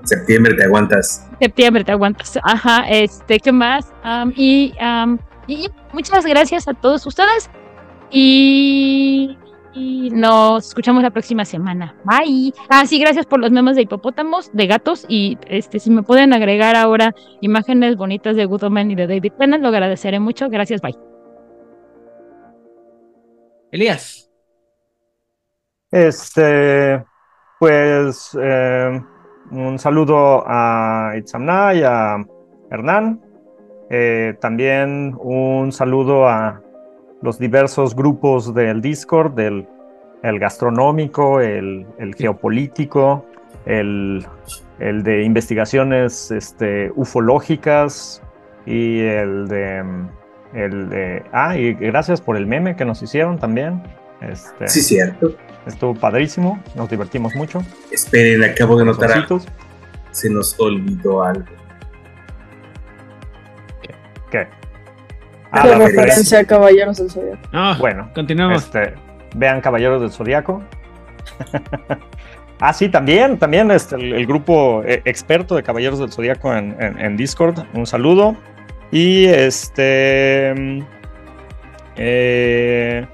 Septiembre 0.04 0.54
te 0.54 0.64
aguantas. 0.64 1.28
Septiembre 1.40 1.84
te 1.84 1.92
aguantas. 1.92 2.38
Ajá, 2.42 2.88
este, 2.88 3.38
¿qué 3.40 3.52
más? 3.52 3.92
y, 4.34 4.74
y 5.46 5.68
muchas 5.92 6.24
gracias 6.24 6.66
a 6.68 6.74
todos 6.74 7.06
ustedes. 7.06 7.50
Y 8.10 9.36
Y 9.74 10.10
nos 10.10 10.68
escuchamos 10.68 11.02
la 11.02 11.10
próxima 11.10 11.44
semana. 11.44 11.94
Bye. 12.04 12.52
Ah, 12.68 12.84
sí, 12.86 12.98
gracias 12.98 13.26
por 13.26 13.38
los 13.38 13.50
memes 13.52 13.76
de 13.76 13.82
hipopótamos, 13.82 14.50
de 14.52 14.66
gatos. 14.66 15.04
Y 15.08 15.38
este, 15.46 15.78
si 15.78 15.90
me 15.90 16.02
pueden 16.02 16.32
agregar 16.32 16.74
ahora 16.74 17.14
imágenes 17.40 17.96
bonitas 17.96 18.34
de 18.34 18.46
Goodman 18.46 18.90
y 18.90 18.94
de 18.96 19.06
David 19.06 19.32
Tennant, 19.38 19.62
lo 19.62 19.68
agradeceré 19.68 20.18
mucho. 20.18 20.48
Gracias, 20.48 20.80
bye. 20.80 20.96
Elías. 23.70 24.30
Este, 25.90 27.04
pues 27.60 28.36
eh, 28.40 29.00
un 29.50 29.78
saludo 29.78 30.44
a 30.46 31.12
Itzamna 31.16 31.74
y 31.74 31.82
a 31.82 32.24
Hernán. 32.70 33.20
Eh, 33.90 34.34
también 34.40 35.16
un 35.18 35.72
saludo 35.72 36.28
a 36.28 36.60
los 37.22 37.38
diversos 37.38 37.94
grupos 37.96 38.54
del 38.54 38.80
Discord, 38.80 39.32
del 39.32 39.66
el 40.22 40.38
gastronómico, 40.38 41.40
el, 41.40 41.86
geopolítico, 42.16 43.24
el, 43.66 44.26
de 44.78 45.22
investigaciones 45.22 46.30
este, 46.30 46.90
ufológicas 46.96 48.22
y 48.66 49.00
el 49.00 49.48
de, 49.48 49.84
el 50.54 50.88
de... 50.88 51.22
Ah, 51.32 51.56
y 51.56 51.74
gracias 51.74 52.20
por 52.20 52.36
el 52.36 52.46
meme 52.46 52.76
que 52.76 52.84
nos 52.84 53.02
hicieron 53.02 53.38
también. 53.38 53.82
Este, 54.20 54.68
sí, 54.68 54.80
cierto. 54.80 55.34
Estuvo 55.68 55.94
padrísimo, 55.94 56.62
nos 56.74 56.88
divertimos 56.88 57.34
mucho. 57.34 57.62
Esperen, 57.92 58.42
acabo 58.42 58.78
de 58.78 58.86
notar 58.86 59.12
algo. 59.12 59.38
Se 60.10 60.30
nos 60.30 60.58
olvidó 60.58 61.22
algo. 61.22 61.44
¿Qué? 64.30 64.46
Ah, 65.50 65.66
la 65.66 65.78
referencia 65.78 66.40
a 66.40 66.44
Caballeros 66.44 66.96
del 66.96 67.10
Zodiaco. 67.10 67.48
Ah, 67.52 67.76
bueno, 67.78 68.10
continuamos. 68.14 68.64
Este, 68.64 68.94
vean 69.34 69.60
Caballeros 69.60 70.00
del 70.00 70.10
Zodiaco. 70.10 70.62
ah, 72.60 72.72
sí, 72.72 72.88
también, 72.88 73.38
también 73.38 73.70
este, 73.70 73.96
el, 73.96 74.26
grupo 74.26 74.82
eh, 74.86 75.02
experto 75.04 75.54
de 75.54 75.62
Caballeros 75.62 75.98
del 75.98 76.10
Zodiaco 76.10 76.54
en, 76.54 77.16
Discord. 77.18 77.58
Un 77.74 77.86
saludo. 77.86 78.36
Y 78.90 79.26
este. 79.26 80.54
Mm, 80.56 80.80
eh, 81.96 83.06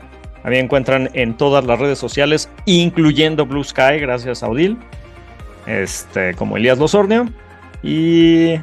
a 0.44 0.50
mí 0.50 0.58
encuentran 0.58 1.08
en 1.14 1.34
todas 1.34 1.64
las 1.64 1.78
redes 1.78 1.98
sociales, 1.98 2.50
incluyendo 2.66 3.46
Blue 3.46 3.64
Sky, 3.64 3.98
gracias 3.98 4.42
a 4.42 4.48
Odil, 4.48 4.76
este, 5.66 6.34
como 6.34 6.58
Elías 6.58 6.78
Losornio. 6.78 7.26
Y 7.82 8.60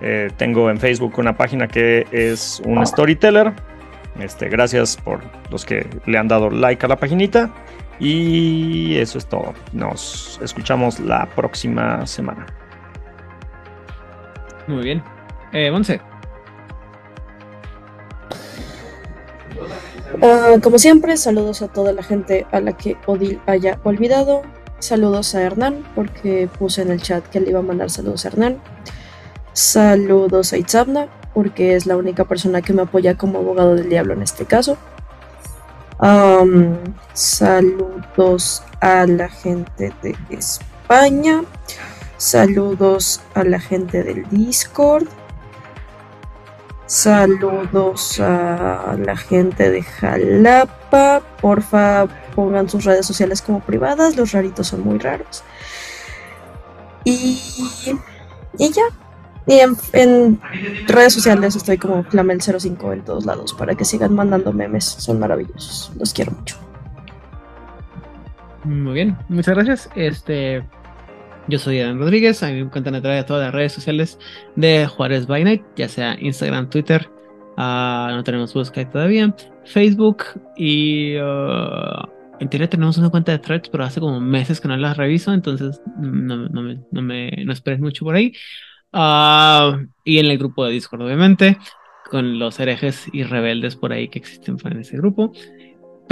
eh, 0.00 0.30
tengo 0.38 0.70
en 0.70 0.80
Facebook 0.80 1.18
una 1.18 1.36
página 1.36 1.68
que 1.68 2.06
es 2.10 2.62
un 2.64 2.84
storyteller. 2.86 3.52
Este, 4.18 4.48
gracias 4.48 4.96
por 4.96 5.20
los 5.50 5.66
que 5.66 5.86
le 6.06 6.16
han 6.16 6.28
dado 6.28 6.48
like 6.48 6.84
a 6.86 6.88
la 6.88 6.96
paginita. 6.96 7.50
Y 8.00 8.96
eso 8.96 9.18
es 9.18 9.26
todo. 9.26 9.52
Nos 9.74 10.40
escuchamos 10.42 10.98
la 10.98 11.26
próxima 11.26 12.06
semana. 12.06 12.46
Muy 14.66 14.82
bien. 14.82 15.02
Eh, 15.52 15.70
Monse. 15.70 16.00
Ah, 20.20 20.56
como 20.62 20.78
siempre, 20.78 21.16
saludos 21.16 21.62
a 21.62 21.68
toda 21.68 21.92
la 21.92 22.02
gente 22.02 22.46
a 22.52 22.60
la 22.60 22.76
que 22.76 22.96
Odil 23.06 23.40
haya 23.46 23.78
olvidado. 23.84 24.42
Saludos 24.78 25.34
a 25.34 25.42
Hernán, 25.42 25.84
porque 25.94 26.48
puse 26.58 26.82
en 26.82 26.90
el 26.90 27.00
chat 27.00 27.24
que 27.28 27.40
le 27.40 27.50
iba 27.50 27.60
a 27.60 27.62
mandar 27.62 27.88
saludos 27.88 28.24
a 28.24 28.28
Hernán. 28.28 28.58
Saludos 29.52 30.52
a 30.52 30.58
Itzabna, 30.58 31.08
porque 31.34 31.76
es 31.76 31.86
la 31.86 31.96
única 31.96 32.24
persona 32.24 32.62
que 32.62 32.72
me 32.72 32.82
apoya 32.82 33.16
como 33.16 33.38
abogado 33.38 33.74
del 33.74 33.88
diablo 33.88 34.14
en 34.14 34.22
este 34.22 34.44
caso. 34.44 34.76
saludos 37.14 38.62
a 38.80 39.06
la 39.06 39.28
gente 39.28 39.92
de 40.02 40.16
España. 40.30 41.42
Saludos 42.16 43.20
a 43.34 43.44
la 43.44 43.60
gente 43.60 44.02
del 44.02 44.28
Discord. 44.30 45.06
Saludos 46.86 48.20
a 48.20 48.96
la 48.98 49.16
gente 49.16 49.70
de 49.70 49.82
Jalapa. 49.82 51.22
Porfa, 51.40 52.06
pongan 52.34 52.68
sus 52.68 52.84
redes 52.84 53.06
sociales 53.06 53.40
como 53.40 53.60
privadas. 53.60 54.16
Los 54.16 54.32
raritos 54.32 54.68
son 54.68 54.82
muy 54.82 54.98
raros. 54.98 55.42
Y, 57.04 57.40
y 58.58 58.70
ya, 58.70 58.84
y 59.46 59.58
en, 59.92 60.40
redes 60.86 61.12
sociales 61.12 61.56
estoy 61.56 61.76
como 61.76 62.04
Flamel05 62.04 62.92
en 62.92 63.02
todos 63.02 63.26
lados 63.26 63.54
para 63.54 63.74
que 63.74 63.84
sigan 63.84 64.14
mandando 64.14 64.52
memes. 64.52 64.84
Son 64.84 65.18
maravillosos. 65.18 65.92
Los 65.98 66.12
quiero 66.12 66.32
mucho. 66.32 66.56
Muy 68.64 68.94
bien, 68.94 69.18
muchas 69.28 69.54
gracias. 69.54 69.90
Este, 69.96 70.64
yo 71.48 71.58
soy 71.58 71.80
Adam 71.80 71.98
Rodríguez. 71.98 72.42
A 72.42 72.48
mí 72.48 72.54
me 72.54 72.60
encuentran 72.60 72.94
a 72.94 73.00
de 73.00 73.24
todas 73.24 73.44
las 73.44 73.54
redes 73.54 73.72
sociales 73.72 74.18
de 74.56 74.86
Juárez 74.86 75.26
by 75.26 75.44
Night, 75.44 75.62
ya 75.76 75.88
sea 75.88 76.16
Instagram, 76.20 76.70
Twitter. 76.70 77.08
Ah, 77.56 78.10
no 78.12 78.24
tenemos 78.24 78.52
Skype 78.52 78.90
todavía. 78.90 79.34
Facebook 79.64 80.24
y 80.56 81.16
uh, 81.16 82.08
en 82.40 82.48
teoría 82.48 82.68
tenemos 82.68 82.98
una 82.98 83.10
cuenta 83.10 83.32
de 83.32 83.38
threads, 83.38 83.68
pero 83.68 83.84
hace 83.84 84.00
como 84.00 84.20
meses 84.20 84.60
que 84.60 84.68
no 84.68 84.76
las 84.76 84.96
reviso, 84.96 85.32
entonces 85.32 85.80
no, 85.96 86.48
no, 86.48 86.62
me, 86.62 86.80
no, 86.90 87.02
me, 87.02 87.30
no 87.44 87.52
esperes 87.52 87.80
mucho 87.80 88.04
por 88.04 88.16
ahí. 88.16 88.32
Ah, 88.92 89.78
y 90.04 90.18
en 90.18 90.26
el 90.26 90.38
grupo 90.38 90.64
de 90.64 90.72
Discord, 90.72 91.02
obviamente, 91.02 91.56
con 92.10 92.38
los 92.38 92.58
herejes 92.60 93.06
y 93.12 93.22
rebeldes 93.22 93.76
por 93.76 93.92
ahí 93.92 94.08
que 94.08 94.18
existen 94.18 94.56
en 94.64 94.80
ese 94.80 94.96
grupo. 94.96 95.32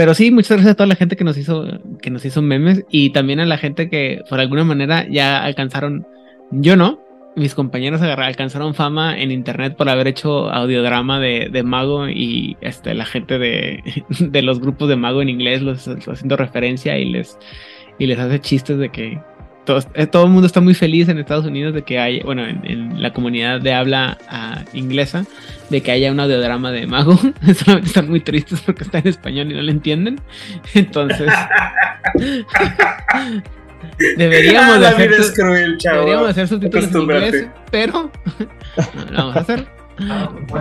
Pero 0.01 0.15
sí, 0.15 0.31
muchas 0.31 0.53
gracias 0.53 0.73
a 0.73 0.77
toda 0.77 0.87
la 0.87 0.97
gente 0.97 1.15
que 1.15 1.25
nos 1.25 1.37
hizo, 1.37 1.67
que 2.01 2.09
nos 2.09 2.25
hizo 2.25 2.41
memes 2.41 2.87
y 2.91 3.11
también 3.11 3.39
a 3.39 3.45
la 3.45 3.59
gente 3.59 3.91
que 3.91 4.23
por 4.31 4.41
alguna 4.41 4.65
manera 4.65 5.07
ya 5.11 5.45
alcanzaron, 5.45 6.07
yo 6.51 6.75
no, 6.75 7.05
mis 7.37 7.55
compañeros 7.55 8.01
alcanzaron 8.01 8.73
fama 8.73 9.21
en 9.21 9.31
internet 9.31 9.77
por 9.77 9.91
haber 9.91 10.09
hecho 10.09 10.51
audiodrama 10.51 11.21
de, 11.21 11.51
de 11.53 11.63
Mago 11.65 12.09
y 12.09 12.57
este, 12.63 12.95
la 12.95 13.05
gente 13.05 13.39
de, 13.39 13.83
de, 14.21 14.41
los 14.41 14.61
grupos 14.61 14.89
de 14.89 14.97
Mago 14.97 15.21
en 15.21 15.29
inglés 15.29 15.61
los, 15.61 15.87
haciendo 15.87 16.39
referencia 16.39 16.97
y 16.97 17.05
les, 17.05 17.39
y 17.99 18.07
les 18.07 18.19
hace 18.19 18.41
chistes 18.41 18.79
de 18.79 18.89
que 18.89 19.21
eh, 19.95 20.07
todo, 20.07 20.25
el 20.25 20.31
mundo 20.31 20.47
está 20.47 20.61
muy 20.61 20.75
feliz 20.75 21.09
en 21.09 21.19
Estados 21.19 21.47
Unidos 21.47 21.75
de 21.75 21.83
que 21.83 21.99
hay, 21.99 22.21
bueno, 22.21 22.45
en, 22.47 23.01
la 23.01 23.13
comunidad 23.13 23.61
de 23.61 23.73
habla 23.73 24.19
ah, 24.29 24.65
inglesa, 24.73 25.25
de 25.69 25.83
que 25.83 25.91
haya 25.91 26.11
un 26.11 26.21
audiodrama 26.21 26.73
de 26.73 26.87
Mago. 26.87 27.17
Solamente 27.55 27.89
están 27.89 28.09
muy 28.09 28.21
tristes 28.21 28.61
porque 28.61 28.85
está 28.85 28.99
en 28.99 29.09
español 29.09 29.51
y 29.51 29.55
no 29.55 29.63
lo 29.63 29.71
entienden. 29.71 30.21
Entonces. 30.75 31.33
deberíamos, 34.17 34.83
ah, 34.85 34.89
hacer, 34.91 35.11
deberíamos 35.11 36.31
hacer 36.31 36.49
subtítulos 36.49 36.95
en 36.95 37.01
inglés, 37.01 37.47
pero 37.71 38.11
no 38.95 39.05
lo 39.11 39.17
vamos 39.17 39.37
a 39.37 39.41
hacer. 39.41 39.80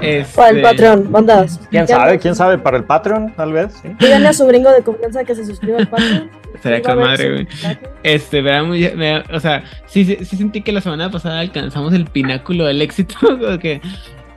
Este... 0.02 0.36
Para 0.36 0.50
el 0.50 0.62
Patreon, 0.62 1.12
bandas. 1.12 1.60
¿Quién 1.70 1.88
sabe? 1.88 2.20
¿Quién 2.20 2.36
sabe? 2.36 2.58
Para 2.58 2.78
el 2.78 2.84
Patreon, 2.84 3.34
tal 3.36 3.54
vez. 3.54 3.74
¿sí? 3.82 3.90
Díganle 4.00 4.28
a 4.28 4.34
su 4.34 4.46
gringo 4.46 4.72
de 4.72 4.82
confianza 4.82 5.24
que 5.24 5.36
se 5.36 5.46
suscriba 5.46 5.78
al 5.78 5.88
Patreon. 5.88 6.30
Sería 6.64 6.82
con 6.82 7.00
madre, 7.00 7.32
güey. 7.32 7.48
Este, 8.04 8.42
verá 8.42 8.64
muy, 8.64 8.86
o 9.32 9.40
sea, 9.40 9.64
sí, 9.86 10.04
sí, 10.04 10.38
sentí 10.38 10.62
que 10.62 10.72
la 10.72 10.82
semana 10.82 11.10
pasada 11.10 11.40
alcanzamos 11.40 11.94
el 11.94 12.06
pináculo 12.06 12.66
del 12.66 12.82
éxito, 12.82 13.16
porque, 13.40 13.82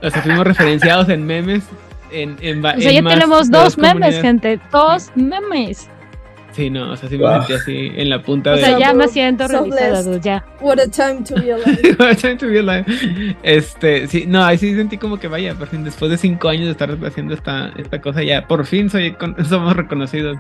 o 0.02 0.10
sea, 0.10 0.22
fuimos 0.22 0.46
referenciados 0.46 1.08
en 1.08 1.26
memes. 1.26 1.64
En, 2.10 2.36
en, 2.40 2.64
o 2.64 2.80
sea, 2.80 2.92
ya 2.92 3.02
tenemos 3.02 3.50
dos 3.50 3.78
memes, 3.78 4.20
gente, 4.20 4.60
dos 4.70 5.10
memes. 5.14 5.88
Sí, 6.52 6.68
no, 6.68 6.92
o 6.92 6.96
sea, 6.96 7.08
sí 7.08 7.16
me 7.16 7.26
sentí 7.26 7.52
así 7.54 7.92
en 7.96 8.10
la 8.10 8.22
punta 8.22 8.50
de. 8.50 8.62
O 8.62 8.66
sea, 8.66 8.78
ya 8.78 8.92
me 8.92 9.08
siento 9.08 9.48
realizado, 9.48 10.18
ya. 10.18 10.44
What 10.60 10.78
a 10.80 10.86
time 10.86 11.22
to 11.24 11.34
be 11.36 11.52
alive. 11.52 11.96
What 11.98 12.10
a 12.10 12.14
time 12.14 12.36
to 12.36 12.46
be 12.46 12.58
alive. 12.58 12.84
Este, 13.42 14.06
sí, 14.06 14.26
no, 14.26 14.44
ahí 14.44 14.58
sí 14.58 14.74
sentí 14.74 14.98
como 14.98 15.18
que 15.18 15.28
vaya, 15.28 15.54
por 15.54 15.68
fin, 15.68 15.82
después 15.82 16.10
de 16.10 16.18
cinco 16.18 16.50
años 16.50 16.66
de 16.66 16.72
estar 16.72 16.90
haciendo 17.04 17.32
esta, 17.32 17.72
esta 17.78 18.00
cosa, 18.00 18.22
ya 18.22 18.46
por 18.46 18.66
fin 18.66 18.90
soy, 18.90 19.16
somos 19.48 19.74
reconocidos. 19.74 20.36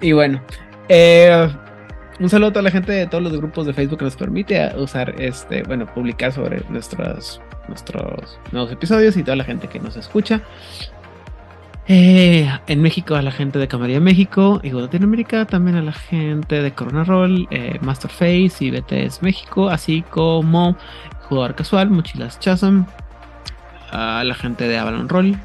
Y 0.00 0.12
bueno, 0.12 0.40
eh, 0.88 1.48
un 2.20 2.28
saludo 2.28 2.50
a 2.50 2.52
toda 2.52 2.62
la 2.62 2.70
gente 2.70 2.92
de 2.92 3.06
todos 3.06 3.24
los 3.24 3.36
grupos 3.36 3.66
de 3.66 3.72
Facebook 3.72 3.98
que 3.98 4.04
nos 4.04 4.16
permite 4.16 4.70
usar 4.76 5.14
este, 5.18 5.64
bueno, 5.64 5.92
publicar 5.92 6.32
sobre 6.32 6.62
nuestros, 6.68 7.40
nuestros 7.66 8.38
nuevos 8.52 8.70
episodios 8.70 9.16
y 9.16 9.24
toda 9.24 9.36
la 9.36 9.44
gente 9.44 9.66
que 9.66 9.80
nos 9.80 9.96
escucha. 9.96 10.40
Eh, 11.86 12.50
en 12.66 12.80
México 12.80 13.14
a 13.14 13.20
la 13.20 13.30
gente 13.30 13.58
de 13.58 13.68
Camarilla 13.68 14.00
México 14.00 14.58
y 14.62 14.70
Latinoamérica 14.70 15.44
también 15.44 15.76
a 15.76 15.82
la 15.82 15.92
gente 15.92 16.62
de 16.62 16.72
Corona 16.72 17.04
Roll, 17.04 17.46
eh, 17.50 17.78
Masterface 17.82 18.56
y 18.60 18.70
BTS 18.70 19.20
México, 19.20 19.68
así 19.68 20.02
como 20.08 20.78
Jugador 21.28 21.54
Casual, 21.54 21.90
Mochilas 21.90 22.40
Chasm, 22.40 22.84
a 23.90 24.24
la 24.24 24.34
gente 24.34 24.66
de 24.66 24.78
Avalon 24.78 25.10
Roll, 25.10 25.36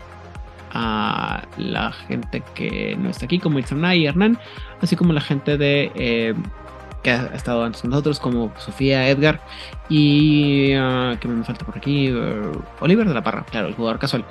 a 0.71 1.41
la 1.57 1.91
gente 1.91 2.41
que 2.55 2.95
no 2.97 3.09
está 3.09 3.25
aquí 3.25 3.39
como 3.39 3.59
Itzana 3.59 3.95
y 3.95 4.05
Hernán, 4.05 4.39
así 4.81 4.95
como 4.95 5.11
la 5.11 5.21
gente 5.21 5.57
de 5.57 5.91
eh, 5.95 6.33
que 7.03 7.11
ha 7.11 7.25
estado 7.27 7.63
antes 7.63 7.83
nosotros, 7.85 8.19
como 8.19 8.51
Sofía 8.57 9.09
Edgar 9.09 9.41
y 9.89 10.75
uh, 10.75 11.17
que 11.19 11.27
me 11.27 11.43
falta 11.43 11.65
por 11.65 11.77
aquí, 11.77 12.11
uh, 12.11 12.51
Oliver 12.81 13.07
de 13.07 13.13
la 13.13 13.23
Parra, 13.23 13.45
claro, 13.49 13.67
el 13.67 13.73
jugador 13.73 13.99
casual. 13.99 14.25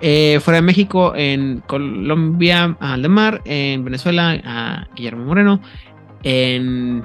Eh, 0.00 0.38
fuera 0.40 0.56
de 0.56 0.62
México, 0.62 1.14
en 1.16 1.62
Colombia, 1.66 2.76
a 2.80 2.94
Aldemar, 2.94 3.42
en 3.44 3.84
Venezuela, 3.84 4.40
a 4.44 4.86
Guillermo 4.94 5.24
Moreno, 5.24 5.60
en 6.22 7.04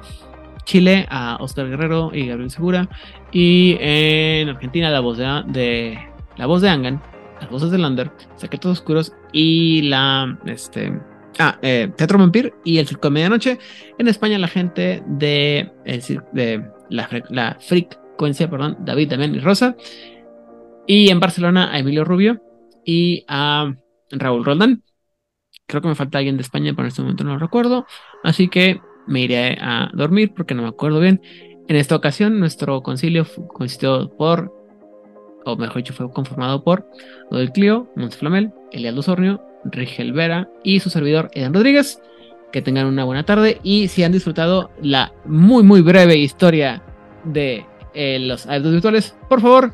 Chile, 0.65 1.07
a 1.09 1.37
Oscar 1.39 1.69
Guerrero 1.69 2.11
y 2.13 2.27
Gabriel 2.27 2.51
Segura, 2.51 2.87
y 3.31 3.77
en 3.79 4.49
Argentina, 4.49 4.89
la 4.89 4.99
voz 4.99 5.17
de, 5.17 5.43
de 5.47 5.99
la 6.37 6.45
voz 6.45 6.61
de 6.61 6.69
Angan, 6.69 7.01
las 7.41 7.49
voces 7.49 7.71
de 7.71 7.77
Lander, 7.77 8.11
Secretos 8.35 8.79
Oscuros 8.79 9.13
y 9.31 9.83
la 9.83 10.37
este 10.45 10.99
Ah, 11.39 11.59
eh, 11.61 11.91
Teatro 11.95 12.17
Vampir 12.17 12.53
y 12.63 12.79
el 12.79 12.87
Circo 12.87 13.07
de 13.07 13.13
Medianoche. 13.13 13.59
En 13.97 14.07
España, 14.07 14.39
la 14.39 14.47
gente 14.47 15.03
de, 15.07 15.71
la, 16.89 17.57
frecuencia, 17.59 18.49
perdón, 18.49 18.77
David, 18.79 19.09
Damián 19.11 19.35
y 19.35 19.39
Rosa. 19.39 19.75
Y 20.87 21.09
en 21.09 21.19
Barcelona, 21.19 21.71
a 21.71 21.79
Emilio 21.79 22.05
Rubio 22.05 22.41
y 22.83 23.23
a 23.27 23.73
Raúl 24.11 24.45
Roldán. 24.45 24.83
Creo 25.67 25.81
que 25.81 25.89
me 25.89 25.95
falta 25.95 26.17
alguien 26.17 26.37
de 26.37 26.43
España, 26.43 26.71
pero 26.73 26.83
en 26.83 26.87
este 26.87 27.01
momento 27.01 27.23
no 27.23 27.33
lo 27.33 27.39
recuerdo. 27.39 27.85
Así 28.23 28.47
que 28.47 28.81
me 29.05 29.21
iré 29.21 29.57
a 29.61 29.89
dormir 29.93 30.33
porque 30.35 30.55
no 30.55 30.63
me 30.63 30.69
acuerdo 30.69 30.99
bien. 30.99 31.21
En 31.67 31.75
esta 31.75 31.95
ocasión, 31.95 32.39
nuestro 32.39 32.81
concilio 32.81 33.27
consistió 33.49 34.09
por, 34.17 34.53
o 35.45 35.57
mejor 35.57 35.77
dicho, 35.77 35.93
fue 35.93 36.09
conformado 36.11 36.63
por 36.63 36.89
Odel 37.29 37.51
Clio, 37.51 37.91
Monteflamel, 37.97 38.53
Elialdo 38.71 39.01
Sornio, 39.01 39.41
Rigel 39.65 40.13
Vera 40.13 40.49
y 40.63 40.79
su 40.79 40.89
servidor 40.89 41.29
Edan 41.33 41.53
Rodríguez. 41.53 42.01
Que 42.51 42.61
tengan 42.61 42.85
una 42.85 43.03
buena 43.03 43.25
tarde 43.25 43.59
y 43.61 43.89
si 43.89 44.03
han 44.03 44.13
disfrutado 44.13 44.71
la 44.81 45.11
muy 45.25 45.63
muy 45.63 45.81
breve 45.81 46.15
historia 46.15 46.81
de 47.25 47.65
eh, 47.93 48.19
los 48.19 48.45
adultos 48.47 48.71
virtuales, 48.71 49.15
por 49.27 49.41
favor, 49.41 49.73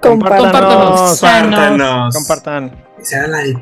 compártanos. 0.00 1.20
Compártanos. 1.20 2.14
Compartan. 2.14 2.84
Esa 2.98 3.26
la 3.26 3.38
de 3.38 3.54